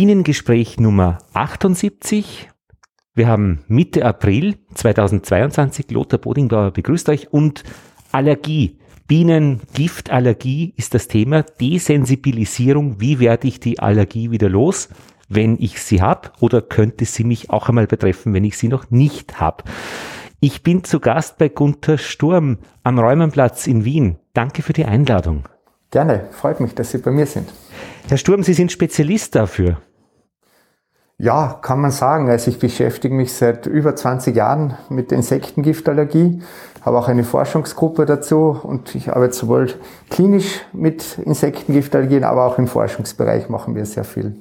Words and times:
Bienengespräch 0.00 0.78
Nummer 0.78 1.18
78. 1.32 2.48
Wir 3.16 3.26
haben 3.26 3.64
Mitte 3.66 4.04
April 4.04 4.54
2022. 4.72 5.90
Lothar 5.90 6.20
Bodingbauer 6.20 6.70
begrüßt 6.70 7.08
euch 7.08 7.32
und 7.32 7.64
Allergie. 8.12 8.78
Bienengiftallergie 9.08 10.72
ist 10.76 10.94
das 10.94 11.08
Thema. 11.08 11.42
Desensibilisierung. 11.42 13.00
Wie 13.00 13.18
werde 13.18 13.48
ich 13.48 13.58
die 13.58 13.80
Allergie 13.80 14.30
wieder 14.30 14.48
los, 14.48 14.88
wenn 15.28 15.56
ich 15.58 15.82
sie 15.82 16.00
habe? 16.00 16.30
Oder 16.38 16.62
könnte 16.62 17.04
sie 17.04 17.24
mich 17.24 17.50
auch 17.50 17.68
einmal 17.68 17.88
betreffen, 17.88 18.32
wenn 18.34 18.44
ich 18.44 18.56
sie 18.56 18.68
noch 18.68 18.92
nicht 18.92 19.40
habe? 19.40 19.64
Ich 20.38 20.62
bin 20.62 20.84
zu 20.84 21.00
Gast 21.00 21.38
bei 21.38 21.48
Gunther 21.48 21.98
Sturm 21.98 22.58
am 22.84 23.00
Räumenplatz 23.00 23.66
in 23.66 23.84
Wien. 23.84 24.18
Danke 24.32 24.62
für 24.62 24.74
die 24.74 24.84
Einladung. 24.84 25.48
Gerne, 25.90 26.28
freut 26.30 26.60
mich, 26.60 26.74
dass 26.76 26.92
Sie 26.92 26.98
bei 26.98 27.10
mir 27.10 27.26
sind. 27.26 27.52
Herr 28.08 28.18
Sturm, 28.18 28.44
Sie 28.44 28.54
sind 28.54 28.70
Spezialist 28.70 29.34
dafür. 29.34 29.78
Ja, 31.20 31.58
kann 31.62 31.80
man 31.80 31.90
sagen. 31.90 32.30
Also 32.30 32.48
ich 32.48 32.60
beschäftige 32.60 33.12
mich 33.12 33.32
seit 33.32 33.66
über 33.66 33.96
20 33.96 34.36
Jahren 34.36 34.78
mit 34.88 35.10
Insektengiftallergie, 35.10 36.42
habe 36.82 36.96
auch 36.96 37.08
eine 37.08 37.24
Forschungsgruppe 37.24 38.06
dazu 38.06 38.56
und 38.62 38.94
ich 38.94 39.10
arbeite 39.10 39.34
sowohl 39.34 39.74
klinisch 40.10 40.60
mit 40.72 41.18
Insektengiftallergien, 41.18 42.22
aber 42.22 42.46
auch 42.46 42.58
im 42.58 42.68
Forschungsbereich 42.68 43.48
machen 43.48 43.74
wir 43.74 43.84
sehr 43.84 44.04
viel. 44.04 44.36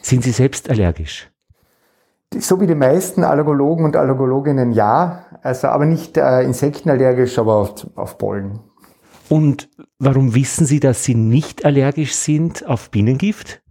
Sind 0.00 0.24
Sie 0.24 0.30
selbst 0.30 0.70
allergisch? 0.70 1.30
So 2.38 2.58
wie 2.62 2.66
die 2.66 2.74
meisten 2.74 3.24
Allergologen 3.24 3.84
und 3.84 3.94
Allergologinnen 3.94 4.72
ja, 4.72 5.26
also 5.42 5.68
aber 5.68 5.84
nicht 5.84 6.16
äh, 6.16 6.40
insektenallergisch, 6.40 7.38
aber 7.38 7.56
auf, 7.56 7.86
auf 7.94 8.16
Pollen. 8.16 8.60
Und 9.28 9.68
warum 9.98 10.34
wissen 10.34 10.64
Sie, 10.64 10.80
dass 10.80 11.04
Sie 11.04 11.14
nicht 11.14 11.66
allergisch 11.66 12.14
sind 12.14 12.66
auf 12.66 12.90
Bienengift? 12.90 13.62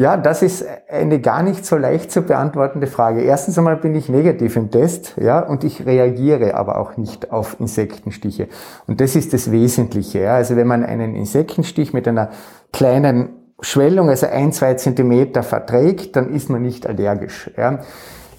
Ja, 0.00 0.16
das 0.16 0.40
ist 0.40 0.64
eine 0.88 1.20
gar 1.20 1.42
nicht 1.42 1.66
so 1.66 1.76
leicht 1.76 2.10
zu 2.10 2.22
beantwortende 2.22 2.86
Frage. 2.86 3.20
Erstens 3.20 3.58
einmal 3.58 3.76
bin 3.76 3.94
ich 3.94 4.08
negativ 4.08 4.56
im 4.56 4.70
Test, 4.70 5.16
ja, 5.20 5.40
und 5.40 5.62
ich 5.62 5.84
reagiere 5.84 6.54
aber 6.54 6.78
auch 6.78 6.96
nicht 6.96 7.30
auf 7.30 7.60
Insektenstiche. 7.60 8.48
Und 8.86 9.02
das 9.02 9.14
ist 9.14 9.34
das 9.34 9.52
Wesentliche, 9.52 10.20
ja. 10.20 10.36
Also 10.36 10.56
wenn 10.56 10.66
man 10.66 10.86
einen 10.86 11.14
Insektenstich 11.14 11.92
mit 11.92 12.08
einer 12.08 12.30
kleinen 12.72 13.28
Schwellung, 13.60 14.08
also 14.08 14.26
ein, 14.26 14.52
zwei 14.52 14.72
Zentimeter 14.72 15.42
verträgt, 15.42 16.16
dann 16.16 16.34
ist 16.34 16.48
man 16.48 16.62
nicht 16.62 16.86
allergisch, 16.86 17.50
ja. 17.58 17.80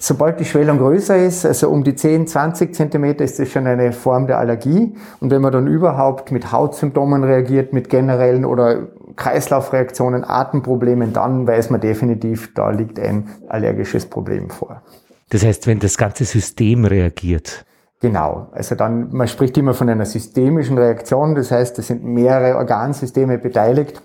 Sobald 0.00 0.40
die 0.40 0.44
Schwellung 0.44 0.78
größer 0.78 1.16
ist, 1.16 1.46
also 1.46 1.70
um 1.70 1.84
die 1.84 1.94
10, 1.94 2.26
20 2.26 2.74
Zentimeter, 2.74 3.22
ist 3.22 3.38
das 3.38 3.48
schon 3.50 3.68
eine 3.68 3.92
Form 3.92 4.26
der 4.26 4.38
Allergie. 4.38 4.96
Und 5.20 5.30
wenn 5.30 5.40
man 5.40 5.52
dann 5.52 5.68
überhaupt 5.68 6.32
mit 6.32 6.50
Hautsymptomen 6.50 7.22
reagiert, 7.22 7.72
mit 7.72 7.88
generellen 7.88 8.44
oder 8.44 8.88
Kreislaufreaktionen, 9.16 10.24
Atemproblemen, 10.24 11.12
dann 11.12 11.46
weiß 11.46 11.70
man 11.70 11.80
definitiv, 11.80 12.54
da 12.54 12.70
liegt 12.70 12.98
ein 12.98 13.28
allergisches 13.48 14.06
Problem 14.06 14.50
vor. 14.50 14.82
Das 15.30 15.44
heißt, 15.44 15.66
wenn 15.66 15.78
das 15.78 15.96
ganze 15.96 16.24
System 16.24 16.84
reagiert. 16.84 17.64
Genau, 18.00 18.48
also 18.52 18.74
dann, 18.74 19.12
man 19.12 19.28
spricht 19.28 19.56
immer 19.56 19.74
von 19.74 19.88
einer 19.88 20.06
systemischen 20.06 20.76
Reaktion, 20.76 21.34
das 21.34 21.50
heißt, 21.50 21.78
es 21.78 21.86
sind 21.86 22.04
mehrere 22.04 22.56
Organsysteme 22.56 23.38
beteiligt. 23.38 24.02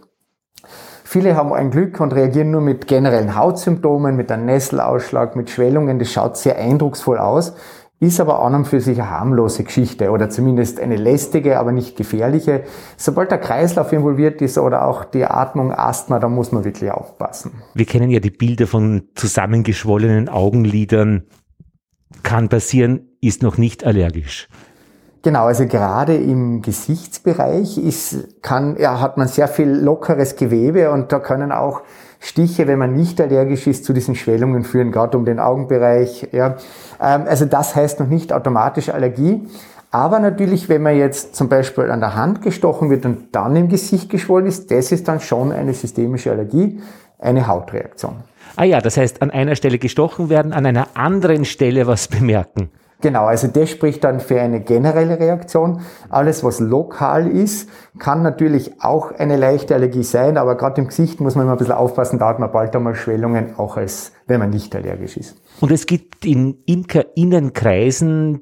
Viele 1.04 1.36
haben 1.36 1.54
ein 1.54 1.72
Glück 1.72 2.00
und 2.00 2.14
reagieren 2.14 2.52
nur 2.52 2.62
mit 2.62 2.86
generellen 2.86 3.36
Hautsymptomen, 3.36 4.16
mit 4.16 4.32
einem 4.32 4.46
Nesselausschlag, 4.46 5.36
mit 5.36 5.50
Schwellungen. 5.50 6.00
Das 6.00 6.12
schaut 6.12 6.36
sehr 6.36 6.58
eindrucksvoll 6.58 7.18
aus 7.18 7.54
ist 8.00 8.20
aber 8.20 8.42
an 8.44 8.54
und 8.54 8.66
für 8.66 8.80
sich 8.80 9.00
eine 9.00 9.10
harmlose 9.10 9.64
Geschichte 9.64 10.12
oder 10.12 10.30
zumindest 10.30 10.80
eine 10.80 10.98
lästige, 10.98 11.60
aber 11.60 11.72
nicht 11.72 11.98
gefährliche. 11.98 12.64
Sobald 12.96 13.32
der 13.32 13.40
Kreislauf 13.40 13.92
involviert 13.92 14.42
ist 14.42 14.58
oder 14.58 14.86
auch 14.86 15.04
die 15.04 15.26
Atmung, 15.26 15.72
Asthma, 15.74 16.20
da 16.20 16.30
muss 16.30 16.52
man 16.52 16.64
wirklich 16.64 16.92
aufpassen. 16.92 17.52
Wir 17.74 17.86
kennen 17.86 18.12
ja 18.12 18.20
die 18.20 18.30
Bilder 18.30 18.68
von 18.68 19.10
zusammengeschwollenen 19.16 20.30
Augenlidern. 20.30 21.24
Kann 22.22 22.50
passieren, 22.50 23.10
ist 23.20 23.42
noch 23.42 23.58
nicht 23.58 23.84
allergisch. 23.84 24.48
Genau, 25.24 25.46
also 25.46 25.66
gerade 25.66 26.16
im 26.16 26.62
Gesichtsbereich 26.62 27.78
ist, 27.78 28.42
kann, 28.44 28.78
ja, 28.80 29.02
hat 29.02 29.18
man 29.18 29.28
sehr 29.28 29.48
viel 29.48 29.70
lockeres 29.70 30.36
Gewebe 30.36 30.92
und 30.92 31.12
da 31.12 31.20
können 31.20 31.52
auch 31.52 31.82
Stiche, 32.20 32.68
wenn 32.68 32.80
man 32.80 32.96
nicht 32.96 33.22
allergisch 33.22 33.68
ist, 33.68 33.86
zu 33.86 33.94
diesen 33.94 34.16
Schwellungen 34.16 34.64
führen, 34.64 34.92
gerade 34.92 35.18
um 35.18 35.26
den 35.26 35.40
Augenbereich. 35.40 36.30
Ja. 36.32 36.58
Ähm, 37.02 37.26
also 37.28 37.46
das 37.46 37.76
heißt 37.76 38.00
noch 38.00 38.08
nicht 38.08 38.34
automatisch 38.34 38.90
Allergie. 38.90 39.48
Aber 39.92 40.20
natürlich, 40.20 40.68
wenn 40.68 40.82
man 40.82 40.98
jetzt 40.98 41.36
zum 41.36 41.48
Beispiel 41.48 41.90
an 41.92 42.02
der 42.02 42.16
Hand 42.16 42.42
gestochen 42.42 42.90
wird 42.90 43.06
und 43.06 43.34
dann 43.34 43.56
im 43.56 43.70
Gesicht 43.70 44.10
geschwollen 44.10 44.46
ist, 44.46 44.70
das 44.70 44.92
ist 44.92 45.08
dann 45.08 45.22
schon 45.22 45.52
eine 45.52 45.74
systemische 45.74 46.32
Allergie, 46.32 46.82
eine 47.20 47.48
Hautreaktion. 47.48 48.16
Ah 48.58 48.64
ja, 48.64 48.82
das 48.82 48.98
heißt, 48.98 49.22
an 49.22 49.32
einer 49.32 49.56
Stelle 49.56 49.78
gestochen 49.78 50.30
werden, 50.30 50.52
an 50.52 50.66
einer 50.66 50.88
anderen 50.96 51.46
Stelle 51.46 51.88
was 51.88 52.08
bemerken. 52.08 52.70
Genau, 53.02 53.26
also 53.26 53.48
das 53.48 53.70
spricht 53.70 54.04
dann 54.04 54.20
für 54.20 54.42
eine 54.42 54.60
generelle 54.60 55.20
Reaktion. 55.20 55.82
Alles, 56.10 56.44
was 56.44 56.60
lokal 56.60 57.28
ist, 57.28 57.70
kann 58.00 58.24
natürlich 58.24 58.82
auch 58.82 59.12
eine 59.12 59.38
leichte 59.38 59.76
Allergie 59.76 60.04
sein, 60.04 60.38
aber 60.38 60.58
gerade 60.58 60.82
im 60.82 60.88
Gesicht 60.88 61.20
muss 61.20 61.36
man 61.36 61.46
immer 61.46 61.54
ein 61.54 61.60
bisschen 61.60 61.76
aufpassen, 61.76 62.18
da 62.18 62.30
hat 62.30 62.40
man 62.40 62.52
bald 62.52 62.76
einmal 62.76 62.96
Schwellungen, 62.96 63.56
auch 63.58 63.78
als 63.78 64.14
wenn 64.26 64.40
man 64.40 64.50
nicht 64.50 64.76
allergisch 64.76 65.16
ist. 65.16 65.40
Und 65.62 65.72
es 65.72 65.86
gibt 65.86 66.26
in 66.26 66.64
Imkerinnenkreisen 66.66 68.42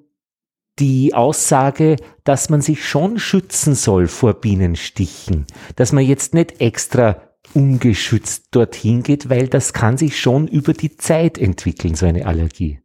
die 0.80 1.14
Aussage, 1.14 1.98
dass 2.24 2.50
man 2.50 2.62
sich 2.62 2.86
schon 2.86 3.20
schützen 3.20 3.76
soll 3.76 4.08
vor 4.08 4.36
Bienenstichen, 4.36 5.48
dass 5.76 5.92
man 5.92 6.04
jetzt 6.06 6.34
nicht 6.34 6.62
extra 6.62 7.18
ungeschützt 7.54 8.48
dorthin 8.52 9.04
geht, 9.04 9.30
weil 9.30 9.48
das 9.48 9.74
kann 9.74 9.98
sich 9.98 10.20
schon 10.20 10.48
über 10.48 10.74
die 10.74 10.98
Zeit 10.98 11.38
entwickeln, 11.38 11.96
so 11.96 12.06
eine 12.06 12.26
Allergie. 12.26 12.80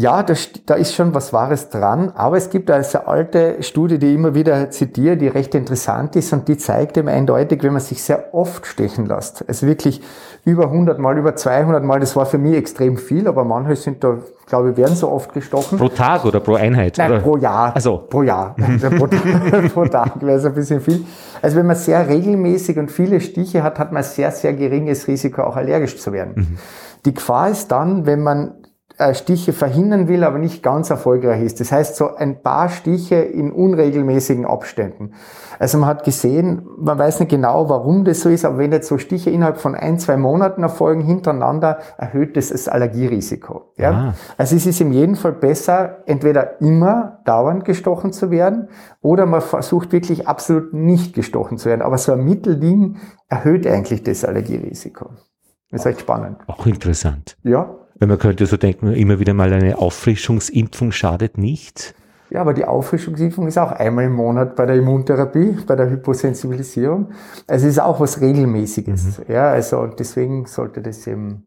Ja, 0.00 0.22
das, 0.22 0.48
da 0.64 0.76
ist 0.76 0.94
schon 0.94 1.12
was 1.12 1.34
Wahres 1.34 1.68
dran, 1.68 2.10
aber 2.14 2.38
es 2.38 2.48
gibt 2.48 2.70
eine 2.70 2.84
sehr 2.84 3.06
alte 3.06 3.62
Studie, 3.62 3.98
die 3.98 4.06
ich 4.06 4.14
immer 4.14 4.34
wieder 4.34 4.70
zitiere, 4.70 5.18
die 5.18 5.28
recht 5.28 5.54
interessant 5.54 6.16
ist 6.16 6.32
und 6.32 6.48
die 6.48 6.56
zeigt 6.56 6.96
eben 6.96 7.08
eindeutig, 7.08 7.62
wenn 7.62 7.74
man 7.74 7.82
sich 7.82 8.02
sehr 8.02 8.32
oft 8.32 8.64
stechen 8.64 9.04
lässt, 9.04 9.46
also 9.46 9.66
wirklich 9.66 10.00
über 10.46 10.68
100 10.68 10.98
Mal, 10.98 11.18
über 11.18 11.36
200 11.36 11.84
Mal, 11.84 12.00
das 12.00 12.16
war 12.16 12.24
für 12.24 12.38
mich 12.38 12.56
extrem 12.56 12.96
viel, 12.96 13.28
aber 13.28 13.44
manche 13.44 13.76
sind 13.76 14.02
da, 14.02 14.16
glaube 14.46 14.70
ich, 14.70 14.78
werden 14.78 14.96
so 14.96 15.10
oft 15.10 15.34
gestochen. 15.34 15.76
Pro 15.76 15.90
Tag 15.90 16.24
oder 16.24 16.40
pro 16.40 16.54
Einheit? 16.54 16.96
Nein, 16.96 17.12
oder? 17.12 17.20
pro 17.20 17.36
Jahr. 17.36 17.72
Also. 17.74 17.98
Pro 18.08 18.22
Jahr. 18.22 18.56
Also 18.58 18.88
pro, 18.88 19.06
pro 19.06 19.84
Tag 19.84 20.22
wäre 20.22 20.38
es 20.38 20.46
ein 20.46 20.54
bisschen 20.54 20.80
viel. 20.80 21.04
Also 21.42 21.58
wenn 21.58 21.66
man 21.66 21.76
sehr 21.76 22.08
regelmäßig 22.08 22.78
und 22.78 22.90
viele 22.90 23.20
Stiche 23.20 23.62
hat, 23.62 23.78
hat 23.78 23.92
man 23.92 24.02
sehr, 24.02 24.30
sehr 24.30 24.54
geringes 24.54 25.06
Risiko, 25.08 25.42
auch 25.42 25.56
allergisch 25.56 25.98
zu 25.98 26.10
werden. 26.14 26.32
Mhm. 26.36 26.58
Die 27.04 27.12
Gefahr 27.12 27.50
ist 27.50 27.70
dann, 27.70 28.06
wenn 28.06 28.22
man 28.22 28.54
Stiche 29.14 29.52
verhindern 29.52 30.08
will, 30.08 30.24
aber 30.24 30.38
nicht 30.38 30.62
ganz 30.62 30.90
erfolgreich 30.90 31.42
ist. 31.42 31.60
Das 31.60 31.72
heißt, 31.72 31.96
so 31.96 32.14
ein 32.14 32.42
paar 32.42 32.68
Stiche 32.68 33.16
in 33.16 33.50
unregelmäßigen 33.52 34.44
Abständen. 34.44 35.14
Also 35.58 35.78
man 35.78 35.88
hat 35.88 36.04
gesehen, 36.04 36.66
man 36.78 36.98
weiß 36.98 37.20
nicht 37.20 37.30
genau, 37.30 37.68
warum 37.68 38.04
das 38.04 38.20
so 38.20 38.28
ist, 38.28 38.44
aber 38.44 38.58
wenn 38.58 38.72
jetzt 38.72 38.88
so 38.88 38.98
Stiche 38.98 39.30
innerhalb 39.30 39.58
von 39.58 39.74
ein, 39.74 39.98
zwei 39.98 40.16
Monaten 40.16 40.62
erfolgen 40.62 41.02
hintereinander, 41.02 41.78
erhöht 41.98 42.36
das 42.36 42.48
das 42.48 42.68
Allergierisiko. 42.68 43.72
Ja? 43.76 43.90
Ah. 43.90 44.14
Also 44.36 44.56
es 44.56 44.66
ist 44.66 44.80
in 44.80 44.92
jedem 44.92 45.16
Fall 45.16 45.32
besser, 45.32 45.98
entweder 46.06 46.60
immer 46.60 47.20
dauernd 47.24 47.64
gestochen 47.64 48.12
zu 48.12 48.30
werden 48.30 48.68
oder 49.00 49.26
man 49.26 49.40
versucht 49.40 49.92
wirklich 49.92 50.28
absolut 50.28 50.72
nicht 50.72 51.14
gestochen 51.14 51.58
zu 51.58 51.68
werden. 51.68 51.82
Aber 51.82 51.98
so 51.98 52.12
ein 52.12 52.24
Mittelding 52.24 52.96
erhöht 53.28 53.66
eigentlich 53.66 54.02
das 54.02 54.24
Allergierisiko. 54.24 55.10
Das 55.70 55.82
ist 55.82 55.86
echt 55.86 56.00
spannend. 56.00 56.38
Auch 56.46 56.66
interessant. 56.66 57.36
Ja, 57.42 57.76
weil 58.00 58.08
man 58.08 58.18
könnte 58.18 58.46
so 58.46 58.56
denken, 58.56 58.92
immer 58.92 59.20
wieder 59.20 59.34
mal 59.34 59.52
eine 59.52 59.78
Auffrischungsimpfung 59.78 60.90
schadet 60.90 61.38
nicht. 61.38 61.94
Ja, 62.30 62.40
aber 62.40 62.54
die 62.54 62.64
Auffrischungsimpfung 62.64 63.46
ist 63.48 63.58
auch 63.58 63.72
einmal 63.72 64.04
im 64.04 64.14
Monat 64.14 64.56
bei 64.56 64.64
der 64.64 64.76
Immuntherapie, 64.76 65.58
bei 65.66 65.76
der 65.76 65.90
Hyposensibilisierung. 65.90 67.10
Also 67.46 67.66
es 67.66 67.72
ist 67.72 67.80
auch 67.80 68.00
was 68.00 68.20
Regelmäßiges. 68.20 69.18
Mhm. 69.18 69.24
Ja, 69.28 69.50
also 69.50 69.86
deswegen 69.86 70.46
sollte 70.46 70.80
das 70.80 71.06
eben 71.06 71.46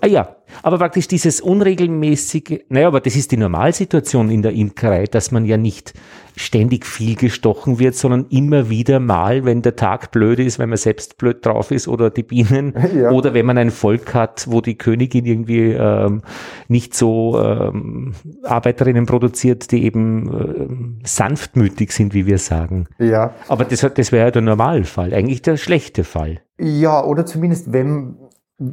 Ah 0.00 0.06
ja, 0.06 0.36
aber 0.62 0.78
praktisch 0.78 1.08
dieses 1.08 1.40
unregelmäßige, 1.40 2.60
naja, 2.68 2.88
aber 2.88 3.00
das 3.00 3.16
ist 3.16 3.32
die 3.32 3.36
Normalsituation 3.36 4.30
in 4.30 4.42
der 4.42 4.52
Imkerei, 4.52 5.04
dass 5.04 5.30
man 5.30 5.44
ja 5.44 5.56
nicht 5.56 5.94
ständig 6.36 6.86
viel 6.86 7.14
gestochen 7.16 7.78
wird, 7.78 7.94
sondern 7.94 8.26
immer 8.30 8.70
wieder 8.70 9.00
mal, 9.00 9.44
wenn 9.44 9.62
der 9.62 9.76
Tag 9.76 10.10
blöd 10.12 10.38
ist, 10.38 10.58
wenn 10.58 10.68
man 10.68 10.78
selbst 10.78 11.18
blöd 11.18 11.44
drauf 11.44 11.70
ist 11.70 11.88
oder 11.88 12.10
die 12.10 12.22
Bienen 12.22 12.74
ja. 12.96 13.10
oder 13.10 13.34
wenn 13.34 13.46
man 13.46 13.58
ein 13.58 13.70
Volk 13.70 14.14
hat, 14.14 14.46
wo 14.48 14.60
die 14.60 14.76
Königin 14.78 15.26
irgendwie 15.26 15.72
ähm, 15.72 16.22
nicht 16.68 16.94
so 16.94 17.38
ähm, 17.38 18.14
Arbeiterinnen 18.44 19.06
produziert, 19.06 19.72
die 19.72 19.84
eben 19.84 20.28
ähm, 20.28 20.98
sanftmütig 21.04 21.92
sind, 21.92 22.14
wie 22.14 22.26
wir 22.26 22.38
sagen. 22.38 22.86
Ja. 22.98 23.34
Aber 23.48 23.64
das, 23.64 23.80
das 23.94 24.12
wäre 24.12 24.26
ja 24.26 24.30
der 24.30 24.42
Normalfall, 24.42 25.12
eigentlich 25.12 25.42
der 25.42 25.56
schlechte 25.56 26.04
Fall. 26.04 26.40
Ja, 26.58 27.04
oder 27.04 27.26
zumindest 27.26 27.72
wenn 27.72 28.16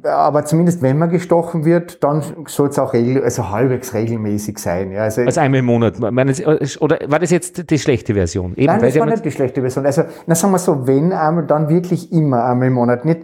aber 0.04 0.46
zumindest 0.46 0.82
wenn 0.82 0.98
man 0.98 1.10
gestochen 1.10 1.66
wird, 1.66 2.04
dann 2.04 2.24
soll 2.48 2.70
es 2.70 2.80
auch 2.80 2.94
regel, 2.94 3.24
also 3.24 3.50
halbwegs 3.50 3.94
regelmäßig 3.94 4.58
sein. 4.58 4.92
Ja, 4.92 5.04
also, 5.04 5.22
also 5.22 5.40
einmal 5.40 5.60
im 5.60 5.66
Monat. 5.66 6.00
Oder 6.00 7.00
war 7.08 7.20
das 7.20 7.32
jetzt 7.32 7.70
die 7.70 7.80
schlechte 7.80 8.14
Version? 8.14 8.54
Eben, 8.56 8.68
Nein, 8.68 8.82
das 8.82 9.00
war 9.00 9.06
nicht 9.06 9.26
die 9.26 9.32
schlechte 9.32 9.62
Version. 9.62 9.86
Also, 9.86 10.04
na 10.26 10.36
sagen 10.36 10.54
wir 10.54 10.60
so, 10.60 10.88
wenn 10.88 11.14
einmal, 11.14 11.46
dann 11.46 11.70
wirklich 11.70 12.12
immer 12.12 12.46
einmal 12.46 12.68
im 12.68 12.74
Monat. 12.74 13.06
Nicht, 13.06 13.22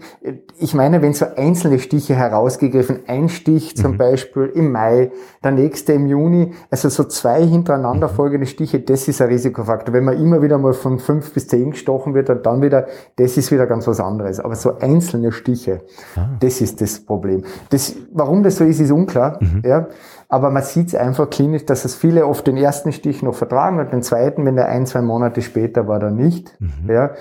ich 0.58 0.74
meine, 0.74 1.02
wenn 1.02 1.14
so 1.14 1.26
einzelne 1.36 1.80
Stiche 1.80 2.16
herausgegriffen, 2.16 3.02
ein 3.08 3.30
Stich 3.30 3.76
zum 3.76 3.94
mhm. 3.94 3.98
Beispiel 3.98 4.52
im 4.56 4.72
Mai, 4.72 5.12
der 5.44 5.52
nächste 5.52 5.94
im 5.94 6.08
Juni, 6.08 6.54
also 6.72 6.90
so 6.90 7.04
zwei 7.04 7.44
hintereinander 7.46 8.10
folgende 8.10 8.48
Stiche, 8.48 8.80
das 8.80 9.08
ist 9.08 9.22
ein 9.22 9.28
Risikofaktor. 9.28 9.94
Wenn 9.94 10.06
man 10.06 10.20
immer 10.22 10.42
wieder 10.42 10.58
mal 10.58 10.74
von 10.74 11.00
fünf 11.00 11.34
bis 11.34 11.48
zehn 11.48 11.72
gestochen 11.72 12.14
wird, 12.14 12.30
dann 12.46 12.62
wieder, 12.62 12.88
das 13.18 13.38
ist 13.38 13.52
wieder 13.52 13.68
ganz 13.68 13.88
was 13.88 14.00
anderes. 14.00 14.40
Aber 14.40 14.56
so 14.56 14.78
einzelne 14.80 15.32
Stiche, 15.32 15.82
ah. 16.16 16.30
das 16.40 16.55
ist 16.62 16.82
das 16.82 17.00
Problem. 17.00 17.44
Das, 17.70 17.96
warum 18.12 18.44
das 18.44 18.58
so 18.58 18.64
ist, 18.64 18.80
ist 18.80 18.92
unklar. 18.92 19.38
Mhm. 19.42 19.62
Ja. 19.66 19.88
Aber 20.28 20.50
man 20.50 20.64
sieht 20.64 20.88
es 20.88 20.96
einfach 20.96 21.30
klinisch, 21.30 21.66
dass 21.66 21.86
es 21.86 21.96
viele 21.96 22.26
oft 22.26 22.48
den 22.48 22.58
ersten 22.58 22.92
Stich 22.92 23.22
noch 23.22 23.36
vertragen 23.36 23.80
und 23.80 23.94
den 23.94 24.02
zweiten, 24.02 24.44
wenn 24.46 24.56
der 24.56 24.68
ein, 24.70 24.88
zwei 24.88 25.02
Monate 25.02 25.42
später 25.42 25.88
war, 25.88 26.00
dann 26.00 26.16
nicht. 26.16 26.56
Mhm. 26.60 26.90
Ja. 26.90 27.12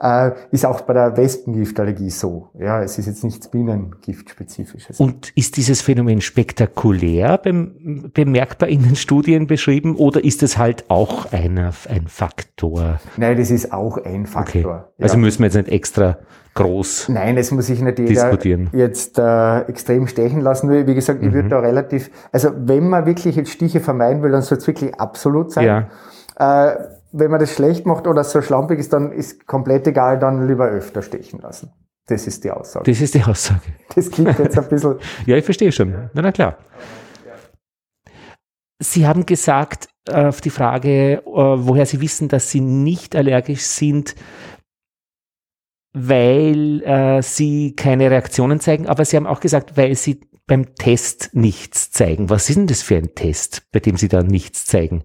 Äh, 0.00 0.32
ist 0.52 0.64
auch 0.64 0.82
bei 0.82 0.94
der 0.94 1.16
Wespengiftallergie 1.16 2.10
so. 2.10 2.50
Ja, 2.58 2.82
es 2.82 2.98
ist 2.98 3.06
jetzt 3.06 3.24
nichts 3.24 3.48
Bienengiftspezifisches. 3.48 5.00
Und 5.00 5.32
ist 5.36 5.56
dieses 5.56 5.82
Phänomen 5.82 6.20
spektakulär 6.20 7.38
bem 7.38 8.10
bemerkbar 8.14 8.68
in 8.68 8.82
den 8.82 8.96
Studien 8.96 9.46
beschrieben 9.46 9.96
oder 9.96 10.22
ist 10.22 10.42
es 10.42 10.56
halt 10.56 10.84
auch 10.88 11.32
einer, 11.32 11.72
ein 11.88 12.06
Faktor? 12.06 13.00
Nein, 13.16 13.38
das 13.38 13.50
ist 13.50 13.72
auch 13.72 13.98
ein 13.98 14.26
Faktor. 14.26 14.88
Okay. 14.94 15.02
Also 15.02 15.16
müssen 15.16 15.40
wir 15.40 15.46
jetzt 15.46 15.56
nicht 15.56 15.68
extra 15.68 16.18
groß 16.56 17.10
Nein, 17.10 17.36
es 17.36 17.50
muss 17.52 17.66
sich 17.66 17.80
nicht 17.80 17.98
jeder 17.98 18.36
jetzt 18.72 19.18
äh, 19.18 19.60
extrem 19.68 20.08
stechen 20.08 20.40
lassen. 20.40 20.70
Wie 20.70 20.94
gesagt, 20.94 21.22
ich 21.22 21.28
mhm. 21.28 21.34
würde 21.34 21.48
da 21.50 21.60
relativ, 21.60 22.10
also 22.32 22.50
wenn 22.56 22.88
man 22.88 23.06
wirklich 23.06 23.36
jetzt 23.36 23.50
Stiche 23.50 23.80
vermeiden 23.80 24.22
will, 24.22 24.32
dann 24.32 24.42
soll 24.42 24.58
es 24.58 24.66
wirklich 24.66 24.94
absolut 24.96 25.52
sein. 25.52 25.88
Ja. 26.38 26.70
Äh, 26.70 26.76
wenn 27.12 27.30
man 27.30 27.40
das 27.40 27.54
schlecht 27.54 27.86
macht 27.86 28.06
oder 28.06 28.24
so 28.24 28.42
schlampig 28.42 28.78
ist, 28.78 28.92
dann 28.92 29.12
ist 29.12 29.46
komplett 29.46 29.86
egal, 29.86 30.18
dann 30.18 30.46
lieber 30.46 30.66
öfter 30.66 31.02
stechen 31.02 31.40
lassen. 31.40 31.72
Das 32.06 32.26
ist 32.26 32.44
die 32.44 32.50
Aussage. 32.50 32.90
Das 32.90 33.00
ist 33.00 33.14
die 33.14 33.22
Aussage. 33.22 33.60
Das 33.94 34.10
klingt 34.10 34.38
jetzt 34.38 34.58
ein 34.58 34.68
bisschen. 34.70 34.96
ja, 35.26 35.36
ich 35.36 35.44
verstehe 35.44 35.72
schon. 35.72 35.92
Na, 36.12 36.22
na 36.22 36.32
klar. 36.32 36.58
Sie 38.78 39.06
haben 39.06 39.24
gesagt, 39.24 39.88
äh, 40.06 40.26
auf 40.26 40.40
die 40.40 40.50
Frage, 40.50 41.14
äh, 41.14 41.22
woher 41.24 41.86
Sie 41.86 42.00
wissen, 42.00 42.28
dass 42.28 42.50
Sie 42.50 42.60
nicht 42.60 43.16
allergisch 43.16 43.62
sind, 43.62 44.14
weil 45.98 46.82
äh, 46.82 47.22
sie 47.22 47.74
keine 47.74 48.10
Reaktionen 48.10 48.60
zeigen, 48.60 48.86
aber 48.86 49.06
sie 49.06 49.16
haben 49.16 49.26
auch 49.26 49.40
gesagt, 49.40 49.78
weil 49.78 49.94
sie 49.94 50.20
beim 50.46 50.74
Test 50.74 51.30
nichts 51.32 51.90
zeigen. 51.90 52.28
Was 52.28 52.50
ist 52.50 52.56
denn 52.56 52.66
das 52.66 52.82
für 52.82 52.96
ein 52.96 53.14
Test, 53.14 53.62
bei 53.72 53.80
dem 53.80 53.96
sie 53.96 54.08
da 54.08 54.22
nichts 54.22 54.66
zeigen? 54.66 55.02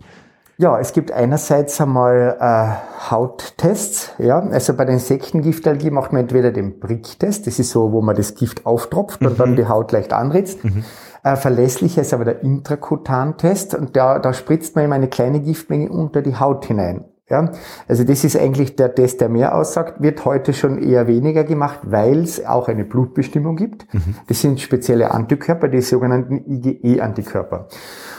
Ja, 0.58 0.78
es 0.80 0.92
gibt 0.92 1.12
einerseits 1.12 1.80
einmal 1.80 2.38
äh, 2.40 3.10
Hauttests. 3.10 4.12
Ja, 4.20 4.40
also 4.40 4.76
bei 4.76 4.84
den 4.84 4.96
Insektengiftallergie 4.96 5.92
macht 5.92 6.12
man 6.12 6.24
entweder 6.24 6.52
den 6.52 6.80
Bricktest, 6.80 7.48
das 7.48 7.58
ist 7.58 7.72
so, 7.72 7.94
wo 7.94 8.02
man 8.02 8.16
das 8.16 8.36
Gift 8.36 8.66
auftropft 8.66 9.22
mhm. 9.22 9.28
und 9.28 9.40
dann 9.40 9.56
die 9.56 9.68
Haut 9.68 9.94
leicht 9.94 10.12
anritzt. 10.12 10.64
Mhm. 10.64 10.84
Äh, 11.24 11.38
verlässlicher 11.38 12.02
ist 12.02 12.14
aber 12.14 12.26
der 12.26 12.44
Intrakutantest 12.44 13.76
und 13.76 13.96
da, 13.96 14.20
da 14.20 14.34
spritzt 14.34 14.76
man 14.76 14.86
ihm 14.86 14.92
eine 14.92 15.08
kleine 15.08 15.40
Giftmenge 15.40 15.90
unter 15.90 16.22
die 16.22 16.36
Haut 16.36 16.66
hinein. 16.66 17.06
Ja, 17.32 17.50
also 17.88 18.04
das 18.04 18.26
ist 18.26 18.36
eigentlich 18.36 18.76
der 18.76 18.94
Test, 18.94 19.22
der 19.22 19.30
mehr 19.30 19.56
aussagt, 19.56 20.02
wird 20.02 20.26
heute 20.26 20.52
schon 20.52 20.84
eher 20.84 21.08
weniger 21.08 21.46
gemacht, 21.46 21.80
weil 21.84 22.20
es 22.20 22.46
auch 22.46 22.68
eine 22.68 22.84
Blutbestimmung 22.84 23.56
gibt. 23.56 23.92
Mhm. 23.94 24.16
Das 24.28 24.42
sind 24.42 24.60
spezielle 24.60 25.12
Antikörper, 25.12 25.70
die 25.70 25.80
sogenannten 25.80 26.44
IgE-Antikörper. 26.46 27.70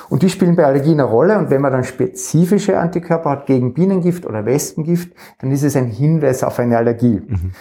Und 0.08 0.22
die 0.22 0.30
spielen 0.30 0.56
bei 0.56 0.64
Allergien 0.64 0.98
eine 0.98 1.10
Rolle. 1.10 1.38
Und 1.38 1.50
wenn 1.50 1.60
man 1.60 1.72
dann 1.72 1.84
spezifische 1.84 2.78
Antikörper 2.78 3.28
hat 3.28 3.44
gegen 3.44 3.74
Bienengift 3.74 4.24
oder 4.24 4.46
Wespengift, 4.46 5.12
dann 5.40 5.50
ist 5.50 5.62
es 5.62 5.76
ein 5.76 5.88
Hinweis 5.88 6.42
auf 6.42 6.58
eine 6.58 6.78
Allergie. 6.78 7.20
Mhm. 7.26 7.52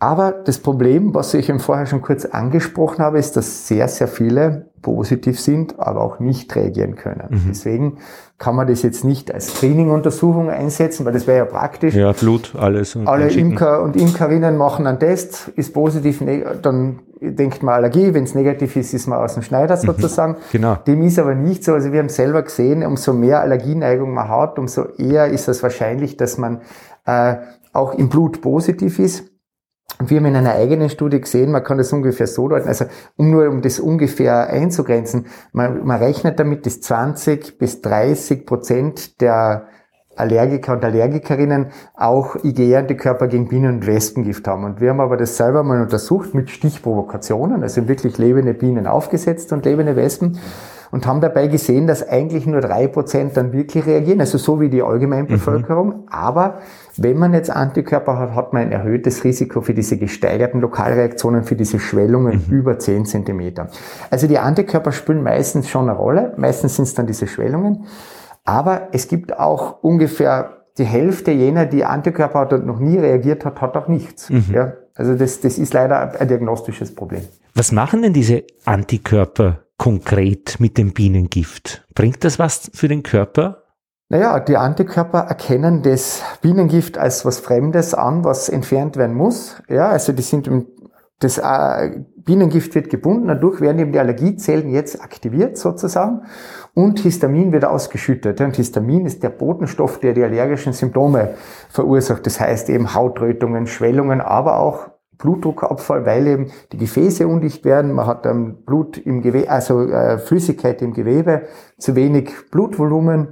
Aber 0.00 0.32
das 0.32 0.58
Problem, 0.58 1.14
was 1.14 1.32
ich 1.34 1.48
eben 1.48 1.60
vorher 1.60 1.86
schon 1.86 2.02
kurz 2.02 2.24
angesprochen 2.24 3.04
habe, 3.04 3.20
ist, 3.20 3.36
dass 3.36 3.68
sehr, 3.68 3.86
sehr 3.86 4.08
viele 4.08 4.67
positiv 4.82 5.40
sind, 5.40 5.78
aber 5.78 6.00
auch 6.00 6.20
nicht 6.20 6.54
reagieren 6.54 6.94
können. 6.94 7.26
Mhm. 7.30 7.42
Deswegen 7.48 7.98
kann 8.38 8.54
man 8.54 8.68
das 8.68 8.82
jetzt 8.82 9.04
nicht 9.04 9.32
als 9.34 9.56
Screening-Untersuchung 9.56 10.48
einsetzen, 10.48 11.04
weil 11.04 11.12
das 11.12 11.26
wäre 11.26 11.38
ja 11.38 11.44
praktisch. 11.44 11.94
Ja, 11.94 12.12
Blut, 12.12 12.54
alles. 12.56 12.96
Alle 13.04 13.28
Imker 13.30 13.82
und 13.82 13.96
Imkerinnen 13.96 14.56
machen 14.56 14.86
einen 14.86 14.98
Test, 14.98 15.48
ist 15.56 15.74
positiv, 15.74 16.22
dann 16.62 17.00
denkt 17.20 17.62
man 17.62 17.74
Allergie, 17.74 18.14
wenn 18.14 18.24
es 18.24 18.34
negativ 18.34 18.76
ist, 18.76 18.94
ist 18.94 19.06
man 19.06 19.18
aus 19.18 19.34
dem 19.34 19.42
Schneider 19.42 19.76
mhm. 19.76 19.86
sozusagen. 19.86 20.36
Genau. 20.52 20.76
Dem 20.86 21.02
ist 21.02 21.18
aber 21.18 21.34
nicht 21.34 21.64
so. 21.64 21.74
Also 21.74 21.92
wir 21.92 21.98
haben 21.98 22.08
selber 22.08 22.42
gesehen, 22.42 22.84
umso 22.84 23.12
mehr 23.12 23.40
Allergieneigung 23.40 24.14
man 24.14 24.28
hat, 24.28 24.58
umso 24.58 24.84
eher 24.96 25.26
ist 25.26 25.48
es 25.48 25.62
wahrscheinlich, 25.62 26.16
dass 26.16 26.38
man 26.38 26.60
äh, 27.06 27.36
auch 27.72 27.94
im 27.94 28.08
Blut 28.08 28.40
positiv 28.40 28.98
ist. 28.98 29.27
Und 29.98 30.10
wir 30.10 30.18
haben 30.18 30.26
in 30.26 30.36
einer 30.36 30.52
eigenen 30.52 30.90
Studie 30.90 31.20
gesehen, 31.20 31.50
man 31.50 31.64
kann 31.64 31.78
das 31.78 31.92
ungefähr 31.92 32.26
so 32.26 32.46
deuten, 32.46 32.68
also 32.68 32.84
um 33.16 33.30
nur 33.30 33.48
um 33.48 33.62
das 33.62 33.80
ungefähr 33.80 34.48
einzugrenzen, 34.48 35.26
man, 35.52 35.84
man 35.84 35.98
rechnet 35.98 36.38
damit, 36.38 36.66
dass 36.66 36.80
20 36.80 37.58
bis 37.58 37.80
30 37.82 38.46
Prozent 38.46 39.20
der 39.20 39.66
Allergiker 40.14 40.72
und 40.74 40.84
Allergikerinnen 40.84 41.68
auch 41.94 42.36
IgE-Antikörper 42.42 43.28
gegen 43.28 43.48
Bienen- 43.48 43.76
und 43.76 43.86
Wespengift 43.86 44.46
haben. 44.46 44.64
Und 44.64 44.80
wir 44.80 44.90
haben 44.90 45.00
aber 45.00 45.16
das 45.16 45.36
selber 45.36 45.62
mal 45.62 45.80
untersucht 45.80 46.34
mit 46.34 46.50
Stichprovokationen, 46.50 47.62
also 47.62 47.88
wirklich 47.88 48.18
lebende 48.18 48.54
Bienen 48.54 48.86
aufgesetzt 48.86 49.52
und 49.52 49.64
lebende 49.64 49.96
Wespen 49.96 50.38
und 50.90 51.06
haben 51.06 51.20
dabei 51.20 51.48
gesehen, 51.48 51.86
dass 51.86 52.06
eigentlich 52.06 52.46
nur 52.46 52.60
drei 52.60 52.88
Prozent 52.88 53.36
dann 53.36 53.52
wirklich 53.52 53.86
reagieren, 53.86 54.20
also 54.20 54.38
so 54.38 54.60
wie 54.60 54.68
die 54.68 54.82
Allgemeinbevölkerung. 54.82 55.88
Mhm. 55.88 56.02
Aber 56.08 56.60
wenn 57.02 57.16
man 57.16 57.32
jetzt 57.32 57.50
Antikörper 57.50 58.18
hat, 58.18 58.34
hat 58.34 58.52
man 58.52 58.62
ein 58.62 58.72
erhöhtes 58.72 59.24
Risiko 59.24 59.60
für 59.60 59.74
diese 59.74 59.96
gesteigerten 59.96 60.60
Lokalreaktionen, 60.60 61.44
für 61.44 61.56
diese 61.56 61.78
Schwellungen 61.78 62.44
mhm. 62.46 62.54
über 62.54 62.78
10 62.78 63.06
Zentimeter. 63.06 63.68
Also 64.10 64.26
die 64.26 64.38
Antikörper 64.38 64.92
spielen 64.92 65.22
meistens 65.22 65.68
schon 65.68 65.88
eine 65.88 65.96
Rolle, 65.96 66.34
meistens 66.36 66.76
sind 66.76 66.84
es 66.84 66.94
dann 66.94 67.06
diese 67.06 67.26
Schwellungen. 67.26 67.86
Aber 68.44 68.88
es 68.92 69.08
gibt 69.08 69.38
auch 69.38 69.82
ungefähr 69.82 70.64
die 70.78 70.84
Hälfte 70.84 71.32
jener, 71.32 71.66
die 71.66 71.84
Antikörper 71.84 72.40
hat 72.40 72.52
und 72.52 72.66
noch 72.66 72.78
nie 72.78 72.98
reagiert 72.98 73.44
hat, 73.44 73.60
hat 73.60 73.76
auch 73.76 73.88
nichts. 73.88 74.30
Mhm. 74.30 74.44
Ja, 74.52 74.72
also 74.94 75.14
das, 75.14 75.40
das 75.40 75.58
ist 75.58 75.74
leider 75.74 76.20
ein 76.20 76.28
diagnostisches 76.28 76.94
Problem. 76.94 77.22
Was 77.54 77.72
machen 77.72 78.02
denn 78.02 78.12
diese 78.12 78.44
Antikörper 78.64 79.60
konkret 79.76 80.60
mit 80.60 80.78
dem 80.78 80.92
Bienengift? 80.92 81.86
Bringt 81.94 82.24
das 82.24 82.38
was 82.38 82.70
für 82.74 82.88
den 82.88 83.02
Körper? 83.02 83.57
Naja, 84.10 84.40
die 84.40 84.56
Antikörper 84.56 85.18
erkennen 85.18 85.82
das 85.82 86.22
Bienengift 86.40 86.96
als 86.96 87.26
was 87.26 87.40
Fremdes 87.40 87.92
an, 87.92 88.24
was 88.24 88.48
entfernt 88.48 88.96
werden 88.96 89.14
muss. 89.14 89.62
Ja, 89.68 89.88
also 89.88 90.12
die 90.12 90.22
sind 90.22 90.48
das 91.20 91.36
äh, 91.38 92.04
Bienengift 92.16 92.74
wird 92.74 92.90
gebunden, 92.90 93.26
dadurch 93.26 93.60
werden 93.60 93.78
eben 93.80 93.92
die 93.92 93.98
Allergiezellen 93.98 94.70
jetzt 94.70 95.02
aktiviert 95.02 95.58
sozusagen 95.58 96.22
und 96.74 97.00
Histamin 97.00 97.52
wird 97.52 97.64
ausgeschüttet. 97.64 98.40
Und 98.40 98.56
Histamin 98.56 99.04
ist 99.04 99.22
der 99.22 99.30
Botenstoff, 99.30 99.98
der 99.98 100.14
die 100.14 100.22
allergischen 100.22 100.72
Symptome 100.72 101.34
verursacht. 101.68 102.24
Das 102.24 102.38
heißt 102.38 102.70
eben 102.70 102.94
Hautrötungen, 102.94 103.66
Schwellungen, 103.66 104.20
aber 104.20 104.60
auch 104.60 104.90
Blutdruckabfall, 105.18 106.06
weil 106.06 106.26
eben 106.26 106.50
die 106.72 106.78
Gefäße 106.78 107.26
undicht 107.26 107.64
werden, 107.64 107.92
man 107.92 108.06
hat 108.06 108.24
dann 108.24 108.62
Blut 108.64 108.96
im 108.98 109.20
Gewebe, 109.20 109.50
also 109.50 109.82
äh, 109.82 110.18
Flüssigkeit 110.18 110.80
im 110.80 110.94
Gewebe, 110.94 111.42
zu 111.76 111.94
wenig 111.96 112.30
Blutvolumen 112.50 113.28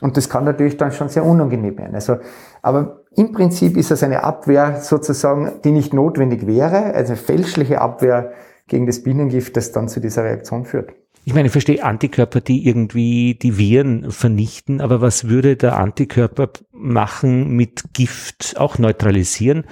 und 0.00 0.16
das 0.16 0.28
kann 0.28 0.44
natürlich 0.44 0.76
dann 0.76 0.92
schon 0.92 1.08
sehr 1.08 1.24
unangenehm 1.24 1.78
werden. 1.78 1.94
Also, 1.94 2.16
aber 2.62 3.00
im 3.16 3.32
Prinzip 3.32 3.76
ist 3.76 3.90
das 3.90 4.02
eine 4.02 4.22
Abwehr 4.22 4.80
sozusagen, 4.80 5.52
die 5.64 5.72
nicht 5.72 5.94
notwendig 5.94 6.46
wäre, 6.46 6.94
also 6.94 7.16
fälschliche 7.16 7.80
Abwehr 7.80 8.32
gegen 8.68 8.86
das 8.86 9.02
Bienengift, 9.02 9.56
das 9.56 9.72
dann 9.72 9.88
zu 9.88 10.00
dieser 10.00 10.24
Reaktion 10.24 10.64
führt. 10.64 10.92
Ich 11.24 11.34
meine, 11.34 11.46
ich 11.46 11.52
verstehe 11.52 11.84
Antikörper, 11.84 12.40
die 12.40 12.66
irgendwie 12.66 13.34
die 13.34 13.58
Viren 13.58 14.10
vernichten, 14.10 14.80
aber 14.80 15.02
was 15.02 15.28
würde 15.28 15.56
der 15.56 15.76
Antikörper 15.76 16.48
machen 16.72 17.50
mit 17.50 17.92
Gift 17.92 18.54
auch 18.56 18.78
neutralisieren? 18.78 19.64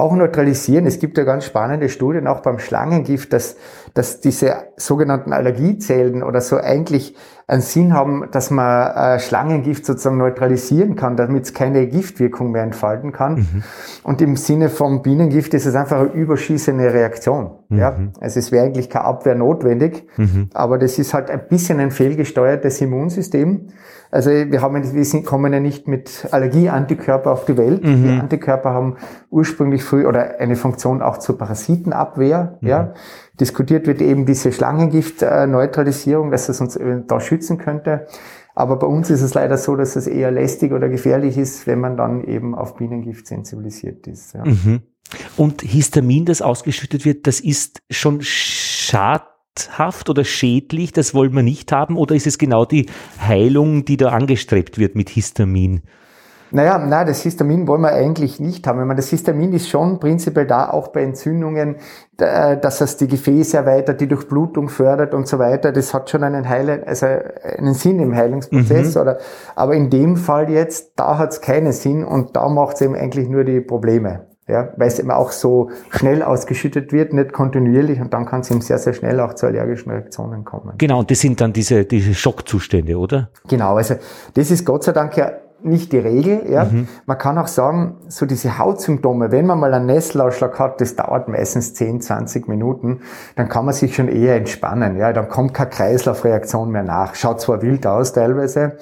Auch 0.00 0.14
neutralisieren. 0.16 0.86
Es 0.86 0.98
gibt 0.98 1.18
ja 1.18 1.24
ganz 1.24 1.44
spannende 1.44 1.88
Studien, 1.88 2.26
auch 2.26 2.40
beim 2.40 2.58
Schlangengift, 2.58 3.32
dass, 3.32 3.56
dass 3.94 4.20
diese 4.20 4.54
sogenannten 4.76 5.32
Allergiezellen 5.32 6.22
oder 6.22 6.40
so 6.40 6.56
eigentlich 6.56 7.14
einen 7.46 7.62
Sinn 7.62 7.92
haben, 7.92 8.28
dass 8.30 8.50
man 8.50 8.92
äh, 8.92 9.18
Schlangengift 9.18 9.84
sozusagen 9.84 10.18
neutralisieren 10.18 10.94
kann, 10.94 11.16
damit 11.16 11.44
es 11.44 11.54
keine 11.54 11.86
Giftwirkung 11.88 12.52
mehr 12.52 12.62
entfalten 12.62 13.12
kann. 13.12 13.34
Mhm. 13.34 13.62
Und 14.04 14.22
im 14.22 14.36
Sinne 14.36 14.68
vom 14.68 15.02
Bienengift 15.02 15.52
ist 15.54 15.66
es 15.66 15.74
einfach 15.74 15.98
eine 15.98 16.10
überschießende 16.10 16.92
Reaktion. 16.92 17.50
Mhm. 17.68 17.78
Ja? 17.78 17.96
Also 18.20 18.38
es 18.38 18.52
wäre 18.52 18.66
eigentlich 18.66 18.88
keine 18.88 19.04
Abwehr 19.04 19.34
notwendig, 19.34 20.06
mhm. 20.16 20.48
aber 20.54 20.78
das 20.78 20.98
ist 20.98 21.12
halt 21.12 21.28
ein 21.28 21.48
bisschen 21.48 21.80
ein 21.80 21.90
fehlgesteuertes 21.90 22.80
Immunsystem. 22.80 23.68
Also 24.10 24.30
wir 24.30 24.60
haben, 24.60 24.94
wir 24.94 25.04
sind, 25.04 25.24
kommen 25.24 25.52
ja 25.52 25.60
nicht 25.60 25.86
mit 25.86 26.26
Allergieantikörper 26.30 27.30
auf 27.30 27.44
die 27.44 27.56
Welt. 27.56 27.84
Mhm. 27.84 28.02
Die 28.02 28.10
Antikörper 28.10 28.70
haben 28.70 28.96
ursprünglich 29.30 29.84
früh 29.84 30.06
oder 30.06 30.40
eine 30.40 30.56
Funktion 30.56 31.00
auch 31.00 31.18
zur 31.18 31.38
Parasitenabwehr. 31.38 32.58
Mhm. 32.60 32.68
Ja, 32.68 32.94
Diskutiert 33.40 33.86
wird 33.86 34.02
eben 34.02 34.26
diese 34.26 34.52
Schlangengiftneutralisierung, 34.52 36.30
dass 36.30 36.50
es 36.50 36.60
uns 36.60 36.78
da 37.06 37.20
schützen 37.20 37.56
könnte. 37.56 38.06
Aber 38.54 38.78
bei 38.78 38.86
uns 38.86 39.08
ist 39.08 39.22
es 39.22 39.32
leider 39.32 39.56
so, 39.56 39.76
dass 39.76 39.96
es 39.96 40.06
eher 40.06 40.30
lästig 40.30 40.72
oder 40.72 40.90
gefährlich 40.90 41.38
ist, 41.38 41.66
wenn 41.66 41.80
man 41.80 41.96
dann 41.96 42.24
eben 42.24 42.54
auf 42.54 42.76
Bienengift 42.76 43.26
sensibilisiert 43.26 44.06
ist. 44.06 44.34
Ja. 44.34 44.44
Mhm. 44.44 44.82
Und 45.38 45.62
Histamin, 45.62 46.26
das 46.26 46.42
ausgeschüttet 46.42 47.06
wird, 47.06 47.26
das 47.26 47.40
ist 47.40 47.80
schon 47.90 48.20
schadhaft 49.60 50.10
oder 50.10 50.24
schädlich, 50.24 50.92
das 50.92 51.14
wollen 51.14 51.34
wir 51.34 51.42
nicht 51.42 51.72
haben? 51.72 51.96
Oder 51.96 52.14
ist 52.14 52.26
es 52.26 52.38
genau 52.38 52.64
die 52.64 52.86
Heilung, 53.20 53.84
die 53.84 53.96
da 53.96 54.10
angestrebt 54.10 54.78
wird 54.78 54.94
mit 54.94 55.08
Histamin? 55.10 55.82
Naja, 56.52 56.78
nein, 56.78 57.06
das 57.06 57.22
Histamin 57.22 57.68
wollen 57.68 57.82
wir 57.82 57.92
eigentlich 57.92 58.40
nicht 58.40 58.66
haben. 58.66 58.80
Ich 58.80 58.84
meine, 58.84 58.96
das 58.96 59.08
Histamin 59.08 59.52
ist 59.52 59.68
schon 59.68 60.00
prinzipiell 60.00 60.48
da, 60.48 60.68
auch 60.68 60.88
bei 60.88 61.04
Entzündungen, 61.04 61.76
dass 62.16 62.80
es 62.80 62.96
die 62.96 63.06
Gefäße 63.06 63.56
erweitert, 63.56 64.00
die 64.00 64.08
Durchblutung 64.08 64.68
fördert 64.68 65.14
und 65.14 65.28
so 65.28 65.38
weiter. 65.38 65.70
Das 65.70 65.94
hat 65.94 66.10
schon 66.10 66.24
einen 66.24 66.48
Heile, 66.48 66.82
also 66.88 67.06
einen 67.06 67.74
Sinn 67.74 68.00
im 68.00 68.16
Heilungsprozess. 68.16 68.96
Mhm. 68.96 69.00
Oder, 69.00 69.18
aber 69.54 69.74
in 69.74 69.90
dem 69.90 70.16
Fall 70.16 70.50
jetzt, 70.50 70.94
da 70.96 71.18
hat 71.18 71.30
es 71.30 71.40
keinen 71.40 71.72
Sinn 71.72 72.02
und 72.02 72.34
da 72.34 72.48
macht 72.48 72.74
es 72.74 72.80
eben 72.80 72.96
eigentlich 72.96 73.28
nur 73.28 73.44
die 73.44 73.60
Probleme. 73.60 74.29
Ja, 74.50 74.70
weil 74.76 74.88
es 74.88 74.98
eben 74.98 75.10
auch 75.10 75.32
so 75.32 75.70
schnell 75.90 76.22
ausgeschüttet 76.22 76.92
wird, 76.92 77.12
nicht 77.12 77.32
kontinuierlich 77.32 78.00
und 78.00 78.12
dann 78.12 78.26
kann 78.26 78.40
es 78.40 78.50
eben 78.50 78.60
sehr, 78.60 78.78
sehr 78.78 78.92
schnell 78.92 79.20
auch 79.20 79.34
zu 79.34 79.46
allergischen 79.46 79.92
Reaktionen 79.92 80.44
kommen. 80.44 80.74
Genau, 80.78 81.00
und 81.00 81.10
das 81.10 81.20
sind 81.20 81.40
dann 81.40 81.52
diese, 81.52 81.84
diese 81.84 82.14
Schockzustände, 82.14 82.96
oder? 82.96 83.30
Genau, 83.48 83.76
also 83.76 83.94
das 84.34 84.50
ist 84.50 84.64
Gott 84.64 84.84
sei 84.84 84.92
Dank 84.92 85.16
ja 85.16 85.32
nicht 85.62 85.92
die 85.92 85.98
Regel. 85.98 86.50
Ja. 86.50 86.64
Mhm. 86.64 86.88
Man 87.06 87.18
kann 87.18 87.38
auch 87.38 87.46
sagen, 87.46 87.96
so 88.08 88.26
diese 88.26 88.58
Hautsymptome, 88.58 89.30
wenn 89.30 89.46
man 89.46 89.58
mal 89.58 89.72
einen 89.74 89.86
Nesselausschlag 89.86 90.58
hat, 90.58 90.80
das 90.80 90.96
dauert 90.96 91.28
meistens 91.28 91.74
10, 91.74 92.00
20 92.00 92.48
Minuten, 92.48 93.00
dann 93.36 93.48
kann 93.48 93.64
man 93.64 93.74
sich 93.74 93.94
schon 93.94 94.08
eher 94.08 94.36
entspannen. 94.36 94.96
Ja. 94.96 95.12
Dann 95.12 95.28
kommt 95.28 95.54
keine 95.54 95.70
Kreislaufreaktion 95.70 96.70
mehr 96.70 96.82
nach. 96.82 97.14
Schaut 97.14 97.40
zwar 97.40 97.62
wild 97.62 97.86
aus 97.86 98.12
teilweise, 98.12 98.78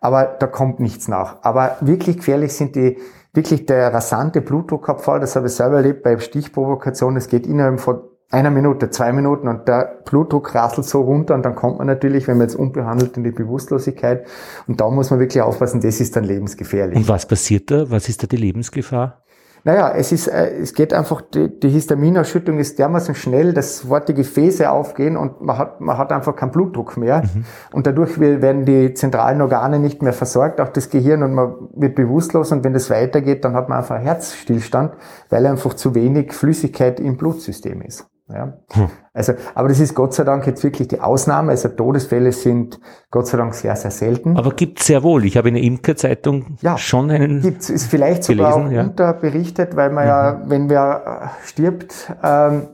aber 0.00 0.36
da 0.38 0.46
kommt 0.46 0.80
nichts 0.80 1.08
nach. 1.08 1.38
Aber 1.42 1.76
wirklich 1.80 2.18
gefährlich 2.18 2.52
sind 2.52 2.76
die 2.76 2.98
wirklich 3.36 3.66
der 3.66 3.92
rasante 3.92 4.40
Blutdruckabfall, 4.40 5.20
das 5.20 5.36
habe 5.36 5.46
ich 5.46 5.52
selber 5.52 5.76
erlebt 5.76 6.02
bei 6.02 6.18
Stichprovokation, 6.18 7.16
es 7.16 7.28
geht 7.28 7.46
innerhalb 7.46 7.80
von 7.80 8.00
einer 8.30 8.50
Minute, 8.50 8.90
zwei 8.90 9.12
Minuten 9.12 9.46
und 9.46 9.68
der 9.68 10.00
Blutdruck 10.04 10.54
rasselt 10.54 10.86
so 10.86 11.02
runter 11.02 11.34
und 11.34 11.44
dann 11.44 11.54
kommt 11.54 11.78
man 11.78 11.86
natürlich, 11.86 12.26
wenn 12.26 12.38
man 12.38 12.48
jetzt 12.48 12.56
unbehandelt 12.56 13.16
in 13.16 13.22
die 13.22 13.30
Bewusstlosigkeit 13.30 14.26
und 14.66 14.80
da 14.80 14.90
muss 14.90 15.10
man 15.10 15.20
wirklich 15.20 15.42
aufpassen, 15.42 15.80
das 15.80 16.00
ist 16.00 16.16
dann 16.16 16.24
lebensgefährlich. 16.24 16.96
Und 16.96 17.08
was 17.08 17.26
passiert 17.26 17.70
da? 17.70 17.88
Was 17.90 18.08
ist 18.08 18.22
da 18.22 18.26
die 18.26 18.36
Lebensgefahr? 18.36 19.22
Naja, 19.66 19.92
es 19.96 20.12
ist, 20.12 20.28
äh, 20.28 20.58
es 20.60 20.74
geht 20.74 20.94
einfach, 20.94 21.22
die, 21.22 21.48
die 21.58 21.68
Histaminausschüttung 21.70 22.60
ist 22.60 22.78
dermaßen 22.78 23.16
schnell, 23.16 23.52
dass 23.52 23.78
sofort 23.78 24.08
die 24.08 24.14
Gefäße 24.14 24.70
aufgehen 24.70 25.16
und 25.16 25.40
man 25.40 25.58
hat, 25.58 25.80
man 25.80 25.98
hat 25.98 26.12
einfach 26.12 26.36
keinen 26.36 26.52
Blutdruck 26.52 26.96
mehr. 26.96 27.22
Mhm. 27.22 27.44
Und 27.72 27.84
dadurch 27.84 28.20
werden 28.20 28.64
die 28.64 28.94
zentralen 28.94 29.42
Organe 29.42 29.80
nicht 29.80 30.02
mehr 30.02 30.12
versorgt, 30.12 30.60
auch 30.60 30.68
das 30.68 30.88
Gehirn 30.88 31.24
und 31.24 31.34
man 31.34 31.54
wird 31.74 31.96
bewusstlos 31.96 32.52
und 32.52 32.62
wenn 32.62 32.74
das 32.74 32.90
weitergeht, 32.90 33.44
dann 33.44 33.54
hat 33.54 33.68
man 33.68 33.78
einfach 33.78 33.98
Herzstillstand, 33.98 34.92
weil 35.30 35.44
einfach 35.46 35.74
zu 35.74 35.96
wenig 35.96 36.32
Flüssigkeit 36.32 37.00
im 37.00 37.16
Blutsystem 37.16 37.82
ist. 37.82 38.06
Ja. 38.28 38.54
Hm. 38.72 38.88
Also, 39.12 39.34
aber 39.54 39.68
das 39.68 39.78
ist 39.78 39.94
Gott 39.94 40.12
sei 40.14 40.24
Dank 40.24 40.46
jetzt 40.46 40.64
wirklich 40.64 40.88
die 40.88 41.00
Ausnahme. 41.00 41.52
Also 41.52 41.68
Todesfälle 41.68 42.32
sind 42.32 42.80
Gott 43.10 43.28
sei 43.28 43.38
Dank 43.38 43.54
sehr, 43.54 43.76
sehr 43.76 43.92
selten. 43.92 44.36
Aber 44.36 44.50
gibt 44.50 44.82
sehr 44.82 45.02
wohl. 45.04 45.24
Ich 45.24 45.36
habe 45.36 45.48
in 45.48 45.54
der 45.54 45.62
Imkerzeitung 45.62 46.58
ja, 46.60 46.76
schon 46.76 47.10
einen. 47.10 47.40
Gibt 47.40 47.70
ist 47.70 47.86
vielleicht 47.86 48.24
sogar 48.24 48.52
gelesen, 48.52 48.74
ja. 48.74 48.82
unterberichtet, 48.82 49.76
weil 49.76 49.90
man 49.90 50.04
mhm. 50.04 50.08
ja, 50.08 50.42
wenn 50.46 50.68
wer 50.68 51.30
stirbt, 51.44 52.12
ähm, 52.22 52.68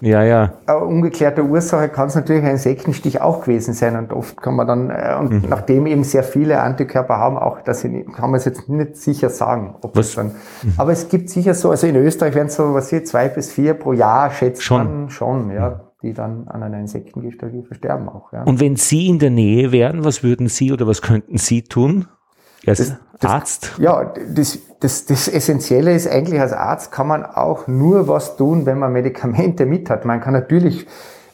ja, 0.00 0.22
ja. 0.22 0.54
Eine 0.66 0.78
ungeklärte 0.78 1.44
Ursache 1.44 1.88
kann 1.88 2.08
es 2.08 2.14
natürlich 2.14 2.42
ein 2.42 2.52
Insektenstich 2.52 3.20
auch 3.20 3.42
gewesen 3.42 3.74
sein 3.74 3.96
und 3.96 4.12
oft 4.12 4.40
kann 4.40 4.56
man 4.56 4.66
dann, 4.66 4.90
äh, 4.90 5.16
und 5.18 5.30
mhm. 5.30 5.48
nachdem 5.48 5.86
eben 5.86 6.04
sehr 6.04 6.22
viele 6.22 6.60
Antikörper 6.60 7.16
haben, 7.16 7.36
auch 7.36 7.60
das 7.62 7.82
kann 7.82 8.30
man 8.30 8.34
es 8.34 8.44
jetzt 8.44 8.68
nicht 8.68 8.96
sicher 8.96 9.30
sagen, 9.30 9.74
ob 9.82 9.96
was? 9.96 10.14
dann, 10.14 10.32
mhm. 10.62 10.74
aber 10.76 10.92
es 10.92 11.08
gibt 11.08 11.28
sicher 11.28 11.54
so, 11.54 11.70
also 11.70 11.86
in 11.86 11.96
Österreich 11.96 12.34
werden 12.34 12.48
so, 12.48 12.74
was 12.74 12.90
hier, 12.90 13.04
zwei 13.04 13.28
bis 13.28 13.52
vier 13.52 13.74
pro 13.74 13.92
Jahr 13.92 14.30
schätzt 14.30 14.62
schon. 14.62 14.84
man 14.84 15.10
schon, 15.10 15.50
ja. 15.50 15.70
Mhm 15.70 15.80
die 16.02 16.14
dann 16.14 16.48
an 16.48 16.62
einer 16.62 16.78
Insektengift 16.78 17.40
versterben 17.66 18.08
auch. 18.08 18.32
Ja. 18.32 18.44
Und 18.44 18.60
wenn 18.60 18.76
Sie 18.76 19.08
in 19.08 19.18
der 19.18 19.30
Nähe 19.30 19.70
wären, 19.72 20.04
was 20.04 20.22
würden 20.22 20.48
Sie 20.48 20.72
oder 20.72 20.86
was 20.86 21.02
könnten 21.02 21.36
Sie 21.36 21.62
tun? 21.62 22.06
Als 22.66 22.78
das, 22.78 22.92
das, 23.18 23.30
Arzt? 23.30 23.72
Ja, 23.78 24.12
das, 24.28 24.58
das, 24.80 25.06
das 25.06 25.28
Essentielle 25.28 25.94
ist 25.94 26.08
eigentlich, 26.08 26.40
als 26.40 26.52
Arzt 26.52 26.92
kann 26.92 27.06
man 27.06 27.24
auch 27.24 27.66
nur 27.66 28.08
was 28.08 28.36
tun, 28.36 28.66
wenn 28.66 28.78
man 28.78 28.92
Medikamente 28.92 29.66
mit 29.66 29.90
hat. 29.90 30.04
Man 30.04 30.20
kann 30.20 30.32
natürlich, 30.32 30.86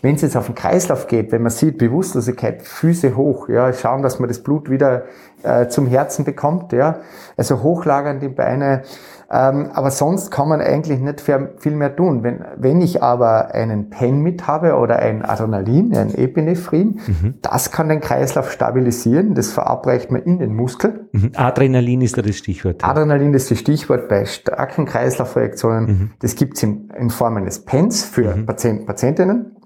wenn 0.02 0.14
es 0.14 0.22
jetzt 0.22 0.36
auf 0.36 0.46
den 0.46 0.54
Kreislauf 0.54 1.06
geht, 1.06 1.32
wenn 1.32 1.42
man 1.42 1.50
sieht, 1.50 1.78
Bewusstlosigkeit, 1.78 2.62
Füße 2.62 3.16
hoch, 3.16 3.48
ja, 3.48 3.72
schauen, 3.72 4.02
dass 4.02 4.18
man 4.18 4.28
das 4.28 4.42
Blut 4.42 4.70
wieder 4.70 5.04
äh, 5.42 5.68
zum 5.68 5.86
Herzen 5.86 6.24
bekommt, 6.24 6.72
ja, 6.72 7.00
also 7.36 7.62
hochlagern 7.62 8.20
die 8.20 8.28
Beine, 8.28 8.82
ähm, 9.28 9.70
aber 9.72 9.90
sonst 9.90 10.30
kann 10.30 10.48
man 10.48 10.60
eigentlich 10.60 11.00
nicht 11.00 11.20
viel 11.20 11.72
mehr 11.72 11.96
tun. 11.96 12.22
Wenn, 12.22 12.44
wenn 12.56 12.80
ich 12.80 13.02
aber 13.02 13.54
einen 13.54 13.90
Pen 13.90 14.20
mit 14.20 14.46
habe 14.46 14.76
oder 14.76 15.00
ein 15.00 15.24
Adrenalin, 15.24 15.96
ein 15.96 16.14
Epinephrin, 16.14 17.00
mhm. 17.06 17.34
das 17.42 17.72
kann 17.72 17.88
den 17.88 18.00
Kreislauf 18.00 18.52
stabilisieren. 18.52 19.34
Das 19.34 19.50
verabreicht 19.50 20.12
man 20.12 20.22
in 20.22 20.38
den 20.38 20.54
Muskel. 20.54 21.08
Mhm. 21.10 21.32
Adrenalin 21.34 22.02
ist 22.02 22.16
da 22.16 22.22
das 22.22 22.36
Stichwort. 22.36 22.84
Adrenalin 22.84 23.34
ist 23.34 23.50
das 23.50 23.58
Stichwort 23.58 24.08
bei 24.08 24.24
starken 24.26 24.84
Kreislaufreaktionen. 24.84 25.86
Mhm. 25.86 26.10
Das 26.20 26.36
gibt's 26.36 26.62
in, 26.62 26.90
in 26.96 27.10
Form 27.10 27.36
eines 27.36 27.64
Pens 27.64 28.04
für 28.04 28.36
mhm. 28.36 28.46
Patienten, 28.46 28.86
Patientinnen 28.86 29.56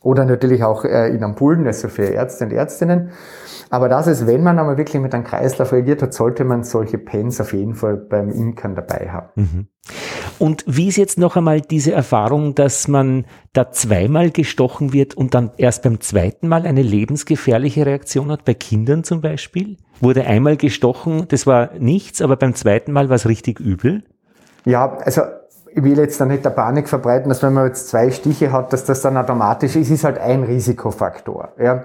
oder 0.00 0.24
natürlich 0.24 0.62
auch 0.62 0.84
äh, 0.84 1.08
in 1.08 1.22
Ampullen, 1.22 1.66
also 1.66 1.88
für 1.88 2.04
Ärzte 2.04 2.44
und 2.44 2.52
Ärztinnen. 2.52 3.10
Aber 3.70 3.88
das 3.88 4.06
ist, 4.06 4.26
wenn 4.26 4.42
man 4.42 4.58
aber 4.58 4.76
wirklich 4.76 5.02
mit 5.02 5.14
einem 5.14 5.24
Kreislauf 5.24 5.72
reagiert 5.72 6.02
hat, 6.02 6.14
sollte 6.14 6.44
man 6.44 6.62
solche 6.62 6.98
Pens 6.98 7.40
auf 7.40 7.52
jeden 7.52 7.74
Fall 7.74 7.96
beim 7.96 8.30
Imkern 8.30 8.74
dabei 8.74 9.10
haben. 9.10 9.28
Mhm. 9.34 9.66
Und 10.38 10.64
wie 10.66 10.88
ist 10.88 10.96
jetzt 10.96 11.18
noch 11.18 11.36
einmal 11.36 11.60
diese 11.60 11.92
Erfahrung, 11.92 12.54
dass 12.54 12.88
man 12.88 13.24
da 13.52 13.70
zweimal 13.70 14.30
gestochen 14.30 14.92
wird 14.92 15.14
und 15.14 15.34
dann 15.34 15.50
erst 15.56 15.82
beim 15.82 16.00
zweiten 16.00 16.48
Mal 16.48 16.66
eine 16.66 16.82
lebensgefährliche 16.82 17.86
Reaktion 17.86 18.30
hat, 18.30 18.44
bei 18.44 18.54
Kindern 18.54 19.04
zum 19.04 19.20
Beispiel? 19.20 19.76
Wurde 20.00 20.26
einmal 20.26 20.56
gestochen, 20.56 21.26
das 21.28 21.46
war 21.46 21.70
nichts, 21.78 22.20
aber 22.20 22.36
beim 22.36 22.54
zweiten 22.54 22.92
Mal 22.92 23.08
war 23.08 23.16
es 23.16 23.26
richtig 23.26 23.60
übel? 23.60 24.04
Ja, 24.64 24.98
also 24.98 25.22
ich 25.74 25.82
will 25.82 25.98
jetzt 25.98 26.20
da 26.20 26.26
nicht 26.26 26.44
der 26.44 26.50
Panik 26.50 26.88
verbreiten, 26.88 27.28
dass 27.28 27.42
wenn 27.42 27.52
man 27.52 27.66
jetzt 27.66 27.88
zwei 27.88 28.10
Stiche 28.10 28.52
hat, 28.52 28.72
dass 28.72 28.84
das 28.84 29.02
dann 29.02 29.16
automatisch 29.16 29.76
ist, 29.76 29.90
ist 29.90 30.04
halt 30.04 30.18
ein 30.18 30.42
Risikofaktor. 30.42 31.52
Ja. 31.58 31.84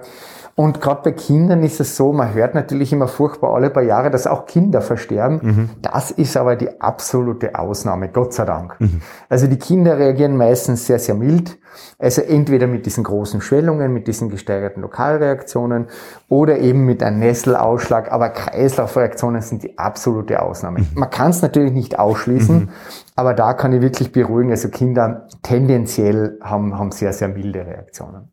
Und 0.54 0.80
gerade 0.82 1.00
bei 1.02 1.12
Kindern 1.12 1.62
ist 1.62 1.80
es 1.80 1.96
so, 1.96 2.12
man 2.12 2.34
hört 2.34 2.54
natürlich 2.54 2.92
immer 2.92 3.08
furchtbar 3.08 3.54
alle 3.54 3.70
paar 3.70 3.82
Jahre, 3.82 4.10
dass 4.10 4.26
auch 4.26 4.44
Kinder 4.44 4.82
versterben. 4.82 5.40
Mhm. 5.42 5.70
Das 5.80 6.10
ist 6.10 6.36
aber 6.36 6.56
die 6.56 6.80
absolute 6.80 7.54
Ausnahme, 7.54 8.08
Gott 8.08 8.34
sei 8.34 8.44
Dank. 8.44 8.78
Mhm. 8.78 9.00
Also 9.30 9.46
die 9.46 9.58
Kinder 9.58 9.98
reagieren 9.98 10.36
meistens 10.36 10.86
sehr, 10.86 10.98
sehr 10.98 11.14
mild. 11.14 11.58
Also 11.98 12.20
entweder 12.20 12.66
mit 12.66 12.84
diesen 12.84 13.02
großen 13.02 13.40
Schwellungen, 13.40 13.94
mit 13.94 14.06
diesen 14.06 14.28
gesteigerten 14.28 14.82
Lokalreaktionen 14.82 15.86
oder 16.28 16.58
eben 16.58 16.84
mit 16.84 17.02
einem 17.02 17.20
Nesselausschlag. 17.20 18.12
Aber 18.12 18.28
Kreislaufreaktionen 18.28 19.40
sind 19.40 19.62
die 19.62 19.78
absolute 19.78 20.42
Ausnahme. 20.42 20.80
Mhm. 20.80 20.88
Man 20.94 21.08
kann 21.08 21.30
es 21.30 21.40
natürlich 21.40 21.72
nicht 21.72 21.98
ausschließen, 21.98 22.56
mhm. 22.56 22.68
aber 23.16 23.32
da 23.32 23.54
kann 23.54 23.72
ich 23.72 23.80
wirklich 23.80 24.12
beruhigen. 24.12 24.50
Also 24.50 24.68
Kinder 24.68 25.28
tendenziell 25.42 26.38
haben, 26.42 26.78
haben 26.78 26.92
sehr, 26.92 27.14
sehr 27.14 27.28
milde 27.28 27.64
Reaktionen. 27.64 28.31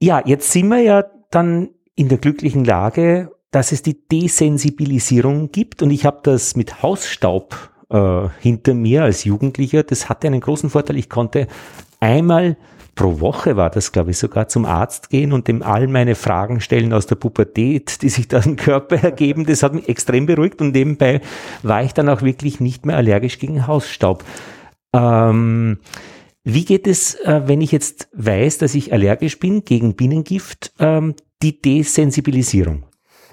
Ja, 0.00 0.22
jetzt 0.24 0.52
sind 0.52 0.68
wir 0.68 0.80
ja 0.80 1.04
dann 1.30 1.70
in 1.94 2.08
der 2.08 2.18
glücklichen 2.18 2.64
Lage, 2.64 3.32
dass 3.50 3.72
es 3.72 3.82
die 3.82 4.06
Desensibilisierung 4.08 5.50
gibt 5.50 5.82
und 5.82 5.90
ich 5.90 6.04
habe 6.04 6.20
das 6.22 6.54
mit 6.54 6.82
Hausstaub 6.82 7.70
äh, 7.90 8.28
hinter 8.40 8.74
mir 8.74 9.02
als 9.02 9.24
Jugendlicher. 9.24 9.82
Das 9.82 10.08
hatte 10.08 10.26
einen 10.26 10.40
großen 10.40 10.70
Vorteil. 10.70 10.96
Ich 10.96 11.08
konnte 11.08 11.48
einmal 11.98 12.56
pro 12.98 13.20
Woche 13.20 13.56
war 13.56 13.70
das, 13.70 13.92
glaube 13.92 14.10
ich, 14.10 14.18
sogar 14.18 14.48
zum 14.48 14.64
Arzt 14.64 15.08
gehen 15.08 15.32
und 15.32 15.46
dem 15.46 15.62
all 15.62 15.86
meine 15.86 16.16
Fragen 16.16 16.60
stellen 16.60 16.92
aus 16.92 17.06
der 17.06 17.14
Pubertät, 17.14 18.02
die 18.02 18.08
sich 18.08 18.26
da 18.26 18.40
im 18.40 18.56
Körper 18.56 18.96
ergeben. 19.02 19.46
Das 19.46 19.62
hat 19.62 19.72
mich 19.72 19.88
extrem 19.88 20.26
beruhigt 20.26 20.60
und 20.60 20.72
nebenbei 20.72 21.20
war 21.62 21.82
ich 21.82 21.94
dann 21.94 22.08
auch 22.08 22.22
wirklich 22.22 22.60
nicht 22.60 22.86
mehr 22.86 22.96
allergisch 22.96 23.38
gegen 23.38 23.66
Hausstaub. 23.66 24.24
Ähm, 24.92 25.78
wie 26.48 26.64
geht 26.64 26.86
es, 26.86 27.14
äh, 27.14 27.42
wenn 27.44 27.60
ich 27.60 27.72
jetzt 27.72 28.08
weiß, 28.14 28.56
dass 28.56 28.74
ich 28.74 28.92
allergisch 28.92 29.38
bin 29.38 29.64
gegen 29.64 29.94
Bienengift, 29.94 30.72
ähm, 30.78 31.14
die 31.42 31.60
Desensibilisierung? 31.60 32.87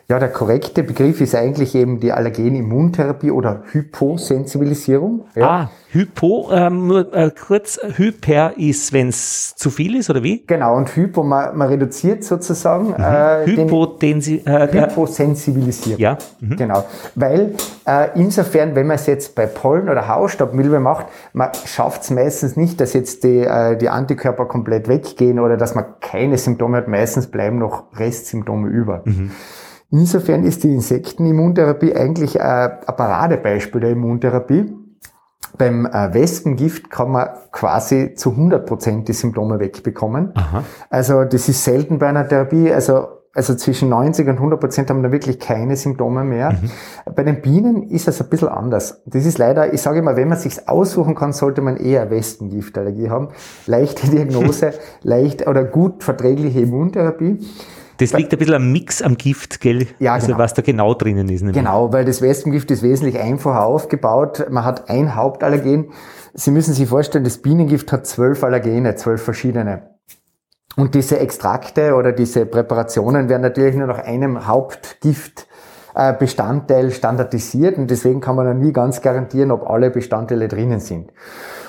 Ja, 0.08 0.20
der 0.20 0.30
korrekte 0.30 0.84
Begriff 0.84 1.20
ist 1.20 1.34
eigentlich 1.34 1.74
eben 1.74 2.00
die 2.00 2.12
Allergenimmuntherapie 2.12 3.32
oder 3.32 3.64
Hyposensibilisierung. 3.72 5.26
Ja. 5.34 5.50
Ah, 5.50 5.70
Hypo, 5.90 6.50
ähm, 6.52 6.86
nur 6.88 7.12
äh, 7.12 7.32
kurz, 7.32 7.80
Hyper 7.82 8.54
ist, 8.56 8.94
wenn 8.94 9.10
es 9.10 9.56
zu 9.56 9.72
viel 9.72 9.96
ist, 9.96 10.12
oder 10.12 10.22
wie? 10.22 10.44
Genau, 10.46 10.76
und 10.76 10.96
Hypo, 10.96 11.24
man, 11.24 11.58
man 11.58 11.70
reduziert 11.70 12.24
sozusagen. 12.24 12.90
Mhm. 12.90 12.96
Äh, 13.00 13.46
Hypotensi 13.48 14.44
äh, 14.46 14.68
Hyposensibilisierung. 14.72 16.00
Ja. 16.00 16.20
Mhm. 16.40 16.56
Genau. 16.56 16.86
Weil 17.16 17.56
äh, 17.88 18.10
insofern, 18.14 18.76
wenn 18.76 18.86
man 18.86 18.98
es 18.98 19.08
jetzt 19.08 19.34
bei 19.34 19.48
Pollen 19.48 19.90
oder 19.90 20.08
Hausstaubmilbe 20.08 20.80
macht, 20.80 21.08
man 21.34 21.50
schafft 21.66 22.04
es 22.04 22.12
meistens 22.12 22.56
nicht, 22.56 22.80
dass 22.80 22.94
jetzt 22.94 23.24
die, 23.24 23.40
äh, 23.40 23.76
die 23.76 23.90
Antikörper 23.90 24.46
komplett 24.46 24.88
weggehen 24.88 25.40
oder 25.40 25.58
dass 25.58 25.74
man 25.74 25.86
keine 26.00 26.38
Symptome 26.38 26.78
hat. 26.78 26.88
Meistens 26.88 27.26
bleiben 27.26 27.58
noch 27.58 27.86
Restsymptome 27.98 28.68
über. 28.68 29.02
Mhm. 29.06 29.32
Insofern 29.92 30.44
ist 30.44 30.64
die 30.64 30.74
Insektenimmuntherapie 30.74 31.96
eigentlich 31.96 32.38
äh, 32.38 32.42
ein 32.42 32.96
Paradebeispiel 32.96 33.82
der 33.82 33.92
Immuntherapie. 33.92 34.74
Beim 35.58 35.86
äh, 35.86 36.14
Wespengift 36.14 36.90
kann 36.90 37.12
man 37.12 37.30
quasi 37.52 38.14
zu 38.16 38.32
100 38.32 38.66
Prozent 38.66 39.08
die 39.08 39.14
Symptome 39.14 39.60
wegbekommen. 39.60 40.32
Aha. 40.36 40.64
Also 40.90 41.24
das 41.24 41.48
ist 41.48 41.64
selten 41.64 42.00
bei 42.00 42.08
einer 42.08 42.28
Therapie. 42.28 42.72
Also 42.74 43.08
also 43.36 43.54
zwischen 43.54 43.90
90 43.90 44.30
und 44.30 44.36
100 44.36 44.60
Prozent 44.62 44.90
haben 44.90 45.04
da 45.04 45.12
wirklich 45.12 45.40
keine 45.40 45.76
Symptome 45.76 46.24
mehr. 46.24 46.54
Mhm. 46.54 47.14
Bei 47.14 47.24
den 47.24 47.42
Bienen 47.42 47.84
ist 47.90 48.08
es 48.08 48.22
ein 48.22 48.30
bisschen 48.30 48.48
anders. 48.48 49.02
Das 49.06 49.26
ist 49.26 49.38
leider, 49.38 49.74
ich 49.74 49.82
sage 49.82 50.00
immer, 50.00 50.16
wenn 50.16 50.30
man 50.30 50.38
sich 50.38 50.70
aussuchen 50.70 51.16
kann, 51.16 51.34
sollte 51.34 51.62
man 51.62 51.76
eher 51.76 52.10
Wespengiftallergie 52.10 53.10
haben. 53.10 53.28
Leichte 53.68 54.10
Diagnose, 54.10 54.74
leicht 55.04 55.48
oder 55.48 55.66
gut 55.66 56.02
verträgliche 56.02 56.62
Immuntherapie. 56.62 57.40
Das 57.98 58.14
liegt 58.14 58.34
ein 58.34 58.40
bisschen 58.40 58.56
am 58.56 58.72
Mix 58.72 59.02
am 59.02 59.18
Gift, 59.18 59.62
gell? 59.62 59.88
Ja, 60.00 60.14
also 60.14 60.28
genau. 60.28 60.40
was 60.40 60.54
da 60.54 60.62
genau 60.62 60.94
drinnen 60.94 61.30
ist. 61.30 61.42
Nämlich. 61.42 61.58
Genau, 61.58 61.94
weil 61.94 62.06
das 62.06 62.22
Wespengift 62.22 62.70
ist 62.72 62.84
wesentlich 62.84 63.20
einfacher 63.20 63.66
aufgebaut. 63.66 64.48
Man 64.50 64.66
hat 64.66 64.90
ein 64.90 65.16
Hauptallergen. 65.16 65.92
Sie 66.34 66.52
müssen 66.52 66.74
sich 66.74 66.90
vorstellen, 66.90 67.24
das 67.24 67.38
Bienengift 67.38 67.92
hat 67.92 68.06
zwölf 68.06 68.44
Allergene, 68.44 68.96
zwölf 68.96 69.22
verschiedene. 69.24 69.96
Und 70.76 70.94
diese 70.94 71.20
Extrakte 71.20 71.96
oder 71.96 72.12
diese 72.12 72.46
Präparationen 72.46 73.30
werden 73.30 73.44
natürlich 73.44 73.76
nur 73.76 73.88
nach 73.88 74.00
einem 74.00 74.46
Hauptgift 74.46 75.48
äh, 75.96 76.14
Bestandteil 76.14 76.92
standardisiert 76.92 77.78
und 77.78 77.90
deswegen 77.90 78.20
kann 78.20 78.36
man 78.36 78.46
dann 78.46 78.60
nie 78.60 78.74
ganz 78.74 79.02
garantieren, 79.02 79.52
ob 79.52 79.70
alle 79.70 79.90
Bestandteile 79.90 80.50
drinnen 80.50 80.82
sind. 80.82 81.14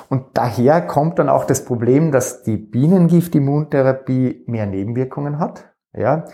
Und 0.09 0.25
daher 0.35 0.81
kommt 0.83 1.21
dann 1.21 1.29
auch 1.29 1.45
das 1.45 1.65
Problem, 1.65 2.11
dass 2.11 2.43
die 2.43 2.57
Bienengift-Immuntherapie 2.57 4.45
mehr 4.47 4.67
Nebenwirkungen 4.67 5.39
hat. 5.39 5.76
Ja, 5.97 6.25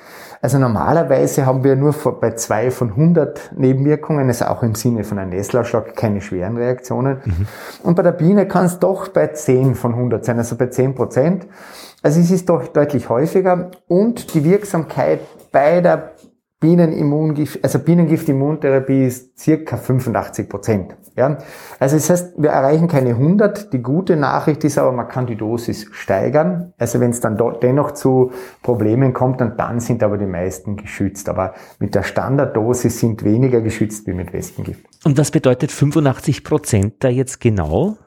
also 0.41 0.59
normalerweise 0.59 1.47
haben 1.47 1.63
wir 1.63 1.77
nur 1.77 1.95
bei 2.21 2.33
zwei 2.33 2.73
von 2.73 2.91
100 2.91 3.53
Nebenwirkungen, 3.57 4.27
also 4.27 4.47
auch 4.47 4.65
im 4.65 4.75
Sinne 4.75 5.05
von 5.05 5.21
einem 5.21 5.31
Nestlausschlag, 5.31 5.95
keine 5.95 6.21
schweren 6.21 6.57
Reaktionen. 6.57 7.19
Mhm. 7.25 7.47
Und 7.85 7.95
bei 7.95 8.03
der 8.03 8.11
Biene 8.11 8.49
kann 8.49 8.67
es 8.67 8.81
doch 8.81 9.09
bei 9.09 9.29
10 9.29 9.77
von 9.77 9.95
100 9.95 10.25
sein, 10.25 10.39
also 10.39 10.57
bei 10.57 10.67
10 10.67 10.97
Prozent. 10.97 11.47
Also 12.03 12.19
es 12.19 12.33
ist 12.33 12.49
doch 12.49 12.67
deutlich 12.67 13.09
häufiger 13.09 13.71
und 13.87 14.35
die 14.35 14.43
Wirksamkeit 14.43 15.21
bei 15.53 15.81
der 15.81 16.11
Bienenimmungift, 16.59 17.63
also 17.63 17.79
Bienengift-Immuntherapie 17.79 19.07
ist 19.07 19.39
circa 19.39 19.77
85 19.77 20.49
Prozent. 20.49 20.97
Ja, 21.15 21.37
also 21.79 21.97
das 21.97 22.09
heißt, 22.09 22.35
wir 22.39 22.51
erreichen 22.51 22.89
keine 22.89 23.11
100. 23.11 23.73
Die 23.73 23.83
gute 23.83 24.17
Nachricht 24.17 24.65
ist 24.65 24.79
aber, 24.79 24.93
man 24.93 25.09
kann 25.09 25.27
die 25.27 25.37
Dosis 25.37 25.87
steigern. 25.93 26.73
Also 26.79 27.01
wenn 27.01 27.11
es 27.11 27.21
dann 27.21 27.37
dennoch 27.61 27.93
zu 27.93 28.33
Problemen 28.63 29.13
kommt, 29.13 29.41
dann, 29.41 29.57
dann 29.57 29.81
sind 29.81 30.03
aber 30.03 30.17
die 30.17 30.27
meisten 30.27 30.77
geschützt. 30.77 31.29
Aber 31.29 31.53
mit 31.79 31.95
der 31.95 32.03
Standarddosis 32.03 32.99
sind 32.99 33.25
weniger 33.25 33.61
geschützt 33.61 34.07
wie 34.07 34.15
mit 34.15 34.33
Wespengift. 34.33 34.85
Und 35.05 35.19
was 35.19 35.31
bedeutet 35.31 35.71
85 35.71 36.45
Prozent 36.45 36.95
da 37.01 37.09
jetzt 37.09 37.41
genau? 37.41 37.99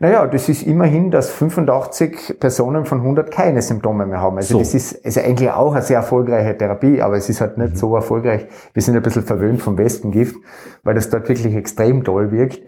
Naja, 0.00 0.26
das 0.26 0.48
ist 0.48 0.62
immerhin, 0.62 1.10
dass 1.10 1.30
85 1.30 2.38
Personen 2.38 2.84
von 2.84 2.98
100 2.98 3.30
keine 3.30 3.62
Symptome 3.62 4.06
mehr 4.06 4.20
haben. 4.20 4.36
Also 4.36 4.54
so. 4.54 4.58
das 4.60 4.74
ist, 4.74 4.92
ist 4.92 5.18
eigentlich 5.18 5.50
auch 5.50 5.72
eine 5.72 5.82
sehr 5.82 5.96
erfolgreiche 5.96 6.56
Therapie, 6.56 7.02
aber 7.02 7.16
es 7.16 7.28
ist 7.28 7.40
halt 7.40 7.58
nicht 7.58 7.72
mhm. 7.72 7.76
so 7.76 7.96
erfolgreich. 7.96 8.46
Wir 8.72 8.82
sind 8.82 8.96
ein 8.96 9.02
bisschen 9.02 9.24
verwöhnt 9.24 9.60
vom 9.60 9.76
Westengift, 9.76 10.36
weil 10.84 10.94
das 10.94 11.10
dort 11.10 11.28
wirklich 11.28 11.54
extrem 11.54 12.04
toll 12.04 12.30
wirkt. 12.30 12.60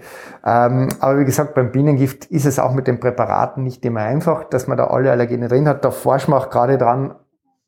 Ähm, 0.44 0.88
aber 0.98 1.20
wie 1.20 1.24
gesagt, 1.24 1.54
beim 1.54 1.70
Bienengift 1.70 2.26
ist 2.26 2.46
es 2.46 2.58
auch 2.58 2.74
mit 2.74 2.86
den 2.86 2.98
Präparaten 2.98 3.62
nicht 3.62 3.84
immer 3.84 4.00
einfach, 4.00 4.44
dass 4.44 4.66
man 4.66 4.76
da 4.76 4.88
alle 4.88 5.12
Allergene 5.12 5.46
drin 5.46 5.68
hat. 5.68 5.84
Da 5.84 5.92
forscht 5.92 6.28
man 6.28 6.40
auch 6.40 6.50
gerade 6.50 6.78
dran, 6.78 7.14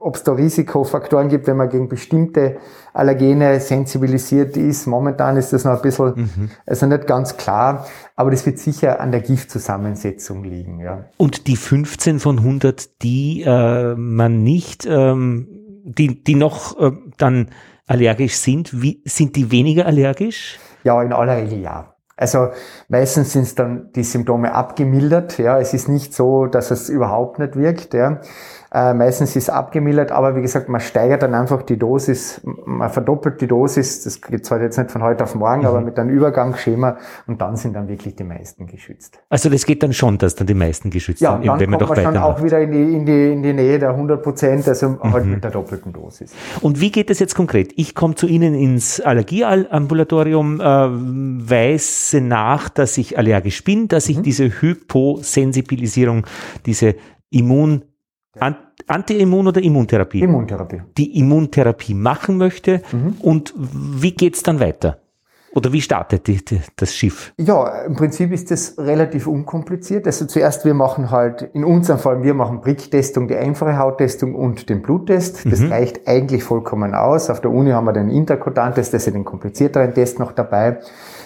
ob 0.03 0.17
es 0.17 0.25
da 0.25 0.33
Risikofaktoren 0.33 1.29
gibt, 1.29 1.47
wenn 1.47 1.57
man 1.57 1.69
gegen 1.69 1.89
bestimmte 1.89 2.57
Allergene 2.93 3.61
sensibilisiert 3.61 4.57
ist. 4.57 4.87
Momentan 4.87 5.37
ist 5.37 5.53
das 5.53 5.65
noch 5.65 5.77
ein 5.77 5.83
bisschen, 5.83 6.13
mhm. 6.17 6.51
also 6.67 6.87
nicht 6.87 7.07
ganz 7.07 7.37
klar, 7.37 7.87
aber 8.23 8.31
das 8.31 8.47
wird 8.47 8.59
sicher 8.59 9.01
an 9.01 9.11
der 9.11 9.21
Giftzusammensetzung 9.21 10.45
liegen. 10.45 10.79
Ja. 10.79 11.07
Und 11.17 11.49
die 11.49 11.57
15 11.57 12.21
von 12.21 12.39
100, 12.39 13.03
die 13.03 13.43
äh, 13.43 13.97
man 13.97 14.45
nicht, 14.45 14.87
ähm, 14.87 15.49
die, 15.85 16.23
die 16.23 16.37
noch 16.37 16.81
äh, 16.81 16.93
dann 17.19 17.49
allergisch 17.87 18.37
sind, 18.37 18.81
wie, 18.81 19.03
sind 19.05 19.35
die 19.35 19.51
weniger 19.51 19.87
allergisch? 19.87 20.61
Ja, 20.85 21.03
in 21.03 21.13
aller 21.13 21.37
Regel 21.37 21.61
ja. 21.61 21.95
Also 22.17 22.51
meistens 22.89 23.33
sind 23.33 23.43
es 23.43 23.57
dann 23.57 23.91
die 23.97 24.05
Symptome 24.05 24.55
abgemildert. 24.55 25.39
Ja, 25.39 25.59
es 25.59 25.75
ist 25.75 25.89
nicht 25.89 26.15
so, 26.15 26.47
dass 26.47 26.71
es 26.71 26.89
überhaupt 26.89 27.41
nicht 27.41 27.57
wirkt. 27.57 27.93
Ja. 27.93 28.21
Äh, 28.75 28.95
meistens 28.95 29.37
ist 29.37 29.45
es 29.45 29.51
abgemildert, 29.51 30.13
aber 30.13 30.35
wie 30.35 30.41
gesagt, 30.41 30.71
man 30.71 30.81
steigert 30.81 31.23
dann 31.23 31.35
einfach 31.35 31.61
die 31.61 31.79
Dosis, 31.79 32.41
man 32.43 32.89
verdoppelt 32.89 33.39
die 33.43 33.47
Dosis. 33.47 34.03
Das 34.05 34.23
geht 34.23 34.47
zwar 34.47 34.63
jetzt 34.63 34.79
nicht 34.79 34.91
von 34.91 35.03
heute 35.03 35.25
auf 35.25 35.35
morgen, 35.35 35.61
mhm. 35.61 35.67
aber 35.67 35.81
mit 35.83 35.99
einem 35.99 36.09
Übergangsschema 36.09 36.97
und 37.27 37.43
dann 37.43 37.57
sind 37.57 37.75
dann 37.75 37.89
wirklich 37.89 38.17
die 38.17 38.25
meisten 38.25 38.67
geschützt. 38.67 39.19
Also 39.29 39.51
das 39.51 39.67
geht 39.67 39.83
dann 39.83 39.93
schon, 39.93 40.17
dass 40.17 40.37
dann 40.37 40.47
die 40.47 40.55
meisten 40.55 40.89
geschützt 40.89 41.21
ja, 41.21 41.33
sind, 41.33 41.47
dann 41.47 41.61
wenn 41.61 41.69
man 41.69 41.81
doch 41.81 41.91
weiter. 41.91 42.05
dann 42.05 42.17
auch 42.17 42.43
wieder 42.43 42.61
in 42.61 42.73
die, 42.73 42.97
in 42.97 43.05
die, 43.05 43.33
in 43.33 43.43
die 43.43 43.53
Nähe 43.53 43.79
der 43.79 43.91
100 43.91 44.23
Prozent, 44.23 44.67
also 44.67 44.89
halt 44.89 45.05
mhm. 45.05 45.13
halt 45.13 45.27
mit 45.27 45.45
der 45.45 45.51
doppelten 45.51 45.93
Dosis. 45.93 46.33
Und 46.63 46.81
wie 46.81 46.91
geht 46.91 47.11
das 47.11 47.19
jetzt 47.19 47.35
konkret? 47.35 47.75
Ich 47.77 47.95
komme 47.95 48.15
zu 48.15 48.27
Ihnen 48.27 48.55
ins 48.55 49.03
Allergieambulatorium, 49.03 50.61
äh, 50.61 50.65
weise 50.65 52.23
nach, 52.23 52.71
dass 52.71 52.97
ich 52.97 53.19
allergisch 53.19 53.65
bin, 53.65 53.89
dass 53.89 54.09
ich 54.09 54.17
mhm. 54.17 54.23
diese 54.23 54.63
Hyposensibilisierung, 54.63 56.27
diese 56.65 56.95
Immun 57.29 57.83
Anti-Immun 58.39 59.49
oder 59.49 59.63
Immuntherapie? 59.63 60.21
Immuntherapie. 60.21 60.83
Die 60.97 61.19
Immuntherapie 61.19 61.95
machen 61.95 62.39
möchte. 62.39 62.83
Mhm. 62.93 63.17
Und 63.21 63.55
wie 63.57 64.13
geht's 64.13 64.43
dann 64.43 64.61
weiter? 64.61 64.99
Oder 65.55 65.71
wie 65.73 65.83
startet 65.83 66.27
die, 66.29 66.43
die, 66.43 66.63
das 66.77 66.95
Schiff? 66.95 67.35
Ja, 67.37 67.83
im 67.83 67.95
Prinzip 67.95 68.33
ist 68.33 68.51
das 68.51 68.79
relativ 68.79 69.27
unkompliziert. 69.27 70.07
Also 70.07 70.25
zuerst, 70.25 70.65
wir 70.65 70.73
machen 70.73 71.11
halt, 71.11 71.43
in 71.53 71.65
unserem 71.65 71.99
Fall, 71.99 72.23
wir 72.23 72.33
machen 72.33 72.63
Pricktestung, 72.63 73.29
die 73.29 73.37
einfache 73.37 73.77
Hauttestung 73.77 74.35
und 74.35 74.71
den 74.71 74.81
Bluttest. 74.81 75.45
Das 75.45 75.61
mhm. 75.61 75.71
reicht 75.71 76.09
eigentlich 76.09 76.43
vollkommen 76.43 76.95
aus. 76.95 77.29
Auf 77.29 77.43
der 77.43 77.51
Uni 77.51 77.71
haben 77.71 77.85
wir 77.85 77.93
den 77.93 78.09
Interkotan-Test, 78.09 78.95
das 78.95 79.03
ist 79.03 79.07
ja 79.07 79.13
den 79.13 79.27
komplizierteren 79.27 79.93
Test 79.93 80.19
noch 80.19 80.33
dabei. 80.33 80.79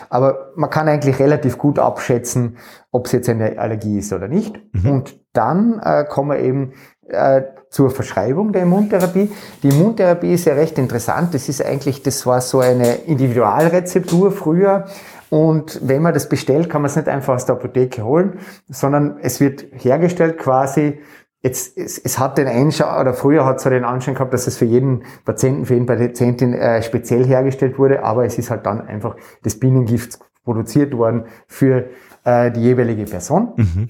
Aber 0.08 0.52
man 0.56 0.70
kann 0.70 0.88
eigentlich 0.88 1.20
relativ 1.20 1.56
gut 1.56 1.78
abschätzen, 1.78 2.58
ob 2.90 3.06
es 3.06 3.12
jetzt 3.12 3.28
eine 3.28 3.58
Allergie 3.58 3.98
ist 3.98 4.12
oder 4.12 4.26
nicht. 4.26 4.60
Mhm. 4.72 4.90
Und 4.90 5.20
dann 5.32 5.80
äh, 5.80 6.04
kommen 6.04 6.30
wir 6.30 6.38
eben 6.38 6.72
äh, 7.08 7.42
zur 7.70 7.90
Verschreibung 7.90 8.52
der 8.52 8.62
Immuntherapie. 8.62 9.30
Die 9.62 9.68
Immuntherapie 9.68 10.32
ist 10.32 10.44
ja 10.46 10.54
recht 10.54 10.78
interessant. 10.78 11.34
Das 11.34 11.48
ist 11.48 11.64
eigentlich, 11.64 12.02
das 12.02 12.26
war 12.26 12.40
so 12.40 12.60
eine 12.60 12.94
Individualrezeptur 12.94 14.32
früher. 14.32 14.86
Und 15.28 15.80
wenn 15.82 16.02
man 16.02 16.14
das 16.14 16.28
bestellt, 16.28 16.70
kann 16.70 16.82
man 16.82 16.90
es 16.90 16.96
nicht 16.96 17.08
einfach 17.08 17.34
aus 17.34 17.46
der 17.46 17.56
Apotheke 17.56 18.04
holen, 18.04 18.38
sondern 18.68 19.18
es 19.20 19.40
wird 19.40 19.66
hergestellt 19.72 20.38
quasi 20.38 21.00
Jetzt, 21.46 21.78
es, 21.78 21.96
es 21.98 22.18
hat 22.18 22.38
den 22.38 22.48
Einschau, 22.48 23.00
oder 23.00 23.14
früher 23.14 23.44
hat 23.44 23.58
es 23.58 23.64
ja 23.64 23.70
den 23.70 23.84
Anschein 23.84 24.14
gehabt, 24.14 24.34
dass 24.34 24.48
es 24.48 24.56
für 24.56 24.64
jeden 24.64 25.04
Patienten, 25.24 25.64
für 25.64 25.74
jeden 25.74 25.86
Patientin 25.86 26.54
äh, 26.54 26.82
speziell 26.82 27.24
hergestellt 27.24 27.78
wurde, 27.78 28.02
aber 28.02 28.24
es 28.24 28.36
ist 28.36 28.50
halt 28.50 28.66
dann 28.66 28.80
einfach 28.80 29.14
das 29.44 29.60
Bienengift 29.60 30.18
produziert 30.44 30.96
worden 30.96 31.26
für 31.46 31.84
äh, 32.24 32.50
die 32.50 32.62
jeweilige 32.62 33.04
Person. 33.04 33.52
Mhm. 33.54 33.88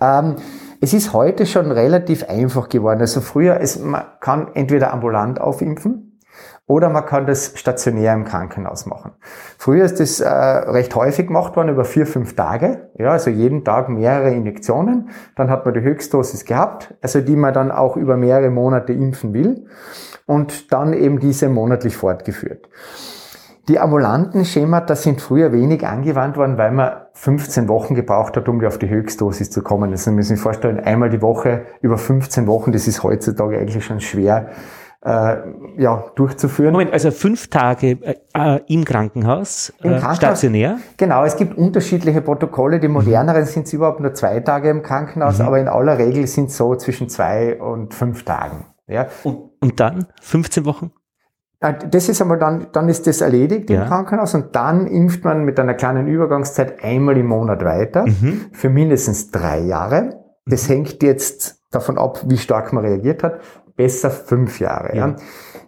Ähm, 0.00 0.36
es 0.80 0.94
ist 0.94 1.12
heute 1.12 1.46
schon 1.46 1.70
relativ 1.70 2.28
einfach 2.28 2.68
geworden. 2.68 3.00
Also 3.00 3.20
früher, 3.20 3.60
es, 3.60 3.78
man 3.78 4.02
kann 4.20 4.48
entweder 4.54 4.92
ambulant 4.92 5.40
aufimpfen 5.40 6.18
oder 6.66 6.90
man 6.90 7.06
kann 7.06 7.26
das 7.26 7.52
stationär 7.58 8.12
im 8.12 8.24
Krankenhaus 8.24 8.86
machen. 8.86 9.12
Früher 9.56 9.84
ist 9.84 10.00
das 10.00 10.20
äh, 10.20 10.28
recht 10.28 10.94
häufig 10.94 11.26
gemacht 11.28 11.56
worden, 11.56 11.70
über 11.70 11.84
vier, 11.84 12.06
fünf 12.06 12.36
Tage. 12.36 12.90
Ja, 12.96 13.12
also 13.12 13.30
jeden 13.30 13.64
Tag 13.64 13.88
mehrere 13.88 14.30
Injektionen. 14.30 15.08
Dann 15.34 15.50
hat 15.50 15.64
man 15.64 15.74
die 15.74 15.80
Höchstdosis 15.80 16.44
gehabt, 16.44 16.94
also 17.00 17.20
die 17.22 17.36
man 17.36 17.54
dann 17.54 17.70
auch 17.70 17.96
über 17.96 18.16
mehrere 18.16 18.50
Monate 18.50 18.92
impfen 18.92 19.32
will. 19.32 19.66
Und 20.26 20.72
dann 20.72 20.92
eben 20.92 21.20
diese 21.20 21.48
monatlich 21.48 21.96
fortgeführt. 21.96 22.68
Die 23.68 23.78
ambulanten 23.78 24.46
Schemata 24.46 24.96
sind 24.96 25.20
früher 25.20 25.52
wenig 25.52 25.86
angewandt 25.86 26.38
worden, 26.38 26.56
weil 26.56 26.72
man 26.72 27.02
15 27.12 27.68
Wochen 27.68 27.94
gebraucht 27.94 28.34
hat, 28.38 28.48
um 28.48 28.64
auf 28.64 28.78
die 28.78 28.88
Höchstdosis 28.88 29.50
zu 29.50 29.62
kommen. 29.62 29.90
Also 29.90 30.10
müssen 30.10 30.36
sich 30.36 30.42
vorstellen, 30.42 30.80
einmal 30.80 31.10
die 31.10 31.20
Woche 31.20 31.66
über 31.82 31.98
15 31.98 32.46
Wochen, 32.46 32.72
das 32.72 32.88
ist 32.88 33.02
heutzutage 33.02 33.58
eigentlich 33.58 33.84
schon 33.84 34.00
schwer 34.00 34.48
äh, 35.04 35.36
ja, 35.76 36.04
durchzuführen. 36.16 36.72
Moment, 36.72 36.94
also 36.94 37.10
fünf 37.10 37.48
Tage 37.48 37.98
äh, 38.02 38.14
äh 38.34 38.60
im 38.68 38.86
Krankenhaus, 38.86 39.72
Im 39.82 39.90
äh, 39.90 39.98
Krankenhaus, 39.98 40.16
stationär? 40.16 40.78
Genau, 40.96 41.24
es 41.24 41.36
gibt 41.36 41.56
unterschiedliche 41.58 42.22
Protokolle. 42.22 42.80
Die 42.80 42.88
moderneren 42.88 43.42
mhm. 43.42 43.46
sind 43.46 43.72
überhaupt 43.72 44.00
nur 44.00 44.14
zwei 44.14 44.40
Tage 44.40 44.70
im 44.70 44.82
Krankenhaus, 44.82 45.40
mhm. 45.40 45.44
aber 45.44 45.58
in 45.60 45.68
aller 45.68 45.98
Regel 45.98 46.26
sind 46.26 46.46
es 46.46 46.56
so 46.56 46.74
zwischen 46.74 47.10
zwei 47.10 47.60
und 47.60 47.92
fünf 47.92 48.24
Tagen. 48.24 48.64
Ja. 48.86 49.08
Und, 49.24 49.50
und 49.60 49.78
dann 49.78 50.06
15 50.22 50.64
Wochen? 50.64 50.90
Das 51.60 52.08
ist 52.08 52.22
einmal 52.22 52.38
dann, 52.38 52.68
dann 52.72 52.88
ist 52.88 53.06
das 53.08 53.20
erledigt 53.20 53.68
ja. 53.68 53.82
im 53.82 53.88
Krankenhaus 53.88 54.34
und 54.34 54.54
dann 54.54 54.86
impft 54.86 55.24
man 55.24 55.44
mit 55.44 55.58
einer 55.58 55.74
kleinen 55.74 56.06
Übergangszeit 56.06 56.84
einmal 56.84 57.16
im 57.16 57.26
Monat 57.26 57.64
weiter 57.64 58.06
mhm. 58.06 58.46
für 58.52 58.70
mindestens 58.70 59.32
drei 59.32 59.58
Jahre. 59.60 60.24
Das 60.46 60.68
mhm. 60.68 60.74
hängt 60.74 61.02
jetzt 61.02 61.60
davon 61.72 61.98
ab, 61.98 62.20
wie 62.26 62.38
stark 62.38 62.72
man 62.72 62.84
reagiert 62.84 63.24
hat 63.24 63.40
besser 63.78 64.10
fünf 64.10 64.60
Jahre. 64.60 64.94
Ja. 64.94 65.06
ja. 65.08 65.16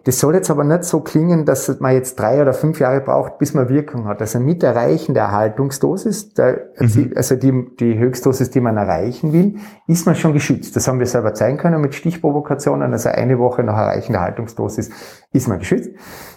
Das 0.03 0.19
soll 0.19 0.33
jetzt 0.33 0.49
aber 0.49 0.63
nicht 0.63 0.83
so 0.83 1.01
klingen, 1.01 1.45
dass 1.45 1.79
man 1.79 1.93
jetzt 1.93 2.19
drei 2.19 2.41
oder 2.41 2.53
fünf 2.53 2.79
Jahre 2.79 3.01
braucht, 3.01 3.37
bis 3.37 3.53
man 3.53 3.69
Wirkung 3.69 4.05
hat. 4.05 4.19
Also 4.19 4.39
mit 4.39 4.63
Erreichen 4.63 5.13
der 5.13 5.25
Erhaltungsdosis, 5.25 6.33
der, 6.33 6.69
mhm. 6.79 7.13
also 7.15 7.35
die, 7.35 7.67
die 7.79 7.99
Höchstdosis, 7.99 8.49
die 8.49 8.61
man 8.61 8.77
erreichen 8.77 9.31
will, 9.31 9.57
ist 9.87 10.07
man 10.07 10.15
schon 10.15 10.33
geschützt. 10.33 10.75
Das 10.75 10.87
haben 10.87 10.99
wir 10.99 11.05
selber 11.05 11.35
zeigen 11.35 11.57
können 11.57 11.81
mit 11.81 11.93
Stichprovokationen. 11.93 12.91
Also 12.91 13.09
eine 13.09 13.37
Woche 13.37 13.63
nach 13.63 13.77
Erreichen 13.77 14.13
der 14.13 14.21
Erhaltungsdosis 14.21 14.89
ist 15.33 15.47
man 15.47 15.59
geschützt. 15.59 15.91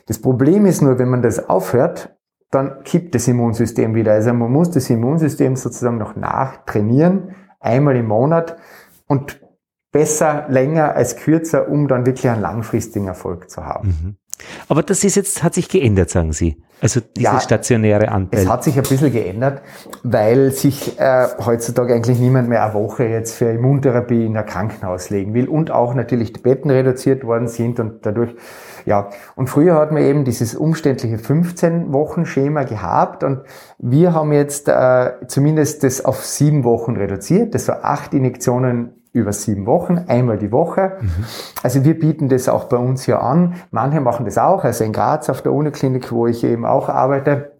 Das 0.06 0.20
Problem 0.20 0.66
ist 0.66 0.82
nur, 0.82 0.98
wenn 0.98 1.08
man 1.08 1.22
das 1.22 1.48
aufhört, 1.48 2.14
dann 2.50 2.82
kippt 2.84 3.14
das 3.14 3.26
Immunsystem 3.26 3.94
wieder. 3.94 4.12
Also 4.12 4.32
man 4.34 4.52
muss 4.52 4.70
das 4.70 4.90
Immunsystem 4.90 5.56
sozusagen 5.56 5.98
noch 5.98 6.16
nachtrainieren, 6.16 7.34
einmal 7.60 7.96
im 7.96 8.06
Monat. 8.06 8.58
Und 9.06 9.40
besser 9.94 10.46
länger 10.48 10.96
als 10.96 11.16
kürzer, 11.16 11.68
um 11.68 11.86
dann 11.86 12.04
wirklich 12.04 12.28
einen 12.28 12.42
langfristigen 12.42 13.06
Erfolg 13.06 13.48
zu 13.48 13.64
haben. 13.64 13.88
Mhm. 13.88 14.16
Aber 14.68 14.82
das 14.82 15.04
ist 15.04 15.14
jetzt, 15.14 15.44
hat 15.44 15.54
sich 15.54 15.68
geändert, 15.68 16.10
sagen 16.10 16.32
Sie. 16.32 16.60
Also 16.80 17.00
diese 17.00 17.24
ja, 17.24 17.40
stationäre 17.40 18.08
Anteil. 18.08 18.42
Es 18.42 18.48
hat 18.48 18.64
sich 18.64 18.76
ein 18.76 18.82
bisschen 18.82 19.12
geändert, 19.12 19.62
weil 20.02 20.50
sich 20.50 20.98
äh, 20.98 21.28
heutzutage 21.46 21.94
eigentlich 21.94 22.18
niemand 22.18 22.48
mehr 22.48 22.64
eine 22.64 22.74
Woche 22.74 23.04
jetzt 23.04 23.36
für 23.36 23.46
Immuntherapie 23.46 24.26
in 24.26 24.36
ein 24.36 24.44
Krankenhaus 24.44 25.10
legen 25.10 25.32
will 25.32 25.48
und 25.48 25.70
auch 25.70 25.94
natürlich 25.94 26.32
die 26.32 26.40
Betten 26.40 26.70
reduziert 26.70 27.24
worden 27.24 27.46
sind 27.46 27.78
und 27.78 28.04
dadurch, 28.04 28.34
ja. 28.84 29.10
Und 29.36 29.48
früher 29.48 29.76
hat 29.76 29.92
man 29.92 30.02
eben 30.02 30.24
dieses 30.24 30.56
umständliche 30.56 31.16
15-Wochen-Schema 31.16 32.64
gehabt 32.64 33.22
und 33.22 33.42
wir 33.78 34.12
haben 34.12 34.32
jetzt 34.32 34.68
äh, 34.68 35.12
zumindest 35.28 35.84
das 35.84 36.04
auf 36.04 36.26
sieben 36.26 36.64
Wochen 36.64 36.96
reduziert. 36.96 37.54
Das 37.54 37.68
war 37.68 37.84
acht 37.84 38.12
Injektionen 38.12 39.03
über 39.14 39.32
sieben 39.32 39.64
Wochen, 39.64 40.04
einmal 40.08 40.38
die 40.38 40.52
Woche. 40.52 40.98
Mhm. 41.00 41.24
Also 41.62 41.84
wir 41.84 41.98
bieten 41.98 42.28
das 42.28 42.48
auch 42.48 42.64
bei 42.64 42.76
uns 42.76 43.04
hier 43.04 43.22
an. 43.22 43.54
Manche 43.70 44.00
machen 44.00 44.26
das 44.26 44.36
auch, 44.36 44.64
also 44.64 44.84
in 44.84 44.92
Graz 44.92 45.30
auf 45.30 45.40
der 45.40 45.52
Uniklinik, 45.52 46.10
wo 46.12 46.26
ich 46.26 46.42
eben 46.44 46.66
auch 46.66 46.88
arbeite. 46.88 47.53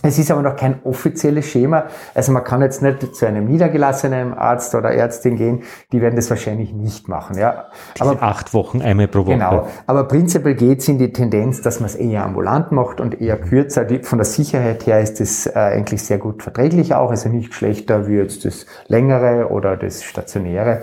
Es 0.00 0.18
ist 0.18 0.30
aber 0.30 0.42
noch 0.42 0.56
kein 0.56 0.80
offizielles 0.84 1.46
Schema. 1.46 1.84
Also 2.14 2.32
man 2.32 2.42
kann 2.42 2.60
jetzt 2.62 2.82
nicht 2.82 3.14
zu 3.14 3.26
einem 3.26 3.44
niedergelassenen 3.44 4.34
Arzt 4.34 4.74
oder 4.74 4.90
Ärztin 4.90 5.36
gehen. 5.36 5.62
Die 5.92 6.00
werden 6.00 6.16
das 6.16 6.28
wahrscheinlich 6.28 6.72
nicht 6.72 7.08
machen. 7.08 7.38
Ja. 7.38 7.66
Aber 8.00 8.20
acht 8.22 8.52
Wochen 8.52 8.82
einmal 8.82 9.06
pro 9.08 9.20
Woche. 9.20 9.34
Genau. 9.34 9.68
Aber 9.86 10.08
prinzipiell 10.08 10.54
geht 10.54 10.80
es 10.80 10.88
in 10.88 10.98
die 10.98 11.12
Tendenz, 11.12 11.62
dass 11.62 11.78
man 11.78 11.88
es 11.88 11.94
eher 11.94 12.24
ambulant 12.24 12.72
macht 12.72 13.00
und 13.00 13.20
eher 13.20 13.36
kürzer. 13.36 13.86
Von 14.02 14.18
der 14.18 14.24
Sicherheit 14.24 14.86
her 14.86 15.00
ist 15.00 15.20
das 15.20 15.46
äh, 15.46 15.52
eigentlich 15.52 16.02
sehr 16.02 16.18
gut 16.18 16.42
verträglich 16.42 16.94
auch. 16.94 17.10
Also 17.10 17.28
nicht 17.28 17.54
schlechter 17.54 18.08
wie 18.08 18.16
jetzt 18.16 18.44
das 18.44 18.66
längere 18.88 19.50
oder 19.50 19.76
das 19.76 20.02
stationäre. 20.02 20.82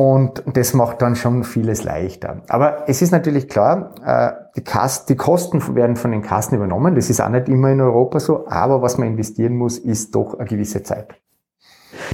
Und 0.00 0.42
das 0.54 0.72
macht 0.72 1.02
dann 1.02 1.14
schon 1.14 1.44
vieles 1.44 1.84
leichter. 1.84 2.40
Aber 2.48 2.88
es 2.88 3.02
ist 3.02 3.10
natürlich 3.10 3.48
klar, 3.48 3.94
äh, 4.02 4.32
die, 4.56 4.64
Kasten, 4.64 5.12
die 5.12 5.16
Kosten 5.16 5.74
werden 5.74 5.96
von 5.96 6.10
den 6.10 6.22
Kassen 6.22 6.54
übernommen. 6.54 6.94
Das 6.94 7.10
ist 7.10 7.20
auch 7.20 7.28
nicht 7.28 7.50
immer 7.50 7.70
in 7.70 7.82
Europa 7.82 8.18
so. 8.18 8.46
Aber 8.48 8.80
was 8.80 8.96
man 8.96 9.08
investieren 9.08 9.58
muss, 9.58 9.76
ist 9.76 10.14
doch 10.14 10.38
eine 10.38 10.48
gewisse 10.48 10.82
Zeit. 10.82 11.16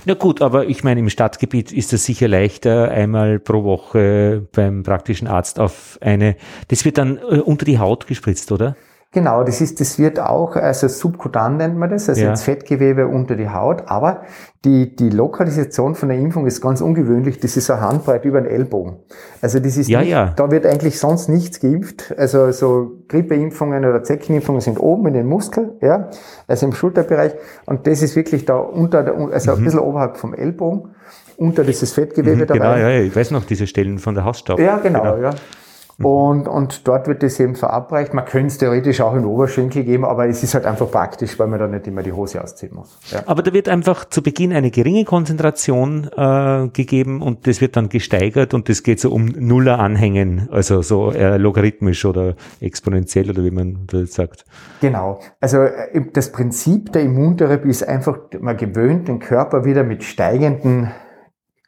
Na 0.05 0.15
gut, 0.15 0.43
aber 0.43 0.67
ich 0.67 0.83
meine, 0.83 0.99
im 0.99 1.09
Stadtgebiet 1.09 1.71
ist 1.71 1.93
es 1.93 2.05
sicher 2.05 2.27
leichter, 2.27 2.91
einmal 2.91 3.39
pro 3.39 3.63
Woche 3.63 4.45
beim 4.53 4.83
praktischen 4.83 5.29
Arzt 5.29 5.61
auf 5.61 5.97
eine, 6.01 6.35
das 6.67 6.85
wird 6.85 6.99
dann 6.99 7.19
äh, 7.19 7.39
unter 7.39 7.65
die 7.65 7.79
Haut 7.79 8.09
gespritzt, 8.09 8.51
oder? 8.51 8.75
Genau, 9.17 9.45
das 9.45 9.63
ist, 9.63 9.81
das 9.81 9.99
wird 9.99 10.21
auch, 10.21 10.57
also 10.57 10.89
subkutan 10.89 11.57
nennt 11.57 11.79
man 11.79 11.89
das, 11.89 12.07
also 12.07 12.21
ja. 12.21 12.29
ins 12.29 12.43
Fettgewebe 12.43 13.07
unter 13.07 13.35
die 13.35 13.49
Haut, 13.49 13.85
aber 13.87 14.25
die, 14.63 14.95
die 14.95 15.09
Lokalisation 15.09 15.95
von 15.95 16.11
der 16.11 16.19
Impfung 16.19 16.47
ist 16.47 16.61
ganz 16.61 16.83
ungewöhnlich, 16.83 17.41
das 17.41 17.57
ist 17.57 17.65
so 17.65 17.81
Handbreit 17.81 18.27
über 18.27 18.43
den 18.43 18.51
Ellbogen. 18.51 18.97
Also 19.41 19.59
das 19.59 19.79
ist 19.79 19.89
ja, 19.89 20.01
nicht, 20.01 20.11
ja. 20.11 20.35
da 20.37 20.51
wird 20.51 20.67
eigentlich 20.67 20.99
sonst 20.99 21.31
nichts 21.31 21.61
geimpft, 21.61 22.15
also 22.19 22.53
so 22.53 23.05
Grippeimpfungen 23.09 23.87
oder 23.87 24.03
Zeckenimpfungen 24.03 24.61
sind 24.61 24.79
oben 24.79 25.07
in 25.07 25.15
den 25.15 25.27
Muskel, 25.27 25.79
ja, 25.81 26.11
also 26.47 26.67
im 26.67 26.75
Schulterbereich 26.75 27.33
und 27.65 27.87
das 27.87 28.03
ist 28.03 28.17
wirklich 28.17 28.45
da 28.45 28.59
unter 28.59 29.03
der, 29.03 29.15
also 29.33 29.53
mhm. 29.53 29.57
ein 29.57 29.65
bisschen 29.65 29.81
oberhalb 29.81 30.19
vom 30.19 30.35
Ellbogen 30.35 30.91
unter 31.39 31.65
dieses 31.65 31.95
Fettgewebe 31.95 32.43
mhm, 32.43 32.47
dabei. 32.49 32.59
Genau, 32.59 32.77
ja, 32.77 33.01
ich 33.01 33.17
weiß 33.17 33.31
noch 33.31 33.45
diese 33.47 33.67
Stellen 33.67 33.99
von 33.99 34.15
der 34.15 34.27
Hausstaub. 34.27 34.61
Ja, 34.61 34.77
genau, 34.77 35.01
genau. 35.01 35.17
ja. 35.23 35.31
Mhm. 35.99 36.05
Und, 36.05 36.49
und 36.49 36.87
dort 36.87 37.07
wird 37.07 37.23
das 37.23 37.41
eben 37.41 37.55
verabreicht. 37.55 38.13
Man 38.13 38.25
könnte 38.25 38.49
es 38.49 38.59
theoretisch 38.59 39.01
auch 39.01 39.15
in 39.15 39.25
Oberschenkel 39.25 39.85
geben, 39.85 40.05
aber 40.05 40.29
es 40.29 40.43
ist 40.43 40.55
halt 40.55 40.67
einfach 40.67 40.91
praktisch, 40.91 41.39
weil 41.39 41.47
man 41.47 41.59
da 41.59 41.67
nicht 41.67 41.87
immer 41.87 42.03
die 42.03 42.13
Hose 42.13 42.43
ausziehen 42.43 42.75
muss. 42.75 42.99
Ja. 43.11 43.23
Aber 43.27 43.43
da 43.43 43.53
wird 43.53 43.69
einfach 43.69 44.05
zu 44.05 44.23
Beginn 44.23 44.53
eine 44.53 44.71
geringe 44.71 45.05
Konzentration 45.05 46.11
äh, 46.17 46.69
gegeben 46.69 47.23
und 47.23 47.47
das 47.47 47.61
wird 47.61 47.77
dann 47.77 47.89
gesteigert 47.89 48.53
und 48.53 48.69
das 48.69 48.83
geht 48.83 49.01
so 49.01 49.11
um 49.11 49.27
Nuller 49.27 49.79
anhängen, 49.79 50.49
also 50.51 50.83
so 50.83 51.13
äh, 51.13 51.39
logarithmisch 51.39 52.05
oder 52.05 52.35
exponentiell 52.61 53.31
oder 53.31 53.45
wie 53.45 53.51
man 53.51 53.87
das 53.87 54.15
sagt. 54.15 54.45
Genau. 54.81 55.21
Also 55.41 55.63
äh, 55.63 56.03
das 56.13 56.31
Prinzip 56.33 56.93
der 56.93 57.03
Immuntherapie 57.03 57.71
ist 57.71 57.89
einfach, 57.89 58.19
man 58.41 58.57
gewöhnt 58.57 59.09
den 59.09 59.19
Körper 59.19 59.65
wieder 59.65 59.83
mit 59.83 60.05
steigenden 60.05 60.91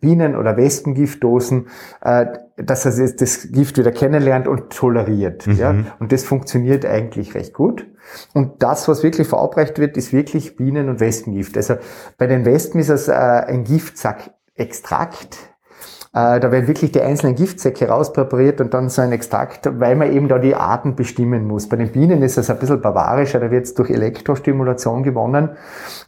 Bienen- 0.01 0.37
oder 0.37 0.57
Wespengiftdosen, 0.57 1.69
äh, 2.03 2.27
dass 2.63 2.85
er 2.85 3.11
das 3.13 3.53
Gift 3.53 3.79
wieder 3.79 3.93
kennenlernt 3.93 4.49
und 4.49 4.71
toleriert. 4.71 5.47
Mhm. 5.47 5.57
Ja? 5.57 5.75
Und 5.99 6.13
das 6.13 6.25
funktioniert 6.25 6.85
eigentlich 6.85 7.35
recht 7.35 7.55
gut. 7.55 7.87
Und 8.35 8.63
das, 8.63 8.89
was 8.89 9.03
wirklich 9.03 9.29
verabreicht 9.29 9.79
wird, 9.79 9.97
ist 9.97 10.13
wirklich 10.13 10.57
Bienen- 10.57 10.89
und 10.89 11.01
Wespengift. 11.01 11.57
Also 11.57 11.77
bei 12.17 12.27
den 12.27 12.45
Wespen 12.45 12.81
ist 12.81 12.89
es 12.89 13.09
äh, 13.09 13.13
ein 13.13 13.65
Giftsackextrakt. 13.65 15.39
Äh, 16.15 16.41
da 16.41 16.51
werden 16.51 16.67
wirklich 16.67 16.91
die 16.91 17.03
einzelnen 17.03 17.35
Giftsäcke 17.35 17.89
rauspräpariert 17.89 18.61
und 18.61 18.73
dann 18.73 18.89
so 18.89 19.03
ein 19.03 19.13
Extrakt, 19.13 19.69
weil 19.79 19.95
man 19.95 20.11
eben 20.11 20.29
da 20.29 20.39
die 20.39 20.55
Arten 20.55 20.97
bestimmen 20.97 21.47
muss. 21.47 21.69
Bei 21.69 21.77
den 21.77 21.93
Bienen 21.93 22.23
ist 22.23 22.39
es 22.39 22.49
ein 22.49 22.59
bisschen 22.59 22.81
barbarischer, 22.81 23.41
da 23.41 23.51
wird 23.51 23.67
es 23.67 23.75
durch 23.75 23.91
Elektrostimulation 23.91 25.03
gewonnen, 25.03 25.51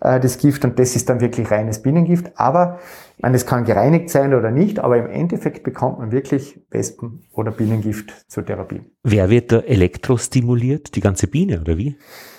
äh, 0.00 0.18
das 0.18 0.38
Gift, 0.38 0.64
und 0.64 0.78
das 0.78 0.96
ist 0.96 1.08
dann 1.10 1.20
wirklich 1.20 1.50
reines 1.50 1.82
Bienengift. 1.82 2.32
Aber 2.36 2.78
ich 3.20 3.22
meine, 3.22 3.36
es 3.36 3.44
kann 3.44 3.64
gereinigt 3.64 4.08
sein 4.08 4.32
oder 4.32 4.50
nicht, 4.50 4.78
aber 4.78 4.96
im 4.96 5.06
Endeffekt 5.06 5.62
bekommt 5.62 5.98
man 5.98 6.10
wirklich 6.10 6.58
Wespen- 6.70 7.20
oder 7.32 7.50
Bienengift 7.50 8.14
zur 8.28 8.46
Therapie. 8.46 8.80
Wer 9.02 9.28
wird 9.28 9.52
da 9.52 9.58
elektrostimuliert? 9.58 10.96
Die 10.96 11.02
ganze 11.02 11.26
Biene 11.26 11.60
oder 11.60 11.76
wie? 11.76 11.98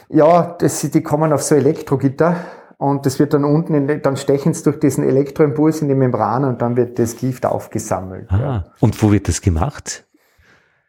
Ja, 0.09 0.55
das, 0.59 0.81
die 0.81 1.03
kommen 1.03 1.33
auf 1.33 1.43
so 1.43 1.53
Elektrogitter 1.53 2.35
und 2.79 3.05
das 3.05 3.19
wird 3.19 3.35
dann 3.35 3.45
unten, 3.45 3.75
in, 3.75 4.01
dann 4.01 4.17
stechen 4.17 4.55
sie 4.55 4.63
durch 4.63 4.79
diesen 4.79 5.03
Elektroimpuls 5.03 5.83
in 5.83 5.87
die 5.87 5.93
Membran 5.93 6.45
und 6.45 6.63
dann 6.63 6.75
wird 6.75 6.97
das 6.97 7.15
Gift 7.15 7.45
aufgesammelt. 7.45 8.25
Ah, 8.29 8.39
ja. 8.39 8.65
Und 8.79 9.03
wo 9.03 9.11
wird 9.11 9.27
das 9.27 9.41
gemacht? 9.41 10.07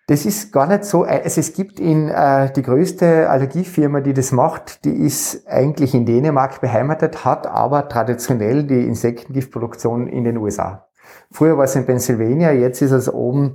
Das 0.09 0.27
ist 0.27 0.53
gar 0.53 0.67
nicht 0.67 0.85
so. 0.85 1.05
Also 1.05 1.41
es 1.41 1.53
gibt 1.55 1.79
in 1.79 2.09
äh, 2.09 2.53
die 2.53 2.63
größte 2.63 3.31
Allergiefirma, 3.31 4.01
die 4.01 4.13
das 4.13 4.33
macht, 4.33 4.85
die 4.85 4.91
ist 4.91 5.47
eigentlich 5.47 5.95
in 5.95 6.07
Dänemark 6.07 6.61
beheimatet, 6.61 7.25
hat 7.25 7.47
aber 7.47 7.89
traditionell 7.89 8.65
die 8.65 8.87
Insektengiftproduktion 8.87 10.09
in 10.09 10.25
den 10.25 10.39
USA. 10.39 10.89
Früher 11.31 11.57
war 11.57 11.65
es 11.65 11.77
in 11.77 11.87
Pennsylvania, 11.87 12.53
jetzt 12.53 12.83
ist 12.83 12.91
es 12.91 13.13
oben 13.13 13.55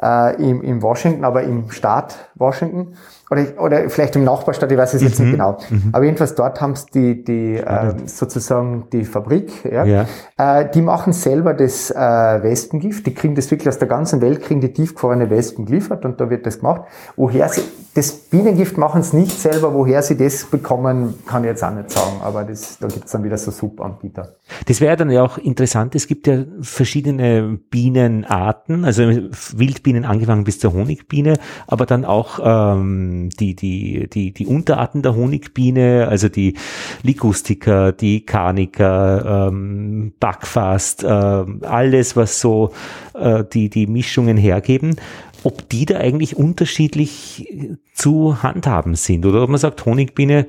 äh, 0.00 0.36
im, 0.42 0.62
im 0.62 0.82
Washington, 0.82 1.24
aber 1.24 1.42
im 1.42 1.70
Staat 1.70 2.30
Washington 2.36 2.94
oder, 3.30 3.44
oder 3.58 3.90
vielleicht 3.90 4.16
im 4.16 4.24
Nachbarstadt, 4.24 4.72
ich 4.72 4.78
weiß 4.78 4.94
es 4.94 5.02
jetzt 5.02 5.18
mhm. 5.18 5.26
nicht 5.26 5.32
genau. 5.32 5.58
Mhm. 5.68 5.90
Aber 5.92 6.04
jedenfalls 6.04 6.34
dort 6.34 6.60
haben 6.60 6.74
sie 6.76 6.86
die, 6.94 7.24
die 7.24 7.56
äh, 7.56 7.94
sozusagen 8.06 8.84
die 8.92 9.04
Fabrik, 9.04 9.64
ja. 9.64 9.84
ja. 9.84 10.06
Äh, 10.36 10.70
die 10.70 10.82
machen 10.82 11.12
selber 11.12 11.54
das 11.54 11.90
äh, 11.90 11.96
Wespengift, 11.96 13.06
die 13.06 13.14
kriegen 13.14 13.34
das 13.34 13.50
wirklich 13.50 13.68
aus 13.68 13.78
der 13.78 13.88
ganzen 13.88 14.20
Welt, 14.20 14.42
kriegen 14.42 14.60
die 14.60 14.72
tiefgefrorene 14.72 15.28
Wespen 15.30 15.66
geliefert 15.66 16.04
und 16.04 16.20
da 16.20 16.30
wird 16.30 16.46
das 16.46 16.60
gemacht. 16.60 16.82
Woher 17.16 17.48
sie, 17.48 17.62
das 17.94 18.12
Bienengift 18.12 18.78
machen 18.78 19.02
sie 19.02 19.16
nicht 19.16 19.38
selber, 19.38 19.74
woher 19.74 20.02
sie 20.02 20.16
das 20.16 20.44
bekommen, 20.44 21.14
kann 21.26 21.44
ich 21.44 21.48
jetzt 21.48 21.64
auch 21.64 21.74
nicht 21.74 21.90
sagen, 21.90 22.20
aber 22.22 22.44
das, 22.44 22.78
da 22.78 22.88
gibt's 22.88 23.12
dann 23.12 23.24
wieder 23.24 23.36
so 23.36 23.50
Subanbieter. 23.50 24.36
Das 24.66 24.80
wäre 24.80 24.96
dann 24.96 25.10
ja 25.10 25.22
auch 25.22 25.36
interessant, 25.36 25.94
es 25.94 26.06
gibt 26.06 26.26
ja 26.26 26.44
verschiedene 26.60 27.58
Bienenarten, 27.70 28.84
also 28.84 29.02
Wildbienen 29.02 30.04
angefangen 30.04 30.44
bis 30.44 30.58
zur 30.60 30.72
Honigbiene, 30.72 31.34
aber 31.66 31.84
dann 31.86 32.04
auch 32.04 32.38
ähm, 32.42 33.17
die, 33.28 33.54
die, 33.54 34.08
die, 34.08 34.32
die 34.32 34.46
Unterarten 34.46 35.02
der 35.02 35.14
Honigbiene, 35.14 36.06
also 36.08 36.28
die 36.28 36.54
Ligustica, 37.02 37.92
die 37.92 38.24
Carnica, 38.24 39.48
ähm, 39.48 40.12
Backfast, 40.20 41.04
äh, 41.04 41.06
alles, 41.06 42.16
was 42.16 42.40
so 42.40 42.72
äh, 43.14 43.44
die, 43.52 43.68
die 43.68 43.86
Mischungen 43.86 44.36
hergeben 44.36 44.96
ob 45.44 45.68
die 45.68 45.86
da 45.86 45.98
eigentlich 45.98 46.36
unterschiedlich 46.36 47.78
zu 47.94 48.42
handhaben 48.42 48.94
sind 48.94 49.24
oder 49.24 49.42
ob 49.42 49.50
man 49.50 49.58
sagt, 49.58 49.84
Honigbiene, 49.86 50.46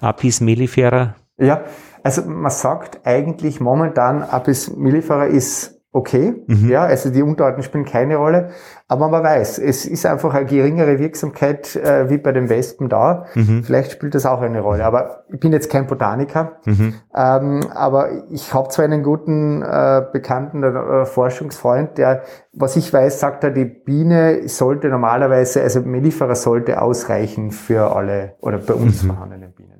Apis 0.00 0.40
mellifera. 0.40 1.14
Ja, 1.38 1.64
also 2.02 2.22
man 2.22 2.50
sagt 2.50 3.06
eigentlich 3.06 3.60
momentan 3.60 4.22
Apis 4.22 4.74
mellifera 4.74 5.26
ist 5.26 5.80
okay. 5.92 6.34
Mhm. 6.46 6.68
Ja, 6.68 6.84
also 6.84 7.10
die 7.10 7.22
Unterarten 7.22 7.62
spielen 7.62 7.84
keine 7.84 8.16
Rolle. 8.16 8.48
Aber 8.88 9.08
man 9.08 9.22
weiß, 9.22 9.58
es 9.58 9.86
ist 9.86 10.04
einfach 10.04 10.34
eine 10.34 10.46
geringere 10.46 10.98
Wirksamkeit 10.98 11.76
äh, 11.76 12.10
wie 12.10 12.18
bei 12.18 12.32
den 12.32 12.48
Wespen 12.48 12.88
da. 12.88 13.26
Mhm. 13.34 13.62
Vielleicht 13.64 13.92
spielt 13.92 14.14
das 14.14 14.26
auch 14.26 14.40
eine 14.40 14.60
Rolle. 14.60 14.84
Aber 14.84 15.24
ich 15.32 15.40
bin 15.40 15.52
jetzt 15.52 15.70
kein 15.70 15.86
Botaniker. 15.86 16.58
Mhm. 16.64 16.94
Ähm, 17.14 17.60
aber 17.72 18.10
ich 18.30 18.52
habe 18.52 18.68
zwar 18.68 18.84
einen 18.84 19.02
guten 19.02 19.62
äh, 19.62 20.02
Bekannten, 20.12 20.62
äh, 20.62 21.04
Forschungsfreund, 21.06 21.96
der, 21.98 22.22
was 22.52 22.76
ich 22.76 22.92
weiß, 22.92 23.20
sagt 23.20 23.44
er, 23.44 23.50
die 23.50 23.64
Biene 23.64 24.48
sollte 24.48 24.88
normalerweise, 24.88 25.62
also 25.62 25.80
Mellifera 25.80 26.34
sollte 26.34 26.82
ausreichen 26.82 27.50
für 27.50 27.94
alle 27.94 28.34
oder 28.40 28.58
bei 28.58 28.74
uns 28.74 29.02
mhm. 29.02 29.08
vorhandenen 29.08 29.52
Bienen. 29.52 29.71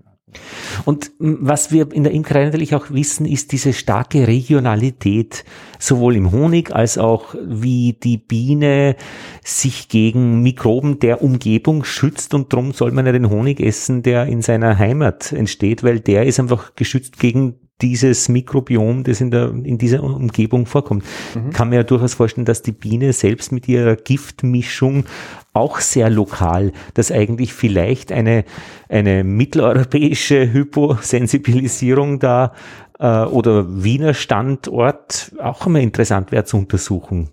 Und 0.84 1.12
was 1.18 1.72
wir 1.72 1.92
in 1.92 2.04
der 2.04 2.12
Imkerei 2.12 2.44
natürlich 2.44 2.74
auch 2.74 2.90
wissen, 2.90 3.26
ist 3.26 3.52
diese 3.52 3.72
starke 3.72 4.26
Regionalität, 4.26 5.44
sowohl 5.78 6.16
im 6.16 6.32
Honig 6.32 6.74
als 6.74 6.98
auch 6.98 7.34
wie 7.44 7.94
die 7.94 8.18
Biene 8.18 8.96
sich 9.44 9.88
gegen 9.88 10.42
Mikroben 10.42 10.98
der 10.98 11.22
Umgebung 11.22 11.84
schützt. 11.84 12.34
Und 12.34 12.52
darum 12.52 12.72
soll 12.72 12.92
man 12.92 13.06
ja 13.06 13.12
den 13.12 13.30
Honig 13.30 13.60
essen, 13.60 14.02
der 14.02 14.26
in 14.26 14.42
seiner 14.42 14.78
Heimat 14.78 15.32
entsteht, 15.32 15.82
weil 15.82 16.00
der 16.00 16.26
ist 16.26 16.40
einfach 16.40 16.74
geschützt 16.74 17.18
gegen 17.18 17.56
dieses 17.82 18.28
Mikrobiom, 18.28 19.04
das 19.04 19.20
in, 19.20 19.30
der, 19.30 19.50
in 19.50 19.76
dieser 19.76 20.02
Umgebung 20.02 20.66
vorkommt. 20.66 21.04
Mhm. 21.34 21.50
Kann 21.50 21.68
mir 21.68 21.76
ja 21.76 21.82
durchaus 21.82 22.14
vorstellen, 22.14 22.44
dass 22.44 22.62
die 22.62 22.72
Biene 22.72 23.12
selbst 23.12 23.52
mit 23.52 23.68
ihrer 23.68 23.96
Giftmischung 23.96 25.04
auch 25.52 25.80
sehr 25.80 26.08
lokal, 26.08 26.72
dass 26.94 27.12
eigentlich 27.12 27.52
vielleicht 27.52 28.12
eine, 28.12 28.44
eine 28.88 29.24
mitteleuropäische 29.24 30.52
Hyposensibilisierung 30.52 32.18
da 32.18 32.52
äh, 32.98 33.24
oder 33.24 33.82
Wiener 33.82 34.14
Standort 34.14 35.32
auch 35.42 35.66
immer 35.66 35.80
interessant 35.80 36.32
wäre 36.32 36.44
zu 36.44 36.56
untersuchen. 36.56 37.30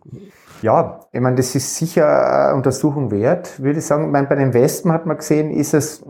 Ja, 0.62 0.99
ich 1.13 1.21
meine, 1.21 1.38
das 1.38 1.55
ist 1.55 1.77
sicher 1.77 2.47
eine 2.47 2.55
Untersuchung 2.55 3.12
wert, 3.12 3.62
würde 3.62 3.79
ich 3.79 3.85
sagen. 3.85 4.05
Ich 4.05 4.12
meine, 4.12 4.27
bei 4.27 4.35
den 4.35 4.53
Wespen 4.53 4.91
hat 4.91 5.05
man 5.05 5.17
gesehen, 5.17 5.51
ist 5.51 5.73
es, 5.73 6.03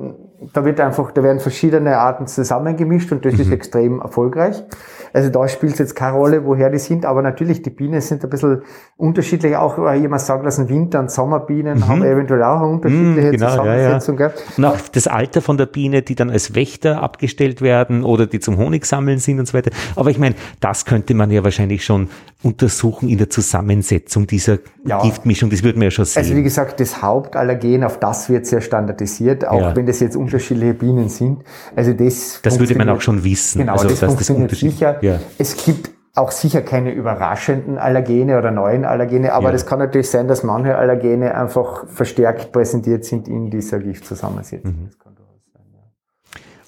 da 0.53 0.63
wird 0.63 0.79
einfach, 0.79 1.11
da 1.11 1.23
werden 1.23 1.39
verschiedene 1.39 1.97
Arten 1.97 2.27
zusammengemischt 2.27 3.11
und 3.11 3.25
das 3.25 3.33
mhm. 3.33 3.41
ist 3.41 3.51
extrem 3.51 3.99
erfolgreich. 3.99 4.63
Also 5.11 5.29
da 5.29 5.47
spielt 5.47 5.73
es 5.73 5.79
jetzt 5.79 5.95
keine 5.95 6.15
Rolle, 6.15 6.45
woher 6.45 6.69
die 6.69 6.77
sind, 6.77 7.05
aber 7.05 7.21
natürlich 7.21 7.61
die 7.61 7.71
Bienen 7.71 7.99
sind 7.99 8.23
ein 8.23 8.29
bisschen 8.29 8.61
unterschiedlich. 8.95 9.55
Auch 9.55 9.77
jemand 9.93 10.21
sagen 10.21 10.43
lassen, 10.43 10.69
Winter- 10.69 10.99
und 10.99 11.11
Sommerbienen 11.11 11.79
mhm. 11.79 11.87
haben 11.87 12.03
eventuell 12.03 12.43
auch 12.43 12.61
eine 12.61 12.67
unterschiedliche 12.67 13.27
mhm, 13.27 13.31
genau, 13.31 13.49
Zusammensetzung. 13.49 14.19
Ja, 14.19 14.27
ja. 14.27 14.33
Und 14.57 14.65
auch 14.65 14.77
das 14.91 15.07
Alter 15.07 15.41
von 15.41 15.57
der 15.57 15.65
Biene, 15.65 16.03
die 16.03 16.15
dann 16.15 16.29
als 16.29 16.55
Wächter 16.55 17.01
abgestellt 17.01 17.61
werden 17.61 18.03
oder 18.03 18.27
die 18.27 18.39
zum 18.39 18.57
Honig 18.57 18.85
sammeln 18.85 19.19
sind 19.19 19.39
und 19.39 19.47
so 19.47 19.57
weiter. 19.57 19.71
Aber 19.95 20.09
ich 20.09 20.19
meine, 20.19 20.35
das 20.59 20.85
könnte 20.85 21.13
man 21.15 21.31
ja 21.31 21.43
wahrscheinlich 21.43 21.83
schon 21.83 22.09
untersuchen 22.41 23.09
in 23.09 23.17
der 23.17 23.29
Zusammensetzung 23.29 24.25
dieser 24.25 24.59
ja. 24.85 25.01
Giftmischung. 25.01 25.49
Das 25.49 25.61
würde 25.61 25.77
man 25.77 25.85
ja 25.85 25.91
schon 25.91 26.05
sehen. 26.05 26.23
Also 26.23 26.35
wie 26.35 26.43
gesagt, 26.43 26.79
das 26.79 27.01
Hauptallergen, 27.01 27.83
auf 27.83 27.99
das 27.99 28.29
wird 28.29 28.45
sehr 28.45 28.61
standardisiert, 28.61 29.45
auch 29.45 29.59
ja. 29.59 29.75
wenn 29.75 29.85
das 29.85 29.99
jetzt 29.99 30.15
unterschiedliche 30.15 30.73
Bienen 30.73 31.09
sind. 31.09 31.43
Also 31.75 31.93
das. 31.93 32.39
Das 32.41 32.59
würde 32.59 32.75
man 32.75 32.89
auch 32.89 33.01
schon 33.01 33.23
wissen. 33.23 33.59
Genau, 33.59 33.73
also, 33.73 33.89
das 33.89 33.99
funktioniert 33.99 34.51
das 34.51 34.59
sicher. 34.59 35.03
Ja. 35.03 35.19
Es 35.37 35.57
gibt 35.57 35.91
auch 36.15 36.31
sicher 36.31 36.61
keine 36.61 36.91
überraschenden 36.91 37.77
Allergene 37.77 38.37
oder 38.37 38.51
neuen 38.51 38.85
Allergene, 38.85 39.33
aber 39.33 39.47
ja. 39.47 39.51
das 39.51 39.65
kann 39.65 39.79
natürlich 39.79 40.09
sein, 40.09 40.27
dass 40.27 40.43
manche 40.43 40.75
Allergene 40.75 41.35
einfach 41.35 41.87
verstärkt 41.87 42.51
präsentiert 42.51 43.05
sind 43.05 43.27
in 43.27 43.49
dieser 43.49 43.79
Giftzusammensetzung. 43.79 44.71
Mhm. 44.71 44.89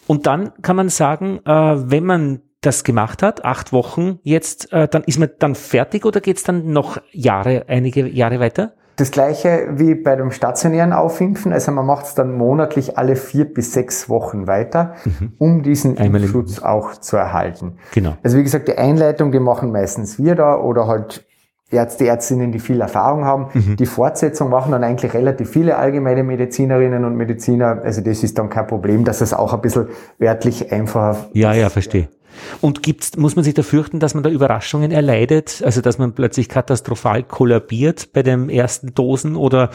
Und 0.07 0.25
dann 0.25 0.51
kann 0.61 0.75
man 0.75 0.89
sagen, 0.89 1.39
äh, 1.45 1.51
wenn 1.89 2.03
man 2.03 2.41
das 2.61 2.83
gemacht 2.83 3.23
hat, 3.23 3.43
acht 3.43 3.73
Wochen 3.73 4.19
jetzt, 4.23 4.71
äh, 4.71 4.87
dann 4.87 5.03
ist 5.03 5.19
man 5.19 5.29
dann 5.39 5.55
fertig 5.55 6.05
oder 6.05 6.21
geht 6.21 6.37
es 6.37 6.43
dann 6.43 6.71
noch 6.71 7.01
Jahre, 7.11 7.65
einige 7.67 8.07
Jahre 8.07 8.39
weiter? 8.39 8.73
Das 8.97 9.09
gleiche 9.09 9.69
wie 9.77 9.95
bei 9.95 10.15
dem 10.15 10.31
stationären 10.31 10.93
Aufimpfen, 10.93 11.53
also 11.53 11.71
man 11.71 11.87
macht 11.87 12.05
es 12.05 12.13
dann 12.13 12.37
monatlich 12.37 12.99
alle 12.99 13.15
vier 13.15 13.51
bis 13.51 13.73
sechs 13.73 14.09
Wochen 14.09 14.45
weiter, 14.45 14.93
mhm. 15.05 15.33
um 15.39 15.63
diesen 15.63 15.97
Einmal 15.97 16.21
Schutz 16.27 16.59
auch 16.59 16.93
zu 16.93 17.17
erhalten. 17.17 17.77
Genau. 17.93 18.15
Also 18.21 18.37
wie 18.37 18.43
gesagt, 18.43 18.67
die 18.67 18.77
Einleitung, 18.77 19.31
die 19.31 19.39
machen 19.39 19.71
meistens 19.71 20.19
wir 20.19 20.35
da 20.35 20.55
oder 20.55 20.85
halt 20.85 21.25
Ärzte, 21.71 22.05
Ärztinnen, 22.05 22.51
die 22.51 22.59
viel 22.59 22.81
Erfahrung 22.81 23.23
haben. 23.23 23.47
Mhm. 23.53 23.77
Die 23.77 23.85
Fortsetzung 23.85 24.49
machen 24.49 24.73
dann 24.73 24.83
eigentlich 24.83 25.13
relativ 25.13 25.49
viele 25.49 25.77
allgemeine 25.77 26.23
Medizinerinnen 26.23 27.05
und 27.05 27.15
Mediziner. 27.15 27.81
Also 27.83 28.01
das 28.01 28.23
ist 28.23 28.37
dann 28.37 28.49
kein 28.49 28.67
Problem, 28.67 29.05
dass 29.05 29.21
es 29.21 29.33
auch 29.33 29.53
ein 29.53 29.61
bisschen 29.61 29.87
örtlich 30.21 30.71
einfacher 30.71 31.29
Ja, 31.33 31.53
ja, 31.53 31.69
verstehe. 31.69 32.09
Und 32.61 32.83
gibt's, 32.83 33.17
muss 33.17 33.35
man 33.35 33.43
sich 33.43 33.53
da 33.53 33.63
fürchten, 33.63 33.99
dass 33.99 34.13
man 34.13 34.23
da 34.23 34.29
Überraschungen 34.29 34.91
erleidet? 34.91 35.61
Also, 35.65 35.81
dass 35.81 35.97
man 35.97 36.13
plötzlich 36.13 36.49
katastrophal 36.49 37.23
kollabiert 37.23 38.13
bei 38.13 38.23
den 38.23 38.49
ersten 38.49 38.93
Dosen 38.93 39.35
oder? 39.35 39.69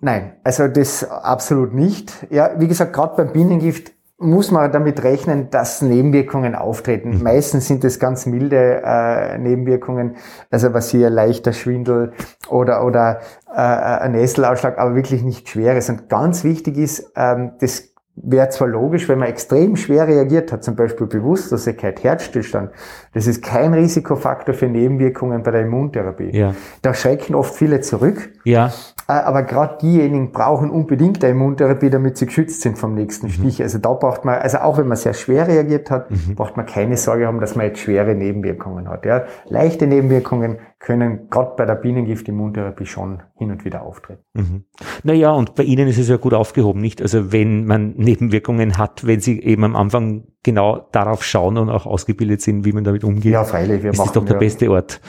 Nein, 0.00 0.32
also 0.44 0.68
das 0.68 1.08
absolut 1.08 1.74
nicht. 1.74 2.26
Ja, 2.30 2.50
wie 2.58 2.68
gesagt, 2.68 2.92
gerade 2.92 3.16
beim 3.16 3.32
Bienengift 3.32 3.92
muss 4.20 4.50
man 4.50 4.70
damit 4.70 5.02
rechnen, 5.02 5.48
dass 5.48 5.80
Nebenwirkungen 5.80 6.54
auftreten. 6.54 7.16
Mhm. 7.16 7.22
Meistens 7.22 7.66
sind 7.66 7.84
es 7.84 7.98
ganz 7.98 8.26
milde 8.26 8.82
äh, 8.84 9.38
Nebenwirkungen, 9.38 10.16
also 10.50 10.74
was 10.74 10.90
hier 10.90 11.08
leichter 11.08 11.54
Schwindel 11.54 12.12
oder, 12.50 12.84
oder 12.84 13.20
äh, 13.48 13.60
ein 13.60 14.12
Nesselausschlag, 14.12 14.78
aber 14.78 14.94
wirklich 14.94 15.22
nicht 15.22 15.48
schweres. 15.48 15.88
Und 15.88 16.10
ganz 16.10 16.44
wichtig 16.44 16.76
ist, 16.76 17.12
ähm, 17.16 17.52
das 17.60 17.89
wäre 18.22 18.48
zwar 18.50 18.68
logisch, 18.68 19.08
wenn 19.08 19.18
man 19.18 19.28
extrem 19.28 19.76
schwer 19.76 20.06
reagiert 20.06 20.52
hat, 20.52 20.64
zum 20.64 20.76
Beispiel 20.76 21.06
Bewusstlosigkeit, 21.06 22.02
Herzstillstand, 22.02 22.70
das 23.12 23.26
ist 23.26 23.42
kein 23.42 23.74
Risikofaktor 23.74 24.54
für 24.54 24.66
Nebenwirkungen 24.66 25.42
bei 25.42 25.50
der 25.50 25.62
Immuntherapie. 25.62 26.30
Ja. 26.36 26.54
Da 26.82 26.94
schrecken 26.94 27.34
oft 27.34 27.54
viele 27.54 27.80
zurück. 27.80 28.30
Ja. 28.44 28.72
Äh, 29.08 29.12
aber 29.12 29.42
gerade 29.42 29.78
diejenigen 29.82 30.30
brauchen 30.30 30.70
unbedingt 30.70 31.24
eine 31.24 31.32
Immuntherapie, 31.32 31.90
damit 31.90 32.16
sie 32.18 32.26
geschützt 32.26 32.60
sind 32.60 32.78
vom 32.78 32.94
nächsten 32.94 33.26
mhm. 33.26 33.30
Stich. 33.32 33.62
Also 33.62 33.78
da 33.78 33.92
braucht 33.94 34.24
man, 34.24 34.36
also 34.36 34.58
auch 34.58 34.78
wenn 34.78 34.86
man 34.86 34.96
sehr 34.96 35.14
schwer 35.14 35.48
reagiert 35.48 35.90
hat, 35.90 36.10
mhm. 36.10 36.36
braucht 36.36 36.56
man 36.56 36.66
keine 36.66 36.96
Sorge 36.96 37.26
haben, 37.26 37.40
dass 37.40 37.56
man 37.56 37.66
jetzt 37.66 37.80
schwere 37.80 38.14
Nebenwirkungen 38.14 38.88
hat. 38.88 39.04
Ja. 39.04 39.24
Leichte 39.48 39.88
Nebenwirkungen 39.88 40.58
können 40.78 41.28
gerade 41.30 41.54
bei 41.56 41.66
der 41.66 41.74
Bienengift-Immuntherapie 41.74 42.86
schon 42.86 43.22
hin 43.34 43.50
und 43.50 43.64
wieder 43.64 43.82
auftreten. 43.82 44.22
Mhm. 44.34 44.64
Naja, 45.02 45.32
und 45.32 45.56
bei 45.56 45.64
Ihnen 45.64 45.88
ist 45.88 45.98
es 45.98 46.08
ja 46.08 46.16
gut 46.16 46.32
aufgehoben, 46.32 46.80
nicht? 46.80 47.02
Also 47.02 47.32
wenn 47.32 47.66
man 47.66 47.94
Nebenwirkungen 47.96 48.78
hat, 48.78 49.06
wenn 49.06 49.20
Sie 49.20 49.42
eben 49.42 49.64
am 49.64 49.74
Anfang 49.74 50.24
genau 50.42 50.86
darauf 50.92 51.22
schauen 51.22 51.58
und 51.58 51.68
auch 51.70 51.86
ausgebildet 51.86 52.40
sind, 52.40 52.64
wie 52.64 52.72
man 52.72 52.84
damit 52.84 53.04
umgeht. 53.04 53.32
Ja, 53.32 53.44
freilich. 53.44 53.82
Wir 53.82 53.90
ist 53.90 53.98
machen, 53.98 54.08
das 54.08 54.14
doch 54.14 54.24
der 54.24 54.34
ja. 54.34 54.38
beste 54.38 54.70
Ort 54.70 55.00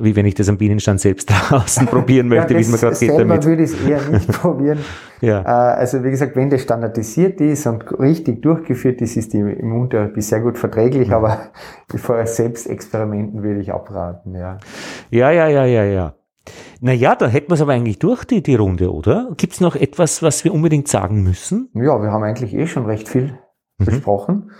wie 0.00 0.14
wenn 0.16 0.26
ich 0.26 0.34
das 0.34 0.48
am 0.48 0.58
Bienenstand 0.58 1.00
selbst 1.00 1.30
draußen 1.50 1.86
probieren 1.88 2.28
möchte, 2.28 2.54
ja, 2.54 2.58
wie 2.58 2.62
es 2.62 2.70
mir 2.70 2.78
gerade 2.78 2.96
geht 2.96 3.18
damit. 3.18 3.44
würde 3.44 3.64
ich 3.64 3.72
es 3.72 3.86
eher 3.86 4.00
nicht 4.08 4.28
probieren. 4.40 4.78
ja. 5.20 5.40
Äh, 5.40 5.78
also 5.78 6.02
wie 6.04 6.10
gesagt, 6.10 6.36
wenn 6.36 6.50
das 6.50 6.62
standardisiert 6.62 7.40
ist 7.40 7.66
und 7.66 7.98
richtig 7.98 8.42
durchgeführt 8.42 9.00
ist, 9.00 9.16
ist 9.16 9.32
die 9.32 9.38
Immuntherapie 9.38 10.20
sehr 10.20 10.40
gut 10.40 10.58
verträglich, 10.58 11.08
mhm. 11.08 11.14
aber 11.14 11.38
vor 11.96 12.24
Selbstexperimenten 12.24 13.42
würde 13.42 13.60
ich 13.60 13.72
abraten. 13.72 14.34
Ja, 14.34 14.58
ja, 15.10 15.30
ja, 15.30 15.48
ja, 15.48 15.64
ja. 15.64 15.84
ja. 15.84 16.14
Naja, 16.80 17.14
da 17.14 17.26
hätten 17.26 17.50
wir 17.50 17.54
es 17.54 17.60
aber 17.60 17.72
eigentlich 17.72 17.98
durch, 17.98 18.24
die, 18.24 18.42
die 18.42 18.54
Runde, 18.54 18.92
oder? 18.92 19.32
Gibt 19.36 19.54
es 19.54 19.60
noch 19.60 19.76
etwas, 19.76 20.22
was 20.22 20.44
wir 20.44 20.54
unbedingt 20.54 20.88
sagen 20.88 21.22
müssen? 21.22 21.68
Ja, 21.74 22.00
wir 22.00 22.10
haben 22.10 22.22
eigentlich 22.22 22.54
eh 22.54 22.66
schon 22.66 22.86
recht 22.86 23.08
viel 23.08 23.38
mhm. 23.78 23.84
besprochen. 23.84 24.50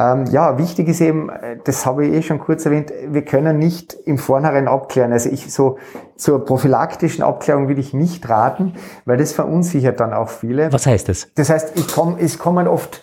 Ähm, 0.00 0.26
ja, 0.26 0.58
wichtig 0.58 0.88
ist 0.88 1.00
eben, 1.00 1.28
äh, 1.28 1.56
das 1.64 1.84
habe 1.84 2.06
ich 2.06 2.14
eh 2.14 2.22
schon 2.22 2.38
kurz 2.38 2.64
erwähnt, 2.64 2.92
wir 3.08 3.22
können 3.22 3.58
nicht 3.58 3.94
im 4.04 4.16
Vornherein 4.16 4.68
abklären. 4.68 5.12
Also 5.12 5.28
ich 5.28 5.52
so 5.52 5.78
zur 6.14 6.44
prophylaktischen 6.44 7.24
Abklärung 7.24 7.68
will 7.68 7.80
ich 7.80 7.94
nicht 7.94 8.28
raten, 8.28 8.74
weil 9.06 9.16
das 9.16 9.32
verunsichert 9.32 9.98
dann 9.98 10.12
auch 10.12 10.28
viele. 10.28 10.72
Was 10.72 10.86
heißt 10.86 11.08
das? 11.08 11.28
Das 11.34 11.50
heißt, 11.50 11.76
ich 11.76 11.88
komm, 11.88 12.16
es 12.20 12.38
kommen 12.38 12.68
oft 12.68 13.02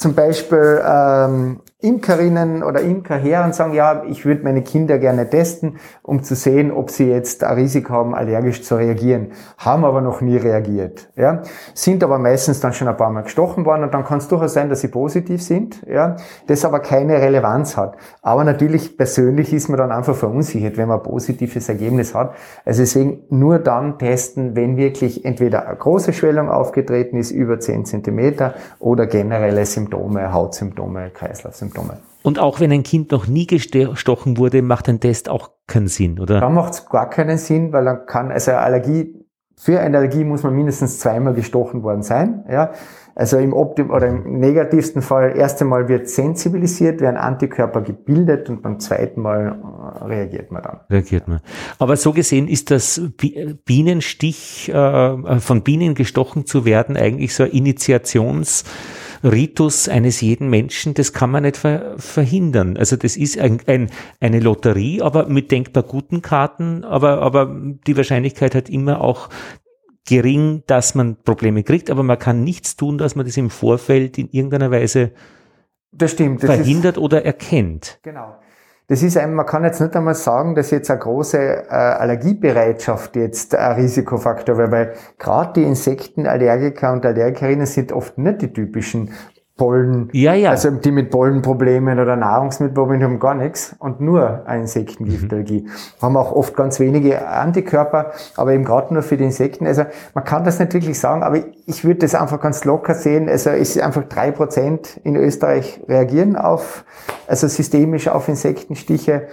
zum 0.00 0.14
Beispiel 0.14 0.82
ähm, 0.82 1.60
Imkerinnen 1.82 2.62
oder 2.62 2.80
Imker 2.80 3.16
her 3.16 3.44
und 3.44 3.54
sagen, 3.54 3.74
ja, 3.74 4.02
ich 4.08 4.24
würde 4.24 4.42
meine 4.42 4.62
Kinder 4.62 4.98
gerne 4.98 5.28
testen, 5.28 5.76
um 6.02 6.22
zu 6.22 6.34
sehen, 6.34 6.72
ob 6.72 6.90
sie 6.90 7.10
jetzt 7.10 7.44
ein 7.44 7.54
Risiko 7.54 7.92
haben, 7.92 8.14
allergisch 8.14 8.62
zu 8.62 8.76
reagieren. 8.76 9.32
Haben 9.58 9.84
aber 9.84 10.00
noch 10.00 10.20
nie 10.20 10.36
reagiert. 10.36 11.10
Ja. 11.16 11.42
Sind 11.74 12.02
aber 12.02 12.18
meistens 12.18 12.60
dann 12.60 12.72
schon 12.72 12.88
ein 12.88 12.96
paar 12.96 13.10
Mal 13.10 13.22
gestochen 13.22 13.66
worden 13.66 13.84
und 13.84 13.94
dann 13.94 14.04
kann 14.04 14.18
es 14.18 14.28
durchaus 14.28 14.54
sein, 14.54 14.68
dass 14.70 14.80
sie 14.80 14.88
positiv 14.88 15.42
sind, 15.42 15.82
ja, 15.86 16.16
das 16.46 16.64
aber 16.64 16.80
keine 16.80 17.14
Relevanz 17.20 17.76
hat. 17.76 17.96
Aber 18.22 18.44
natürlich 18.44 18.96
persönlich 18.96 19.52
ist 19.52 19.68
man 19.68 19.78
dann 19.78 19.92
einfach 19.92 20.14
verunsichert, 20.16 20.76
wenn 20.76 20.88
man 20.88 20.98
ein 20.98 21.02
positives 21.02 21.68
Ergebnis 21.68 22.14
hat. 22.14 22.34
Also 22.64 22.82
deswegen 22.82 23.20
nur 23.28 23.58
dann 23.58 23.98
testen, 23.98 24.56
wenn 24.56 24.76
wirklich 24.78 25.24
entweder 25.24 25.66
eine 25.66 25.76
große 25.76 26.12
Schwellung 26.14 26.50
aufgetreten 26.50 27.16
ist, 27.16 27.30
über 27.30 27.58
10 27.58 27.84
Zentimeter, 27.84 28.54
oder 28.78 29.06
generelle 29.06 29.64
Symptome, 29.64 29.89
Hautsymptome, 29.92 31.10
Kreislaufsymptome. 31.10 31.88
Symptome. 31.88 32.10
Und 32.22 32.38
auch 32.38 32.60
wenn 32.60 32.70
ein 32.70 32.82
Kind 32.82 33.12
noch 33.12 33.26
nie 33.26 33.46
gestochen 33.46 34.36
wurde, 34.36 34.62
macht 34.62 34.88
ein 34.88 35.00
Test 35.00 35.28
auch 35.28 35.50
keinen 35.66 35.88
Sinn, 35.88 36.18
oder? 36.20 36.40
Da 36.40 36.50
macht 36.50 36.74
es 36.74 36.86
gar 36.88 37.08
keinen 37.08 37.38
Sinn, 37.38 37.72
weil 37.72 37.84
dann 37.84 38.06
kann, 38.06 38.30
also 38.30 38.52
Allergie, 38.52 39.14
für 39.56 39.80
eine 39.80 39.98
Allergie 39.98 40.24
muss 40.24 40.42
man 40.42 40.54
mindestens 40.54 40.98
zweimal 40.98 41.34
gestochen 41.34 41.82
worden 41.82 42.02
sein, 42.02 42.44
ja. 42.50 42.72
Also 43.16 43.38
im 43.38 43.52
Optim 43.52 43.90
oder 43.90 44.06
im 44.06 44.38
negativsten 44.38 45.02
Fall, 45.02 45.36
erst 45.36 45.60
einmal 45.60 45.88
wird 45.88 46.08
sensibilisiert, 46.08 47.00
werden 47.00 47.16
Antikörper 47.16 47.82
gebildet 47.82 48.48
und 48.48 48.62
beim 48.62 48.78
zweiten 48.78 49.20
Mal 49.20 49.58
äh, 50.00 50.04
reagiert 50.04 50.52
man 50.52 50.62
dann. 50.62 50.80
Reagiert 50.88 51.26
man. 51.28 51.40
Aber 51.78 51.96
so 51.96 52.12
gesehen 52.12 52.48
ist 52.48 52.70
das 52.70 53.00
Bienenstich, 53.64 54.72
äh, 54.72 55.40
von 55.40 55.62
Bienen 55.62 55.94
gestochen 55.94 56.46
zu 56.46 56.64
werden, 56.64 56.96
eigentlich 56.96 57.34
so 57.34 57.42
ein 57.42 57.50
Initiations- 57.50 58.64
Ritus 59.22 59.88
eines 59.88 60.20
jeden 60.20 60.48
Menschen, 60.48 60.94
das 60.94 61.12
kann 61.12 61.30
man 61.30 61.42
nicht 61.42 61.56
ver 61.56 61.94
verhindern. 61.98 62.76
Also 62.76 62.96
das 62.96 63.16
ist 63.16 63.38
ein, 63.38 63.60
ein, 63.66 63.90
eine 64.20 64.40
Lotterie, 64.40 65.02
aber 65.02 65.26
mit 65.26 65.50
denkbar 65.50 65.82
guten 65.82 66.22
Karten, 66.22 66.84
aber, 66.84 67.20
aber 67.20 67.54
die 67.86 67.96
Wahrscheinlichkeit 67.96 68.54
hat 68.54 68.70
immer 68.70 69.00
auch 69.00 69.28
gering, 70.06 70.62
dass 70.66 70.94
man 70.94 71.16
Probleme 71.22 71.62
kriegt, 71.62 71.90
aber 71.90 72.02
man 72.02 72.18
kann 72.18 72.42
nichts 72.42 72.76
tun, 72.76 72.98
dass 72.98 73.14
man 73.14 73.26
das 73.26 73.36
im 73.36 73.50
Vorfeld 73.50 74.18
in 74.18 74.28
irgendeiner 74.30 74.70
Weise 74.70 75.12
das 75.92 76.12
stimmt, 76.12 76.42
das 76.42 76.54
verhindert 76.54 76.98
oder 76.98 77.24
erkennt. 77.24 77.98
Genau. 78.02 78.36
Das 78.90 79.04
ist 79.04 79.16
ein, 79.16 79.34
man 79.34 79.46
kann 79.46 79.62
jetzt 79.62 79.80
nicht 79.80 79.94
einmal 79.94 80.16
sagen, 80.16 80.56
dass 80.56 80.72
jetzt 80.72 80.90
eine 80.90 80.98
große 80.98 81.38
äh, 81.38 81.68
Allergiebereitschaft 81.68 83.14
jetzt 83.14 83.54
ein 83.54 83.76
Risikofaktor 83.76 84.58
wäre, 84.58 84.72
weil 84.72 84.94
gerade 85.16 85.52
die 85.52 85.62
Insektenallergiker 85.62 86.92
und 86.92 87.06
Allergikerinnen 87.06 87.66
sind 87.66 87.92
oft 87.92 88.18
nicht 88.18 88.42
die 88.42 88.52
typischen 88.52 89.10
Pollen, 89.60 90.08
ja, 90.14 90.32
ja. 90.32 90.48
also 90.52 90.70
die 90.70 90.90
mit 90.90 91.10
Pollenproblemen 91.10 92.00
oder 92.00 92.16
Nahrungsmittelproblemen 92.16 93.04
haben 93.04 93.18
gar 93.18 93.34
nichts 93.34 93.76
und 93.78 94.00
nur 94.00 94.46
eine 94.46 94.62
Insektengiftallergie. 94.62 95.66
Mhm. 95.66 95.70
Haben 96.00 96.16
auch 96.16 96.32
oft 96.32 96.56
ganz 96.56 96.80
wenige 96.80 97.28
Antikörper, 97.28 98.12
aber 98.36 98.54
eben 98.54 98.64
gerade 98.64 98.94
nur 98.94 99.02
für 99.02 99.18
die 99.18 99.24
Insekten. 99.24 99.66
Also 99.66 99.84
man 100.14 100.24
kann 100.24 100.44
das 100.44 100.58
nicht 100.60 100.72
wirklich 100.72 100.98
sagen, 100.98 101.22
aber 101.22 101.40
ich 101.66 101.84
würde 101.84 102.00
das 102.00 102.14
einfach 102.14 102.40
ganz 102.40 102.64
locker 102.64 102.94
sehen. 102.94 103.28
Also 103.28 103.50
es 103.50 103.76
ist 103.76 103.82
einfach 103.82 104.04
drei 104.04 104.30
Prozent 104.30 104.98
in 105.04 105.14
Österreich 105.14 105.82
reagieren 105.86 106.36
auf, 106.36 106.86
also 107.26 107.46
systemisch 107.46 108.08
auf 108.08 108.28
Insektenstiche. 108.28 109.28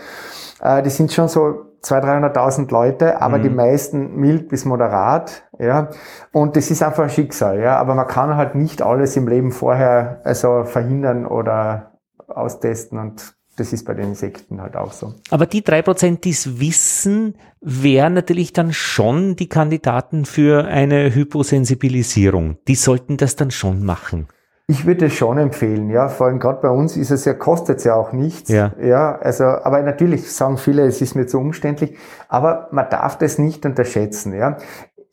Äh, 0.61 0.83
die 0.83 0.89
sind 0.89 1.13
schon 1.13 1.29
so 1.29 1.66
200.000, 1.83 2.33
300.000 2.33 2.71
Leute, 2.71 3.21
aber 3.21 3.37
mhm. 3.37 3.43
die 3.43 3.49
meisten 3.49 4.15
mild 4.15 4.49
bis 4.49 4.65
moderat, 4.65 5.43
ja. 5.59 5.89
Und 6.31 6.55
das 6.55 6.71
ist 6.71 6.83
einfach 6.83 7.03
ein 7.03 7.09
Schicksal, 7.09 7.59
ja. 7.59 7.77
Aber 7.77 7.95
man 7.95 8.07
kann 8.07 8.35
halt 8.35 8.55
nicht 8.55 8.81
alles 8.81 9.15
im 9.15 9.27
Leben 9.27 9.51
vorher 9.51 10.21
also 10.23 10.63
verhindern 10.63 11.25
oder 11.25 11.91
austesten 12.27 12.99
und 12.99 13.37
das 13.57 13.73
ist 13.73 13.85
bei 13.85 13.95
den 13.95 14.09
Insekten 14.09 14.61
halt 14.61 14.75
auch 14.75 14.93
so. 14.93 15.15
Aber 15.31 15.47
die 15.47 15.63
drei 15.63 15.81
Prozent, 15.81 16.23
die 16.25 16.29
es 16.29 16.59
wissen, 16.59 17.35
wären 17.59 18.13
natürlich 18.13 18.53
dann 18.53 18.71
schon 18.71 19.35
die 19.35 19.49
Kandidaten 19.49 20.25
für 20.25 20.65
eine 20.65 21.13
Hyposensibilisierung. 21.13 22.57
Die 22.67 22.75
sollten 22.75 23.17
das 23.17 23.35
dann 23.35 23.49
schon 23.49 23.83
machen. 23.83 24.27
Ich 24.69 24.85
würde 24.85 25.05
es 25.05 25.13
schon 25.13 25.37
empfehlen, 25.37 25.89
ja. 25.89 26.09
Vor 26.09 26.27
allem 26.27 26.39
gerade 26.39 26.59
bei 26.61 26.69
uns 26.69 26.97
ist 26.97 27.09
es 27.09 27.23
ja, 27.23 27.33
kostet 27.33 27.77
es 27.77 27.85
ja 27.85 27.95
auch 27.95 28.11
nichts. 28.11 28.49
Ja. 28.49 28.73
ja. 28.81 29.17
Also, 29.17 29.45
aber 29.45 29.81
natürlich 29.81 30.29
sagen 30.29 30.57
viele, 30.57 30.85
es 30.85 31.01
ist 31.01 31.15
mir 31.15 31.25
zu 31.25 31.39
umständlich. 31.39 31.97
Aber 32.27 32.67
man 32.71 32.89
darf 32.89 33.17
das 33.17 33.37
nicht 33.37 33.65
unterschätzen, 33.65 34.33
ja. 34.33 34.57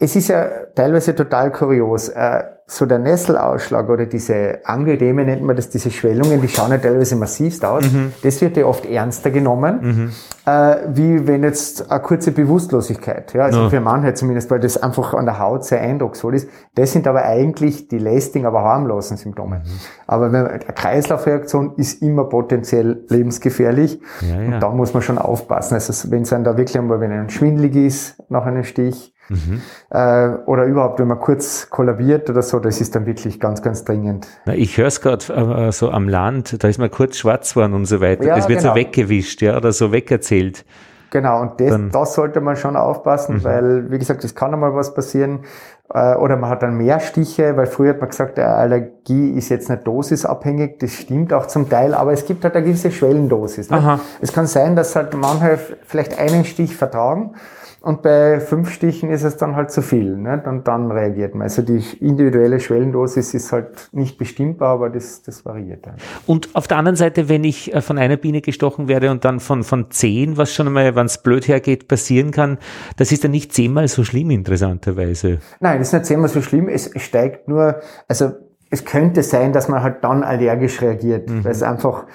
Es 0.00 0.16
ist 0.16 0.26
ja 0.26 0.48
teilweise 0.74 1.14
total 1.14 1.52
kurios. 1.52 2.08
Äh, 2.08 2.42
so 2.66 2.86
der 2.86 2.98
Nesselausschlag 2.98 3.90
oder 3.90 4.06
diese 4.06 4.60
Angeudeme 4.64 5.24
nennt 5.24 5.42
man 5.42 5.54
das, 5.54 5.68
diese 5.68 5.90
Schwellungen, 5.90 6.40
die 6.40 6.48
schauen 6.48 6.70
ja 6.70 6.78
teilweise 6.78 7.14
massivst 7.14 7.62
aus. 7.62 7.84
Mhm. 7.84 8.12
Das 8.22 8.40
wird 8.40 8.56
ja 8.56 8.64
oft 8.64 8.86
ernster 8.86 9.30
genommen, 9.30 9.78
mhm. 9.82 10.10
äh, 10.50 10.76
wie 10.88 11.26
wenn 11.26 11.42
jetzt 11.42 11.90
eine 11.90 12.00
kurze 12.00 12.32
Bewusstlosigkeit, 12.32 13.34
ja, 13.34 13.44
also 13.44 13.64
no. 13.64 13.70
für 13.70 13.80
manche 13.80 14.14
zumindest, 14.14 14.50
weil 14.50 14.60
das 14.60 14.82
einfach 14.82 15.12
an 15.12 15.26
der 15.26 15.38
Haut 15.38 15.64
sehr 15.64 15.82
eindrucksvoll 15.82 16.36
ist. 16.36 16.48
Das 16.74 16.92
sind 16.92 17.06
aber 17.06 17.24
eigentlich 17.24 17.88
die 17.88 17.98
lästigen, 17.98 18.46
aber 18.46 18.62
harmlosen 18.62 19.18
Symptome. 19.18 19.56
Mhm. 19.56 19.62
Aber 20.06 20.32
wenn, 20.32 20.46
eine 20.46 20.58
Kreislaufreaktion 20.58 21.74
ist 21.76 22.00
immer 22.00 22.24
potenziell 22.24 23.04
lebensgefährlich 23.08 24.00
ja, 24.22 24.40
ja. 24.40 24.54
und 24.54 24.60
da 24.60 24.70
muss 24.70 24.94
man 24.94 25.02
schon 25.02 25.18
aufpassen. 25.18 25.74
Also 25.74 26.10
wenn 26.10 26.22
es 26.22 26.30
dann 26.30 26.44
da 26.44 26.56
wirklich 26.56 26.78
einmal, 26.78 27.00
wenn 27.00 27.12
einem 27.12 27.28
schwindlig 27.28 27.76
ist 27.76 28.22
nach 28.30 28.46
einem 28.46 28.64
Stich, 28.64 29.13
Mhm. 29.28 29.62
Äh, 29.90 30.28
oder 30.46 30.64
überhaupt, 30.64 30.98
wenn 30.98 31.08
man 31.08 31.18
kurz 31.18 31.68
kollabiert 31.70 32.28
oder 32.28 32.42
so, 32.42 32.58
das 32.58 32.80
ist 32.80 32.94
dann 32.94 33.06
wirklich 33.06 33.40
ganz, 33.40 33.62
ganz 33.62 33.84
dringend. 33.84 34.26
Na, 34.44 34.54
ich 34.54 34.76
höre 34.76 34.88
es 34.88 35.00
gerade 35.00 35.24
äh, 35.32 35.72
so 35.72 35.90
am 35.90 36.08
Land, 36.08 36.62
da 36.62 36.68
ist 36.68 36.78
man 36.78 36.90
kurz 36.90 37.16
schwarz 37.16 37.54
geworden 37.54 37.74
und 37.74 37.86
so 37.86 38.00
weiter. 38.00 38.24
Ja, 38.24 38.36
das 38.36 38.48
wird 38.48 38.60
genau. 38.60 38.72
so 38.72 38.78
weggewischt, 38.78 39.42
ja, 39.42 39.56
oder 39.56 39.72
so 39.72 39.92
wegerzählt. 39.92 40.64
Genau, 41.10 41.42
und 41.42 41.60
das, 41.60 41.78
das 41.92 42.14
sollte 42.14 42.40
man 42.40 42.56
schon 42.56 42.74
aufpassen, 42.74 43.36
mhm. 43.36 43.44
weil, 43.44 43.90
wie 43.92 43.98
gesagt, 43.98 44.24
es 44.24 44.34
kann 44.34 44.52
einmal 44.52 44.74
was 44.74 44.94
passieren. 44.94 45.44
Äh, 45.92 46.16
oder 46.16 46.36
man 46.36 46.50
hat 46.50 46.62
dann 46.64 46.76
mehr 46.76 46.98
Stiche, 46.98 47.56
weil 47.56 47.66
früher 47.66 47.90
hat 47.90 48.00
man 48.00 48.10
gesagt, 48.10 48.36
eine 48.36 48.48
Allergie 48.48 49.30
ist 49.30 49.48
jetzt 49.48 49.70
nicht 49.70 49.86
dosisabhängig. 49.86 50.78
Das 50.80 50.92
stimmt 50.92 51.32
auch 51.32 51.46
zum 51.46 51.68
Teil, 51.70 51.94
aber 51.94 52.12
es 52.12 52.26
gibt 52.26 52.42
halt 52.42 52.56
eine 52.56 52.64
gewisse 52.64 52.90
Schwellendosis. 52.90 53.70
Ne? 53.70 54.00
Es 54.20 54.32
kann 54.32 54.48
sein, 54.48 54.74
dass 54.74 54.96
halt 54.96 55.14
manche 55.14 55.56
vielleicht 55.86 56.18
einen 56.18 56.44
Stich 56.44 56.76
vertragen 56.76 57.36
und 57.84 58.00
bei 58.00 58.40
fünf 58.40 58.70
Stichen 58.70 59.10
ist 59.10 59.24
es 59.24 59.36
dann 59.36 59.56
halt 59.56 59.70
zu 59.70 59.82
viel. 59.82 60.16
Ne? 60.16 60.42
Und 60.46 60.66
dann 60.66 60.90
reagiert 60.90 61.34
man. 61.34 61.42
Also 61.42 61.60
die 61.60 61.84
individuelle 62.00 62.58
Schwellendosis 62.58 63.34
ist 63.34 63.52
halt 63.52 63.90
nicht 63.92 64.16
bestimmbar, 64.16 64.70
aber 64.70 64.88
das, 64.88 65.22
das 65.22 65.44
variiert. 65.44 65.84
Dann. 65.84 65.96
Und 66.26 66.48
auf 66.54 66.66
der 66.66 66.78
anderen 66.78 66.96
Seite, 66.96 67.28
wenn 67.28 67.44
ich 67.44 67.74
äh, 67.74 67.82
von 67.82 67.98
einer 67.98 68.16
Biene 68.16 68.40
gestochen 68.40 68.88
werde 68.88 69.10
und 69.10 69.26
dann 69.26 69.38
von, 69.38 69.64
von 69.64 69.90
zehn, 69.90 70.38
was 70.38 70.54
schon 70.54 70.66
einmal, 70.66 70.96
wenn 70.96 71.04
es 71.04 71.18
blöd 71.18 71.46
hergeht, 71.46 71.86
passieren 71.86 72.30
kann, 72.30 72.56
das 72.96 73.12
ist 73.12 73.22
dann 73.22 73.32
nicht 73.32 73.52
zehnmal 73.52 73.86
so 73.88 74.02
schlimm, 74.02 74.30
interessanterweise. 74.30 75.40
Nein, 75.60 75.78
das 75.78 75.88
ist 75.88 75.92
nicht 75.92 76.06
zehnmal 76.06 76.30
so 76.30 76.40
schlimm. 76.40 76.70
Es 76.70 76.90
steigt 76.96 77.48
nur, 77.48 77.80
also 78.08 78.32
es 78.70 78.86
könnte 78.86 79.22
sein, 79.22 79.52
dass 79.52 79.68
man 79.68 79.82
halt 79.82 80.02
dann 80.02 80.24
allergisch 80.24 80.80
reagiert, 80.80 81.28
mhm. 81.28 81.44
weil 81.44 81.52
es 81.52 81.62
einfach 81.62 82.06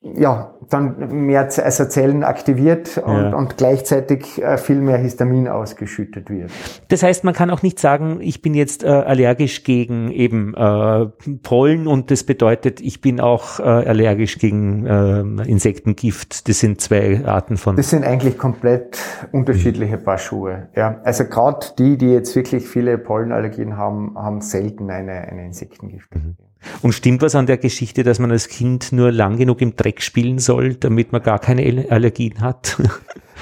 ja, 0.00 0.54
dann 0.70 1.26
mehr 1.26 1.48
also 1.62 1.84
Zellen 1.86 2.22
aktiviert 2.22 2.98
und, 2.98 3.12
ja. 3.12 3.34
und 3.34 3.56
gleichzeitig 3.56 4.40
äh, 4.40 4.56
viel 4.56 4.80
mehr 4.80 4.96
Histamin 4.96 5.48
ausgeschüttet 5.48 6.30
wird. 6.30 6.52
Das 6.86 7.02
heißt, 7.02 7.24
man 7.24 7.34
kann 7.34 7.50
auch 7.50 7.62
nicht 7.62 7.80
sagen, 7.80 8.18
ich 8.20 8.40
bin 8.40 8.54
jetzt 8.54 8.84
äh, 8.84 8.88
allergisch 8.88 9.64
gegen 9.64 10.12
eben 10.12 10.54
äh, 10.54 11.06
Pollen 11.42 11.88
und 11.88 12.12
das 12.12 12.22
bedeutet, 12.22 12.80
ich 12.80 13.00
bin 13.00 13.20
auch 13.20 13.58
äh, 13.58 13.64
allergisch 13.64 14.38
gegen 14.38 14.86
äh, 14.86 15.20
Insektengift. 15.48 16.48
Das 16.48 16.60
sind 16.60 16.80
zwei 16.80 17.24
Arten 17.24 17.56
von. 17.56 17.74
Das 17.74 17.90
sind 17.90 18.04
eigentlich 18.04 18.38
komplett 18.38 18.98
unterschiedliche 19.32 19.98
Paar 19.98 20.18
Schuhe. 20.18 20.68
Ja, 20.76 21.00
also 21.02 21.24
gerade 21.24 21.66
die, 21.76 21.98
die 21.98 22.12
jetzt 22.12 22.36
wirklich 22.36 22.68
viele 22.68 22.98
Pollenallergien 22.98 23.76
haben, 23.76 24.14
haben 24.16 24.42
selten 24.42 24.90
eine, 24.90 25.12
eine 25.12 25.44
Insektengift. 25.44 26.14
Mhm. 26.14 26.36
Und 26.82 26.92
stimmt 26.92 27.22
was 27.22 27.34
an 27.34 27.46
der 27.46 27.58
Geschichte, 27.58 28.02
dass 28.02 28.18
man 28.18 28.30
als 28.30 28.48
Kind 28.48 28.92
nur 28.92 29.12
lang 29.12 29.36
genug 29.36 29.60
im 29.60 29.76
Dreck 29.76 30.02
spielen 30.02 30.38
soll, 30.38 30.74
damit 30.74 31.12
man 31.12 31.22
gar 31.22 31.38
keine 31.38 31.86
Allergien 31.90 32.40
hat? 32.40 32.76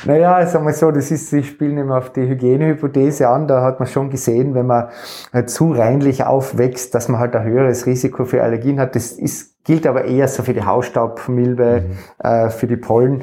Naja, 0.04 0.46
sagen 0.46 0.66
wir 0.66 0.74
so, 0.74 0.90
das 0.90 1.10
ist, 1.10 1.30
sie 1.30 1.42
spielen 1.42 1.78
immer 1.78 1.96
auf 1.96 2.12
die 2.12 2.28
Hygienehypothese 2.28 3.28
an. 3.28 3.48
Da 3.48 3.62
hat 3.62 3.80
man 3.80 3.88
schon 3.88 4.10
gesehen, 4.10 4.54
wenn 4.54 4.66
man 4.66 4.88
halt 5.32 5.48
zu 5.48 5.72
reinlich 5.72 6.24
aufwächst, 6.24 6.94
dass 6.94 7.08
man 7.08 7.18
halt 7.18 7.34
ein 7.34 7.44
höheres 7.44 7.86
Risiko 7.86 8.26
für 8.26 8.42
Allergien 8.42 8.78
hat. 8.78 8.94
Das 8.94 9.12
ist, 9.12 9.64
gilt 9.64 9.86
aber 9.86 10.04
eher 10.04 10.28
so 10.28 10.42
für 10.42 10.52
die 10.52 10.64
Hausstaubmilbe, 10.64 11.84
mhm. 11.88 12.24
äh, 12.24 12.50
für 12.50 12.66
die 12.66 12.76
Pollen. 12.76 13.22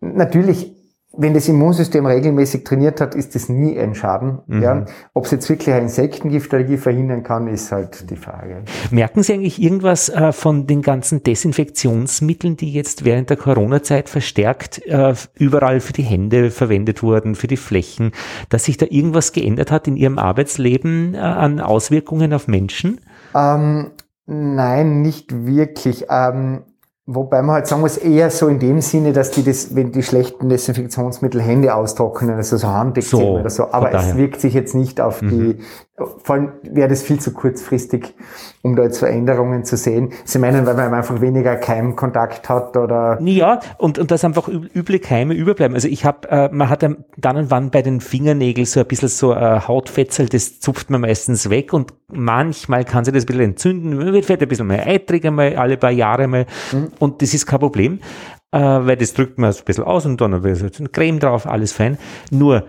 Natürlich 0.00 0.75
wenn 1.16 1.34
das 1.34 1.48
Immunsystem 1.48 2.06
regelmäßig 2.06 2.64
trainiert 2.64 3.00
hat, 3.00 3.14
ist 3.14 3.34
das 3.34 3.48
nie 3.48 3.78
ein 3.78 3.94
Schaden. 3.94 4.38
Mhm. 4.46 4.62
Ja. 4.62 4.84
Ob 5.14 5.24
es 5.24 5.30
jetzt 5.30 5.48
wirklich 5.48 5.74
eine 5.74 5.84
Insektengiftallergie 5.84 6.76
verhindern 6.76 7.22
kann, 7.22 7.48
ist 7.48 7.72
halt 7.72 8.10
die 8.10 8.16
Frage. 8.16 8.62
Merken 8.90 9.22
Sie 9.22 9.32
eigentlich 9.32 9.60
irgendwas 9.60 10.08
äh, 10.08 10.32
von 10.32 10.66
den 10.66 10.82
ganzen 10.82 11.22
Desinfektionsmitteln, 11.22 12.56
die 12.56 12.72
jetzt 12.72 13.04
während 13.04 13.30
der 13.30 13.36
Corona-Zeit 13.36 14.08
verstärkt 14.08 14.86
äh, 14.86 15.14
überall 15.34 15.80
für 15.80 15.92
die 15.92 16.02
Hände 16.02 16.50
verwendet 16.50 17.02
wurden, 17.02 17.34
für 17.34 17.46
die 17.46 17.56
Flächen, 17.56 18.12
dass 18.48 18.64
sich 18.64 18.76
da 18.76 18.86
irgendwas 18.88 19.32
geändert 19.32 19.70
hat 19.70 19.88
in 19.88 19.96
Ihrem 19.96 20.18
Arbeitsleben 20.18 21.14
äh, 21.14 21.18
an 21.18 21.60
Auswirkungen 21.60 22.32
auf 22.32 22.48
Menschen? 22.48 23.00
Ähm, 23.34 23.90
Nein, 24.26 25.02
nicht 25.02 25.46
wirklich. 25.46 26.06
Ähm, 26.10 26.64
Wobei 27.08 27.40
man 27.40 27.54
halt 27.54 27.68
sagen 27.68 27.82
muss, 27.82 27.96
eher 27.96 28.30
so 28.30 28.48
in 28.48 28.58
dem 28.58 28.80
Sinne, 28.80 29.12
dass 29.12 29.30
die 29.30 29.44
das, 29.44 29.76
wenn 29.76 29.92
die 29.92 30.02
schlechten 30.02 30.48
Desinfektionsmittel 30.48 31.40
Hände 31.40 31.72
austrocknen, 31.72 32.34
also 32.34 32.56
so 32.56 32.66
Handekzeme 32.66 33.22
so, 33.22 33.28
oder 33.38 33.50
so. 33.50 33.70
Aber 33.70 33.94
es 33.94 34.16
wirkt 34.16 34.40
sich 34.40 34.54
jetzt 34.54 34.74
nicht 34.74 35.00
auf 35.00 35.22
mhm. 35.22 35.28
die, 35.28 35.58
vor 35.96 36.34
allem 36.34 36.52
wäre 36.62 36.88
das 36.88 37.02
viel 37.02 37.18
zu 37.18 37.32
kurzfristig, 37.32 38.14
um 38.62 38.76
da 38.76 38.82
jetzt 38.82 38.98
Veränderungen 38.98 39.64
zu 39.64 39.76
sehen. 39.76 40.12
Sie 40.24 40.38
meinen, 40.38 40.66
weil 40.66 40.74
man 40.74 40.92
einfach 40.92 41.20
weniger 41.20 41.56
Keimkontakt 41.56 42.48
hat 42.48 42.76
oder? 42.76 43.18
Ja, 43.22 43.60
und, 43.78 43.98
und 43.98 44.10
dass 44.10 44.24
einfach 44.24 44.48
üble 44.48 44.98
Keime 44.98 45.34
überbleiben. 45.34 45.74
Also 45.74 45.88
ich 45.88 46.04
habe, 46.04 46.28
äh, 46.28 46.48
man 46.52 46.68
hat 46.68 46.82
dann 46.82 47.36
und 47.36 47.50
wann 47.50 47.70
bei 47.70 47.82
den 47.82 48.00
Fingernägeln 48.00 48.66
so 48.66 48.80
ein 48.80 48.86
bisschen 48.86 49.08
so 49.08 49.32
äh, 49.32 49.60
Hautfetzel, 49.60 50.28
das 50.28 50.60
zupft 50.60 50.90
man 50.90 51.00
meistens 51.00 51.48
weg 51.48 51.72
und 51.72 51.94
manchmal 52.12 52.84
kann 52.84 53.04
sich 53.04 53.14
das 53.14 53.24
ein 53.24 53.26
bisschen 53.26 53.42
entzünden, 53.42 53.98
wird 53.98 54.24
vielleicht 54.24 54.42
ein 54.42 54.48
bisschen 54.48 54.66
mehr 54.66 54.86
eitrig 54.86 55.24
einmal 55.24 55.56
alle 55.56 55.76
paar 55.76 55.90
Jahre 55.90 56.26
mal. 56.26 56.46
Mhm 56.72 56.86
und 56.98 57.22
das 57.22 57.34
ist 57.34 57.46
kein 57.46 57.60
Problem, 57.60 58.00
äh, 58.52 58.58
weil 58.58 58.96
das 58.96 59.14
drückt 59.14 59.38
man 59.38 59.52
so 59.52 59.60
ein 59.60 59.64
bisschen 59.64 59.84
aus 59.84 60.06
und 60.06 60.20
dann 60.20 60.42
wird 60.42 60.78
eine 60.78 60.88
Creme 60.88 61.18
drauf, 61.18 61.46
alles 61.46 61.72
fein. 61.72 61.98
Nur 62.30 62.66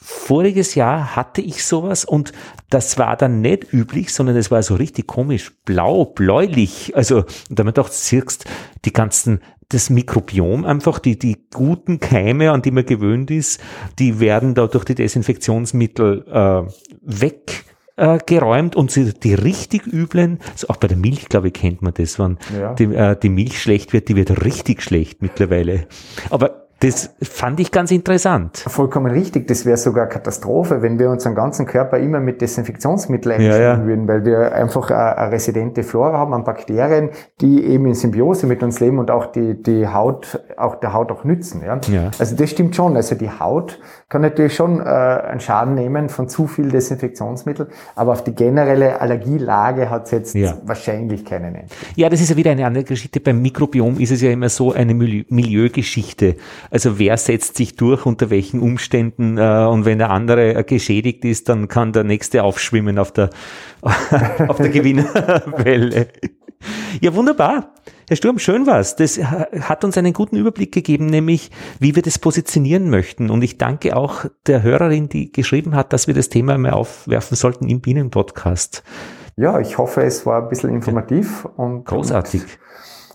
voriges 0.00 0.74
Jahr 0.74 1.16
hatte 1.16 1.40
ich 1.40 1.64
sowas 1.64 2.04
und 2.04 2.32
das 2.70 2.98
war 2.98 3.16
dann 3.16 3.40
nicht 3.40 3.72
üblich, 3.72 4.12
sondern 4.12 4.36
es 4.36 4.50
war 4.50 4.62
so 4.62 4.76
richtig 4.76 5.06
komisch, 5.06 5.52
blau, 5.64 6.04
bläulich. 6.04 6.96
Also, 6.96 7.24
da 7.50 7.64
man 7.64 7.74
doch 7.74 7.88
siehst, 7.88 8.44
die 8.84 8.92
ganzen 8.92 9.40
das 9.70 9.90
Mikrobiom 9.90 10.64
einfach, 10.64 10.98
die, 10.98 11.18
die 11.18 11.36
guten 11.52 12.00
Keime, 12.00 12.52
an 12.52 12.62
die 12.62 12.70
man 12.70 12.86
gewöhnt 12.86 13.30
ist, 13.30 13.60
die 13.98 14.18
werden 14.18 14.54
da 14.54 14.66
durch 14.66 14.84
die 14.84 14.94
Desinfektionsmittel 14.94 16.24
äh, 16.26 16.72
weg 17.02 17.64
äh, 17.96 18.18
geräumt 18.24 18.76
und 18.76 18.90
sie, 18.90 19.12
die 19.12 19.34
richtig 19.34 19.86
üblen, 19.86 20.38
also 20.52 20.68
auch 20.68 20.76
bei 20.76 20.88
der 20.88 20.96
Milch, 20.96 21.28
glaube 21.28 21.48
ich, 21.48 21.54
kennt 21.54 21.82
man 21.82 21.92
das, 21.92 22.18
wenn 22.18 22.38
ja. 22.58 22.72
die, 22.74 22.84
äh, 22.84 23.18
die 23.20 23.28
Milch 23.28 23.60
schlecht 23.60 23.92
wird, 23.92 24.08
die 24.08 24.16
wird 24.16 24.42
richtig 24.44 24.82
schlecht 24.82 25.20
mittlerweile. 25.20 25.86
Aber 26.30 26.67
das 26.80 27.10
fand 27.22 27.58
ich 27.58 27.72
ganz 27.72 27.90
interessant. 27.90 28.58
Vollkommen 28.58 29.10
richtig. 29.10 29.48
Das 29.48 29.66
wäre 29.66 29.76
sogar 29.76 30.06
Katastrophe, 30.06 30.80
wenn 30.80 30.98
wir 30.98 31.10
unseren 31.10 31.34
ganzen 31.34 31.66
Körper 31.66 31.98
immer 31.98 32.20
mit 32.20 32.40
Desinfektionsmitteln 32.40 33.34
einschmieren 33.34 33.60
ja, 33.60 33.78
ja. 33.78 33.84
würden, 33.84 34.06
weil 34.06 34.24
wir 34.24 34.52
einfach 34.52 34.88
eine 34.90 35.32
residente 35.32 35.82
Flora 35.82 36.18
haben 36.18 36.34
an 36.34 36.44
Bakterien, 36.44 37.10
die 37.40 37.64
eben 37.64 37.86
in 37.86 37.94
Symbiose 37.94 38.46
mit 38.46 38.62
uns 38.62 38.78
leben 38.78 39.00
und 39.00 39.10
auch 39.10 39.26
die, 39.26 39.60
die 39.60 39.88
Haut, 39.88 40.40
auch 40.56 40.76
der 40.76 40.92
Haut 40.92 41.10
auch 41.10 41.24
nützen. 41.24 41.62
Ja? 41.64 41.80
ja. 41.88 42.10
Also 42.16 42.36
das 42.36 42.50
stimmt 42.50 42.76
schon. 42.76 42.94
Also 42.94 43.16
die 43.16 43.30
Haut 43.30 43.80
kann 44.08 44.22
natürlich 44.22 44.54
schon 44.54 44.80
äh, 44.80 44.84
einen 44.84 45.40
Schaden 45.40 45.74
nehmen 45.74 46.08
von 46.08 46.30
zu 46.30 46.46
viel 46.46 46.70
Desinfektionsmittel, 46.70 47.68
aber 47.94 48.12
auf 48.12 48.24
die 48.24 48.34
generelle 48.34 49.00
Allergielage 49.02 49.90
hat 49.90 50.06
es 50.06 50.10
jetzt 50.12 50.34
ja. 50.34 50.56
wahrscheinlich 50.64 51.26
keinen 51.26 51.54
Einfluss. 51.54 51.78
Ja, 51.94 52.08
das 52.08 52.22
ist 52.22 52.30
ja 52.30 52.36
wieder 52.36 52.52
eine 52.52 52.64
andere 52.64 52.84
Geschichte. 52.84 53.20
Beim 53.20 53.42
Mikrobiom 53.42 54.00
ist 54.00 54.10
es 54.10 54.22
ja 54.22 54.30
immer 54.30 54.48
so 54.48 54.72
eine 54.72 54.94
Milieugeschichte. 54.94 56.36
Also 56.70 56.98
wer 56.98 57.18
setzt 57.18 57.58
sich 57.58 57.76
durch, 57.76 58.06
unter 58.06 58.30
welchen 58.30 58.60
Umständen 58.60 59.36
äh, 59.36 59.66
und 59.66 59.84
wenn 59.84 59.98
der 59.98 60.10
andere 60.10 60.54
äh, 60.54 60.64
geschädigt 60.64 61.26
ist, 61.26 61.50
dann 61.50 61.68
kann 61.68 61.92
der 61.92 62.04
nächste 62.04 62.44
aufschwimmen 62.44 62.98
auf 62.98 63.12
der, 63.12 63.28
auf 64.48 64.56
der 64.56 64.70
Gewinnerwelle. 64.70 66.08
Ja, 67.00 67.14
wunderbar. 67.14 67.74
Herr 68.08 68.16
Sturm, 68.16 68.38
schön 68.38 68.66
war's. 68.66 68.96
Das 68.96 69.18
hat 69.18 69.84
uns 69.84 69.96
einen 69.98 70.12
guten 70.12 70.36
Überblick 70.36 70.72
gegeben, 70.72 71.06
nämlich 71.06 71.50
wie 71.78 71.94
wir 71.94 72.02
das 72.02 72.18
positionieren 72.18 72.88
möchten. 72.90 73.30
Und 73.30 73.42
ich 73.42 73.58
danke 73.58 73.96
auch 73.96 74.24
der 74.46 74.62
Hörerin, 74.62 75.08
die 75.08 75.30
geschrieben 75.30 75.74
hat, 75.74 75.92
dass 75.92 76.06
wir 76.06 76.14
das 76.14 76.30
Thema 76.30 76.56
mal 76.56 76.72
aufwerfen 76.72 77.36
sollten 77.36 77.68
im 77.68 77.80
Bienenpodcast. 77.80 78.82
Ja, 79.36 79.60
ich 79.60 79.78
hoffe, 79.78 80.02
es 80.02 80.24
war 80.26 80.42
ein 80.42 80.48
bisschen 80.48 80.70
informativ 80.70 81.44
und 81.56 81.84
großartig. 81.84 82.42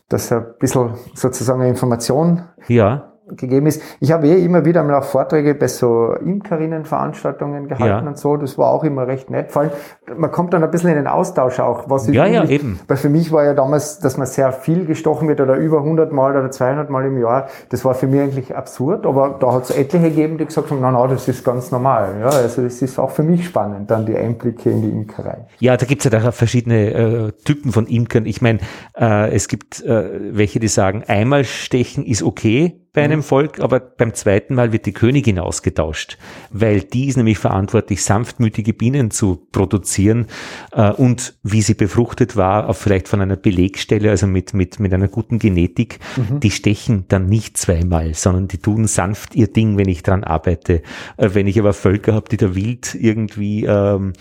dass 0.08 0.32
ein 0.32 0.46
bisschen 0.60 0.92
sozusagen 1.16 1.62
eine 1.62 1.70
Information 1.70 2.44
ja 2.68 3.13
gegeben 3.38 3.68
ist. 3.68 3.82
Ich 4.00 4.12
habe 4.12 4.28
eh 4.28 4.44
immer 4.44 4.66
wieder 4.66 4.84
mal 4.84 4.96
auch 4.96 5.04
Vorträge 5.04 5.56
bei 5.56 5.68
so 5.68 6.14
Imkerinnenveranstaltungen 6.14 7.68
gehalten 7.68 8.06
ja. 8.06 8.10
und 8.10 8.18
so. 8.18 8.38
Das 8.38 8.58
war 8.58 8.70
auch 8.70 8.84
immer 8.84 9.08
recht 9.08 9.30
nett. 9.30 9.52
Vor 9.52 9.64
allem, 9.64 9.72
man 10.16 10.32
kommt 10.32 10.54
dann 10.54 10.64
ein 10.64 10.72
bisschen 10.72 10.90
in 10.90 10.96
den 10.96 11.08
Austausch 11.08 11.60
auch. 11.60 11.90
Was 11.90 12.08
ja, 12.08 12.26
ja, 12.26 12.46
eben. 12.46 12.80
Weil 12.88 12.98
für 12.98 13.10
mich 13.10 13.32
war 13.32 13.44
ja 13.44 13.54
damals, 13.54 14.00
dass 14.00 14.18
man 14.18 14.28
sehr 14.28 14.52
viel 14.52 14.86
gestochen 14.86 15.28
wird 15.28 15.42
oder 15.42 15.56
über 15.56 15.80
100 15.80 16.12
Mal 16.12 16.36
oder 16.36 16.50
200 16.50 16.90
Mal 16.90 17.06
im 17.06 17.20
Jahr. 17.20 17.48
Das 17.70 17.84
war 17.84 17.94
für 17.94 18.08
mich 18.08 18.22
eigentlich 18.22 18.56
absurd. 18.56 19.06
Aber 19.06 19.38
da 19.40 19.54
hat 19.54 19.64
es 19.64 19.72
etliche 19.72 20.14
gegeben, 20.14 20.38
die 20.38 20.46
gesagt 20.46 20.72
haben, 20.72 20.80
na, 20.82 20.92
na, 20.92 21.08
das 21.08 21.28
ist 21.28 21.44
ganz 21.44 21.72
normal. 21.72 22.16
Ja, 22.20 22.30
also 22.30 22.62
das 22.62 22.82
ist 22.82 23.00
auch 23.00 23.12
für 23.12 23.24
mich 23.24 23.46
spannend, 23.46 23.90
dann 23.92 24.06
die 24.06 24.16
Einblicke 24.16 24.70
in 24.70 24.82
die 24.82 24.90
Imkerei. 24.90 25.46
Ja, 25.60 25.76
da 25.78 25.86
gibt 25.86 26.06
es 26.06 26.12
ja 26.12 26.20
da 26.20 26.32
verschiedene 26.32 26.92
äh, 26.94 27.32
Typen 27.44 27.72
von 27.72 27.88
Imkern. 27.88 28.26
Ich 28.26 28.42
meine, 28.42 28.60
äh, 28.98 29.34
es 29.34 29.48
gibt 29.48 29.84
äh, 29.84 30.36
welche, 30.36 30.60
die 30.60 30.68
sagen, 30.68 31.04
einmal 31.08 31.44
stechen 31.44 32.06
ist 32.06 32.24
okay 32.24 32.83
bei 32.94 33.04
einem 33.04 33.20
mhm. 33.20 33.24
Volk, 33.24 33.60
aber 33.60 33.80
beim 33.80 34.14
zweiten 34.14 34.54
Mal 34.54 34.72
wird 34.72 34.86
die 34.86 34.94
Königin 34.94 35.40
ausgetauscht, 35.40 36.20
weil 36.52 36.82
die 36.82 37.08
ist 37.08 37.18
nämlich 37.18 37.40
verantwortlich, 37.40 38.04
sanftmütige 38.04 38.74
Bienen 38.74 39.10
zu 39.10 39.48
produzieren 39.52 40.28
äh, 40.72 40.92
und 40.92 41.34
wie 41.42 41.64
sie 41.64 41.74
befruchtet 41.74 42.36
war, 42.36 42.70
auch 42.70 42.76
vielleicht 42.76 43.08
von 43.08 43.20
einer 43.20 43.36
Belegstelle, 43.36 44.12
also 44.12 44.28
mit, 44.28 44.54
mit, 44.54 44.80
mit 44.80 44.94
einer 44.94 45.08
guten 45.08 45.40
Genetik, 45.40 46.00
mhm. 46.16 46.40
die 46.40 46.52
stechen 46.52 47.06
dann 47.08 47.26
nicht 47.26 47.58
zweimal, 47.58 48.14
sondern 48.14 48.48
die 48.48 48.60
tun 48.60 48.86
sanft 48.86 49.36
ihr 49.36 49.48
Ding, 49.48 49.76
wenn 49.78 49.90
ich 49.90 50.04
dran 50.04 50.24
arbeite. 50.24 50.84
Äh, 51.18 51.30
wenn 51.34 51.48
ich 51.48 51.60
aber 51.60 51.74
Völker 51.74 52.14
habe, 52.14 52.30
die 52.30 52.38
da 52.38 52.54
wild 52.54 52.94
irgendwie 52.94 53.66
ähm, 53.66 54.14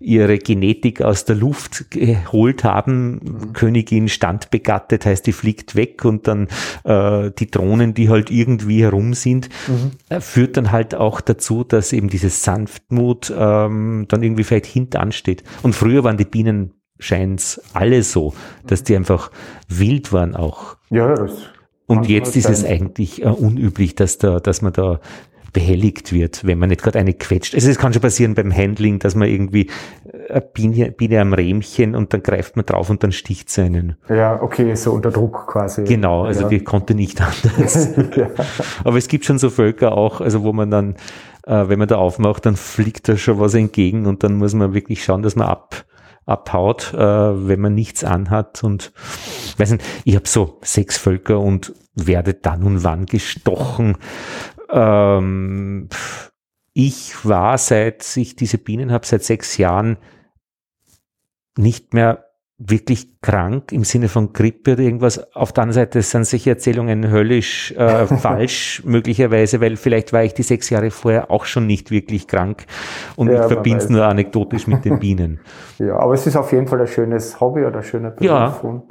ihre 0.00 0.38
Genetik 0.38 1.02
aus 1.02 1.26
der 1.26 1.36
Luft 1.36 1.90
geholt 1.90 2.64
haben, 2.64 3.20
mhm. 3.22 3.52
Königin 3.52 4.08
standbegattet, 4.08 5.04
heißt, 5.04 5.26
die 5.26 5.32
fliegt 5.32 5.76
weg 5.76 6.06
und 6.06 6.26
dann 6.26 6.48
äh, 6.84 7.30
die 7.38 7.50
Drohnen, 7.50 7.92
die 7.92 8.13
halt 8.14 8.30
irgendwie 8.30 8.82
herum 8.82 9.14
sind, 9.14 9.48
mhm. 9.68 9.92
Äh, 10.08 10.20
führt 10.20 10.56
dann 10.56 10.72
halt 10.72 10.94
auch 10.94 11.20
dazu, 11.20 11.64
dass 11.64 11.92
eben 11.92 12.08
dieses 12.08 12.42
Sanftmut 12.42 13.32
ähm, 13.36 14.06
dann 14.08 14.22
irgendwie 14.22 14.44
vielleicht 14.44 14.66
hintan 14.66 15.12
steht. 15.12 15.44
Und 15.62 15.74
früher 15.74 16.04
waren 16.04 16.16
die 16.16 16.24
Bienen 16.24 16.72
scheint's 16.98 17.60
alle 17.72 18.02
so, 18.02 18.34
dass 18.66 18.84
die 18.84 18.96
einfach 18.96 19.30
wild 19.68 20.12
waren 20.12 20.34
auch. 20.34 20.76
Ja, 20.90 21.14
das 21.14 21.32
und 21.86 22.08
jetzt 22.08 22.34
ist 22.36 22.48
es 22.48 22.64
eigentlich 22.64 23.22
äh, 23.22 23.28
unüblich, 23.28 23.94
dass 23.94 24.18
da, 24.18 24.40
dass 24.40 24.62
man 24.62 24.72
da 24.72 25.00
behelligt 25.54 26.12
wird, 26.12 26.44
wenn 26.44 26.58
man 26.58 26.68
nicht 26.68 26.82
gerade 26.82 26.98
eine 26.98 27.14
quetscht. 27.14 27.54
Also 27.54 27.70
es 27.70 27.78
kann 27.78 27.94
schon 27.94 28.02
passieren 28.02 28.34
beim 28.34 28.54
Handling, 28.54 28.98
dass 28.98 29.14
man 29.14 29.28
irgendwie 29.28 29.70
äh, 30.12 30.32
eine 30.32 30.40
Biene, 30.42 30.90
Biene 30.90 31.20
am 31.20 31.32
Rähmchen 31.32 31.94
und 31.94 32.12
dann 32.12 32.22
greift 32.22 32.56
man 32.56 32.66
drauf 32.66 32.90
und 32.90 33.02
dann 33.02 33.12
sticht 33.12 33.48
sie 33.48 33.62
einen. 33.62 33.96
Ja, 34.10 34.42
okay, 34.42 34.74
so 34.74 34.92
unter 34.92 35.10
Druck 35.10 35.46
quasi. 35.46 35.84
Genau, 35.84 36.24
also 36.24 36.42
ja. 36.42 36.50
wir 36.50 36.64
konnten 36.64 36.96
nicht 36.96 37.20
anders. 37.46 37.88
ja. 38.16 38.28
Aber 38.82 38.98
es 38.98 39.08
gibt 39.08 39.24
schon 39.24 39.38
so 39.38 39.48
Völker 39.48 39.96
auch, 39.96 40.20
also 40.20 40.42
wo 40.42 40.52
man 40.52 40.70
dann, 40.70 40.96
äh, 41.46 41.68
wenn 41.68 41.78
man 41.78 41.88
da 41.88 41.96
aufmacht, 41.96 42.44
dann 42.44 42.56
fliegt 42.56 43.08
da 43.08 43.16
schon 43.16 43.38
was 43.38 43.54
entgegen 43.54 44.06
und 44.06 44.24
dann 44.24 44.34
muss 44.34 44.52
man 44.52 44.74
wirklich 44.74 45.04
schauen, 45.04 45.22
dass 45.22 45.36
man 45.36 45.48
ab 45.48 45.86
abhaut, 46.26 46.94
äh, 46.94 46.98
wenn 46.98 47.60
man 47.60 47.74
nichts 47.74 48.02
anhat 48.02 48.64
und 48.64 48.92
weiß 49.58 49.72
nicht, 49.72 49.84
ich 50.04 50.16
habe 50.16 50.26
so 50.26 50.58
sechs 50.62 50.96
Völker 50.96 51.38
und 51.38 51.74
werde 51.94 52.34
dann 52.34 52.62
und 52.64 52.82
wann 52.82 53.06
gestochen 53.06 53.96
ähm, 54.70 55.88
ich 56.72 57.24
war, 57.24 57.56
seit 57.58 58.16
ich 58.16 58.36
diese 58.36 58.58
Bienen 58.58 58.92
habe, 58.92 59.06
seit 59.06 59.22
sechs 59.22 59.56
Jahren 59.58 59.96
nicht 61.56 61.94
mehr 61.94 62.24
wirklich 62.56 63.20
krank 63.20 63.72
im 63.72 63.84
Sinne 63.84 64.08
von 64.08 64.32
Grippe 64.32 64.74
oder 64.74 64.82
irgendwas. 64.82 65.34
Auf 65.34 65.52
der 65.52 65.64
anderen 65.64 65.84
Seite 65.84 66.02
sind 66.02 66.24
sicher 66.24 66.52
Erzählungen 66.52 67.10
höllisch 67.10 67.72
äh, 67.72 68.06
falsch, 68.18 68.82
möglicherweise, 68.84 69.60
weil 69.60 69.76
vielleicht 69.76 70.12
war 70.12 70.22
ich 70.22 70.34
die 70.34 70.42
sechs 70.42 70.70
Jahre 70.70 70.90
vorher 70.90 71.30
auch 71.30 71.44
schon 71.44 71.66
nicht 71.66 71.90
wirklich 71.90 72.28
krank 72.28 72.64
und 73.16 73.28
ja, 73.28 73.42
ich 73.42 73.52
verbinde 73.52 73.78
es 73.78 73.88
nur 73.88 74.04
anekdotisch 74.04 74.66
mit 74.66 74.84
den 74.84 74.98
Bienen. 75.00 75.40
Ja, 75.78 75.96
aber 75.98 76.14
es 76.14 76.26
ist 76.26 76.36
auf 76.36 76.52
jeden 76.52 76.68
Fall 76.68 76.80
ein 76.80 76.86
schönes 76.86 77.40
Hobby 77.40 77.64
oder 77.64 77.78
ein 77.78 77.82
schöner 77.82 78.10
Beruf. 78.10 78.62
Ja. 78.62 78.82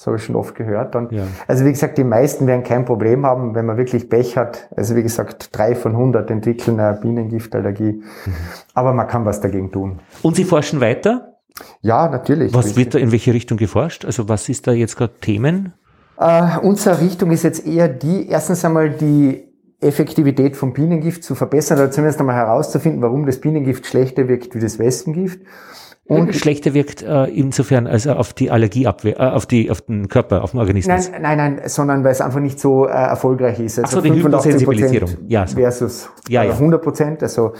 Das 0.00 0.06
habe 0.06 0.16
ich 0.16 0.24
schon 0.24 0.34
oft 0.34 0.54
gehört. 0.54 0.96
Und 0.96 1.12
ja. 1.12 1.24
Also 1.46 1.66
wie 1.66 1.72
gesagt, 1.72 1.98
die 1.98 2.04
meisten 2.04 2.46
werden 2.46 2.64
kein 2.64 2.86
Problem 2.86 3.26
haben, 3.26 3.54
wenn 3.54 3.66
man 3.66 3.76
wirklich 3.76 4.08
Pech 4.08 4.34
hat. 4.38 4.70
Also 4.74 4.96
wie 4.96 5.02
gesagt, 5.02 5.50
drei 5.52 5.74
von 5.74 5.94
hundert 5.94 6.30
entwickeln 6.30 6.80
eine 6.80 6.98
Bienengiftallergie. 6.98 8.02
Mhm. 8.24 8.32
Aber 8.72 8.94
man 8.94 9.06
kann 9.08 9.26
was 9.26 9.42
dagegen 9.42 9.70
tun. 9.70 9.98
Und 10.22 10.36
Sie 10.36 10.44
forschen 10.44 10.80
weiter? 10.80 11.34
Ja, 11.82 12.08
natürlich. 12.08 12.54
Was 12.54 12.76
wird 12.76 12.94
da 12.94 12.98
in 12.98 13.12
welche 13.12 13.34
Richtung 13.34 13.58
geforscht? 13.58 14.06
Also 14.06 14.26
was 14.26 14.48
ist 14.48 14.66
da 14.66 14.72
jetzt 14.72 14.96
gerade 14.96 15.12
Themen? 15.20 15.74
Äh, 16.18 16.56
unsere 16.62 16.98
Richtung 17.02 17.30
ist 17.30 17.42
jetzt 17.42 17.66
eher 17.66 17.90
die, 17.90 18.26
erstens 18.26 18.64
einmal 18.64 18.88
die 18.88 19.44
Effektivität 19.82 20.56
vom 20.56 20.72
Bienengift 20.72 21.24
zu 21.24 21.34
verbessern 21.34 21.76
oder 21.76 21.90
zumindest 21.90 22.20
einmal 22.20 22.36
herauszufinden, 22.36 23.02
warum 23.02 23.26
das 23.26 23.38
Bienengift 23.38 23.84
schlechter 23.84 24.28
wirkt 24.28 24.54
wie 24.54 24.60
das 24.60 24.78
Wespengift. 24.78 25.40
Und 26.10 26.34
schlechter 26.34 26.74
wirkt 26.74 27.02
äh, 27.02 27.24
insofern 27.26 27.86
also 27.86 28.12
auf 28.12 28.32
die 28.32 28.50
Allergieabwehr, 28.50 29.18
äh, 29.18 29.30
auf 29.30 29.46
die, 29.46 29.70
auf 29.70 29.80
den 29.82 30.08
Körper, 30.08 30.42
auf 30.42 30.50
den 30.50 30.60
Organismus. 30.60 31.10
Nein, 31.10 31.22
nein, 31.22 31.36
nein, 31.38 31.60
sondern 31.66 32.02
weil 32.02 32.12
es 32.12 32.20
einfach 32.20 32.40
nicht 32.40 32.58
so 32.58 32.86
äh, 32.86 32.90
erfolgreich 32.90 33.60
ist. 33.60 33.78
Also 33.78 33.98
Ach 33.98 34.02
so, 34.04 34.10
die 34.10 34.20
Hypersensibilisierung. 34.20 35.10
Ja, 35.28 35.46
so. 35.46 35.56
versus 35.56 36.10
ja, 36.28 36.42
ja. 36.42 36.52
100 36.52 36.82
Prozent. 36.82 37.22
Also 37.22 37.52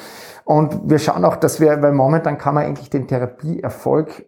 und 0.44 0.90
wir 0.90 0.98
schauen 0.98 1.24
auch, 1.24 1.36
dass 1.36 1.60
wir, 1.60 1.80
weil 1.80 1.92
momentan 1.92 2.38
kann 2.38 2.54
man 2.54 2.64
eigentlich 2.64 2.90
den 2.90 3.06
Therapieerfolg 3.06 4.24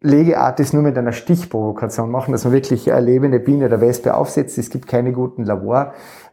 Legeart 0.00 0.60
ist 0.60 0.72
nur 0.72 0.84
mit 0.84 0.96
einer 0.96 1.10
Stichprovokation 1.10 2.08
machen, 2.08 2.30
dass 2.30 2.44
man 2.44 2.52
wirklich 2.52 2.92
eine 2.92 3.04
lebende 3.04 3.40
Biene 3.40 3.66
oder 3.66 3.80
Wespe 3.80 4.14
aufsetzt. 4.14 4.56
Es 4.56 4.70
gibt 4.70 4.86
keine 4.86 5.12
guten 5.12 5.42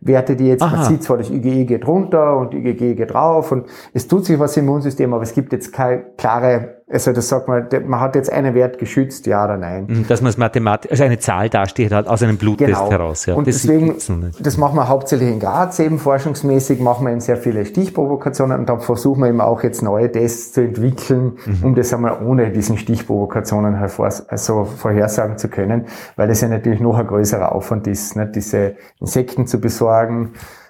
Laborwerte, 0.01 0.35
die 0.35 0.47
jetzt, 0.47 0.61
Aha. 0.61 0.77
man 0.77 0.85
sieht 0.85 1.03
zwar, 1.03 1.17
das 1.17 1.29
IgE 1.29 1.65
geht 1.65 1.87
runter 1.87 2.37
und 2.37 2.53
IgG 2.53 2.95
geht 2.95 3.13
rauf 3.13 3.51
und 3.51 3.65
es 3.93 4.07
tut 4.07 4.25
sich 4.25 4.39
was 4.39 4.55
im 4.57 4.65
Immunsystem, 4.65 5.13
aber 5.13 5.23
es 5.23 5.33
gibt 5.33 5.53
jetzt 5.53 5.71
keine 5.73 6.03
klare 6.17 6.75
also 6.87 7.13
das 7.13 7.27
sagt 7.29 7.47
man, 7.47 7.67
man 7.87 7.99
hat 7.99 8.15
jetzt 8.15 8.31
einen 8.31 8.53
Wert 8.53 8.77
geschützt, 8.77 9.25
ja 9.25 9.43
oder 9.43 9.57
nein. 9.57 9.87
Mhm, 9.87 10.07
dass 10.07 10.21
man 10.21 10.29
es 10.29 10.37
mathematisch, 10.37 10.91
also 10.91 11.03
eine 11.03 11.17
Zahl 11.17 11.49
dasteht 11.49 11.91
hat 11.91 12.07
aus 12.07 12.21
einem 12.21 12.37
Bluttest 12.37 12.67
genau. 12.67 12.91
heraus. 12.91 13.25
Ja. 13.25 13.33
Und 13.33 13.47
das 13.47 13.63
deswegen, 13.63 13.95
das 14.39 14.57
machen 14.57 14.75
wir 14.75 14.87
hauptsächlich 14.87 15.29
in 15.29 15.39
Graz 15.39 15.79
eben 15.79 15.97
forschungsmäßig, 15.97 16.79
machen 16.79 17.05
wir 17.05 17.11
eben 17.11 17.21
sehr 17.21 17.37
viele 17.37 17.65
Stichprovokationen 17.65 18.59
und 18.59 18.69
dann 18.69 18.81
versuchen 18.81 19.21
wir 19.21 19.29
eben 19.29 19.41
auch 19.41 19.63
jetzt 19.63 19.81
neue 19.81 20.11
Tests 20.11 20.53
zu 20.53 20.61
entwickeln, 20.61 21.37
mhm. 21.45 21.63
um 21.63 21.75
das 21.75 21.91
einmal 21.91 22.23
ohne 22.23 22.51
diesen 22.51 22.77
Stichprovokationen 22.77 23.75
hervor, 23.79 24.11
also 24.27 24.65
vorhersagen 24.65 25.39
zu 25.39 25.47
können, 25.47 25.85
weil 26.17 26.27
das 26.27 26.41
ja 26.41 26.49
natürlich 26.49 26.81
noch 26.81 26.99
ein 26.99 27.07
größerer 27.07 27.51
Aufwand 27.51 27.87
ist, 27.87 28.15
ne, 28.15 28.27
diese 28.27 28.75
Insekten 29.01 29.47
zu 29.47 29.59
besorgen, 29.59 29.84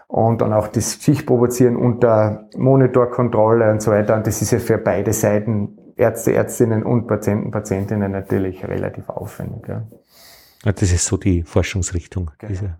und 0.07 0.41
dann 0.41 0.53
auch 0.53 0.67
das 0.67 1.01
Schicht 1.01 1.25
provozieren 1.25 1.75
unter 1.75 2.47
Monitorkontrolle 2.55 3.71
und 3.71 3.81
so 3.81 3.91
weiter. 3.91 4.15
Und 4.15 4.27
das 4.27 4.41
ist 4.41 4.51
ja 4.51 4.59
für 4.59 4.77
beide 4.77 5.13
Seiten 5.13 5.77
Ärzte, 5.97 6.33
Ärztinnen 6.33 6.83
und 6.83 7.07
Patienten, 7.07 7.51
Patientinnen 7.51 8.11
natürlich 8.11 8.67
relativ 8.67 9.09
aufwendig. 9.09 9.67
Ja. 9.67 9.83
Das 10.63 10.91
ist 10.91 11.05
so 11.05 11.17
die 11.17 11.43
Forschungsrichtung. 11.43 12.31
Genau. 12.39 12.71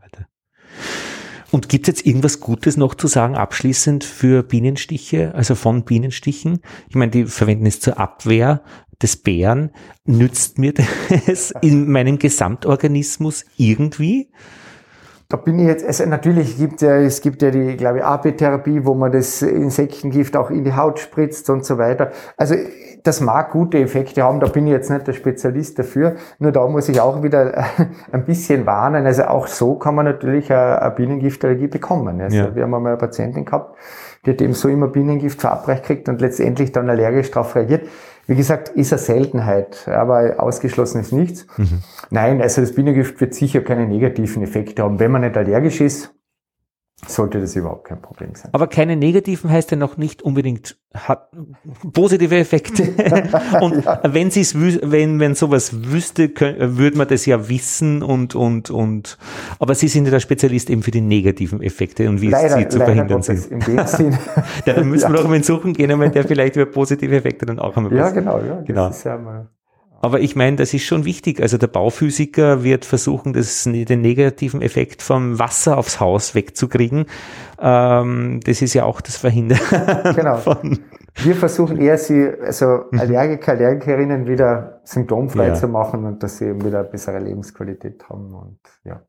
Und 1.52 1.70
gibt 1.70 1.88
es 1.88 1.96
jetzt 1.96 2.06
irgendwas 2.06 2.40
Gutes 2.40 2.76
noch 2.76 2.96
zu 2.96 3.08
sagen, 3.08 3.36
abschließend 3.36 4.04
für 4.04 4.44
Bienenstiche, 4.44 5.34
also 5.36 5.56
von 5.56 5.86
Bienenstichen? 5.86 6.60
Ich 6.90 6.96
meine, 6.96 7.12
die 7.12 7.26
verwenden 7.26 7.66
es 7.66 7.80
zur 7.80 8.00
Abwehr 8.00 8.62
des 9.02 9.18
Bären. 9.18 9.72
Nützt 10.04 10.58
mir 10.58 10.74
das 11.28 11.54
in 11.62 11.90
meinem 11.90 12.20
Gesamtorganismus 12.20 13.46
irgendwie? 13.56 14.32
Da 15.28 15.38
bin 15.38 15.57
ich 15.57 15.65
jetzt, 15.65 15.86
also 15.86 16.05
natürlich 16.05 16.57
gibt 16.57 16.82
ja, 16.82 16.97
es 16.97 17.19
gibt 17.19 17.41
ja 17.41 17.49
die, 17.49 17.78
glaube 17.78 17.97
ich, 17.97 18.03
AP-Therapie, 18.03 18.86
wo 18.86 18.93
man 18.93 19.11
das 19.11 19.41
Insektengift 19.41 20.38
auch 20.38 20.51
in 20.51 20.63
die 20.63 20.73
Haut 20.73 20.99
spritzt 20.99 21.49
und 21.49 21.65
so 21.65 21.80
weiter. 21.80 22.11
Also 22.38 22.55
das 23.01 23.21
mag 23.21 23.51
gute 23.51 23.80
Effekte 23.80 24.23
haben, 24.23 24.39
da 24.39 24.47
bin 24.47 24.67
ich 24.67 24.73
jetzt 24.73 24.89
nicht 24.89 25.07
der 25.07 25.13
Spezialist 25.13 25.80
dafür. 25.80 26.15
Nur 26.38 26.51
da 26.51 26.67
muss 26.67 26.89
ich 26.89 27.01
auch 27.01 27.23
wieder 27.23 27.65
ein 28.11 28.26
bisschen 28.26 28.67
warnen. 28.67 29.07
Also 29.07 29.23
auch 29.26 29.47
so 29.47 29.76
kann 29.76 29.95
man 29.95 30.05
natürlich 30.05 30.51
eine 30.53 30.91
Bienengiftallergie 30.95 31.67
bekommen. 31.67 32.21
Also 32.21 32.38
ja. 32.38 32.55
Wir 32.55 32.63
haben 32.63 32.73
einmal 32.73 32.91
eine 32.91 32.99
Patientin 32.99 33.45
gehabt, 33.45 33.78
die 34.26 34.32
hat 34.32 34.41
eben 34.41 34.53
so 34.53 34.69
immer 34.69 34.88
Bienengift 34.88 35.41
verabreicht 35.41 35.86
kriegt 35.86 36.09
und 36.09 36.21
letztendlich 36.21 36.71
dann 36.71 36.89
allergisch 36.89 37.32
darauf 37.32 37.55
reagiert. 37.55 37.88
Wie 38.28 38.36
gesagt, 38.36 38.69
ist 38.69 38.91
eine 38.91 38.99
Seltenheit, 38.99 39.88
aber 39.88 40.36
ausgeschlossen 40.39 41.01
ist 41.01 41.11
nichts. 41.11 41.45
Mhm. 41.57 41.82
Nein, 42.09 42.41
also 42.41 42.61
das 42.61 42.73
Bienengift 42.73 43.21
wird 43.21 43.36
sicher 43.36 43.61
keine 43.61 43.88
negativen 43.88 44.41
Effekte 44.41 44.82
haben. 44.82 44.99
Wenn 44.99 45.11
man 45.11 45.21
nicht 45.21 45.38
allergisch 45.38 45.82
ist, 45.82 46.14
sollte 47.08 47.39
das 47.39 47.56
überhaupt 47.56 47.86
kein 47.86 48.02
Problem 48.02 48.36
sein. 48.36 48.50
Aber 48.54 48.68
keine 48.68 48.96
negativen 48.96 49.50
heißt 49.50 49.72
ja 49.72 49.78
noch 49.78 49.98
nicht 49.98 50.22
unbedingt 50.22 50.78
hat 50.93 51.30
positive 51.91 52.36
Effekte. 52.38 52.84
und 53.62 53.84
ja. 53.84 54.02
wenn 54.08 54.32
sie 54.32 54.41
es 54.41 54.56
wenn 54.56 55.20
wenn 55.20 55.36
sowas 55.36 55.91
wüsste, 55.91 56.30
würde 56.30 56.98
man 56.98 57.08
das 57.08 57.26
ja 57.26 57.50
wissen 57.50 58.02
und 58.02 58.34
und 58.34 58.70
und. 58.70 59.18
Aber 59.60 59.76
Sie 59.76 59.89
sind 59.89 60.06
ja 60.06 60.12
der 60.12 60.22
Spezialist 60.22 60.70
eben 60.70 60.84
für 60.84 60.91
die 60.91 61.02
negativen 61.02 61.62
Effekte 61.62 62.08
und 62.08 62.22
wie 62.22 62.30
leider, 62.30 62.58
sie 62.58 62.68
zu 62.70 62.78
verhindern 62.78 63.22
sind. 63.22 63.46
In 63.48 63.60
dem 63.60 63.86
Sinn. 63.86 64.18
ja, 64.66 64.74
dann 64.74 64.88
müssen 64.88 65.10
wir 65.12 65.18
ja. 65.18 65.22
doch 65.24 65.30
mal 65.30 65.43
suchen 65.43 65.74
gehen, 65.74 65.89
der 66.00 66.24
vielleicht 66.24 66.56
über 66.56 66.66
positive 66.66 67.14
Effekte 67.16 67.46
dann 67.46 67.60
auch 67.60 67.76
einmal. 67.76 67.93
Ja, 67.93 68.10
genau, 68.12 68.39
ja. 68.39 68.62
genau. 68.62 68.89
Ja 69.04 69.48
aber 70.02 70.20
ich 70.20 70.36
meine, 70.36 70.58
das 70.58 70.74
ist 70.74 70.84
schon 70.84 71.06
wichtig. 71.06 71.41
Also 71.41 71.58
der 71.58 71.68
Bauphysiker 71.68 72.64
wird 72.64 72.86
versuchen, 72.86 73.34
das, 73.34 73.64
den 73.64 74.02
negativen 74.02 74.62
Effekt 74.62 75.02
vom 75.02 75.39
Wasser 75.39 75.78
aufs 75.78 76.00
Haus 76.00 76.36
wegzukriegen. 76.36 77.06
Ähm, 77.60 78.39
das 78.43 78.62
ist 78.62 78.74
ja 78.74 78.86
auch 78.86 79.02
das 79.02 79.18
Verhindern. 79.18 79.60
Genau. 80.16 80.39
Wir 81.24 81.36
versuchen 81.36 81.78
eher, 81.78 81.98
sie, 81.98 82.30
also 82.41 82.86
mhm. 82.91 83.00
Allergiker, 83.00 83.54
Allergikerinnen 83.54 84.28
wieder 84.28 84.82
symptomfrei 84.84 85.48
ja. 85.48 85.54
zu 85.54 85.68
machen 85.68 86.06
und 86.06 86.22
dass 86.22 86.38
sie 86.38 86.46
eben 86.46 86.64
wieder 86.64 86.80
eine 86.80 86.89
bessere 86.89 87.20
Lebensqualität 87.20 88.04
haben 88.10 88.34
und 88.34 88.60
ja. 88.84 89.02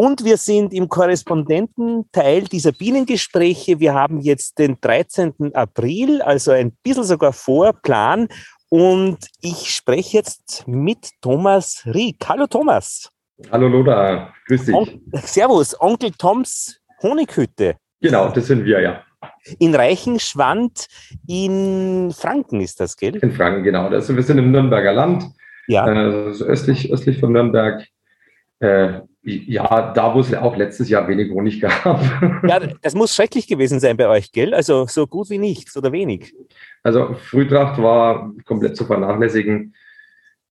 Und 0.00 0.24
wir 0.24 0.36
sind 0.36 0.72
im 0.72 0.88
Korrespondententeil 0.88 2.44
dieser 2.44 2.70
Bienengespräche. 2.70 3.80
Wir 3.80 3.94
haben 3.94 4.20
jetzt 4.20 4.56
den 4.60 4.80
13. 4.80 5.52
April, 5.54 6.22
also 6.22 6.52
ein 6.52 6.70
bisschen 6.84 7.02
sogar 7.02 7.32
vor 7.32 7.72
Plan. 7.82 8.28
Und 8.68 9.18
ich 9.40 9.74
spreche 9.74 10.18
jetzt 10.18 10.68
mit 10.68 11.10
Thomas 11.20 11.82
Rieck. 11.84 12.28
Hallo 12.28 12.46
Thomas. 12.46 13.10
Hallo 13.50 13.66
Loda, 13.66 14.32
grüß 14.46 14.66
dich. 14.66 14.74
On 14.76 14.88
Servus, 15.14 15.74
Onkel 15.80 16.12
Toms 16.12 16.78
Honighütte. 17.02 17.74
Genau, 18.00 18.28
das 18.28 18.46
sind 18.46 18.64
wir, 18.64 18.80
ja. 18.80 19.02
In 19.58 19.74
Reichenschwand 19.74 20.86
in 21.26 22.12
Franken 22.16 22.60
ist 22.60 22.78
das, 22.78 22.96
gell? 22.96 23.16
In 23.16 23.32
Franken, 23.32 23.64
genau. 23.64 23.88
Also 23.88 24.14
wir 24.14 24.22
sind 24.22 24.38
im 24.38 24.52
Nürnberger 24.52 24.92
Land, 24.92 25.24
ja. 25.66 25.82
also 25.82 26.44
östlich, 26.44 26.92
östlich 26.92 27.18
von 27.18 27.32
Nürnberg. 27.32 27.84
Äh, 28.60 29.00
ja, 29.22 29.92
da 29.92 30.14
wo 30.14 30.20
es 30.20 30.34
auch 30.34 30.56
letztes 30.56 30.88
Jahr 30.88 31.06
wenig 31.06 31.30
Honig 31.30 31.60
gab. 31.60 32.00
Ja, 32.46 32.60
das 32.80 32.94
muss 32.94 33.14
schrecklich 33.14 33.46
gewesen 33.46 33.80
sein 33.80 33.96
bei 33.96 34.08
euch, 34.08 34.32
gell? 34.32 34.54
Also 34.54 34.86
so 34.86 35.06
gut 35.06 35.30
wie 35.30 35.38
nichts 35.38 35.76
oder 35.76 35.92
wenig. 35.92 36.34
Also 36.82 37.14
Frühtracht 37.14 37.80
war 37.82 38.32
komplett 38.44 38.76
zu 38.76 38.84
vernachlässigen. 38.84 39.74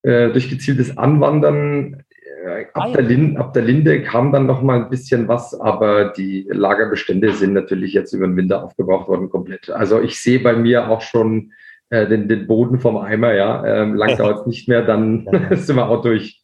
Äh, 0.03 0.30
durch 0.30 0.49
gezieltes 0.49 0.97
Anwandern 0.97 2.03
äh, 2.45 2.66
ab, 2.74 2.84
ah, 2.84 2.88
ja. 2.88 2.93
der 2.93 3.03
Linde, 3.03 3.39
ab, 3.39 3.53
der 3.53 3.64
Linde, 3.64 4.03
kam 4.03 4.32
dann 4.32 4.45
noch 4.45 4.62
mal 4.62 4.84
ein 4.84 4.89
bisschen 4.89 5.28
was, 5.28 5.60
aber 5.60 6.14
die 6.14 6.47
Lagerbestände 6.49 7.34
sind 7.34 7.53
natürlich 7.53 7.93
jetzt 7.93 8.14
über 8.14 8.28
den 8.28 8.38
Winter 8.38 8.64
aufgebraucht 8.64 9.08
worden 9.08 9.30
komplett. 9.30 9.70
Also 9.70 10.01
ich 10.01 10.20
sehe 10.20 10.39
bei 10.39 10.55
mir 10.55 10.89
auch 10.89 11.01
schon 11.01 11.51
äh, 11.89 12.08
den, 12.08 12.28
den, 12.28 12.47
Boden 12.47 12.80
vom 12.80 12.97
Eimer, 12.97 13.34
ja. 13.34 13.66
Ähm, 13.66 13.95
lang 13.95 14.18
dauert 14.18 14.41
es 14.41 14.45
nicht 14.45 14.68
mehr, 14.68 14.84
dann 14.84 15.28
sind 15.51 15.76
wir 15.76 15.89
auch 15.89 16.01
durch. 16.01 16.43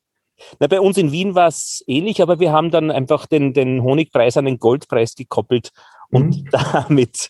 Na, 0.60 0.68
bei 0.68 0.82
uns 0.82 0.98
in 0.98 1.12
Wien 1.12 1.36
war 1.36 1.48
es 1.48 1.84
ähnlich, 1.88 2.22
aber 2.22 2.40
wir 2.40 2.52
haben 2.52 2.72
dann 2.72 2.92
einfach 2.92 3.26
den, 3.26 3.54
den 3.54 3.84
Honigpreis 3.84 4.38
an 4.38 4.46
den 4.46 4.60
Goldpreis 4.60 5.16
gekoppelt 5.16 5.72
und 6.14 6.44
mhm. 6.44 6.50
damit 6.74 7.30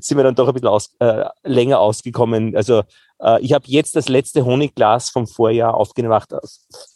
sind 0.00 0.16
wir 0.16 0.24
dann 0.24 0.34
doch 0.34 0.48
ein 0.48 0.54
bisschen 0.54 0.68
aus, 0.68 0.94
äh, 1.00 1.24
länger 1.42 1.80
ausgekommen. 1.80 2.54
Also 2.54 2.82
äh, 3.20 3.40
ich 3.40 3.52
habe 3.52 3.64
jetzt 3.66 3.96
das 3.96 4.08
letzte 4.08 4.44
Honigglas 4.44 5.10
vom 5.10 5.26
Vorjahr 5.26 5.74
aufgemacht, 5.74 6.32
äh, 6.32 6.38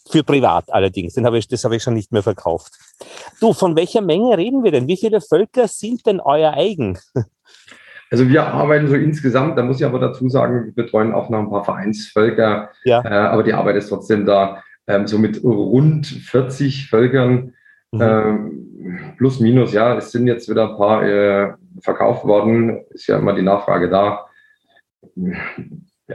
für 0.09 0.23
privat 0.23 0.71
allerdings. 0.71 1.13
Den 1.15 1.25
hab 1.25 1.33
ich, 1.33 1.47
das 1.47 1.63
habe 1.63 1.75
ich 1.75 1.83
schon 1.83 1.95
nicht 1.95 2.11
mehr 2.11 2.23
verkauft. 2.23 2.73
Du, 3.39 3.53
von 3.53 3.75
welcher 3.75 4.01
Menge 4.01 4.37
reden 4.37 4.63
wir 4.63 4.71
denn? 4.71 4.87
Wie 4.87 4.97
viele 4.97 5.19
Völker 5.19 5.67
sind 5.67 6.05
denn 6.05 6.19
euer 6.19 6.53
eigen? 6.53 6.99
Also 8.11 8.27
wir 8.29 8.45
arbeiten 8.45 8.87
so 8.87 8.93
insgesamt, 8.93 9.57
da 9.57 9.63
muss 9.63 9.79
ich 9.79 9.85
aber 9.87 9.97
dazu 9.97 10.29
sagen, 10.29 10.65
wir 10.65 10.83
betreuen 10.83 11.15
auch 11.15 11.31
noch 11.31 11.39
ein 11.39 11.49
paar 11.49 11.65
Vereinsvölker, 11.65 12.69
ja. 12.83 13.03
äh, 13.03 13.07
aber 13.07 13.41
die 13.41 13.53
Arbeit 13.53 13.75
ist 13.77 13.89
trotzdem 13.89 14.27
da 14.27 14.61
ähm, 14.87 15.07
so 15.07 15.17
mit 15.17 15.43
rund 15.43 16.05
40 16.05 16.87
Völkern, 16.89 17.53
mhm. 17.91 18.01
ähm, 18.01 19.15
plus 19.17 19.39
minus, 19.39 19.73
ja, 19.73 19.97
es 19.97 20.11
sind 20.11 20.27
jetzt 20.27 20.49
wieder 20.49 20.71
ein 20.71 20.77
paar 20.77 21.03
äh, 21.03 21.53
verkauft 21.81 22.25
worden, 22.25 22.81
ist 22.91 23.07
ja 23.07 23.17
immer 23.17 23.33
die 23.33 23.41
Nachfrage 23.41 23.89
da. 23.89 24.25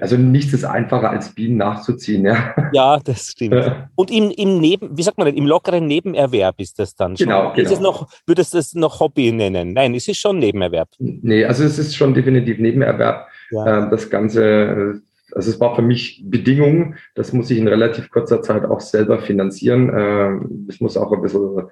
Also 0.00 0.16
nichts 0.16 0.52
ist 0.52 0.64
einfacher 0.64 1.10
als 1.10 1.34
Bienen 1.34 1.56
nachzuziehen, 1.56 2.24
ja. 2.24 2.54
Ja, 2.72 2.98
das 3.02 3.28
stimmt. 3.28 3.88
Und 3.94 4.10
im, 4.10 4.30
im 4.30 4.60
Neben, 4.60 4.96
wie 4.96 5.02
sagt 5.02 5.16
man 5.16 5.26
denn, 5.26 5.36
im 5.36 5.46
lockeren 5.46 5.86
Nebenerwerb 5.86 6.60
ist 6.60 6.78
das 6.78 6.94
dann 6.94 7.16
schon. 7.16 7.26
Genau, 7.26 7.52
genau. 7.54 7.62
Ist 7.62 7.72
es 7.72 7.80
noch, 7.80 8.08
würdest 8.26 8.52
du 8.52 8.58
es 8.58 8.74
noch 8.74 9.00
Hobby 9.00 9.32
nennen? 9.32 9.72
Nein, 9.72 9.94
es 9.94 10.06
ist 10.06 10.18
schon 10.18 10.38
Nebenerwerb. 10.38 10.90
Nee, 10.98 11.44
also 11.44 11.64
es 11.64 11.78
ist 11.78 11.96
schon 11.96 12.12
definitiv 12.12 12.58
Nebenerwerb. 12.58 13.28
Ja. 13.50 13.78
Ähm, 13.78 13.90
das 13.90 14.10
Ganze 14.10 15.00
also 15.32 15.50
es 15.50 15.60
war 15.60 15.76
für 15.76 15.82
mich 15.82 16.22
Bedingung, 16.24 16.94
das 17.14 17.32
muss 17.32 17.50
ich 17.50 17.58
in 17.58 17.68
relativ 17.68 18.10
kurzer 18.10 18.42
Zeit 18.42 18.64
auch 18.64 18.80
selber 18.80 19.18
finanzieren. 19.20 19.92
Ähm, 19.94 20.66
es 20.68 20.80
muss 20.80 20.96
auch 20.96 21.12
ein 21.12 21.22
bisschen, 21.22 21.68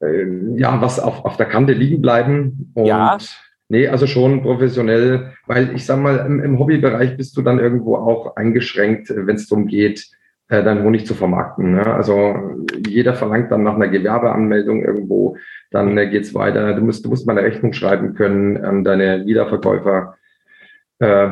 äh, 0.00 0.58
ja, 0.58 0.80
was 0.80 1.00
auf, 1.00 1.24
auf 1.24 1.36
der 1.36 1.46
Kante 1.46 1.72
liegen 1.72 2.02
bleiben. 2.02 2.72
Und 2.74 2.86
ja. 2.86 3.18
Nee, 3.68 3.88
also 3.88 4.06
schon 4.06 4.42
professionell, 4.42 5.32
weil 5.46 5.74
ich 5.74 5.86
sag 5.86 5.98
mal, 5.98 6.26
im, 6.26 6.40
im 6.40 6.58
Hobbybereich 6.58 7.16
bist 7.16 7.34
du 7.38 7.42
dann 7.42 7.58
irgendwo 7.58 7.96
auch 7.96 8.36
eingeschränkt, 8.36 9.10
wenn 9.14 9.36
es 9.36 9.48
darum 9.48 9.66
geht, 9.66 10.10
äh, 10.48 10.62
deinen 10.62 10.84
Honig 10.84 11.06
zu 11.06 11.14
vermarkten. 11.14 11.72
Ne? 11.72 11.86
Also 11.86 12.34
jeder 12.86 13.14
verlangt 13.14 13.50
dann 13.50 13.62
nach 13.62 13.76
einer 13.76 13.88
Gewerbeanmeldung 13.88 14.84
irgendwo, 14.84 15.38
dann 15.70 15.96
äh, 15.96 16.10
geht's 16.10 16.34
weiter. 16.34 16.74
Du 16.74 16.82
musst, 16.82 17.06
du 17.06 17.08
musst 17.08 17.26
mal 17.26 17.38
eine 17.38 17.46
Rechnung 17.46 17.72
schreiben 17.72 18.12
können 18.12 18.62
an 18.62 18.84
deine 18.84 19.24
Wiederverkäufer. 19.24 20.18
Äh, 20.98 21.30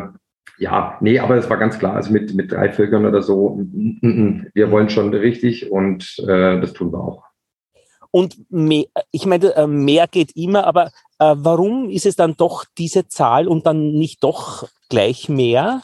ja, 0.61 0.99
nee, 1.01 1.19
aber 1.19 1.37
es 1.37 1.49
war 1.49 1.57
ganz 1.57 1.79
klar, 1.79 1.95
also 1.95 2.13
mit, 2.13 2.35
mit 2.35 2.53
drei 2.53 2.71
Völkern 2.71 3.07
oder 3.07 3.23
so, 3.23 3.59
wir 3.63 4.71
wollen 4.71 4.91
schon 4.91 5.13
richtig 5.15 5.71
und 5.71 6.19
äh, 6.19 6.61
das 6.61 6.75
tun 6.75 6.93
wir 6.93 7.03
auch. 7.03 7.25
Und 8.11 8.51
mehr, 8.51 8.85
ich 9.11 9.25
meine, 9.25 9.55
äh, 9.55 9.67
mehr 9.67 10.07
geht 10.07 10.37
immer, 10.37 10.67
aber 10.67 10.87
äh, 11.19 11.35
warum 11.37 11.89
ist 11.89 12.07
es 12.07 12.17
dann 12.17 12.37
doch 12.37 12.65
diese 12.77 13.09
Zahl 13.09 13.49
und 13.49 13.67
dann 13.67 13.93
nicht 13.93 14.23
doch 14.23 14.69
gleich 14.89 15.29
mehr? 15.29 15.83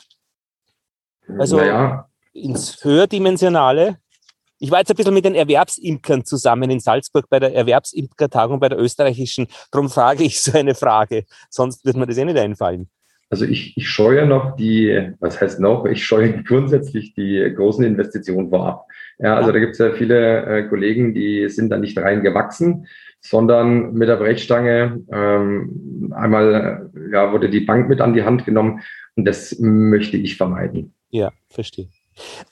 Also 1.39 1.57
naja. 1.57 2.09
ins 2.33 2.85
Höherdimensionale? 2.85 3.99
Ich 4.59 4.71
war 4.71 4.81
jetzt 4.81 4.91
ein 4.91 4.97
bisschen 4.97 5.15
mit 5.15 5.25
den 5.25 5.35
Erwerbsimkern 5.35 6.25
zusammen 6.25 6.71
in 6.71 6.81
Salzburg 6.81 7.29
bei 7.29 7.39
der 7.39 7.55
Erwerbsimkertagung 7.55 8.59
bei 8.59 8.69
der 8.69 8.79
österreichischen. 8.79 9.47
Darum 9.71 9.89
frage 9.89 10.25
ich 10.25 10.41
so 10.41 10.53
eine 10.57 10.75
Frage. 10.75 11.25
Sonst 11.51 11.85
wird 11.85 11.97
mir 11.97 12.07
das 12.07 12.17
eh 12.17 12.25
nicht 12.25 12.39
einfallen. 12.39 12.91
Also 13.29 13.45
ich, 13.45 13.77
ich 13.77 13.89
scheue 13.89 14.27
noch 14.27 14.57
die, 14.57 15.13
was 15.19 15.41
heißt 15.41 15.61
noch, 15.61 15.85
ich 15.87 16.05
scheue 16.05 16.43
grundsätzlich 16.45 17.15
die 17.15 17.53
großen 17.55 17.85
Investitionen 17.85 18.51
vorab. 18.51 18.87
Ja, 19.19 19.37
also 19.37 19.51
da 19.51 19.59
gibt 19.59 19.73
es 19.73 19.79
ja 19.79 19.93
viele 19.93 20.45
äh, 20.45 20.69
Kollegen, 20.69 21.15
die 21.15 21.49
sind 21.49 21.71
da 21.71 21.79
nicht 21.79 21.99
rein 21.99 22.23
gewachsen, 22.23 22.87
sondern 23.21 23.95
mit 23.95 24.09
der 24.09 24.17
Brechstange 24.17 25.03
ähm, 25.11 26.13
einmal 26.15 26.91
ja, 27.13 27.33
wurde 27.33 27.51
die 27.51 27.61
Bank 27.61 27.89
mit 27.89 28.01
an 28.01 28.15
die 28.15 28.23
Hand 28.23 28.45
genommen 28.45 28.83
und 29.17 29.25
das 29.25 29.59
möchte 29.59 30.17
ich 30.17 30.37
vermeiden. 30.37 30.95
Ja, 31.11 31.33
verstehe. 31.49 31.89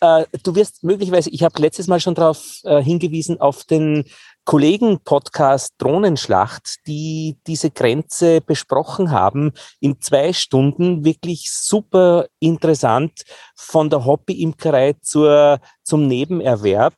Äh, 0.01 0.25
du 0.43 0.55
wirst 0.55 0.85
möglicherweise, 0.85 1.31
ich 1.31 1.43
habe 1.43 1.61
letztes 1.61 1.87
Mal 1.87 2.01
schon 2.01 2.15
darauf 2.15 2.61
äh, 2.65 2.83
hingewiesen, 2.83 3.41
auf 3.41 3.65
den 3.65 4.05
Kollegen-Podcast 4.45 5.75
Drohnenschlacht, 5.79 6.87
die 6.87 7.37
diese 7.47 7.71
Grenze 7.71 8.41
besprochen 8.41 9.11
haben, 9.11 9.53
in 9.81 10.01
zwei 10.01 10.33
Stunden 10.33 11.05
wirklich 11.05 11.51
super 11.51 12.27
interessant 12.41 13.23
von 13.57 13.91
der 13.91 14.05
Hobbyimkerei 14.05 14.95
zur, 15.01 15.61
zum 15.83 16.07
Nebenerwerb. 16.07 16.95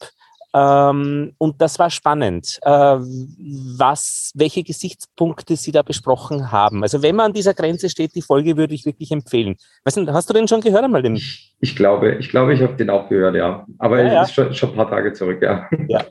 Ähm, 0.56 1.34
und 1.36 1.60
das 1.60 1.78
war 1.78 1.90
spannend, 1.90 2.58
äh, 2.62 2.70
was, 2.70 4.32
welche 4.34 4.62
Gesichtspunkte 4.62 5.54
Sie 5.54 5.70
da 5.70 5.82
besprochen 5.82 6.50
haben. 6.50 6.82
Also 6.82 7.02
wenn 7.02 7.14
man 7.14 7.26
an 7.26 7.32
dieser 7.34 7.52
Grenze 7.52 7.90
steht, 7.90 8.14
die 8.14 8.22
Folge 8.22 8.56
würde 8.56 8.74
ich 8.74 8.86
wirklich 8.86 9.10
empfehlen. 9.12 9.56
Weißt 9.84 9.98
du, 9.98 10.12
hast 10.14 10.30
du 10.30 10.34
den 10.34 10.48
schon 10.48 10.62
gehört 10.62 10.84
einmal? 10.84 11.02
Den? 11.02 11.20
Ich, 11.60 11.76
glaube, 11.76 12.14
ich 12.14 12.30
glaube, 12.30 12.54
ich 12.54 12.62
habe 12.62 12.74
den 12.74 12.88
auch 12.88 13.08
gehört, 13.08 13.36
ja. 13.36 13.66
Aber 13.78 14.02
ja, 14.02 14.14
ja. 14.14 14.22
ist 14.22 14.32
schon, 14.32 14.54
schon 14.54 14.70
ein 14.70 14.76
paar 14.76 14.88
Tage 14.88 15.12
zurück, 15.12 15.42
ja. 15.42 15.68
ja. 15.88 16.06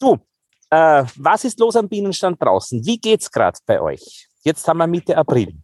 Du, 0.00 0.18
äh, 0.70 1.04
was 1.16 1.44
ist 1.44 1.58
los 1.60 1.76
am 1.76 1.88
Bienenstand 1.88 2.40
draußen? 2.42 2.84
Wie 2.84 2.98
geht's 2.98 3.30
gerade 3.30 3.58
bei 3.66 3.80
euch? 3.80 4.28
Jetzt 4.42 4.66
haben 4.68 4.78
wir 4.78 4.86
Mitte 4.86 5.16
April. 5.16 5.54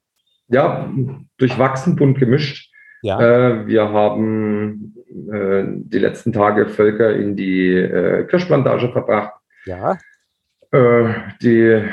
Ja, 0.48 0.90
durchwachsen, 1.38 1.96
bunt 1.96 2.18
gemischt. 2.18 2.70
Ja. 3.02 3.20
Äh, 3.20 3.66
wir 3.66 3.90
haben 3.90 4.94
äh, 5.30 5.64
die 5.66 5.98
letzten 5.98 6.32
Tage 6.32 6.68
Völker 6.68 7.14
in 7.14 7.36
die 7.36 7.74
äh, 7.74 8.24
Kirschplantage 8.24 8.90
verbracht. 8.90 9.32
Ja. 9.66 9.98
Äh, 10.70 11.14
die 11.42 11.84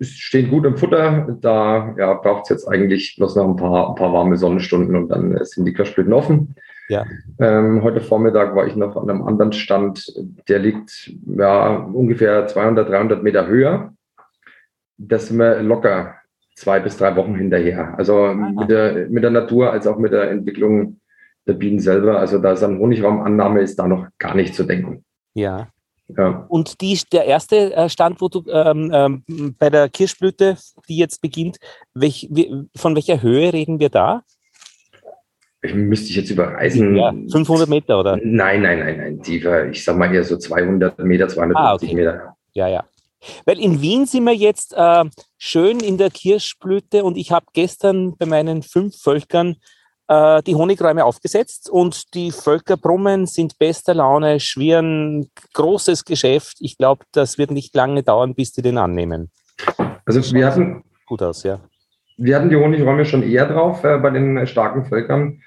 stehen 0.00 0.50
gut 0.50 0.66
im 0.66 0.76
Futter. 0.76 1.38
Da 1.40 1.94
ja, 1.96 2.14
braucht 2.14 2.44
es 2.44 2.48
jetzt 2.50 2.68
eigentlich 2.68 3.16
bloß 3.16 3.36
noch 3.36 3.48
ein 3.48 3.56
paar, 3.56 3.90
ein 3.90 3.94
paar 3.94 4.12
warme 4.12 4.36
Sonnenstunden 4.36 4.96
und 4.96 5.08
dann 5.08 5.38
sind 5.44 5.64
die 5.64 5.72
Kirschblüten 5.72 6.12
offen. 6.12 6.54
Ja. 6.88 7.04
Ähm, 7.38 7.82
heute 7.82 8.00
Vormittag 8.00 8.54
war 8.54 8.66
ich 8.66 8.76
noch 8.76 8.96
an 8.96 9.10
einem 9.10 9.22
anderen 9.22 9.52
Stand, 9.52 10.06
der 10.48 10.58
liegt 10.58 11.12
ja, 11.26 11.76
ungefähr 11.76 12.46
200, 12.46 12.88
300 12.88 13.22
Meter 13.22 13.46
höher. 13.46 13.92
Das 14.96 15.28
sind 15.28 15.38
wir 15.38 15.62
locker 15.62 16.14
zwei 16.56 16.80
bis 16.80 16.96
drei 16.96 17.14
Wochen 17.16 17.34
hinterher. 17.34 17.94
Also 17.98 18.32
mit 18.34 18.70
der, 18.70 19.08
mit 19.08 19.22
der 19.22 19.30
Natur 19.30 19.70
als 19.70 19.86
auch 19.86 19.98
mit 19.98 20.12
der 20.12 20.30
Entwicklung 20.30 21.00
der 21.46 21.52
Bienen 21.52 21.78
selber. 21.78 22.18
Also 22.18 22.38
da 22.38 22.52
ist 22.52 22.62
an 22.62 22.78
Honigraumannahme 22.78 23.60
ist 23.60 23.78
da 23.78 23.86
noch 23.86 24.06
gar 24.18 24.34
nicht 24.34 24.54
zu 24.54 24.64
denken. 24.64 25.04
Ja. 25.34 25.68
ja. 26.08 26.46
Und 26.48 26.80
die, 26.80 26.98
der 27.12 27.26
erste 27.26 27.74
äh, 27.74 27.88
Stand, 27.88 28.20
wo 28.20 28.28
du 28.28 28.42
ähm, 28.50 28.90
ähm, 28.92 29.54
bei 29.58 29.70
der 29.70 29.88
Kirschblüte, 29.88 30.56
die 30.88 30.96
jetzt 30.96 31.20
beginnt, 31.20 31.58
welch, 31.94 32.28
von 32.74 32.94
welcher 32.94 33.22
Höhe 33.22 33.52
reden 33.52 33.78
wir 33.78 33.90
da? 33.90 34.22
Müsste 35.74 36.10
ich 36.10 36.16
jetzt 36.16 36.30
überreisen. 36.30 36.96
Ja, 36.96 37.12
500 37.30 37.68
Meter, 37.68 38.00
oder? 38.00 38.18
Nein, 38.22 38.62
nein, 38.62 38.78
nein, 38.80 38.96
nein, 38.98 39.22
tiefer. 39.22 39.68
Ich 39.68 39.84
sag 39.84 39.96
mal 39.96 40.12
eher 40.12 40.24
so 40.24 40.36
200 40.36 40.98
Meter, 41.00 41.28
250 41.28 41.56
ah, 41.56 41.74
okay. 41.74 41.94
Meter. 41.94 42.36
Ja, 42.52 42.68
ja. 42.68 42.84
Weil 43.44 43.60
in 43.60 43.80
Wien 43.80 44.06
sind 44.06 44.24
wir 44.24 44.34
jetzt 44.34 44.74
äh, 44.76 45.04
schön 45.38 45.80
in 45.80 45.98
der 45.98 46.10
Kirschblüte 46.10 47.04
und 47.04 47.16
ich 47.16 47.32
habe 47.32 47.46
gestern 47.52 48.16
bei 48.16 48.26
meinen 48.26 48.62
fünf 48.62 48.96
Völkern 48.96 49.56
äh, 50.08 50.42
die 50.42 50.54
Honigräume 50.54 51.04
aufgesetzt 51.04 51.68
und 51.68 52.14
die 52.14 52.30
Völker 52.30 52.76
brummen, 52.76 53.26
sind 53.26 53.58
bester 53.58 53.94
Laune, 53.94 54.40
schwirren, 54.40 55.30
großes 55.54 56.04
Geschäft. 56.04 56.58
Ich 56.60 56.78
glaube, 56.78 57.04
das 57.12 57.38
wird 57.38 57.50
nicht 57.50 57.74
lange 57.74 58.02
dauern, 58.02 58.34
bis 58.34 58.52
die 58.52 58.62
den 58.62 58.78
annehmen. 58.78 59.30
Also 60.04 60.34
wir 60.34 60.46
hatten 60.46 60.84
gut 61.06 61.22
aus, 61.22 61.42
ja. 61.42 61.60
Wir 62.18 62.36
hatten 62.36 62.48
die 62.48 62.56
Honigräume 62.56 63.04
schon 63.04 63.22
eher 63.22 63.46
drauf 63.46 63.84
äh, 63.84 63.98
bei 63.98 64.10
den 64.10 64.46
starken 64.46 64.86
Völkern 64.86 65.42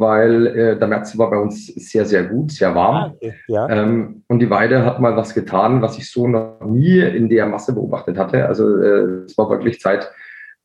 weil 0.00 0.46
äh, 0.46 0.78
der 0.78 0.88
März 0.88 1.16
war 1.18 1.30
bei 1.30 1.38
uns 1.38 1.66
sehr, 1.66 2.04
sehr 2.04 2.24
gut, 2.24 2.52
sehr 2.52 2.74
warm. 2.74 2.94
Ah, 2.94 3.12
okay. 3.14 3.34
ja. 3.48 3.68
ähm, 3.68 4.22
und 4.28 4.38
die 4.38 4.50
Weide 4.50 4.84
hat 4.84 5.00
mal 5.00 5.16
was 5.16 5.34
getan, 5.34 5.82
was 5.82 5.98
ich 5.98 6.10
so 6.10 6.26
noch 6.26 6.60
nie 6.64 7.00
in 7.00 7.28
der 7.28 7.46
Masse 7.46 7.74
beobachtet 7.74 8.18
hatte. 8.18 8.46
Also 8.46 8.76
äh, 8.76 9.24
es 9.26 9.36
war 9.36 9.50
wirklich 9.50 9.80
Zeit, 9.80 10.10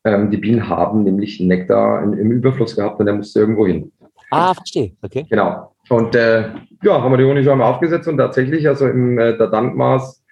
ähm, 0.03 0.31
die 0.31 0.37
Bienen 0.37 0.67
haben 0.67 1.03
nämlich 1.03 1.39
Nektar 1.39 2.03
in, 2.03 2.13
im 2.13 2.31
Überfluss 2.31 2.75
gehabt 2.75 2.99
und 2.99 3.05
der 3.05 3.15
musste 3.15 3.39
irgendwo 3.39 3.67
hin. 3.67 3.91
Ah, 4.31 4.53
verstehe. 4.53 4.93
Okay. 5.01 5.25
Genau. 5.29 5.73
Und 5.89 6.15
äh, 6.15 6.49
ja, 6.83 7.01
haben 7.01 7.11
wir 7.11 7.17
die 7.17 7.25
Honigschwärme 7.25 7.65
aufgesetzt 7.65 8.07
und 8.07 8.17
tatsächlich, 8.17 8.67
also 8.67 8.87
im 8.87 9.17
äh, 9.17 9.37
der 9.37 9.47
Dandmaß 9.47 10.23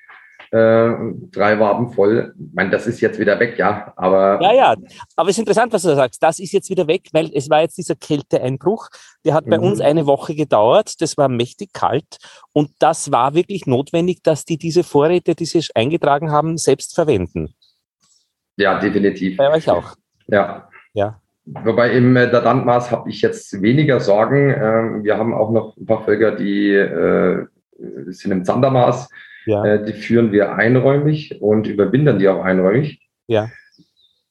äh, 0.52 0.94
drei 1.32 1.60
Waben 1.60 1.92
voll. 1.92 2.34
Ich 2.40 2.54
meine, 2.54 2.70
das 2.70 2.88
ist 2.88 3.02
jetzt 3.02 3.20
wieder 3.20 3.40
weg, 3.40 3.58
ja, 3.58 3.94
aber. 3.96 4.40
Ja, 4.42 4.54
ja, 4.54 4.76
aber 5.16 5.30
es 5.30 5.36
ist 5.36 5.40
interessant, 5.40 5.74
was 5.74 5.84
du 5.84 5.96
sagst. 5.96 6.22
Das 6.24 6.40
ist 6.40 6.54
jetzt 6.54 6.70
wieder 6.70 6.88
weg, 6.88 7.10
weil 7.12 7.32
es 7.34 7.50
war 7.50 7.62
jetzt 7.62 7.78
dieser 7.78 7.96
Kälteeinbruch. 7.96 8.90
Der 9.26 9.34
hat 9.34 9.46
bei 9.46 9.58
mhm. 9.58 9.64
uns 9.64 9.82
eine 9.82 10.06
Woche 10.06 10.36
gedauert. 10.36 11.02
Das 11.02 11.18
war 11.18 11.30
mächtig 11.30 11.74
kalt 11.74 12.18
und 12.54 12.72
das 12.80 13.12
war 13.12 13.34
wirklich 13.34 13.66
notwendig, 13.66 14.24
dass 14.24 14.46
die 14.46 14.58
diese 14.58 14.84
Vorräte, 14.84 15.36
die 15.36 15.46
sie 15.46 15.62
eingetragen 15.76 16.32
haben, 16.32 16.58
selbst 16.58 16.96
verwenden. 16.96 17.54
Ja, 18.58 18.80
definitiv. 18.80 19.38
Bei 19.38 19.52
euch 19.52 19.70
auch. 19.70 19.96
Ja. 20.28 20.70
Ja. 20.94 21.22
Wobei 21.46 21.92
im 21.92 22.16
äh, 22.18 22.30
der 22.30 22.42
Dandmaß 22.42 22.92
habe 22.92 23.10
ich 23.10 23.22
jetzt 23.22 23.62
weniger 23.62 24.00
Sorgen. 24.00 24.50
Ähm, 24.50 25.04
wir 25.04 25.18
haben 25.18 25.34
auch 25.34 25.52
noch 25.52 25.78
ein 25.78 25.86
paar 25.86 26.04
Völker, 26.04 26.36
die 26.36 26.72
äh, 26.74 27.46
sind 28.08 28.32
im 28.32 28.44
Zandermaß. 28.44 29.10
Ja. 29.48 29.66
Äh, 29.66 29.86
die 29.86 29.94
führen 29.94 30.32
wir 30.32 30.54
einräumig 30.54 31.42
und 31.42 31.68
überwintern 31.68 32.20
die 32.20 32.28
auch 32.28 32.44
einräumig. 32.44 33.02
Ja. 33.28 33.50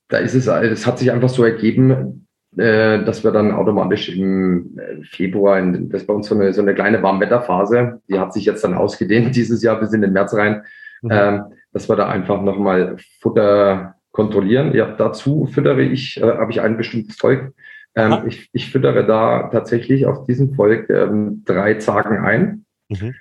Da 0.09 0.19
ist 0.19 0.35
es, 0.35 0.47
es 0.47 0.87
hat 0.87 0.99
sich 0.99 1.11
einfach 1.11 1.31
so 1.31 1.43
ergeben, 1.43 2.29
äh, 2.57 3.03
dass 3.05 3.25
wir 3.25 3.33
dann 3.33 3.51
automatisch 3.53 4.09
im 4.09 4.79
äh, 4.79 5.03
Februar, 5.03 5.59
in, 5.59 5.89
das 5.89 6.03
ist 6.03 6.07
bei 6.07 6.14
uns 6.14 6.29
so 6.29 6.35
eine, 6.35 6.53
so 6.53 6.62
eine 6.62 6.75
kleine 6.75 7.03
Warmwetterphase, 7.03 8.01
die 8.09 8.19
hat 8.19 8.33
sich 8.33 8.45
jetzt 8.45 8.62
dann 8.62 8.75
ausgedehnt 8.75 9.35
dieses 9.37 9.62
Jahr 9.62 9.81
bis 9.81 9.93
in 9.93 10.03
den 10.03 10.12
März 10.12 10.35
rein, 10.35 10.62
mhm. 11.03 11.11
ähm, 11.11 11.43
dass 11.73 11.89
wir 11.89 11.97
da 11.97 12.09
einfach 12.09 12.41
nochmal 12.43 12.97
Futter 13.21 13.97
kontrollieren. 14.11 14.75
Ja, 14.75 14.95
dazu 14.97 15.47
füttere 15.47 15.83
ich, 15.83 16.21
äh, 16.21 16.23
habe 16.23 16.51
ich 16.51 16.61
ein 16.61 16.77
bestimmtes 16.77 17.17
Volk. 17.17 17.53
Ähm, 17.95 18.25
ich, 18.27 18.49
ich 18.53 18.71
füttere 18.71 19.07
da 19.07 19.49
tatsächlich 19.49 20.07
auf 20.07 20.25
diesem 20.25 20.55
Volk 20.55 20.89
ähm, 20.91 21.43
drei 21.45 21.75
Zagen 21.75 22.25
ein. 22.25 22.64
Mhm. 22.89 23.14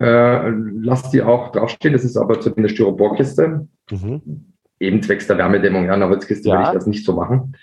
Äh, 0.00 0.50
lass 0.50 1.10
die 1.10 1.22
auch 1.22 1.52
draufstehen. 1.52 1.92
Das 1.92 2.04
ist 2.04 2.16
aber 2.16 2.40
zu 2.40 2.54
einer 2.54 2.68
Styroporkiste. 2.68 3.66
Mhm. 3.90 4.44
Eben 4.80 5.02
zwecks 5.02 5.26
der 5.26 5.38
Wärmedämmung. 5.38 5.86
Ja, 5.86 5.94
einer 5.94 6.08
Holzkiste 6.08 6.48
ja. 6.48 6.54
würde 6.54 6.68
ich 6.68 6.74
das 6.74 6.86
nicht 6.86 7.04
so 7.04 7.14
machen. 7.14 7.56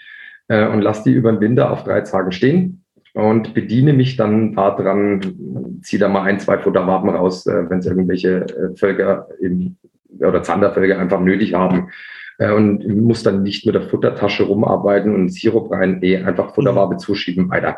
Äh, 0.48 0.68
und 0.68 0.82
lass 0.82 1.04
die 1.04 1.14
über 1.14 1.32
den 1.32 1.42
Winter 1.42 1.72
auf 1.72 1.84
drei 1.84 2.02
Tagen 2.02 2.32
stehen 2.32 2.86
und 3.14 3.54
bediene 3.54 3.94
mich 3.94 4.18
dann 4.18 4.54
daran, 4.54 5.80
ziehe 5.82 6.00
da 6.00 6.10
mal 6.10 6.24
ein, 6.24 6.40
zwei 6.40 6.58
Futterwaben 6.58 7.10
raus, 7.10 7.48
äh, 7.48 7.70
wenn 7.70 7.80
es 7.80 7.86
irgendwelche 7.86 8.42
äh, 8.42 8.76
Völker 8.76 9.30
eben, 9.40 9.78
oder 10.20 10.44
Zandervölker 10.44 11.00
einfach 11.00 11.22
nötig 11.22 11.54
haben. 11.54 11.90
Äh, 12.38 12.52
und 12.52 12.86
muss 12.86 13.24
dann 13.24 13.42
nicht 13.42 13.66
mit 13.66 13.74
der 13.74 13.84
Futtertasche 13.84 14.44
rumarbeiten 14.44 15.16
und 15.16 15.30
Sirup 15.30 15.72
rein, 15.72 16.04
eh 16.04 16.18
einfach 16.18 16.54
Futterwabe 16.54 16.96
mhm. 16.96 17.00
zuschieben, 17.00 17.50
weiter. 17.50 17.78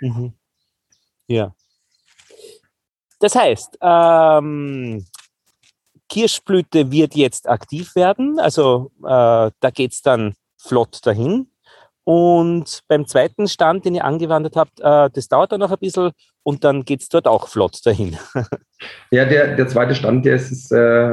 Mhm. 0.00 0.32
Ja. 1.26 1.54
Das 3.20 3.34
heißt, 3.34 3.78
ähm, 3.80 5.04
Kirschblüte 6.08 6.90
wird 6.90 7.14
jetzt 7.14 7.48
aktiv 7.48 7.94
werden. 7.94 8.38
Also 8.38 8.92
äh, 9.00 9.50
da 9.60 9.70
geht 9.72 9.92
es 9.92 10.02
dann 10.02 10.34
flott 10.56 11.00
dahin. 11.04 11.48
Und 12.04 12.80
beim 12.88 13.06
zweiten 13.06 13.48
Stand, 13.48 13.84
den 13.84 13.94
ihr 13.94 14.04
angewandert 14.04 14.56
habt, 14.56 14.80
äh, 14.80 15.10
das 15.12 15.28
dauert 15.28 15.52
dann 15.52 15.60
noch 15.60 15.70
ein 15.70 15.78
bisschen 15.78 16.12
und 16.42 16.64
dann 16.64 16.86
geht 16.86 17.02
es 17.02 17.10
dort 17.10 17.28
auch 17.28 17.48
flott 17.48 17.84
dahin. 17.84 18.16
ja, 19.10 19.26
der, 19.26 19.56
der 19.56 19.68
zweite 19.68 19.94
Stand, 19.94 20.24
der 20.24 20.36
ist, 20.36 20.50
ist 20.50 20.72
äh, 20.72 21.10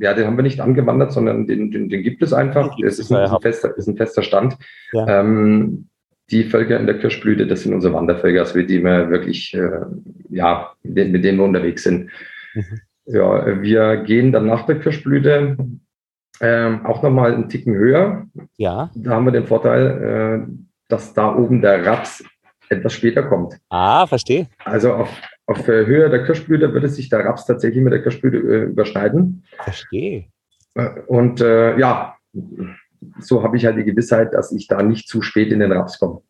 ja, 0.00 0.12
den 0.12 0.26
haben 0.26 0.36
wir 0.36 0.42
nicht 0.42 0.60
angewandert, 0.60 1.12
sondern 1.12 1.46
den, 1.46 1.70
den, 1.70 1.88
den 1.88 2.02
gibt 2.02 2.22
es 2.22 2.34
einfach. 2.34 2.78
Ist 2.78 3.10
ein, 3.10 3.24
ist, 3.24 3.32
ein 3.32 3.40
fester, 3.40 3.74
ist 3.78 3.88
ein 3.88 3.96
fester 3.96 4.22
Stand. 4.22 4.58
Ja. 4.92 5.20
Ähm, 5.20 5.88
die 6.30 6.44
Völker 6.44 6.78
in 6.78 6.86
der 6.86 6.98
Kirschblüte, 6.98 7.46
das 7.46 7.62
sind 7.62 7.74
unsere 7.74 7.94
Wandervölker, 7.94 8.40
also 8.40 8.56
mit 8.56 8.70
denen 8.70 8.84
wir 8.84 9.10
wirklich, 9.10 9.54
äh, 9.54 9.80
ja, 10.30 10.72
mit 10.82 10.96
denen, 10.96 11.12
mit 11.12 11.24
denen 11.24 11.38
wir 11.38 11.44
unterwegs 11.44 11.82
sind. 11.82 12.10
Mhm. 12.54 12.80
Ja, 13.06 13.62
wir 13.62 13.98
gehen 13.98 14.32
dann 14.32 14.46
nach 14.46 14.64
der 14.64 14.78
Kirschblüte 14.78 15.58
ähm, 16.40 16.86
auch 16.86 17.02
nochmal 17.02 17.34
einen 17.34 17.48
Ticken 17.48 17.74
höher. 17.74 18.26
Ja. 18.56 18.90
Da 18.94 19.10
haben 19.10 19.26
wir 19.26 19.32
den 19.32 19.46
Vorteil, 19.46 20.46
äh, 20.48 20.52
dass 20.88 21.12
da 21.12 21.34
oben 21.34 21.60
der 21.60 21.84
Raps 21.84 22.24
etwas 22.70 22.94
später 22.94 23.22
kommt. 23.22 23.58
Ah, 23.68 24.06
verstehe. 24.06 24.48
Also 24.64 24.94
auf, 24.94 25.10
auf 25.46 25.66
Höhe 25.66 26.08
der 26.08 26.24
Kirschblüte 26.24 26.72
würde 26.72 26.88
sich 26.88 27.10
der 27.10 27.24
Raps 27.24 27.44
tatsächlich 27.44 27.82
mit 27.84 27.92
der 27.92 28.02
Kirschblüte 28.02 28.38
äh, 28.38 28.62
überschneiden. 28.64 29.44
Verstehe. 29.62 30.26
Äh, 30.74 31.00
und 31.06 31.40
äh, 31.40 31.78
ja, 31.78 32.16
so 33.20 33.42
habe 33.42 33.56
ich 33.56 33.64
halt 33.64 33.76
die 33.76 33.84
Gewissheit, 33.84 34.34
dass 34.34 34.52
ich 34.52 34.66
da 34.66 34.82
nicht 34.82 35.08
zu 35.08 35.22
spät 35.22 35.52
in 35.52 35.60
den 35.60 35.72
Raps 35.72 35.98
komme. 35.98 36.20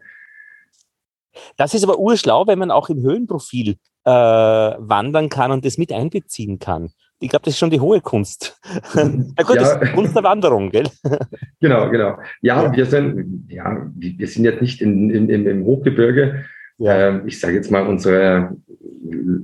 Das 1.56 1.74
ist 1.74 1.84
aber 1.84 1.98
urschlau, 1.98 2.46
wenn 2.46 2.58
man 2.58 2.70
auch 2.70 2.88
im 2.88 3.02
Höhenprofil 3.02 3.76
äh, 4.04 4.10
wandern 4.10 5.28
kann 5.28 5.50
und 5.50 5.64
das 5.64 5.78
mit 5.78 5.92
einbeziehen 5.92 6.58
kann 6.58 6.90
ich 7.24 7.30
glaube, 7.30 7.44
das 7.44 7.54
ist 7.54 7.58
schon 7.58 7.70
die 7.70 7.80
hohe 7.80 8.00
Kunst. 8.00 8.60
Na 8.94 9.42
gut, 9.44 9.56
ja. 9.56 9.62
das 9.62 9.82
ist 9.82 9.92
Kunst 9.94 10.14
der 10.14 10.22
Wanderung, 10.22 10.70
gell? 10.70 10.88
Genau, 11.60 11.88
genau. 11.88 12.18
Ja, 12.42 12.64
ja. 12.64 12.76
wir 12.76 12.86
sind, 12.86 13.46
ja, 13.48 13.86
wir 13.94 14.28
sind 14.28 14.44
jetzt 14.44 14.60
nicht 14.60 14.82
in, 14.82 15.10
in, 15.10 15.30
im, 15.30 15.46
im 15.46 15.64
Hochgebirge. 15.64 16.44
Ja. 16.78 17.08
Ähm, 17.08 17.22
ich 17.26 17.40
sage 17.40 17.54
jetzt 17.54 17.70
mal, 17.70 17.86
unsere 17.86 18.54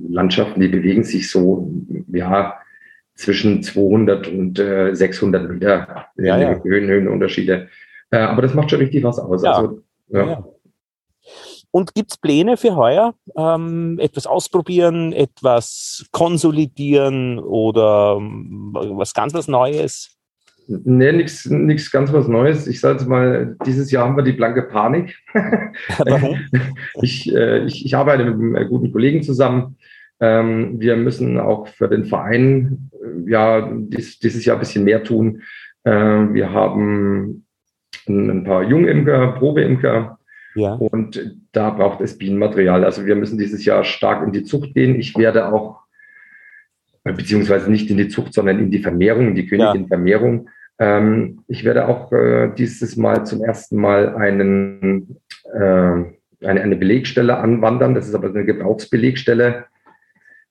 Landschaften, 0.09 0.59
die 0.59 0.67
bewegen 0.67 1.03
sich 1.03 1.31
so, 1.31 1.71
ja, 2.09 2.59
zwischen 3.21 3.61
200 3.61 4.27
und 4.27 4.59
äh, 4.59 4.93
600 4.93 5.49
Meter 5.49 6.07
ja, 6.17 6.37
ja. 6.37 6.63
Höhen, 6.63 6.89
Höhenunterschiede. 6.89 7.69
Äh, 8.09 8.17
aber 8.17 8.41
das 8.41 8.53
macht 8.53 8.71
schon 8.71 8.79
richtig 8.79 9.03
was 9.03 9.19
aus. 9.19 9.43
Ja. 9.43 9.53
Also, 9.53 9.79
ja. 10.09 10.43
Und 11.69 11.93
gibt 11.93 12.11
es 12.11 12.17
Pläne 12.17 12.57
für 12.57 12.75
heuer? 12.75 13.13
Ähm, 13.37 13.97
etwas 14.01 14.27
ausprobieren, 14.27 15.13
etwas 15.13 16.05
konsolidieren 16.11 17.39
oder 17.39 18.17
ähm, 18.19 18.71
was 18.73 19.13
ganz 19.13 19.33
was 19.33 19.47
Neues? 19.47 20.17
Nee, 20.67 21.11
nichts 21.11 21.91
ganz 21.91 22.11
was 22.13 22.27
Neues. 22.27 22.67
Ich 22.67 22.79
sage 22.79 22.99
jetzt 22.99 23.07
mal, 23.07 23.55
dieses 23.65 23.91
Jahr 23.91 24.05
haben 24.07 24.15
wir 24.15 24.23
die 24.23 24.33
blanke 24.33 24.63
Panik. 24.63 25.15
Ich, 27.01 27.33
äh, 27.33 27.65
ich, 27.65 27.85
ich, 27.85 27.95
arbeite 27.95 28.25
mit 28.25 28.33
einem 28.33 28.69
guten 28.69 28.91
Kollegen 28.91 29.23
zusammen. 29.23 29.77
Ähm, 30.21 30.79
wir 30.79 30.95
müssen 30.95 31.39
auch 31.39 31.67
für 31.67 31.89
den 31.89 32.05
Verein 32.05 32.89
äh, 32.93 33.29
ja 33.29 33.69
dies, 33.73 34.19
dieses 34.19 34.45
Jahr 34.45 34.57
ein 34.57 34.61
bisschen 34.61 34.83
mehr 34.83 35.03
tun. 35.03 35.41
Äh, 35.83 35.91
wir 35.91 36.53
haben 36.53 37.45
ein, 38.07 38.43
paar 38.43 38.63
Jungimker, 38.63 39.33
Probeimker, 39.33 40.19
ja. 40.55 40.73
Und 40.73 41.37
da 41.51 41.69
braucht 41.69 42.01
es 42.01 42.17
Bienenmaterial. 42.17 42.83
Also 42.83 43.05
wir 43.05 43.15
müssen 43.15 43.37
dieses 43.37 43.63
Jahr 43.65 43.83
stark 43.83 44.25
in 44.25 44.33
die 44.33 44.43
Zucht 44.43 44.73
gehen. 44.73 44.95
Ich 44.99 45.17
werde 45.17 45.51
auch, 45.51 45.81
beziehungsweise 47.03 47.71
nicht 47.71 47.89
in 47.89 47.97
die 47.97 48.09
Zucht, 48.09 48.33
sondern 48.33 48.59
in 48.59 48.71
die 48.71 48.79
Vermehrung, 48.79 49.29
in 49.29 49.35
die 49.35 49.47
Königin-Vermehrung. 49.47 50.49
Ähm, 50.79 51.43
ich 51.47 51.63
werde 51.63 51.87
auch 51.87 52.11
äh, 52.11 52.51
dieses 52.57 52.97
Mal 52.97 53.25
zum 53.25 53.43
ersten 53.43 53.77
Mal 53.77 54.15
einen, 54.15 55.17
äh, 55.53 55.59
eine, 55.59 56.61
eine 56.61 56.75
Belegstelle 56.75 57.37
anwandern. 57.37 57.95
Das 57.95 58.07
ist 58.07 58.15
aber 58.15 58.29
eine 58.29 58.45
Gebrauchsbelegstelle. 58.45 59.65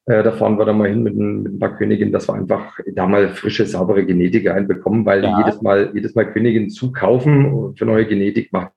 Äh, 0.07 0.22
da 0.22 0.32
fahren 0.32 0.59
wir 0.59 0.64
dann 0.64 0.78
mal 0.78 0.88
hin 0.88 1.03
mit 1.03 1.14
ein, 1.14 1.42
mit 1.42 1.53
ein 1.55 1.59
paar 1.59 1.76
Königinnen, 1.76 2.12
dass 2.12 2.28
wir 2.28 2.34
einfach 2.34 2.78
da 2.94 3.07
mal 3.07 3.28
frische, 3.28 3.66
saubere 3.66 4.05
Genetik 4.05 4.48
einbekommen, 4.48 5.05
weil 5.05 5.22
ja. 5.22 5.38
jedes 5.38 5.62
Mal, 5.62 5.90
jedes 5.94 6.14
Mal 6.14 6.32
Königinnen 6.32 6.70
zukaufen 6.70 7.76
für 7.76 7.84
neue 7.84 8.07
Genetik 8.07 8.53
macht 8.53 8.72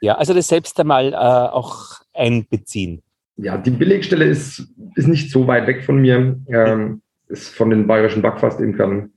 ja, 0.00 0.16
also 0.16 0.34
das 0.34 0.48
selbst 0.48 0.78
einmal 0.78 1.12
äh, 1.12 1.16
auch 1.16 2.00
einbeziehen. 2.14 3.02
Ja, 3.36 3.56
die 3.56 3.70
Belegstelle 3.70 4.24
ist, 4.24 4.68
ist 4.94 5.08
nicht 5.08 5.30
so 5.30 5.46
weit 5.46 5.66
weg 5.66 5.84
von 5.84 6.00
mir, 6.00 6.40
ähm, 6.48 7.02
ist 7.28 7.54
von 7.54 7.70
den 7.70 7.86
bayerischen 7.86 8.22
Backfastimkern. 8.22 9.12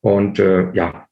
Und 0.00 0.38
äh, 0.38 0.72
ja, 0.72 1.06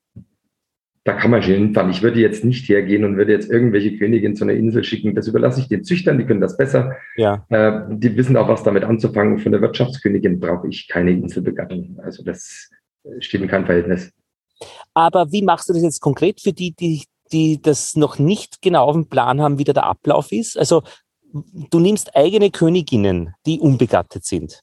da 1.09 1.15
kann 1.15 1.31
man 1.31 1.43
schon 1.43 1.55
hinfahren. 1.55 1.91
Ich 1.91 2.03
würde 2.03 2.21
jetzt 2.21 2.45
nicht 2.45 2.69
hergehen 2.69 3.03
und 3.03 3.17
würde 3.17 3.33
jetzt 3.33 3.51
irgendwelche 3.51 3.97
Königin 3.97 4.37
zu 4.37 4.45
einer 4.45 4.53
Insel 4.53 4.85
schicken. 4.85 5.15
Das 5.15 5.27
überlasse 5.27 5.61
ich 5.61 5.69
den 5.69 5.83
Züchtern, 5.83 6.19
die 6.19 6.27
können 6.27 6.43
das 6.43 6.59
besser. 6.59 6.97
Ja. 7.17 7.47
Äh, 7.49 7.81
die 7.89 8.15
wissen 8.15 8.37
auch, 8.37 8.47
was 8.47 8.63
damit 8.63 8.85
anzufangen. 8.85 9.39
Von 9.39 9.53
der 9.53 9.63
Wirtschaftskönigin 9.63 10.39
brauche 10.39 10.69
ich 10.69 10.87
keine 10.87 11.13
Inselbegattung. 11.13 11.99
Also 12.03 12.23
das 12.23 12.69
steht 13.21 13.41
in 13.41 13.49
keinem 13.49 13.65
Verhältnis. 13.65 14.13
Aber 14.93 15.33
wie 15.33 15.43
machst 15.43 15.71
du 15.71 15.73
das 15.73 15.83
jetzt 15.83 16.01
konkret 16.01 16.43
für 16.43 16.53
die, 16.53 16.73
die 16.73 17.05
die 17.33 17.61
das 17.61 17.97
noch 17.97 18.19
nicht 18.19 18.61
genau 18.61 18.85
auf 18.85 18.95
dem 18.95 19.09
Plan 19.09 19.41
haben, 19.41 19.59
wie 19.59 19.65
der 19.65 19.83
Ablauf 19.83 20.31
ist? 20.31 20.59
Also 20.59 20.83
du 21.33 21.81
nimmst 21.81 22.15
eigene 22.15 22.51
Königinnen, 22.51 23.35
die 23.47 23.61
unbegattet 23.61 24.25
sind. 24.25 24.61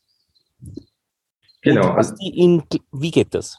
Genau. 1.61 1.89
Also 1.91 2.13
in, 2.19 2.61
wie 2.91 3.11
geht 3.11 3.33
das? 3.33 3.57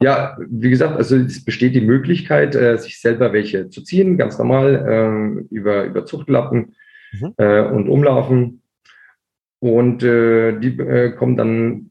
Ja, 0.00 0.36
wie 0.48 0.70
gesagt, 0.70 0.96
also 0.96 1.16
es 1.16 1.44
besteht 1.44 1.74
die 1.74 1.80
Möglichkeit, 1.80 2.54
äh, 2.54 2.76
sich 2.78 3.00
selber 3.00 3.32
welche 3.32 3.68
zu 3.70 3.82
ziehen, 3.82 4.16
ganz 4.16 4.38
normal 4.38 5.46
äh, 5.50 5.54
über, 5.54 5.84
über 5.84 6.04
Zuchtlappen 6.06 6.74
mhm. 7.12 7.34
äh, 7.36 7.60
und 7.62 7.88
Umlaufen. 7.88 8.62
Und 9.60 10.02
äh, 10.02 10.58
die 10.58 10.78
äh, 10.78 11.12
kommen 11.12 11.36
dann 11.36 11.90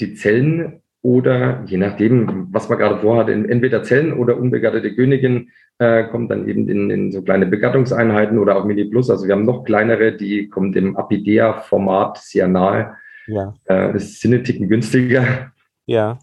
die 0.00 0.14
Zellen 0.14 0.80
oder 1.02 1.62
je 1.66 1.76
nachdem, 1.76 2.48
was 2.50 2.68
man 2.70 2.78
gerade 2.78 3.00
vorhat, 3.00 3.28
entweder 3.28 3.82
Zellen 3.82 4.14
oder 4.14 4.38
unbegattete 4.38 4.94
Königin 4.94 5.50
äh, 5.78 6.04
kommt 6.04 6.30
dann 6.30 6.48
eben 6.48 6.68
in, 6.68 6.90
in 6.90 7.12
so 7.12 7.20
kleine 7.20 7.46
Begattungseinheiten 7.46 8.38
oder 8.38 8.56
auch 8.56 8.64
Mini 8.64 8.84
Plus. 8.84 9.10
Also 9.10 9.26
wir 9.26 9.34
haben 9.34 9.44
noch 9.44 9.64
kleinere, 9.64 10.16
die 10.16 10.48
kommen 10.48 10.72
dem 10.72 10.96
Apidea-Format 10.96 12.18
sehr 12.18 12.48
nahe. 12.48 12.96
Ja. 13.26 13.54
Äh, 13.64 13.92
das 13.92 14.24
ein 14.24 14.44
Ticken 14.44 14.68
günstiger. 14.68 15.52
Ja. 15.86 16.18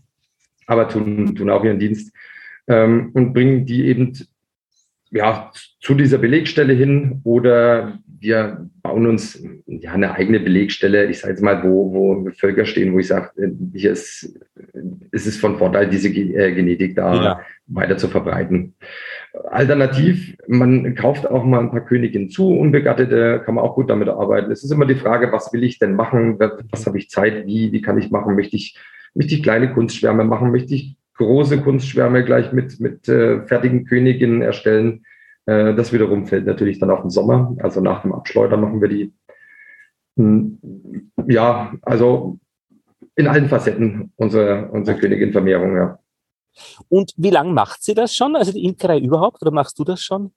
Aber 0.71 0.87
tun, 0.87 1.35
tun 1.35 1.49
auch 1.49 1.65
ihren 1.65 1.79
Dienst 1.79 2.15
ähm, 2.67 3.11
und 3.13 3.33
bringen 3.33 3.65
die 3.65 3.87
eben 3.87 4.13
ja, 5.11 5.51
zu 5.81 5.95
dieser 5.95 6.17
Belegstelle 6.17 6.71
hin 6.71 7.19
oder 7.25 7.99
wir 8.21 8.69
bauen 8.81 9.05
uns 9.05 9.43
ja 9.65 9.91
eine 9.91 10.13
eigene 10.13 10.39
Belegstelle, 10.39 11.07
ich 11.07 11.19
sage 11.19 11.33
jetzt 11.33 11.41
mal, 11.41 11.61
wo, 11.61 11.91
wo 11.93 12.29
Völker 12.37 12.65
stehen, 12.65 12.93
wo 12.93 12.99
ich 12.99 13.07
sage, 13.07 13.31
äh, 13.35 13.49
hier 13.73 13.91
ist, 13.91 14.39
ist 15.11 15.27
es 15.27 15.37
von 15.37 15.57
Vorteil, 15.57 15.89
diese 15.89 16.07
äh, 16.07 16.53
Genetik 16.53 16.95
da 16.95 17.15
ja. 17.15 17.41
weiter 17.67 17.97
zu 17.97 18.07
verbreiten. 18.07 18.75
Alternativ, 19.49 20.37
man 20.47 20.95
kauft 20.95 21.27
auch 21.27 21.43
mal 21.43 21.59
ein 21.59 21.71
paar 21.71 21.83
Königinnen 21.83 22.29
zu, 22.29 22.49
unbegattete, 22.49 23.41
kann 23.43 23.55
man 23.55 23.65
auch 23.65 23.75
gut 23.75 23.89
damit 23.89 24.07
arbeiten. 24.07 24.51
Es 24.51 24.63
ist 24.63 24.71
immer 24.71 24.85
die 24.85 24.95
Frage, 24.95 25.33
was 25.33 25.51
will 25.51 25.65
ich 25.65 25.79
denn 25.79 25.95
machen? 25.95 26.39
Was 26.39 26.85
habe 26.85 26.97
ich 26.97 27.09
Zeit? 27.09 27.45
Wie, 27.45 27.73
wie 27.73 27.81
kann 27.81 27.97
ich 27.97 28.11
machen? 28.11 28.35
Möchte 28.35 28.55
ich, 28.55 28.77
möchte 29.13 29.35
ich 29.35 29.43
kleine 29.43 29.73
Kunstschwärme 29.73 30.23
machen? 30.23 30.51
Möchte 30.51 30.75
ich 30.75 30.95
große 31.15 31.61
Kunstschwärme 31.61 32.23
gleich 32.23 32.51
mit, 32.51 32.79
mit 32.79 33.07
äh, 33.07 33.45
fertigen 33.45 33.85
Königinnen 33.85 34.41
erstellen? 34.41 35.05
Äh, 35.45 35.73
das 35.75 35.93
wiederum 35.93 36.27
fällt 36.27 36.45
natürlich 36.45 36.79
dann 36.79 36.91
auf 36.91 37.01
den 37.01 37.09
Sommer. 37.09 37.55
Also 37.59 37.81
nach 37.81 38.01
dem 38.01 38.13
Abschleudern 38.13 38.61
machen 38.61 38.81
wir 38.81 38.87
die. 38.87 39.13
Hm, 40.17 40.59
ja, 41.27 41.73
also 41.81 42.39
in 43.15 43.27
allen 43.27 43.49
Facetten 43.49 44.11
unsere, 44.15 44.69
unsere 44.71 44.97
Königin-Vermehrung, 44.97 45.75
ja. 45.75 45.99
Und 46.89 47.13
wie 47.17 47.29
lange 47.29 47.53
macht 47.53 47.83
sie 47.83 47.93
das 47.93 48.13
schon? 48.13 48.35
Also 48.35 48.51
die 48.51 48.65
Imkerei 48.65 48.99
überhaupt? 48.99 49.41
Oder 49.41 49.51
machst 49.51 49.79
du 49.79 49.83
das 49.83 50.01
schon? 50.01 50.31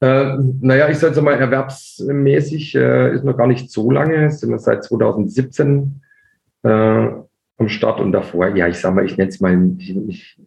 Äh, 0.00 0.36
naja, 0.60 0.88
ich 0.88 0.98
sage 0.98 1.20
mal, 1.22 1.34
erwerbsmäßig 1.34 2.74
äh, 2.74 3.14
ist 3.14 3.24
noch 3.24 3.36
gar 3.36 3.46
nicht 3.46 3.70
so 3.70 3.90
lange. 3.90 4.30
Sind 4.30 4.50
wir 4.50 4.58
seit 4.58 4.84
2017 4.84 6.02
äh, 6.62 7.08
am 7.62 7.68
Start 7.68 8.00
und 8.00 8.12
davor, 8.12 8.54
ja, 8.56 8.68
ich 8.68 8.78
sage 8.78 8.94
mal, 8.94 9.04
ich 9.04 9.16
nenne 9.16 9.30
es 9.30 9.40
mal 9.40 9.58
ich, 9.78 9.96
ich, 10.08 10.38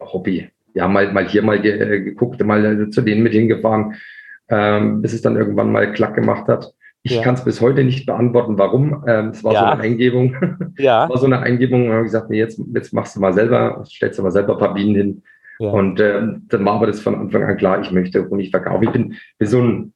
Hobby 0.00 0.48
ja, 0.74 0.88
mal, 0.88 1.12
mal 1.12 1.26
hier 1.26 1.42
mal 1.42 1.60
ge 1.60 1.72
äh, 1.72 2.00
geguckt, 2.00 2.44
mal 2.44 2.64
äh, 2.64 2.90
zu 2.90 3.00
denen 3.00 3.22
mit 3.22 3.32
hingefahren, 3.32 3.94
ähm, 4.48 5.00
bis 5.00 5.12
es 5.12 5.22
dann 5.22 5.36
irgendwann 5.36 5.72
mal 5.72 5.92
Klack 5.92 6.14
gemacht 6.14 6.48
hat. 6.48 6.74
Ich 7.02 7.16
ja. 7.16 7.22
kann 7.22 7.34
es 7.34 7.44
bis 7.44 7.60
heute 7.60 7.84
nicht 7.84 8.06
beantworten, 8.06 8.58
warum. 8.58 9.04
Ähm, 9.06 9.28
es 9.28 9.44
war 9.44 9.52
ja. 9.52 9.60
so 9.60 9.66
eine 9.66 9.82
Eingebung. 9.82 10.36
Ja. 10.78 11.04
Es 11.04 11.10
war 11.10 11.18
so 11.18 11.26
eine 11.26 11.40
Eingebung. 11.40 11.86
Und 11.86 11.92
habe 11.92 12.04
gesagt, 12.04 12.30
nee, 12.30 12.38
jetzt, 12.38 12.60
jetzt 12.74 12.92
machst 12.92 13.14
du 13.14 13.20
mal 13.20 13.32
selber, 13.32 13.84
stellst 13.86 14.18
du 14.18 14.22
mal 14.22 14.30
selber 14.30 14.54
ein 14.54 14.58
paar 14.58 14.74
Bienen 14.74 14.94
hin. 14.94 15.22
Ja. 15.58 15.68
Und 15.68 16.00
äh, 16.00 16.22
dann 16.48 16.64
war 16.64 16.74
aber 16.74 16.86
das 16.86 17.00
von 17.00 17.14
Anfang 17.14 17.44
an 17.44 17.56
klar, 17.56 17.80
ich 17.80 17.92
möchte 17.92 18.28
Honig 18.28 18.50
verkaufen. 18.50 18.84
Ich 18.84 18.90
bin, 18.90 19.14
bin 19.38 19.48
so 19.48 19.60
ein, 19.60 19.92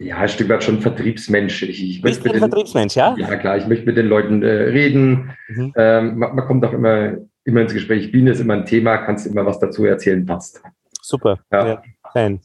ja, 0.00 0.16
ein 0.16 0.28
Stück 0.28 0.48
weit 0.48 0.64
schon 0.64 0.80
Vertriebsmensch. 0.80 1.62
Ich, 1.62 1.82
ich 1.82 2.02
Bist 2.02 2.24
du 2.24 2.32
ein 2.32 2.38
Vertriebsmensch, 2.38 2.96
ja? 2.96 3.14
Ja, 3.18 3.36
klar, 3.36 3.58
ich 3.58 3.66
möchte 3.66 3.86
mit 3.86 3.96
den 3.96 4.06
Leuten 4.06 4.42
äh, 4.42 4.48
reden. 4.48 5.30
Mhm. 5.48 5.72
Ähm, 5.76 6.18
man, 6.18 6.34
man, 6.34 6.46
kommt 6.46 6.64
auch 6.64 6.72
immer 6.72 7.16
immer 7.44 7.60
ins 7.62 7.72
Gespräch. 7.72 8.10
Biene 8.12 8.30
ist 8.30 8.40
immer 8.40 8.54
ein 8.54 8.66
Thema, 8.66 8.98
kannst 8.98 9.26
immer 9.26 9.44
was 9.46 9.58
dazu 9.58 9.84
erzählen, 9.84 10.24
passt. 10.24 10.62
Super. 11.02 11.40
Ja. 11.52 11.82
ja 12.14 12.38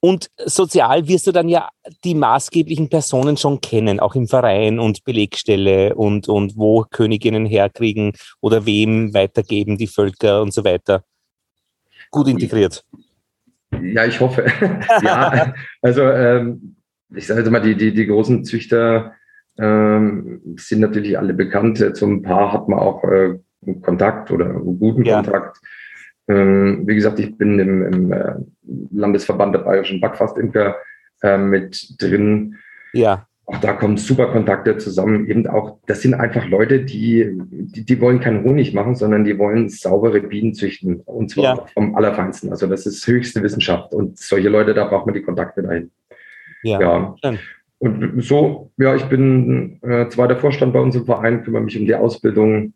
Und 0.00 0.30
sozial 0.44 1.06
wirst 1.08 1.26
du 1.26 1.32
dann 1.32 1.48
ja 1.48 1.68
die 2.04 2.14
maßgeblichen 2.14 2.88
Personen 2.88 3.36
schon 3.36 3.60
kennen, 3.60 4.00
auch 4.00 4.14
im 4.14 4.26
Verein 4.26 4.78
und 4.78 5.04
Belegstelle 5.04 5.94
und, 5.94 6.28
und 6.28 6.56
wo 6.56 6.84
Königinnen 6.90 7.46
herkriegen 7.46 8.12
oder 8.40 8.66
wem 8.66 9.14
weitergeben 9.14 9.76
die 9.78 9.86
Völker 9.86 10.42
und 10.42 10.52
so 10.52 10.64
weiter. 10.64 11.04
Gut 12.10 12.28
integriert. 12.28 12.84
Ja, 13.82 14.04
ich 14.04 14.20
hoffe. 14.20 14.46
ja, 15.02 15.54
also 15.82 16.02
ähm, 16.02 16.76
ich 17.14 17.26
sage 17.26 17.50
mal, 17.50 17.60
die, 17.60 17.76
die, 17.76 17.92
die 17.92 18.06
großen 18.06 18.44
Züchter 18.44 19.14
ähm, 19.58 20.40
sind 20.56 20.80
natürlich 20.80 21.18
alle 21.18 21.34
bekannt. 21.34 21.96
Zum 21.96 22.22
Paar 22.22 22.52
hat 22.52 22.68
man 22.68 22.78
auch 22.78 23.04
äh, 23.04 23.38
Kontakt 23.82 24.30
oder 24.30 24.52
guten 24.52 25.04
ja. 25.04 25.22
Kontakt. 25.22 25.58
Ähm, 26.28 26.82
wie 26.86 26.94
gesagt, 26.94 27.18
ich 27.20 27.36
bin 27.38 27.58
im, 27.58 27.82
im 27.86 28.12
äh, 28.12 28.34
Landesverband 28.92 29.54
der 29.54 29.60
Bayerischen 29.60 30.00
Backfastimker 30.00 30.76
äh, 31.22 31.38
mit 31.38 32.00
drin. 32.00 32.56
Ja. 32.92 33.25
Auch 33.46 33.58
da 33.58 33.74
kommen 33.74 33.96
super 33.96 34.26
Kontakte 34.26 34.76
zusammen. 34.76 35.28
Eben 35.28 35.46
auch, 35.46 35.78
das 35.86 36.02
sind 36.02 36.14
einfach 36.14 36.46
Leute, 36.48 36.80
die, 36.84 37.30
die, 37.38 37.84
die 37.84 38.00
wollen 38.00 38.18
keinen 38.18 38.44
Honig 38.44 38.74
machen, 38.74 38.96
sondern 38.96 39.24
die 39.24 39.38
wollen 39.38 39.68
saubere 39.68 40.20
Bienen 40.20 40.52
züchten. 40.54 41.00
Und 41.00 41.30
zwar 41.30 41.44
ja. 41.44 41.66
vom 41.72 41.94
Allerfeinsten. 41.94 42.50
Also 42.50 42.66
das 42.66 42.86
ist 42.86 43.06
höchste 43.06 43.42
Wissenschaft. 43.42 43.94
Und 43.94 44.18
solche 44.18 44.48
Leute, 44.48 44.74
da 44.74 44.84
braucht 44.86 45.06
man 45.06 45.14
die 45.14 45.22
Kontakte 45.22 45.62
dahin. 45.62 45.92
Ja. 46.62 46.80
ja. 46.80 47.34
Und 47.78 48.20
so, 48.22 48.72
ja, 48.78 48.96
ich 48.96 49.04
bin 49.04 49.78
äh, 49.82 50.08
zweiter 50.08 50.36
Vorstand 50.36 50.72
bei 50.72 50.80
uns 50.80 50.96
im 50.96 51.04
Verein, 51.04 51.44
kümmere 51.44 51.62
mich 51.62 51.78
um 51.78 51.86
die 51.86 51.94
Ausbildung. 51.94 52.72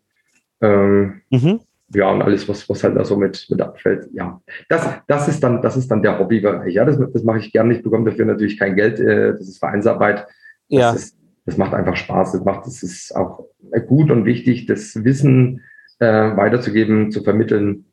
Ähm, 0.61 1.21
mhm 1.29 1.59
ja, 1.93 2.09
und 2.09 2.21
alles, 2.21 2.47
was, 2.47 2.69
was 2.69 2.83
halt 2.83 2.95
da 2.95 3.03
so 3.03 3.17
mit, 3.17 3.47
mit 3.49 3.61
abfällt. 3.61 4.07
Ja, 4.13 4.41
das, 4.69 4.87
das 5.07 5.27
ist 5.27 5.41
dann, 5.41 5.61
das 5.61 5.75
ist 5.75 5.89
dann 5.89 6.01
der 6.01 6.19
Hobbybereich. 6.19 6.73
Ja, 6.73 6.85
das, 6.85 6.97
das 7.11 7.23
mache 7.23 7.39
ich 7.39 7.51
gerne. 7.51 7.73
Ich 7.73 7.83
bekomme 7.83 8.09
dafür 8.09 8.25
natürlich 8.25 8.57
kein 8.57 8.75
Geld. 8.75 8.99
Äh, 8.99 9.33
das 9.33 9.47
ist 9.47 9.59
Vereinsarbeit. 9.59 10.27
Das 10.71 10.79
ja. 10.79 10.93
Ist, 10.93 11.17
das 11.45 11.57
macht 11.57 11.73
einfach 11.73 11.95
Spaß. 11.95 12.31
Das 12.31 12.43
macht, 12.43 12.65
das 12.65 12.81
ist 12.81 13.15
auch 13.15 13.45
gut 13.87 14.09
und 14.09 14.25
wichtig, 14.25 14.65
das 14.65 15.03
Wissen 15.03 15.61
äh, 15.99 16.05
weiterzugeben, 16.05 17.11
zu 17.11 17.23
vermitteln, 17.23 17.85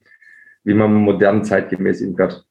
wie 0.65 0.75
man 0.75 0.95
modern 0.95 1.45
zeitgemäß 1.45 2.01
imkert. 2.01 2.47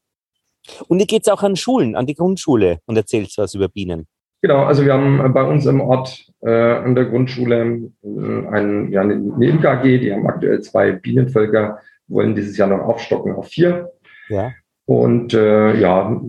Und 0.87 0.99
ihr 0.99 1.05
geht 1.05 1.29
auch 1.31 1.43
an 1.43 1.55
Schulen, 1.55 1.95
an 1.95 2.05
die 2.05 2.15
Grundschule 2.15 2.79
und 2.85 2.97
erzählt 2.97 3.33
was 3.37 3.53
über 3.55 3.69
Bienen. 3.69 4.07
Genau, 4.41 4.65
also 4.65 4.85
wir 4.85 4.93
haben 4.93 5.33
bei 5.33 5.43
uns 5.43 5.65
im 5.65 5.81
Ort 5.81 6.31
äh, 6.41 6.51
an 6.51 6.93
der 6.93 7.05
Grundschule 7.05 7.89
äh, 8.03 8.47
ein, 8.49 8.91
ja, 8.91 9.01
eine 9.01 9.15
Imker 9.45 9.79
AG, 9.79 9.83
die 9.83 10.13
haben 10.13 10.27
aktuell 10.27 10.61
zwei 10.61 10.91
Bienenvölker, 10.91 11.79
wollen 12.07 12.35
dieses 12.35 12.57
Jahr 12.57 12.67
noch 12.67 12.81
aufstocken 12.81 13.33
auf 13.33 13.47
vier. 13.47 13.91
Ja. 14.29 14.51
Und 14.85 15.33
äh, 15.33 15.79
ja, 15.79 16.21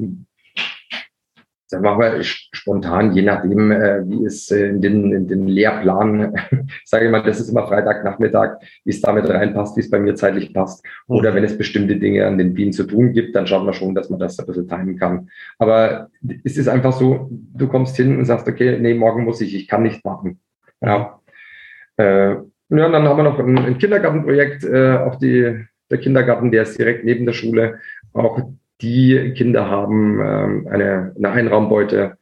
dann 1.71 1.83
machen 1.83 2.01
wir 2.01 2.23
spontan, 2.23 3.13
je 3.13 3.23
nachdem, 3.23 3.71
äh, 3.71 4.09
wie 4.09 4.25
es 4.25 4.51
äh, 4.51 4.69
in, 4.69 4.81
den, 4.81 5.13
in 5.13 5.29
den 5.29 5.47
Lehrplan, 5.47 6.35
sage 6.85 7.07
ich 7.07 7.11
mal, 7.11 7.23
das 7.23 7.41
ist 7.41 7.51
immer 7.51 7.67
Freitagnachmittag, 7.67 8.59
wie 8.85 8.91
es 8.91 9.01
damit 9.01 9.29
reinpasst, 9.29 9.77
wie 9.77 9.81
es 9.81 9.91
bei 9.91 9.99
mir 9.99 10.15
zeitlich 10.15 10.55
passt. 10.55 10.85
Oder 11.07 11.31
mhm. 11.31 11.37
wenn 11.37 11.45
es 11.45 11.59
bestimmte 11.59 11.97
Dinge 11.97 12.27
an 12.27 12.39
den 12.39 12.55
Bienen 12.55 12.73
zu 12.73 12.85
tun 12.85 13.13
gibt, 13.13 13.37
dann 13.37 13.47
schaut 13.47 13.65
man 13.65 13.75
schon, 13.75 13.95
dass 13.95 14.09
man 14.09 14.19
das 14.19 14.39
ein 14.39 14.47
bisschen 14.47 14.69
timen 14.69 14.99
kann. 14.99 15.29
Aber 15.59 16.09
es 16.45 16.57
ist 16.57 16.69
einfach 16.69 16.93
so, 16.93 17.29
du 17.31 17.69
kommst 17.69 17.97
hin 17.97 18.17
und 18.17 18.25
sagst, 18.25 18.49
okay, 18.49 18.79
nee, 18.81 18.95
morgen 18.95 19.25
muss 19.25 19.41
ich, 19.41 19.55
ich 19.55 19.69
kann 19.69 19.83
nicht 19.83 20.05
warten. 20.05 20.41
Ja. 20.81 21.21
Äh, 21.97 22.37
ja, 22.71 22.87
und 22.87 22.93
dann 22.93 23.09
haben 23.09 23.17
wir 23.17 23.25
noch 23.25 23.39
ein, 23.39 23.59
ein 23.59 23.79
Kindergartenprojekt, 23.79 24.65
äh, 24.65 24.97
auch 24.97 25.17
die, 25.17 25.65
der 25.91 25.99
Kindergarten, 25.99 26.51
der 26.51 26.63
ist 26.63 26.79
direkt 26.79 27.05
neben 27.05 27.25
der 27.27 27.33
Schule. 27.33 27.81
Auch 28.13 28.41
die 28.81 29.35
Kinder 29.35 29.69
haben 29.69 30.21
ähm, 30.21 30.69
eine, 30.71 31.13
eine 31.17 31.31
Einraumbeute, 31.31 32.17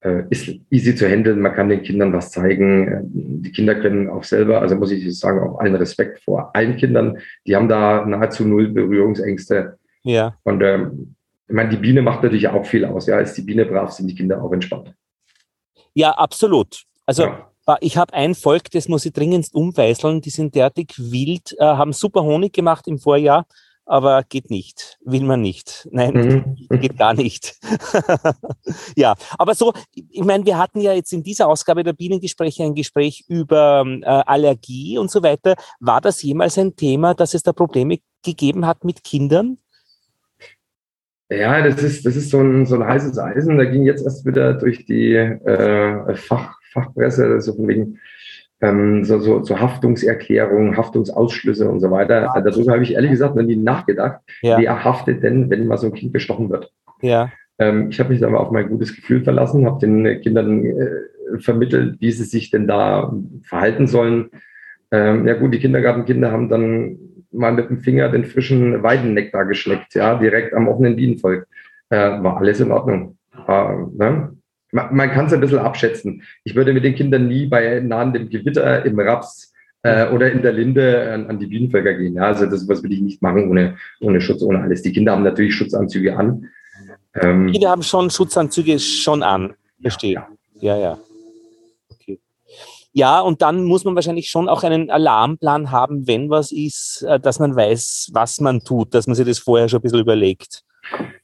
äh, 0.00 0.22
ist 0.30 0.48
easy 0.70 0.94
zu 0.94 1.08
handeln, 1.08 1.40
man 1.40 1.54
kann 1.54 1.68
den 1.68 1.82
Kindern 1.82 2.12
was 2.12 2.30
zeigen. 2.30 2.88
Äh, 2.88 3.00
die 3.04 3.52
Kinder 3.52 3.74
können 3.74 4.08
auch 4.08 4.22
selber, 4.22 4.60
also 4.60 4.76
muss 4.76 4.92
ich 4.92 5.18
sagen, 5.18 5.40
auch 5.40 5.58
allen 5.58 5.74
Respekt 5.74 6.20
vor 6.20 6.54
allen 6.54 6.76
Kindern, 6.76 7.18
die 7.46 7.56
haben 7.56 7.68
da 7.68 8.06
nahezu 8.06 8.46
null 8.46 8.68
Berührungsängste. 8.68 9.78
Ja. 10.04 10.36
Und 10.44 10.62
ähm, 10.62 11.16
ich 11.48 11.54
meine, 11.54 11.70
die 11.70 11.76
Biene 11.76 12.02
macht 12.02 12.22
natürlich 12.22 12.48
auch 12.48 12.64
viel 12.64 12.84
aus. 12.84 13.06
Ja, 13.06 13.16
als 13.16 13.34
die 13.34 13.42
Biene 13.42 13.64
brav 13.64 13.90
sind 13.90 14.06
die 14.08 14.14
Kinder 14.14 14.42
auch 14.42 14.52
entspannt. 14.52 14.94
Ja, 15.94 16.12
absolut. 16.12 16.84
Also 17.06 17.24
ja. 17.24 17.78
ich 17.80 17.96
habe 17.96 18.12
ein 18.12 18.34
Volk, 18.34 18.70
das 18.70 18.86
muss 18.86 19.04
ich 19.04 19.12
dringendst 19.12 19.54
umweißeln. 19.54 20.20
Die 20.20 20.30
sind 20.30 20.54
derartig 20.54 20.94
wild, 20.96 21.56
äh, 21.58 21.64
haben 21.64 21.92
super 21.92 22.22
Honig 22.22 22.52
gemacht 22.52 22.86
im 22.86 22.98
Vorjahr 22.98 23.46
aber 23.88 24.22
geht 24.28 24.50
nicht, 24.50 24.98
will 25.04 25.24
man 25.24 25.40
nicht. 25.40 25.88
Nein, 25.90 26.56
mhm. 26.70 26.80
geht 26.80 26.98
gar 26.98 27.14
nicht. 27.14 27.56
ja, 28.96 29.14
aber 29.38 29.54
so, 29.54 29.72
ich 29.94 30.24
meine, 30.24 30.44
wir 30.44 30.58
hatten 30.58 30.80
ja 30.80 30.92
jetzt 30.92 31.12
in 31.12 31.22
dieser 31.22 31.48
Ausgabe 31.48 31.82
der 31.82 31.94
Bienengespräche 31.94 32.64
ein 32.64 32.74
Gespräch 32.74 33.24
über 33.28 33.84
äh, 33.86 34.04
Allergie 34.04 34.98
und 34.98 35.10
so 35.10 35.22
weiter. 35.22 35.56
War 35.80 36.00
das 36.00 36.22
jemals 36.22 36.58
ein 36.58 36.76
Thema, 36.76 37.14
dass 37.14 37.34
es 37.34 37.42
da 37.42 37.52
Probleme 37.52 37.98
gegeben 38.22 38.66
hat 38.66 38.84
mit 38.84 39.02
Kindern? 39.02 39.58
Ja, 41.30 41.62
das 41.62 41.82
ist, 41.82 42.06
das 42.06 42.16
ist 42.16 42.30
so 42.30 42.40
ein, 42.40 42.64
so 42.66 42.76
ein 42.76 42.86
heißes 42.86 43.18
Eisen. 43.18 43.58
Da 43.58 43.64
ging 43.64 43.84
jetzt 43.84 44.04
erst 44.04 44.24
wieder 44.24 44.54
durch 44.54 44.86
die 44.86 45.14
äh, 45.14 46.14
Fach, 46.14 46.54
Fachpresse, 46.72 47.40
so 47.40 47.54
von 47.54 47.68
wegen, 47.68 47.98
ähm, 48.60 49.04
so, 49.04 49.20
so, 49.20 49.42
so 49.44 49.60
Haftungserklärungen, 49.60 50.76
Haftungsausschlüsse 50.76 51.68
und 51.68 51.80
so 51.80 51.90
weiter. 51.90 52.30
Ja. 52.34 52.40
Darüber 52.40 52.72
habe 52.72 52.82
ich 52.82 52.94
ehrlich 52.94 53.12
gesagt 53.12 53.36
noch 53.36 53.42
nie 53.42 53.56
nachgedacht. 53.56 54.20
Ja. 54.42 54.58
Wer 54.58 54.84
haftet 54.84 55.22
denn, 55.22 55.48
wenn 55.50 55.66
mal 55.66 55.78
so 55.78 55.86
ein 55.86 55.94
Kind 55.94 56.12
bestochen 56.12 56.50
wird? 56.50 56.72
Ja. 57.00 57.30
Ähm, 57.58 57.88
ich 57.90 58.00
habe 58.00 58.12
mich 58.12 58.24
aber 58.24 58.40
auf 58.40 58.50
mein 58.50 58.68
gutes 58.68 58.94
Gefühl 58.94 59.22
verlassen, 59.22 59.66
habe 59.66 59.80
den 59.80 60.20
Kindern 60.20 60.64
äh, 60.64 61.38
vermittelt, 61.38 61.96
wie 62.00 62.10
sie 62.10 62.24
sich 62.24 62.50
denn 62.50 62.66
da 62.66 63.12
verhalten 63.42 63.86
sollen. 63.86 64.30
Ähm, 64.90 65.26
ja 65.26 65.34
gut, 65.34 65.52
die 65.52 65.58
Kindergartenkinder 65.58 66.32
haben 66.32 66.48
dann 66.48 66.98
mal 67.30 67.52
mit 67.52 67.68
dem 67.68 67.78
Finger 67.80 68.08
den 68.08 68.24
frischen 68.24 68.82
Weidennektar 68.82 69.44
geschleckt, 69.44 69.94
ja, 69.94 70.18
direkt 70.18 70.54
am 70.54 70.68
offenen 70.68 70.96
Bienenvolk. 70.96 71.46
Äh, 71.90 72.22
war 72.22 72.38
alles 72.38 72.60
in 72.60 72.70
Ordnung. 72.70 73.18
War, 73.46 73.90
ne? 73.94 74.37
Man, 74.72 74.94
man 74.94 75.10
kann 75.10 75.26
es 75.26 75.32
ein 75.32 75.40
bisschen 75.40 75.58
abschätzen. 75.58 76.22
Ich 76.44 76.54
würde 76.54 76.72
mit 76.72 76.84
den 76.84 76.94
Kindern 76.94 77.28
nie 77.28 77.46
bei 77.46 77.80
nahendem 77.80 78.28
Gewitter 78.28 78.84
im 78.84 78.98
Raps 79.00 79.52
äh, 79.82 80.10
oder 80.10 80.30
in 80.30 80.42
der 80.42 80.52
Linde 80.52 81.12
an, 81.12 81.26
an 81.28 81.38
die 81.38 81.46
Bienenvölker 81.46 81.94
gehen. 81.94 82.14
Ja, 82.14 82.24
also 82.24 82.46
das 82.46 82.68
was 82.68 82.82
will 82.82 82.92
ich 82.92 83.00
nicht 83.00 83.22
machen 83.22 83.50
ohne, 83.50 83.76
ohne 84.00 84.20
Schutz, 84.20 84.42
ohne 84.42 84.60
alles. 84.60 84.82
Die 84.82 84.92
Kinder 84.92 85.12
haben 85.12 85.22
natürlich 85.22 85.54
Schutzanzüge 85.54 86.16
an. 86.16 86.48
Ähm, 87.14 87.50
Kinder 87.50 87.70
haben 87.70 87.82
schon 87.82 88.10
Schutzanzüge 88.10 88.78
schon 88.78 89.22
an. 89.22 89.54
Verstehe. 89.80 90.24
Ja, 90.60 90.76
ja. 90.76 90.80
ja. 90.80 90.98
Okay. 91.90 92.20
Ja, 92.92 93.20
und 93.20 93.42
dann 93.42 93.64
muss 93.64 93.84
man 93.84 93.94
wahrscheinlich 93.94 94.28
schon 94.28 94.48
auch 94.48 94.64
einen 94.64 94.90
Alarmplan 94.90 95.70
haben, 95.70 96.06
wenn 96.06 96.30
was 96.30 96.52
ist, 96.52 97.02
äh, 97.08 97.20
dass 97.20 97.38
man 97.38 97.54
weiß, 97.54 98.10
was 98.12 98.40
man 98.40 98.60
tut, 98.60 98.94
dass 98.94 99.06
man 99.06 99.14
sich 99.14 99.26
das 99.26 99.38
vorher 99.38 99.68
schon 99.68 99.78
ein 99.78 99.82
bisschen 99.82 100.00
überlegt. 100.00 100.64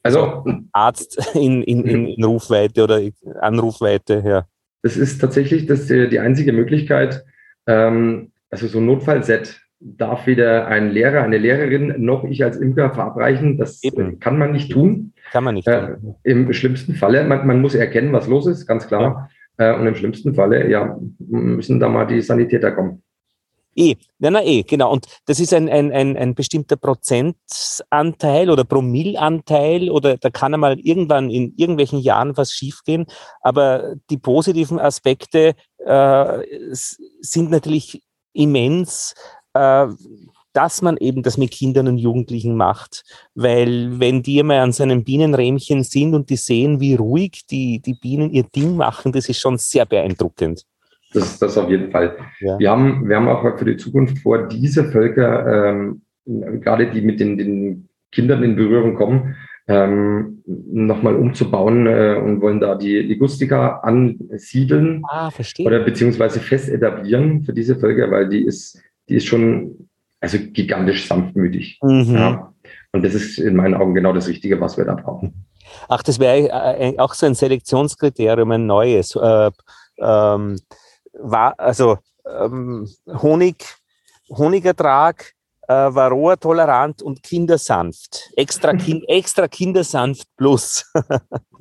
Also 0.04 0.44
Arzt 0.72 1.34
in, 1.34 1.62
in, 1.62 1.84
in 1.84 2.24
Rufweite 2.24 2.84
oder 2.84 3.00
Anrufweite, 3.40 4.22
ja. 4.24 4.46
Das 4.82 4.96
ist 4.96 5.18
tatsächlich 5.18 5.66
das, 5.66 5.86
die 5.86 6.20
einzige 6.20 6.52
Möglichkeit, 6.52 7.24
ähm, 7.66 8.32
also 8.50 8.66
so 8.66 8.78
ein 8.78 8.86
Notfallset 8.86 9.60
darf 9.80 10.26
weder 10.26 10.66
ein 10.66 10.90
Lehrer, 10.90 11.22
eine 11.22 11.38
Lehrerin 11.38 11.94
noch 11.98 12.24
ich 12.24 12.44
als 12.44 12.56
Imker 12.56 12.90
verabreichen. 12.92 13.58
Das 13.58 13.82
Eben. 13.82 14.20
kann 14.20 14.38
man 14.38 14.52
nicht 14.52 14.72
tun. 14.72 15.12
Kann 15.32 15.44
man 15.44 15.54
nicht 15.54 15.66
äh, 15.66 15.96
Im 16.22 16.52
schlimmsten 16.52 16.94
Falle, 16.94 17.24
man, 17.24 17.46
man, 17.46 17.60
muss 17.60 17.74
erkennen, 17.74 18.12
was 18.12 18.28
los 18.28 18.46
ist, 18.46 18.66
ganz 18.66 18.86
klar. 18.86 19.30
Ja. 19.58 19.72
Äh, 19.72 19.78
und 19.78 19.86
im 19.86 19.94
schlimmsten 19.94 20.34
Falle, 20.34 20.70
ja, 20.70 20.98
müssen 21.18 21.80
da 21.80 21.88
mal 21.88 22.06
die 22.06 22.20
Sanitäter 22.20 22.72
kommen. 22.72 23.02
Eh, 23.76 23.96
na, 24.18 24.30
na, 24.30 24.44
eh, 24.44 24.62
genau. 24.62 24.92
Und 24.92 25.06
das 25.26 25.40
ist 25.40 25.52
ein, 25.52 25.68
ein, 25.68 25.92
ein, 25.92 26.16
ein 26.16 26.34
bestimmter 26.34 26.76
Prozentanteil 26.76 28.50
oder 28.50 28.64
Promillanteil 28.64 29.90
oder 29.90 30.16
da 30.16 30.30
kann 30.30 30.54
einmal 30.54 30.78
irgendwann 30.80 31.30
in 31.30 31.54
irgendwelchen 31.56 31.98
Jahren 31.98 32.36
was 32.36 32.52
schiefgehen. 32.52 33.06
Aber 33.40 33.94
die 34.10 34.18
positiven 34.18 34.78
Aspekte 34.78 35.54
äh, 35.84 36.38
sind 36.72 37.50
natürlich 37.50 38.02
immens, 38.32 39.14
äh, 39.54 39.86
dass 40.52 40.82
man 40.82 40.96
eben 40.98 41.22
das 41.22 41.36
mit 41.36 41.50
Kindern 41.50 41.88
und 41.88 41.98
Jugendlichen 41.98 42.56
macht. 42.56 43.02
Weil 43.34 43.98
wenn 43.98 44.22
die 44.22 44.42
mal 44.42 44.60
an 44.60 44.72
seinem 44.72 45.04
Bienenrähmchen 45.04 45.82
sind 45.82 46.14
und 46.14 46.30
die 46.30 46.36
sehen, 46.36 46.80
wie 46.80 46.94
ruhig 46.94 47.44
die, 47.50 47.80
die 47.80 47.94
Bienen 47.94 48.30
ihr 48.30 48.44
Ding 48.44 48.76
machen, 48.76 49.12
das 49.12 49.28
ist 49.28 49.40
schon 49.40 49.58
sehr 49.58 49.84
beeindruckend. 49.84 50.64
Das, 51.14 51.38
das 51.38 51.56
auf 51.56 51.70
jeden 51.70 51.90
Fall. 51.90 52.16
Ja. 52.40 52.58
Wir, 52.58 52.70
haben, 52.70 53.08
wir 53.08 53.16
haben 53.16 53.28
auch 53.28 53.56
für 53.56 53.64
die 53.64 53.76
Zukunft 53.76 54.18
vor, 54.18 54.48
diese 54.48 54.84
Völker, 54.90 55.70
ähm, 55.70 56.02
gerade 56.26 56.90
die 56.90 57.00
mit 57.00 57.20
den, 57.20 57.38
den 57.38 57.88
Kindern 58.10 58.42
in 58.42 58.56
Berührung 58.56 58.94
kommen, 58.94 59.36
ähm, 59.66 60.42
nochmal 60.46 61.14
umzubauen 61.14 61.86
äh, 61.86 62.20
und 62.22 62.42
wollen 62.42 62.60
da 62.60 62.74
die 62.74 62.98
Ligustica 62.98 63.78
ansiedeln 63.78 65.02
ah, 65.08 65.30
oder 65.60 65.80
beziehungsweise 65.80 66.40
fest 66.40 66.68
etablieren 66.68 67.44
für 67.44 67.54
diese 67.54 67.76
Völker, 67.76 68.10
weil 68.10 68.28
die 68.28 68.44
ist, 68.44 68.78
die 69.08 69.14
ist 69.14 69.26
schon 69.26 69.88
also 70.20 70.38
gigantisch 70.38 71.06
sanftmütig. 71.06 71.78
Mhm. 71.82 72.14
Ja. 72.14 72.54
Und 72.92 73.04
das 73.04 73.14
ist 73.14 73.38
in 73.38 73.56
meinen 73.56 73.74
Augen 73.74 73.94
genau 73.94 74.12
das 74.12 74.28
Richtige, 74.28 74.60
was 74.60 74.76
wir 74.76 74.84
da 74.84 74.94
brauchen. 74.94 75.46
Ach, 75.88 76.02
das 76.02 76.20
wäre 76.20 76.48
äh, 76.78 76.98
auch 76.98 77.14
so 77.14 77.26
ein 77.26 77.34
Selektionskriterium, 77.34 78.50
ein 78.50 78.66
neues. 78.66 79.16
Äh, 79.16 79.50
ähm, 79.98 80.58
war, 81.18 81.58
also 81.58 81.98
ähm, 82.26 82.88
Honig, 83.06 83.64
Honigertrag, 84.30 85.32
äh, 85.68 85.72
Varroa 85.72 86.36
tolerant 86.36 87.02
und 87.02 87.22
kindersanft. 87.22 88.30
Extra, 88.36 88.74
kind, 88.74 89.04
extra 89.08 89.48
kindersanft 89.48 90.26
plus. 90.36 90.90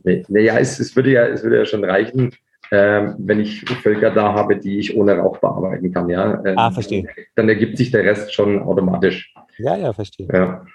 naja, 0.04 0.58
es, 0.60 0.80
es, 0.80 0.96
würde 0.96 1.12
ja, 1.12 1.28
es 1.28 1.44
würde 1.44 1.60
ja 1.60 1.66
schon 1.66 1.84
reichen, 1.84 2.34
ähm, 2.72 3.16
wenn 3.20 3.40
ich 3.40 3.62
Völker 3.82 4.12
da 4.12 4.34
habe, 4.34 4.58
die 4.58 4.80
ich 4.80 4.96
ohne 4.96 5.18
Rauch 5.18 5.38
bearbeiten 5.38 5.94
kann. 5.94 6.10
Ja? 6.10 6.44
Ähm, 6.46 6.58
ah, 6.58 6.72
verstehe. 6.72 7.08
Dann 7.36 7.48
ergibt 7.50 7.78
sich 7.78 7.92
der 7.92 8.04
Rest 8.04 8.34
schon 8.34 8.62
automatisch. 8.64 9.34
Ja, 9.58 9.76
ja, 9.76 9.94
verstehe. 9.94 10.28
Ja. 10.32 10.66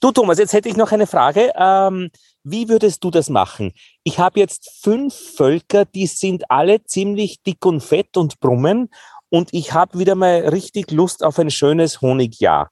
Du, 0.00 0.10
Thomas, 0.10 0.38
jetzt 0.38 0.52
hätte 0.52 0.68
ich 0.68 0.76
noch 0.76 0.92
eine 0.92 1.06
Frage. 1.06 1.50
Ähm, 1.56 2.10
wie 2.42 2.68
würdest 2.68 3.04
du 3.04 3.10
das 3.10 3.28
machen? 3.28 3.72
Ich 4.02 4.18
habe 4.18 4.40
jetzt 4.40 4.70
fünf 4.82 5.14
Völker, 5.14 5.84
die 5.84 6.06
sind 6.06 6.50
alle 6.50 6.84
ziemlich 6.84 7.42
dick 7.42 7.64
und 7.66 7.82
fett 7.82 8.16
und 8.16 8.40
brummen 8.40 8.88
und 9.28 9.52
ich 9.52 9.72
habe 9.72 9.98
wieder 9.98 10.14
mal 10.14 10.48
richtig 10.48 10.90
Lust 10.90 11.24
auf 11.24 11.38
ein 11.38 11.50
schönes 11.50 12.00
Honigjahr. 12.00 12.70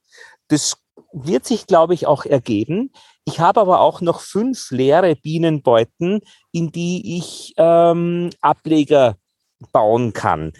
Das 0.48 0.76
wird 1.12 1.46
sich, 1.46 1.66
glaube 1.66 1.94
ich, 1.94 2.06
auch 2.06 2.24
ergeben. 2.24 2.92
Ich 3.24 3.40
habe 3.40 3.60
aber 3.60 3.80
auch 3.80 4.00
noch 4.00 4.20
fünf 4.20 4.70
leere 4.70 5.14
Bienenbeuten, 5.14 6.20
in 6.52 6.72
die 6.72 7.18
ich 7.18 7.54
ähm, 7.56 8.30
Ableger 8.40 9.16
bauen 9.72 10.12
kann. 10.12 10.52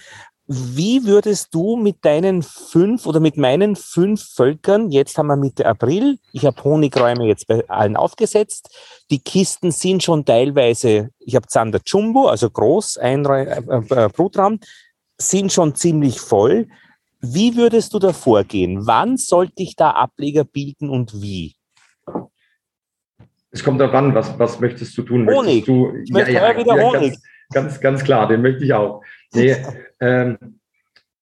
Wie 0.51 1.05
würdest 1.05 1.55
du 1.55 1.77
mit 1.77 2.03
deinen 2.07 2.43
fünf 2.43 3.05
oder 3.05 3.21
mit 3.21 3.37
meinen 3.37 3.77
fünf 3.77 4.33
Völkern, 4.33 4.91
jetzt 4.91 5.19
haben 5.19 5.27
wir 5.27 5.37
Mitte 5.37 5.67
April, 5.67 6.19
ich 6.33 6.47
habe 6.47 6.65
Honigräume 6.65 7.27
jetzt 7.27 7.47
bei 7.47 7.69
allen 7.69 7.97
aufgesetzt, 7.97 8.71
die 9.11 9.19
Kisten 9.19 9.73
sind 9.73 10.03
schon 10.03 10.25
teilweise, 10.25 11.11
ich 11.19 11.37
habe 11.37 11.47
Zander 11.49 11.81
Jumbo, 11.85 12.29
also 12.29 12.49
groß, 12.49 12.97
ein 12.97 13.27
äh, 13.27 13.59
äh, 13.59 14.09
Brutraum, 14.09 14.59
sind 15.19 15.53
schon 15.53 15.75
ziemlich 15.75 16.19
voll. 16.19 16.67
Wie 17.21 17.55
würdest 17.55 17.93
du 17.93 17.99
da 17.99 18.15
vorgehen? 18.15 18.87
Wann 18.87 19.19
sollte 19.19 19.63
ich 19.63 19.77
da 19.77 19.91
Ableger 19.91 20.45
bilden 20.45 20.89
und 20.89 21.21
wie? 21.21 21.57
Es 23.51 23.63
kommt 23.63 23.83
darauf 23.83 23.95
an, 23.95 24.15
was, 24.15 24.39
was 24.39 24.61
möchtest 24.61 24.97
du 24.97 25.03
tun? 25.03 25.29
Honig. 25.29 25.67
Du, 25.67 25.93
ich 26.03 26.11
möchte 26.11 26.33
ja, 26.33 26.53
ja, 26.53 26.59
wieder 26.59 26.75
ja, 26.75 26.85
Honig. 26.85 27.11
Ganz, 27.11 27.21
ganz, 27.51 27.81
ganz, 27.81 28.05
klar, 28.05 28.29
den 28.29 28.41
möchte 28.41 28.65
ich 28.65 28.73
auch. 28.73 29.03
Nee, 29.35 29.57
ähm, 30.01 30.39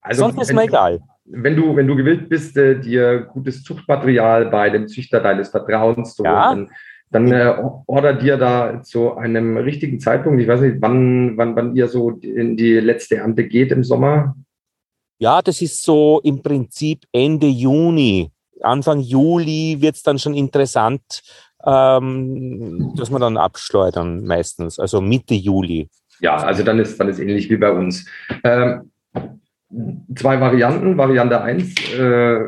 also 0.00 0.22
Sonst 0.22 0.40
ist 0.40 0.54
mir 0.54 0.64
egal. 0.64 1.00
Wenn 1.24 1.56
du, 1.56 1.74
wenn 1.74 1.88
du 1.88 1.96
gewillt 1.96 2.28
bist, 2.28 2.56
äh, 2.56 2.78
dir 2.78 3.22
gutes 3.32 3.64
Zuchtmaterial 3.64 4.46
bei 4.46 4.70
dem 4.70 4.86
Züchter 4.86 5.20
deines 5.20 5.48
Vertrauens 5.48 6.14
zu 6.14 6.22
ja. 6.22 6.50
holen, 6.50 6.70
dann 7.10 7.32
äh, 7.32 7.54
order 7.86 8.14
dir 8.14 8.36
da 8.36 8.82
zu 8.82 9.14
einem 9.14 9.56
richtigen 9.56 10.00
Zeitpunkt, 10.00 10.40
ich 10.40 10.48
weiß 10.48 10.60
nicht, 10.60 10.76
wann, 10.80 11.36
wann, 11.36 11.56
wann 11.56 11.74
ihr 11.74 11.88
so 11.88 12.10
in 12.10 12.56
die 12.56 12.74
letzte 12.74 13.16
Ernte 13.16 13.46
geht 13.46 13.72
im 13.72 13.84
Sommer. 13.84 14.36
Ja, 15.18 15.40
das 15.42 15.62
ist 15.62 15.82
so 15.82 16.20
im 16.22 16.42
Prinzip 16.42 17.04
Ende 17.12 17.46
Juni. 17.46 18.30
Anfang 18.60 19.00
Juli 19.00 19.78
wird 19.80 19.96
es 19.96 20.02
dann 20.02 20.18
schon 20.18 20.34
interessant, 20.34 21.22
ähm, 21.64 22.92
dass 22.96 23.10
wir 23.10 23.18
dann 23.18 23.36
abschleudern 23.36 24.24
meistens, 24.24 24.78
also 24.78 25.00
Mitte 25.00 25.34
Juli. 25.34 25.88
Ja, 26.20 26.36
also 26.36 26.62
dann 26.62 26.78
ist 26.78 26.98
dann 26.98 27.08
ist 27.08 27.18
ähnlich 27.18 27.50
wie 27.50 27.56
bei 27.56 27.70
uns. 27.70 28.08
Ähm, 28.44 28.90
zwei 30.14 30.40
Varianten. 30.40 30.96
Variante 30.96 31.40
1, 31.40 31.94
äh, 31.94 32.38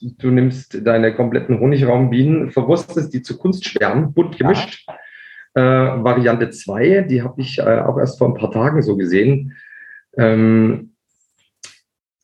du 0.00 0.30
nimmst 0.30 0.86
deine 0.86 1.14
kompletten 1.14 1.60
Honigraumbienen, 1.60 2.50
verwurstest 2.50 3.12
die 3.14 3.22
zu 3.22 3.38
Kunstschwärmen, 3.38 4.12
bunt 4.12 4.38
gemischt. 4.38 4.86
Ja. 5.56 5.96
Äh, 5.96 6.04
Variante 6.04 6.50
2, 6.50 7.02
die 7.02 7.22
habe 7.22 7.40
ich 7.40 7.58
äh, 7.58 7.80
auch 7.80 7.98
erst 7.98 8.18
vor 8.18 8.28
ein 8.28 8.34
paar 8.34 8.50
Tagen 8.50 8.82
so 8.82 8.96
gesehen. 8.96 9.54
Ähm, 10.16 10.93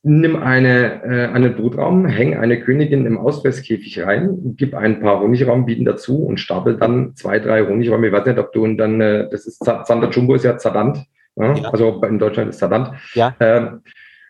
nimm 0.03 0.37
eine, 0.37 1.03
äh, 1.05 1.27
einen 1.27 1.55
Brutraum, 1.55 2.07
häng 2.07 2.37
eine 2.37 2.61
Königin 2.61 3.05
im 3.07 3.19
Auspresskäfig 3.19 4.03
rein, 4.03 4.55
gib 4.57 4.75
ein 4.75 5.01
paar 5.01 5.21
Honigraumbienen 5.21 5.85
dazu 5.85 6.25
und 6.25 6.41
stapel 6.41 6.77
dann 6.77 7.15
zwei, 7.17 7.39
drei 7.39 7.67
Honigräume. 7.67 8.07
Ich 8.07 8.13
weiß 8.13 8.27
nicht, 8.27 8.39
ob 8.39 8.53
du 8.53 8.67
dann, 8.77 9.01
äh, 9.01 9.29
das 9.31 9.47
ist 9.47 9.63
Zander 9.65 10.09
Jumbo 10.11 10.35
ist 10.35 10.45
ja 10.45 10.57
Zadant, 10.57 11.05
ja? 11.37 11.55
Ja. 11.55 11.71
also 11.71 12.03
in 12.03 12.19
Deutschland 12.19 12.51
ist 12.51 12.59
Zadant. 12.59 12.93
Ja. 13.15 13.35
Ähm, 13.41 13.81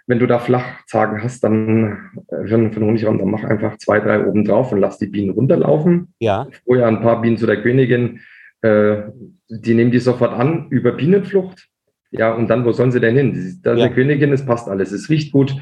wenn 0.06 0.18
du 0.18 0.26
da 0.26 0.40
Flachzagen 0.40 1.22
hast, 1.22 1.44
dann 1.44 2.10
äh, 2.28 2.48
für, 2.48 2.56
einen 2.56 2.74
Honigraum, 2.74 3.18
dann 3.18 3.30
mach 3.30 3.44
einfach 3.44 3.78
zwei, 3.78 4.00
drei 4.00 4.26
oben 4.26 4.44
drauf 4.44 4.72
und 4.72 4.80
lass 4.80 4.98
die 4.98 5.06
Bienen 5.06 5.30
runterlaufen. 5.30 6.14
Ja. 6.18 6.48
Vorher 6.64 6.88
ein 6.88 7.00
paar 7.00 7.20
Bienen 7.20 7.36
zu 7.36 7.46
der 7.46 7.62
Königin, 7.62 8.18
äh, 8.62 9.02
die 9.48 9.74
nehmen 9.74 9.92
die 9.92 10.00
sofort 10.00 10.32
an 10.32 10.66
über 10.70 10.92
Bienenflucht 10.92 11.68
ja, 12.10 12.32
und 12.32 12.48
dann, 12.48 12.64
wo 12.64 12.72
sollen 12.72 12.92
sie 12.92 13.00
denn 13.00 13.16
hin? 13.16 13.60
Da 13.62 13.74
ja. 13.74 13.84
eine 13.84 13.94
Königin, 13.94 14.32
es 14.32 14.44
passt 14.44 14.68
alles, 14.68 14.92
es 14.92 15.08
riecht 15.08 15.32
gut, 15.32 15.54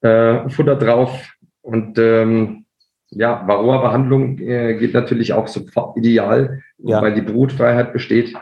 äh, 0.00 0.48
Futter 0.48 0.76
drauf 0.76 1.34
und 1.62 1.98
ähm, 1.98 2.66
ja, 3.10 3.46
Varroa-Behandlung 3.46 4.38
äh, 4.38 4.74
geht 4.74 4.94
natürlich 4.94 5.32
auch 5.32 5.46
sofort 5.46 5.96
ideal, 5.96 6.62
ja. 6.78 7.00
weil 7.00 7.14
die 7.14 7.22
Brutfreiheit 7.22 7.92
besteht. 7.92 8.34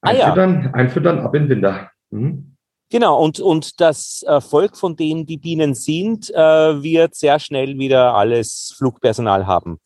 Einfüttern, 0.00 0.56
ah, 0.56 0.64
ja. 0.64 0.74
einfüttern 0.74 1.18
ab 1.20 1.34
in 1.34 1.48
Winter. 1.48 1.90
Mhm. 2.10 2.56
Genau, 2.90 3.22
und, 3.22 3.38
und 3.38 3.80
das 3.82 4.24
Volk, 4.40 4.76
von 4.76 4.96
denen 4.96 5.26
die 5.26 5.36
Bienen 5.36 5.74
sind, 5.74 6.30
äh, 6.30 6.36
wird 6.82 7.14
sehr 7.14 7.38
schnell 7.38 7.78
wieder 7.78 8.14
alles 8.14 8.74
Flugpersonal 8.78 9.46
haben. 9.46 9.78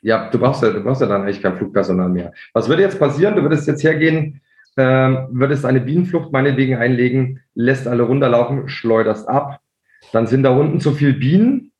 Ja, 0.00 0.30
du 0.30 0.38
brauchst 0.38 0.62
ja, 0.62 0.70
du 0.70 0.82
brauchst 0.82 1.02
ja 1.02 1.06
dann 1.06 1.22
eigentlich 1.22 1.42
kein 1.42 1.56
Flugpersonal 1.56 2.08
mehr. 2.08 2.32
Was 2.54 2.68
würde 2.68 2.82
jetzt 2.82 2.98
passieren? 2.98 3.36
Du 3.36 3.42
würdest 3.42 3.66
jetzt 3.66 3.82
hergehen, 3.82 4.40
äh, 4.78 5.26
würdest 5.30 5.64
eine 5.64 5.80
Bienenflucht 5.80 6.32
meinetwegen 6.32 6.76
einlegen, 6.76 7.40
lässt 7.54 7.88
alle 7.88 8.04
runterlaufen, 8.04 8.68
schleuderst 8.68 9.28
ab. 9.28 9.60
Dann 10.12 10.26
sind 10.26 10.44
da 10.44 10.50
unten 10.50 10.80
zu 10.80 10.92
viele 10.92 11.14
Bienen 11.14 11.72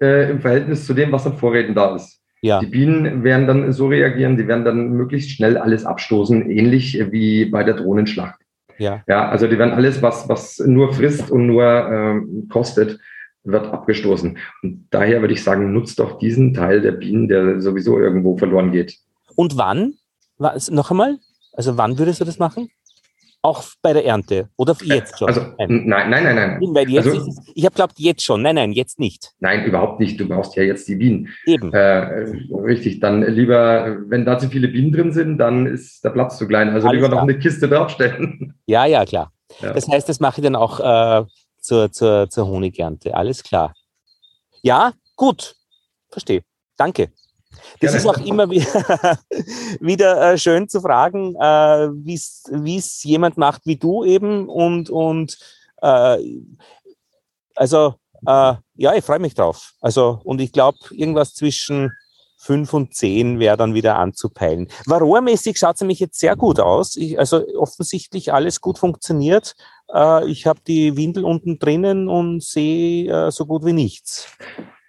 äh, 0.00 0.30
im 0.30 0.40
Verhältnis 0.40 0.86
zu 0.86 0.94
dem, 0.94 1.12
was 1.12 1.26
an 1.26 1.36
Vorräten 1.36 1.74
da 1.74 1.94
ist. 1.94 2.22
Ja. 2.40 2.60
Die 2.60 2.66
Bienen 2.66 3.24
werden 3.24 3.46
dann 3.46 3.72
so 3.72 3.88
reagieren, 3.88 4.36
die 4.36 4.48
werden 4.48 4.64
dann 4.64 4.90
möglichst 4.92 5.30
schnell 5.30 5.58
alles 5.58 5.84
abstoßen, 5.84 6.50
ähnlich 6.50 6.98
wie 7.10 7.46
bei 7.46 7.62
der 7.62 7.74
Drohnenschlacht. 7.74 8.40
Ja. 8.78 9.02
ja, 9.06 9.28
also 9.28 9.46
die 9.46 9.58
werden 9.58 9.72
alles, 9.72 10.02
was, 10.02 10.28
was 10.28 10.58
nur 10.58 10.92
frisst 10.92 11.30
und 11.30 11.46
nur 11.46 11.64
ähm, 11.64 12.46
kostet, 12.50 12.98
wird 13.42 13.66
abgestoßen. 13.66 14.38
Und 14.62 14.86
daher 14.90 15.20
würde 15.20 15.32
ich 15.34 15.42
sagen, 15.42 15.72
nutzt 15.72 15.98
doch 15.98 16.18
diesen 16.18 16.52
Teil 16.52 16.82
der 16.82 16.92
Bienen, 16.92 17.28
der 17.28 17.60
sowieso 17.60 17.98
irgendwo 17.98 18.36
verloren 18.36 18.72
geht. 18.72 18.98
Und 19.34 19.56
wann? 19.56 19.94
Was, 20.38 20.70
noch 20.70 20.90
einmal? 20.90 21.18
Also 21.56 21.76
wann 21.76 21.98
würdest 21.98 22.20
du 22.20 22.24
das 22.24 22.38
machen? 22.38 22.70
Auch 23.42 23.62
bei 23.80 23.92
der 23.92 24.04
Ernte 24.04 24.48
oder 24.56 24.76
jetzt 24.82 25.18
schon? 25.18 25.28
Also, 25.28 25.40
nein, 25.58 25.86
nein, 25.86 26.10
nein, 26.10 26.34
nein. 26.34 26.60
Weil 26.74 26.88
jetzt 26.90 27.06
also, 27.06 27.28
ist, 27.28 27.40
ich 27.54 27.64
habe 27.64 27.74
glaubt 27.74 27.98
jetzt 27.98 28.24
schon. 28.24 28.42
Nein, 28.42 28.56
nein, 28.56 28.72
jetzt 28.72 28.98
nicht. 28.98 29.32
Nein, 29.38 29.64
überhaupt 29.64 30.00
nicht. 30.00 30.18
Du 30.18 30.26
brauchst 30.26 30.56
ja 30.56 30.64
jetzt 30.64 30.88
die 30.88 30.96
Bienen. 30.96 31.28
Eben. 31.44 31.72
Äh, 31.72 32.34
richtig. 32.50 32.98
Dann 33.00 33.22
lieber, 33.22 33.98
wenn 34.08 34.24
da 34.24 34.38
zu 34.38 34.48
viele 34.48 34.68
Bienen 34.68 34.92
drin 34.92 35.12
sind, 35.12 35.38
dann 35.38 35.66
ist 35.66 36.04
der 36.04 36.10
Platz 36.10 36.38
zu 36.38 36.48
klein. 36.48 36.70
Also 36.70 36.88
Alles 36.88 36.96
lieber 36.96 37.08
klar. 37.08 37.20
noch 37.20 37.28
eine 37.28 37.38
Kiste 37.38 37.68
draufstellen. 37.68 38.54
Ja, 38.68 38.84
ja, 38.84 39.04
klar. 39.04 39.32
Ja. 39.60 39.72
Das 39.72 39.86
heißt, 39.86 40.08
das 40.08 40.18
mache 40.18 40.40
ich 40.40 40.44
dann 40.44 40.56
auch 40.56 40.80
äh, 40.80 41.24
zur, 41.60 41.92
zur, 41.92 42.28
zur 42.28 42.48
Honigernte. 42.48 43.14
Alles 43.14 43.44
klar. 43.44 43.74
Ja, 44.62 44.92
gut. 45.14 45.54
Verstehe. 46.10 46.42
Danke. 46.76 47.12
Das 47.80 47.92
Gerne. 47.92 47.96
ist 47.96 48.06
auch 48.06 48.24
immer 48.24 48.50
wieder, 48.50 49.18
wieder 49.80 50.32
äh, 50.32 50.38
schön 50.38 50.68
zu 50.68 50.80
fragen, 50.80 51.34
äh, 51.36 51.88
wie 51.92 52.76
es 52.76 53.02
jemand 53.02 53.36
macht 53.36 53.66
wie 53.66 53.76
du 53.76 54.04
eben. 54.04 54.48
Und, 54.48 54.90
und 54.90 55.38
äh, 55.82 56.18
also, 57.54 57.94
ja, 58.24 58.94
ich 58.94 59.04
freue 59.04 59.20
mich 59.20 59.34
drauf. 59.34 59.74
Also, 59.80 60.20
und 60.24 60.40
ich 60.40 60.50
glaube, 60.50 60.78
irgendwas 60.90 61.34
zwischen 61.34 61.92
fünf 62.46 62.72
und 62.72 62.94
zehn 62.94 63.38
wäre 63.40 63.56
dann 63.56 63.74
wieder 63.74 63.98
anzupeilen. 63.98 64.68
Varroa-mäßig 64.86 65.58
schaut 65.58 65.74
es 65.74 65.80
nämlich 65.80 66.00
jetzt 66.00 66.18
sehr 66.18 66.36
gut 66.36 66.60
aus. 66.60 66.96
Ich, 66.96 67.18
also 67.18 67.44
offensichtlich 67.56 68.32
alles 68.32 68.60
gut 68.60 68.78
funktioniert. 68.78 69.56
Äh, 69.92 70.28
ich 70.30 70.46
habe 70.46 70.60
die 70.66 70.96
Windel 70.96 71.24
unten 71.24 71.58
drinnen 71.58 72.08
und 72.08 72.42
sehe 72.42 73.10
äh, 73.10 73.30
so 73.30 73.46
gut 73.46 73.64
wie 73.64 73.72
nichts. 73.72 74.28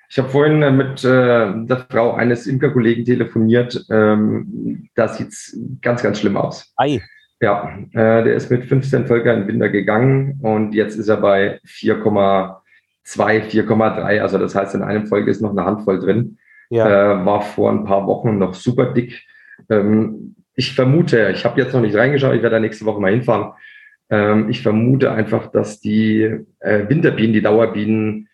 Ich 0.09 0.17
habe 0.17 0.29
vorhin 0.29 0.61
äh, 0.63 0.71
mit 0.71 1.03
äh, 1.03 1.65
der 1.65 1.85
Frau 1.89 2.13
eines 2.13 2.47
Imkerkollegen 2.47 3.03
telefoniert. 3.03 3.85
Ähm, 3.89 4.89
da 4.95 5.07
sieht 5.07 5.29
es 5.29 5.59
ganz, 5.81 6.01
ganz 6.01 6.19
schlimm 6.19 6.37
aus. 6.37 6.73
Ei. 6.77 7.01
Ja, 7.41 7.77
äh, 7.91 8.23
der 8.23 8.35
ist 8.35 8.49
mit 8.49 8.65
15 8.65 9.05
Völker 9.05 9.33
in 9.33 9.47
Winter 9.47 9.69
gegangen 9.69 10.39
und 10.41 10.73
jetzt 10.73 10.95
ist 10.95 11.07
er 11.07 11.17
bei 11.17 11.59
4,2, 11.65 12.61
4,3. 13.05 14.21
Also 14.21 14.37
das 14.37 14.55
heißt, 14.55 14.73
in 14.75 14.81
einem 14.81 15.05
Volk 15.05 15.27
ist 15.27 15.41
noch 15.41 15.51
eine 15.51 15.65
Handvoll 15.65 15.99
drin. 15.99 16.37
Ja. 16.69 17.21
Äh, 17.21 17.25
war 17.25 17.41
vor 17.41 17.71
ein 17.71 17.83
paar 17.83 18.07
Wochen 18.07 18.37
noch 18.37 18.53
super 18.53 18.93
dick. 18.93 19.23
Ähm, 19.69 20.35
ich 20.55 20.73
vermute, 20.73 21.29
ich 21.31 21.45
habe 21.45 21.61
jetzt 21.61 21.73
noch 21.73 21.81
nicht 21.81 21.95
reingeschaut, 21.95 22.33
ich 22.33 22.41
werde 22.41 22.55
da 22.55 22.59
nächste 22.59 22.85
Woche 22.85 22.99
mal 22.99 23.11
hinfahren. 23.11 23.53
Ähm, 24.09 24.49
ich 24.49 24.63
vermute 24.63 25.11
einfach, 25.11 25.51
dass 25.51 25.79
die 25.79 26.23
äh, 26.59 26.89
Winterbienen, 26.89 27.33
die 27.33 27.41
Dauerbienen, 27.41 28.26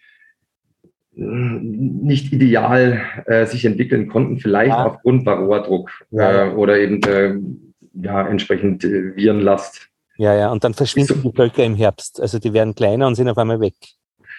nicht 1.16 2.34
ideal 2.34 3.02
äh, 3.26 3.46
sich 3.46 3.66
entwickeln 3.66 4.08
konnten, 4.08 4.40
vielleicht 4.40 4.72
ja. 4.72 4.86
aufgrund 4.86 5.26
Varroa-Druck 5.26 5.92
ja. 6.12 6.48
äh, 6.48 6.50
oder 6.52 6.80
eben 6.80 7.04
äh, 7.04 7.36
ja, 7.94 8.28
entsprechend 8.28 8.84
äh, 8.84 9.16
Virenlast. 9.16 9.90
Ja, 10.18 10.34
ja, 10.36 10.52
und 10.52 10.64
dann 10.64 10.74
verschwinden 10.74 11.22
so. 11.22 11.30
die 11.30 11.36
Völker 11.36 11.64
im 11.64 11.76
Herbst. 11.76 12.22
Also 12.22 12.40
die 12.40 12.54
werden 12.54 12.76
kleiner 12.76 13.08
und 13.08 13.16
sind 13.16 13.30
auf 13.30 13.38
einmal 13.38 13.60
weg. 13.60 13.76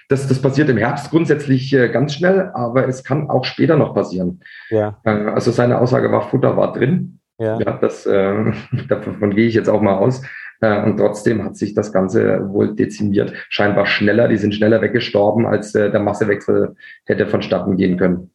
Das, 0.08 0.28
das 0.28 0.40
passiert 0.40 0.68
im 0.68 0.76
Herbst 0.76 1.10
grundsätzlich 1.10 1.72
äh, 1.72 1.88
ganz 1.88 2.14
schnell, 2.14 2.50
aber 2.54 2.86
es 2.88 3.04
kann 3.04 3.30
auch 3.30 3.44
später 3.44 3.76
noch 3.76 3.94
passieren. 3.94 4.40
Ja. 4.68 4.98
Äh, 5.04 5.10
also 5.10 5.50
seine 5.50 5.78
Aussage 5.78 6.12
war, 6.12 6.28
Futter 6.28 6.56
war 6.56 6.72
drin. 6.72 7.20
Ja. 7.38 7.58
ja 7.58 7.72
das, 7.72 8.04
äh, 8.06 8.52
davon 8.88 9.34
gehe 9.34 9.46
ich 9.46 9.54
jetzt 9.54 9.68
auch 9.68 9.80
mal 9.80 9.96
aus. 9.96 10.22
Äh, 10.60 10.82
und 10.82 10.96
trotzdem 10.96 11.44
hat 11.44 11.56
sich 11.56 11.74
das 11.74 11.92
Ganze 11.92 12.48
wohl 12.50 12.74
dezimiert. 12.74 13.32
Scheinbar 13.48 13.86
schneller, 13.86 14.28
die 14.28 14.36
sind 14.36 14.54
schneller 14.54 14.80
weggestorben, 14.80 15.46
als 15.46 15.74
äh, 15.74 15.90
der 15.90 16.00
Massewechsel 16.00 16.76
hätte 17.04 17.26
vonstatten 17.26 17.76
gehen 17.76 17.96
können. 17.96 18.30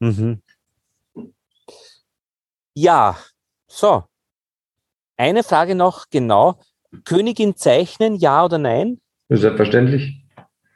Mhm. 0.00 0.42
Ja, 2.74 3.16
so. 3.66 4.04
Eine 5.16 5.42
Frage 5.42 5.74
noch 5.74 6.10
genau. 6.10 6.60
Königin 7.04 7.56
zeichnen, 7.56 8.16
ja 8.16 8.44
oder 8.44 8.58
nein? 8.58 9.00
Selbstverständlich. 9.28 10.25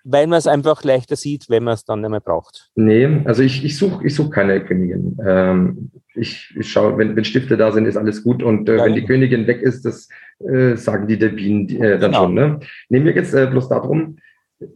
Weil 0.05 0.27
man 0.27 0.39
es 0.39 0.47
einfach 0.47 0.83
leichter 0.83 1.17
sieht, 1.17 1.51
wenn 1.51 1.65
man 1.65 1.75
es 1.75 1.85
dann 1.85 2.01
nicht 2.01 2.11
mehr 2.11 2.21
braucht. 2.21 2.71
Nee, 2.75 3.23
also 3.25 3.43
ich, 3.43 3.65
ich 3.65 3.77
suche 3.77 4.07
ich 4.07 4.15
such 4.15 4.31
keine 4.31 4.65
Königin. 4.65 5.19
Ähm, 5.27 5.91
ich, 6.15 6.55
ich 6.59 6.71
schaue, 6.71 6.97
wenn, 6.99 7.17
wenn 7.17 7.25
Stifte 7.25 7.57
da 7.57 7.71
sind, 7.73 7.87
ist 7.87 7.97
alles 7.97 8.23
gut. 8.23 8.43
Und 8.43 8.69
äh, 8.69 8.79
wenn 8.79 8.95
die 8.95 9.05
Königin 9.05 9.47
weg 9.47 9.61
ist, 9.61 9.85
das 9.85 10.09
äh, 10.41 10.77
sagen 10.77 11.07
die 11.07 11.19
der 11.19 11.31
Bienen 11.31 11.69
äh, 11.69 11.99
dann 11.99 12.13
genau. 12.13 12.25
schon. 12.25 12.35
Ne? 12.35 12.61
Nehmen 12.89 13.07
wir 13.07 13.15
jetzt 13.15 13.35
äh, 13.35 13.47
bloß 13.47 13.69
darum, 13.69 14.17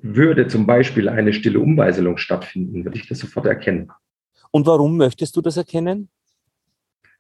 würde 0.02 0.46
zum 0.46 0.66
Beispiel 0.66 1.08
eine 1.08 1.32
stille 1.32 1.60
Umweiselung 1.60 2.16
stattfinden, 2.16 2.84
würde 2.84 2.98
ich 2.98 3.08
das 3.08 3.18
sofort 3.18 3.46
erkennen. 3.46 3.90
Und 4.50 4.66
warum 4.66 4.96
möchtest 4.96 5.36
du 5.36 5.40
das 5.40 5.56
erkennen? 5.56 6.08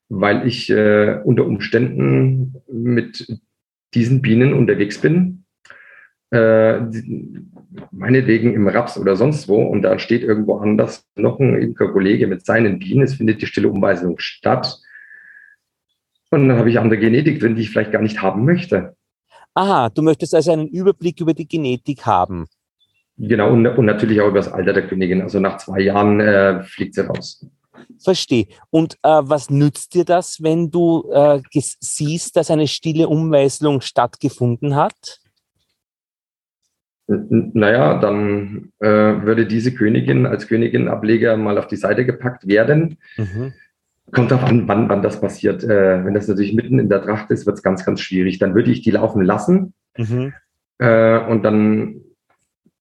Weil 0.08 0.46
ich 0.46 0.70
äh, 0.70 1.20
unter 1.24 1.46
Umständen 1.46 2.56
mit 2.70 3.40
diesen 3.94 4.22
Bienen 4.22 4.52
unterwegs 4.52 5.00
bin, 5.00 5.44
äh, 6.30 6.80
meinetwegen 7.90 8.54
im 8.54 8.68
Raps 8.68 8.98
oder 8.98 9.16
sonst 9.16 9.48
wo, 9.48 9.62
und 9.62 9.82
da 9.82 9.98
steht 9.98 10.22
irgendwo 10.22 10.56
anders 10.56 11.06
noch 11.16 11.38
ein 11.40 11.60
Imker-Kollege 11.60 12.26
mit 12.26 12.44
seinen 12.44 12.78
Bienen, 12.78 13.02
es 13.02 13.14
findet 13.14 13.42
die 13.42 13.46
stille 13.46 13.68
Umweiselung 13.68 14.18
statt. 14.18 14.78
Und 16.30 16.48
dann 16.48 16.58
habe 16.58 16.70
ich 16.70 16.78
andere 16.78 16.98
Genetik 16.98 17.40
drin, 17.40 17.54
die 17.54 17.62
ich 17.62 17.70
vielleicht 17.70 17.92
gar 17.92 18.02
nicht 18.02 18.22
haben 18.22 18.44
möchte. 18.44 18.96
Aha, 19.54 19.88
du 19.90 20.02
möchtest 20.02 20.34
also 20.34 20.52
einen 20.52 20.68
Überblick 20.68 21.20
über 21.20 21.32
die 21.32 21.46
Genetik 21.46 22.06
haben. 22.06 22.46
Genau, 23.16 23.52
und, 23.52 23.66
und 23.66 23.86
natürlich 23.86 24.20
auch 24.20 24.28
über 24.28 24.40
das 24.40 24.52
Alter 24.52 24.72
der 24.72 24.88
Königin. 24.88 25.22
Also 25.22 25.38
nach 25.38 25.58
zwei 25.58 25.80
Jahren 25.80 26.18
äh, 26.18 26.62
fliegt 26.64 26.94
sie 26.94 27.06
raus. 27.06 27.46
Verstehe. 28.02 28.46
Und 28.70 28.94
äh, 29.02 29.20
was 29.22 29.50
nützt 29.50 29.94
dir 29.94 30.04
das, 30.04 30.42
wenn 30.42 30.70
du 30.70 31.08
äh, 31.12 31.40
siehst, 31.52 32.36
dass 32.36 32.50
eine 32.50 32.66
stille 32.66 33.08
Umweiselung 33.08 33.80
stattgefunden 33.80 34.74
hat? 34.74 35.20
Naja, 37.06 37.98
dann 37.98 38.72
äh, 38.78 38.86
würde 38.88 39.46
diese 39.46 39.74
Königin 39.74 40.26
als 40.26 40.48
Königin-Ableger 40.48 41.36
mal 41.36 41.58
auf 41.58 41.66
die 41.66 41.76
Seite 41.76 42.06
gepackt 42.06 42.46
werden. 42.46 42.96
Mhm. 43.16 43.52
Kommt 44.10 44.30
darauf 44.30 44.48
an, 44.48 44.66
wann, 44.68 44.88
wann 44.88 45.02
das 45.02 45.20
passiert. 45.20 45.64
Äh, 45.64 46.04
wenn 46.04 46.14
das 46.14 46.28
natürlich 46.28 46.54
mitten 46.54 46.78
in 46.78 46.88
der 46.88 47.02
Tracht 47.02 47.30
ist, 47.30 47.46
wird 47.46 47.56
es 47.56 47.62
ganz, 47.62 47.84
ganz 47.84 48.00
schwierig. 48.00 48.38
Dann 48.38 48.54
würde 48.54 48.70
ich 48.70 48.82
die 48.82 48.90
laufen 48.90 49.22
lassen 49.22 49.74
mhm. 49.98 50.32
äh, 50.78 51.18
und 51.18 51.42
dann 51.42 52.00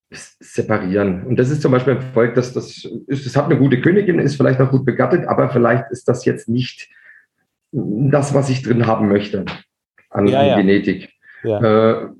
separieren. 0.10 1.24
Und 1.24 1.38
das 1.38 1.50
ist 1.50 1.62
zum 1.62 1.72
Beispiel 1.72 1.96
ein 1.96 2.02
Volk, 2.02 2.36
das, 2.36 2.54
das, 2.54 2.86
ist, 3.08 3.26
das 3.26 3.36
hat 3.36 3.46
eine 3.46 3.58
gute 3.58 3.82
Königin, 3.82 4.20
ist 4.20 4.36
vielleicht 4.36 4.62
auch 4.62 4.72
gut 4.72 4.86
begattet, 4.86 5.28
aber 5.28 5.50
vielleicht 5.50 5.90
ist 5.92 6.08
das 6.08 6.24
jetzt 6.26 6.48
nicht 6.48 6.90
das, 7.72 8.34
was 8.34 8.50
ich 8.50 8.62
drin 8.62 8.86
haben 8.86 9.08
möchte 9.08 9.46
an, 10.10 10.28
ja, 10.28 10.44
ja. 10.46 10.58
Genetik. 10.58 11.10
Ja. 11.44 12.14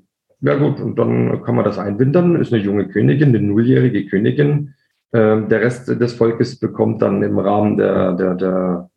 Äh, 0.44 0.48
ja 0.48 0.56
gut, 0.56 0.80
und 0.80 0.98
dann 0.98 1.42
kann 1.42 1.54
man 1.54 1.64
das 1.64 1.78
einwintern, 1.78 2.36
ist 2.36 2.52
eine 2.52 2.62
junge 2.62 2.88
Königin, 2.88 3.28
eine 3.28 3.40
nulljährige 3.40 4.06
Königin. 4.06 4.74
Ähm, 5.12 5.48
der 5.48 5.60
Rest 5.60 5.88
des 5.88 6.14
Volkes 6.14 6.58
bekommt 6.58 7.02
dann 7.02 7.22
im 7.22 7.38
Rahmen 7.38 7.76
der, 7.76 8.12
der, 8.14 8.34
der 8.34 8.90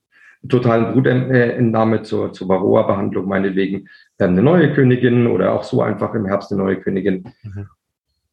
totalen 0.50 0.94
Brutentnahme 0.94 2.04
zur, 2.04 2.34
zur 2.34 2.50
Varroa-Behandlung 2.50 3.28
meinetwegen 3.28 3.88
ähm, 4.20 4.32
eine 4.32 4.44
neue 4.44 4.74
Königin 4.74 5.28
oder 5.28 5.54
auch 5.54 5.64
so 5.64 5.82
einfach 5.82 6.14
im 6.16 6.26
Herbst 6.26 6.52
eine 6.52 6.64
neue 6.64 6.78
Königin. 6.78 7.24
Mhm. 7.44 7.68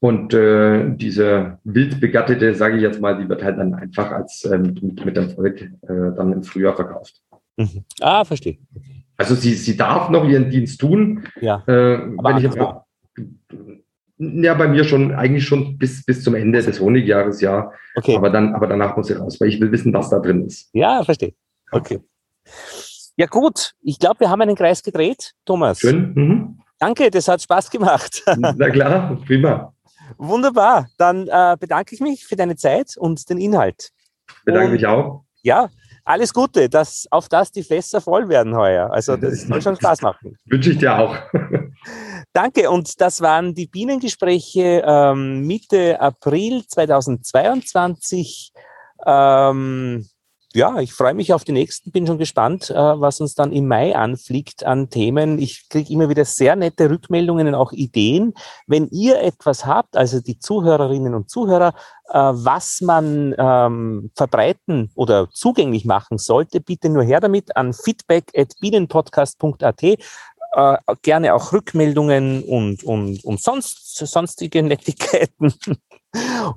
Und 0.01 0.35
äh, 0.35 0.95
diese 0.97 1.59
wild 1.65 1.99
begattete, 2.01 2.55
sage 2.55 2.77
ich 2.77 2.83
jetzt 2.83 3.01
mal, 3.01 3.17
die 3.17 3.29
wird 3.29 3.43
halt 3.43 3.59
dann 3.59 3.75
einfach 3.75 4.13
als 4.13 4.45
ähm, 4.45 4.75
mit, 4.83 5.05
mit 5.05 5.17
dem 5.17 5.31
Volk 5.31 5.63
äh, 5.63 5.69
dann 5.89 6.33
im 6.33 6.43
Frühjahr 6.43 6.77
verkauft. 6.77 7.23
Mhm. 7.57 7.85
Ah, 8.01 8.25
verstehe. 8.25 8.59
Also 9.17 9.35
sie, 9.35 9.55
sie 9.55 9.77
darf 9.77 10.11
noch 10.11 10.29
ihren 10.29 10.51
Dienst 10.51 10.81
tun. 10.81 11.23
Ja. 11.41 11.63
Äh, 11.67 12.01
wenn 12.23 12.37
ich 12.37 12.43
jetzt 12.43 12.59
mal, 12.59 12.84
ja, 14.19 14.55
bei 14.55 14.69
mir 14.69 14.85
schon, 14.85 15.13
eigentlich 15.13 15.45
schon 15.45 15.77
bis, 15.77 16.05
bis 16.05 16.23
zum 16.23 16.35
Ende 16.35 16.63
des 16.63 16.81
Honigjahres, 16.81 17.41
ja. 17.41 17.71
Okay. 17.97 18.17
Aber, 18.17 18.31
dann, 18.31 18.55
aber 18.55 18.67
danach 18.67 18.97
muss 18.97 19.11
ich 19.11 19.19
raus, 19.19 19.41
weil 19.41 19.49
ich 19.49 19.61
will 19.61 19.73
wissen, 19.73 19.93
was 19.93 20.11
da 20.11 20.19
drin 20.19 20.47
ist. 20.47 20.71
Ja, 20.73 21.03
verstehe. 21.03 21.35
Okay. 21.71 22.01
Ja, 23.17 23.27
gut. 23.27 23.73
Ich 23.81 23.99
glaube, 23.99 24.21
wir 24.21 24.31
haben 24.31 24.41
einen 24.41 24.57
Kreis 24.57 24.83
gedreht, 24.83 25.33
Thomas. 25.45 25.81
Schön. 25.81 26.13
Mhm. 26.15 26.59
Danke, 26.79 27.11
das 27.11 27.29
hat 27.29 27.43
Spaß 27.43 27.71
gemacht. 27.71 28.23
Na 28.37 28.71
klar, 28.71 29.19
prima. 29.27 29.73
Wunderbar. 30.19 30.89
Dann 30.99 31.29
äh, 31.29 31.57
bedanke 31.59 31.95
ich 31.95 32.01
mich 32.01 32.27
für 32.27 32.37
deine 32.37 32.57
Zeit 32.57 32.97
und 32.97 33.29
den 33.31 33.39
Inhalt. 33.39 33.91
Bedanke 34.45 34.67
und, 34.67 34.73
mich 34.73 34.87
auch. 34.87 35.25
Ja, 35.43 35.69
alles 36.05 36.33
Gute, 36.35 36.69
dass 36.69 37.07
auf 37.11 37.29
das 37.29 37.51
die 37.51 37.63
Fässer 37.63 38.01
voll 38.01 38.29
werden 38.29 38.55
heuer. 38.57 38.91
Also 38.93 39.17
das 39.17 39.43
soll 39.49 39.63
schon 39.63 39.77
Spaß 39.77 40.03
machen. 40.03 40.37
Wünsche 40.47 40.71
ich 40.71 40.79
dir 40.79 40.99
auch. 40.99 41.17
Danke. 42.33 42.71
Und 42.71 43.01
das 43.01 43.21
waren 43.21 43.55
die 43.55 43.67
Bienengespräche 43.67 44.83
ähm, 44.87 45.47
Mitte 45.47 46.01
April 46.01 46.65
2022. 46.67 48.53
Ähm, 49.07 50.07
ja, 50.57 50.79
ich 50.79 50.93
freue 50.93 51.15
mich 51.15 51.33
auf 51.33 51.43
die 51.43 51.51
nächsten, 51.51 51.91
bin 51.91 52.07
schon 52.07 52.19
gespannt, 52.19 52.71
äh, 52.71 52.77
was 52.77 53.21
uns 53.21 53.35
dann 53.35 53.51
im 53.51 53.67
Mai 53.67 53.97
anfliegt 53.97 54.65
an 54.65 54.89
Themen. 54.89 55.41
Ich 55.41 55.69
kriege 55.69 55.93
immer 55.93 56.09
wieder 56.09 56.25
sehr 56.25 56.55
nette 56.55 56.89
Rückmeldungen 56.89 57.49
und 57.49 57.57
auch 57.57 57.73
Ideen. 57.73 58.35
Wenn 58.69 58.87
ihr 58.91 59.21
etwas 59.21 59.67
habt, 59.67 59.97
also 59.97 60.21
die 60.21 60.39
Zuhörerinnen 60.39 61.13
und 61.13 61.29
Zuhörer, 61.29 61.75
äh, 62.09 62.19
was 62.19 62.81
man 62.83 63.35
ähm, 63.37 64.13
verbreiten 64.15 64.93
oder 64.95 65.29
zugänglich 65.33 65.87
machen 65.87 66.19
sollte, 66.19 66.61
bitte 66.61 66.89
nur 66.89 67.03
her 67.03 67.19
damit 67.19 67.57
an 67.57 67.73
feedback.bienenpodcast.at 67.73 69.83
äh, 70.55 70.77
gerne 71.03 71.35
auch 71.35 71.53
Rückmeldungen 71.53 72.43
und, 72.45 72.85
und, 72.85 73.25
und 73.25 73.41
sonst, 73.41 73.97
sonstige 73.97 74.63
Nettigkeiten. 74.63 75.55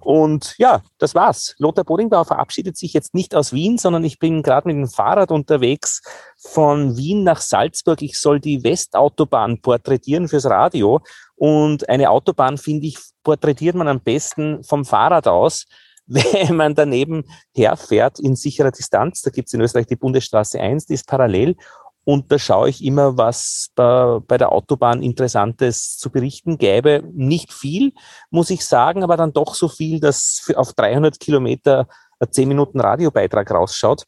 Und 0.02 0.54
ja, 0.60 0.84
das 1.00 1.16
war's. 1.16 1.56
Lothar 1.58 1.84
Bodingbauer 1.84 2.26
verabschiedet 2.26 2.78
sich 2.78 2.93
jetzt 2.93 3.16
nicht 3.16 3.34
aus 3.34 3.54
Wien, 3.54 3.80
sondern 3.80 4.04
ich 4.04 4.20
bin 4.20 4.43
gerade 4.43 4.68
mit 4.68 4.76
dem 4.76 4.88
Fahrrad 4.88 5.32
unterwegs 5.32 6.04
von 6.38 6.95
Wien 6.95 7.24
nach 7.24 7.41
Salzburg. 7.41 8.04
Ich 8.04 8.20
soll 8.20 8.39
die 8.39 8.64
Westautobahn 8.64 9.60
porträtieren 9.60 10.28
fürs 10.28 10.45
Radio. 10.45 11.02
Und 11.36 11.89
eine 11.89 12.12
Autobahn, 12.12 12.60
finde 12.60 12.86
ich, 12.86 13.00
porträtiert 13.24 13.74
man 13.74 13.88
am 13.88 14.00
besten 14.00 14.64
vom 14.64 14.86
Fahrrad 14.86 15.28
aus 15.28 15.66
wenn 16.08 16.56
man 16.56 16.74
daneben 16.74 17.26
herfährt 17.54 18.20
in 18.20 18.36
sicherer 18.36 18.72
Distanz. 18.72 19.22
Da 19.22 19.30
gibt 19.30 19.48
es 19.48 19.54
in 19.54 19.62
Österreich 19.62 19.88
die 19.88 19.98
Bundesstraße 19.98 20.60
1, 20.60 20.86
die 20.86 20.93
ist 20.93 21.08
parallel. 21.08 21.58
Und 22.08 22.32
da 22.32 22.39
schaue 22.39 22.70
ich 22.70 22.86
immer, 22.86 23.18
was 23.18 23.68
bei, 23.76 24.20
bei 24.26 24.38
der 24.38 24.53
Autobahn 24.53 25.03
Interessantes 25.03 25.97
zu 25.97 26.10
berichten 26.10 26.58
gäbe. 26.58 27.03
Nicht 27.12 27.51
viel, 27.51 27.91
muss 28.30 28.49
ich 28.49 28.66
sagen, 28.66 29.03
aber 29.03 29.18
dann 29.18 29.34
doch 29.34 29.55
so 29.55 29.68
viel, 29.68 29.99
dass 29.99 30.49
auf 30.55 30.72
300 30.72 31.20
Kilometer 31.20 31.86
ein 32.22 32.32
10 32.32 32.47
Minuten 32.47 32.80
Radiobeitrag 32.80 33.51
rausschaut. 33.51 34.05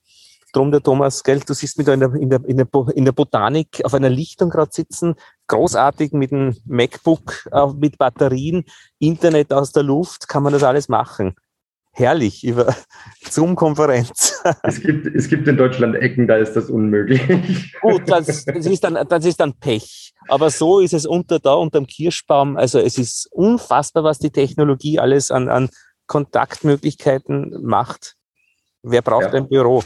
Drum 0.54 0.72
der 0.72 0.82
Thomas, 0.82 1.26
gell, 1.26 1.42
du 1.42 1.54
siehst 1.54 1.78
mich 1.78 1.88
da 1.88 1.94
in 1.94 2.00
der, 2.00 2.14
in 2.14 2.30
der, 2.30 2.40
in 2.46 2.56
der, 2.56 2.68
in 2.96 3.04
der 3.04 3.12
Botanik 3.12 3.84
auf 3.84 3.94
einer 3.94 4.10
Lichtung 4.10 4.50
gerade 4.50 4.72
sitzen, 4.72 5.16
großartig 5.48 6.14
mit 6.14 6.32
einem 6.32 6.56
MacBook 6.64 7.50
äh, 7.52 7.68
mit 7.76 7.98
Batterien, 7.98 8.64
Internet 9.00 9.52
aus 9.52 9.74
der 9.74 9.84
Luft, 9.84 10.30
kann 10.30 10.44
man 10.44 10.54
das 10.54 10.64
alles 10.64 10.88
machen 10.88 11.36
herrlich 11.92 12.44
über 12.44 12.74
Zoom-Konferenz. 13.32 14.44
Es 14.64 14.82
gibt, 14.82 15.06
es 15.16 15.28
gibt 15.28 15.48
in 15.48 15.58
Deutschland 15.58 15.96
Ecken, 15.96 16.28
da 16.28 16.38
ist 16.38 16.54
das 16.54 16.70
unmöglich. 16.70 17.74
Gut, 17.82 18.04
das, 18.08 18.26
das, 18.46 18.66
ist 18.66 18.84
dann, 18.84 18.98
das 19.08 19.26
ist 19.26 19.40
dann 19.40 19.54
Pech. 19.54 20.14
Aber 20.28 20.50
so 20.50 20.80
ist 20.80 20.94
es 20.94 21.06
unter 21.06 21.40
da, 21.40 21.54
unterm 21.54 21.88
Kirschbaum. 21.88 22.56
Also 22.56 22.80
es 22.80 22.98
ist 22.98 23.28
unfassbar, 23.32 24.04
was 24.04 24.20
die 24.20 24.32
Technologie 24.32 25.00
alles 25.00 25.30
an, 25.32 25.50
an 25.50 25.70
Kontaktmöglichkeiten 26.08 27.62
macht. 27.62 28.16
Wer 28.82 29.02
braucht 29.02 29.34
ja. 29.34 29.34
ein 29.34 29.50
Büro? 29.50 29.84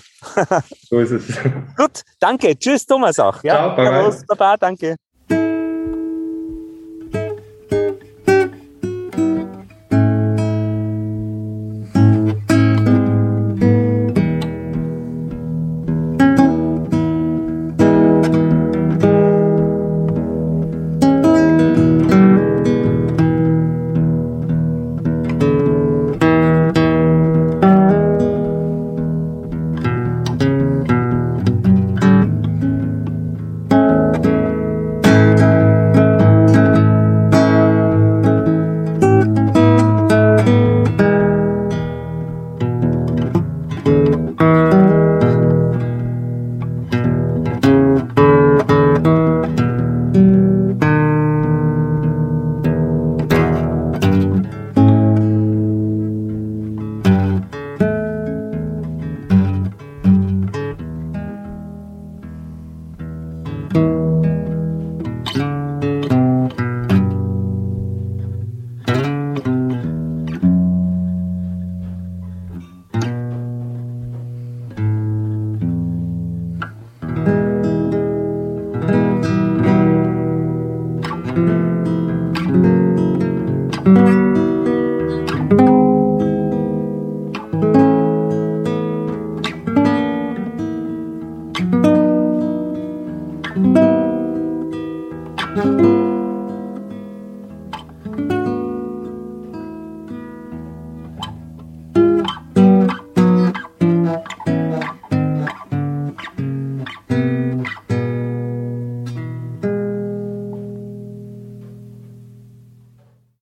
so 0.89 0.99
ist 0.99 1.11
es. 1.11 1.37
Gut, 1.77 2.03
danke. 2.19 2.57
Tschüss, 2.57 2.85
Thomas 2.85 3.17
auch. 3.19 3.43
Ja, 3.43 3.55
Ciao, 3.55 3.75
bye, 3.75 4.09
bye. 4.09 4.23
Baba, 4.27 4.57
danke. 4.57 4.95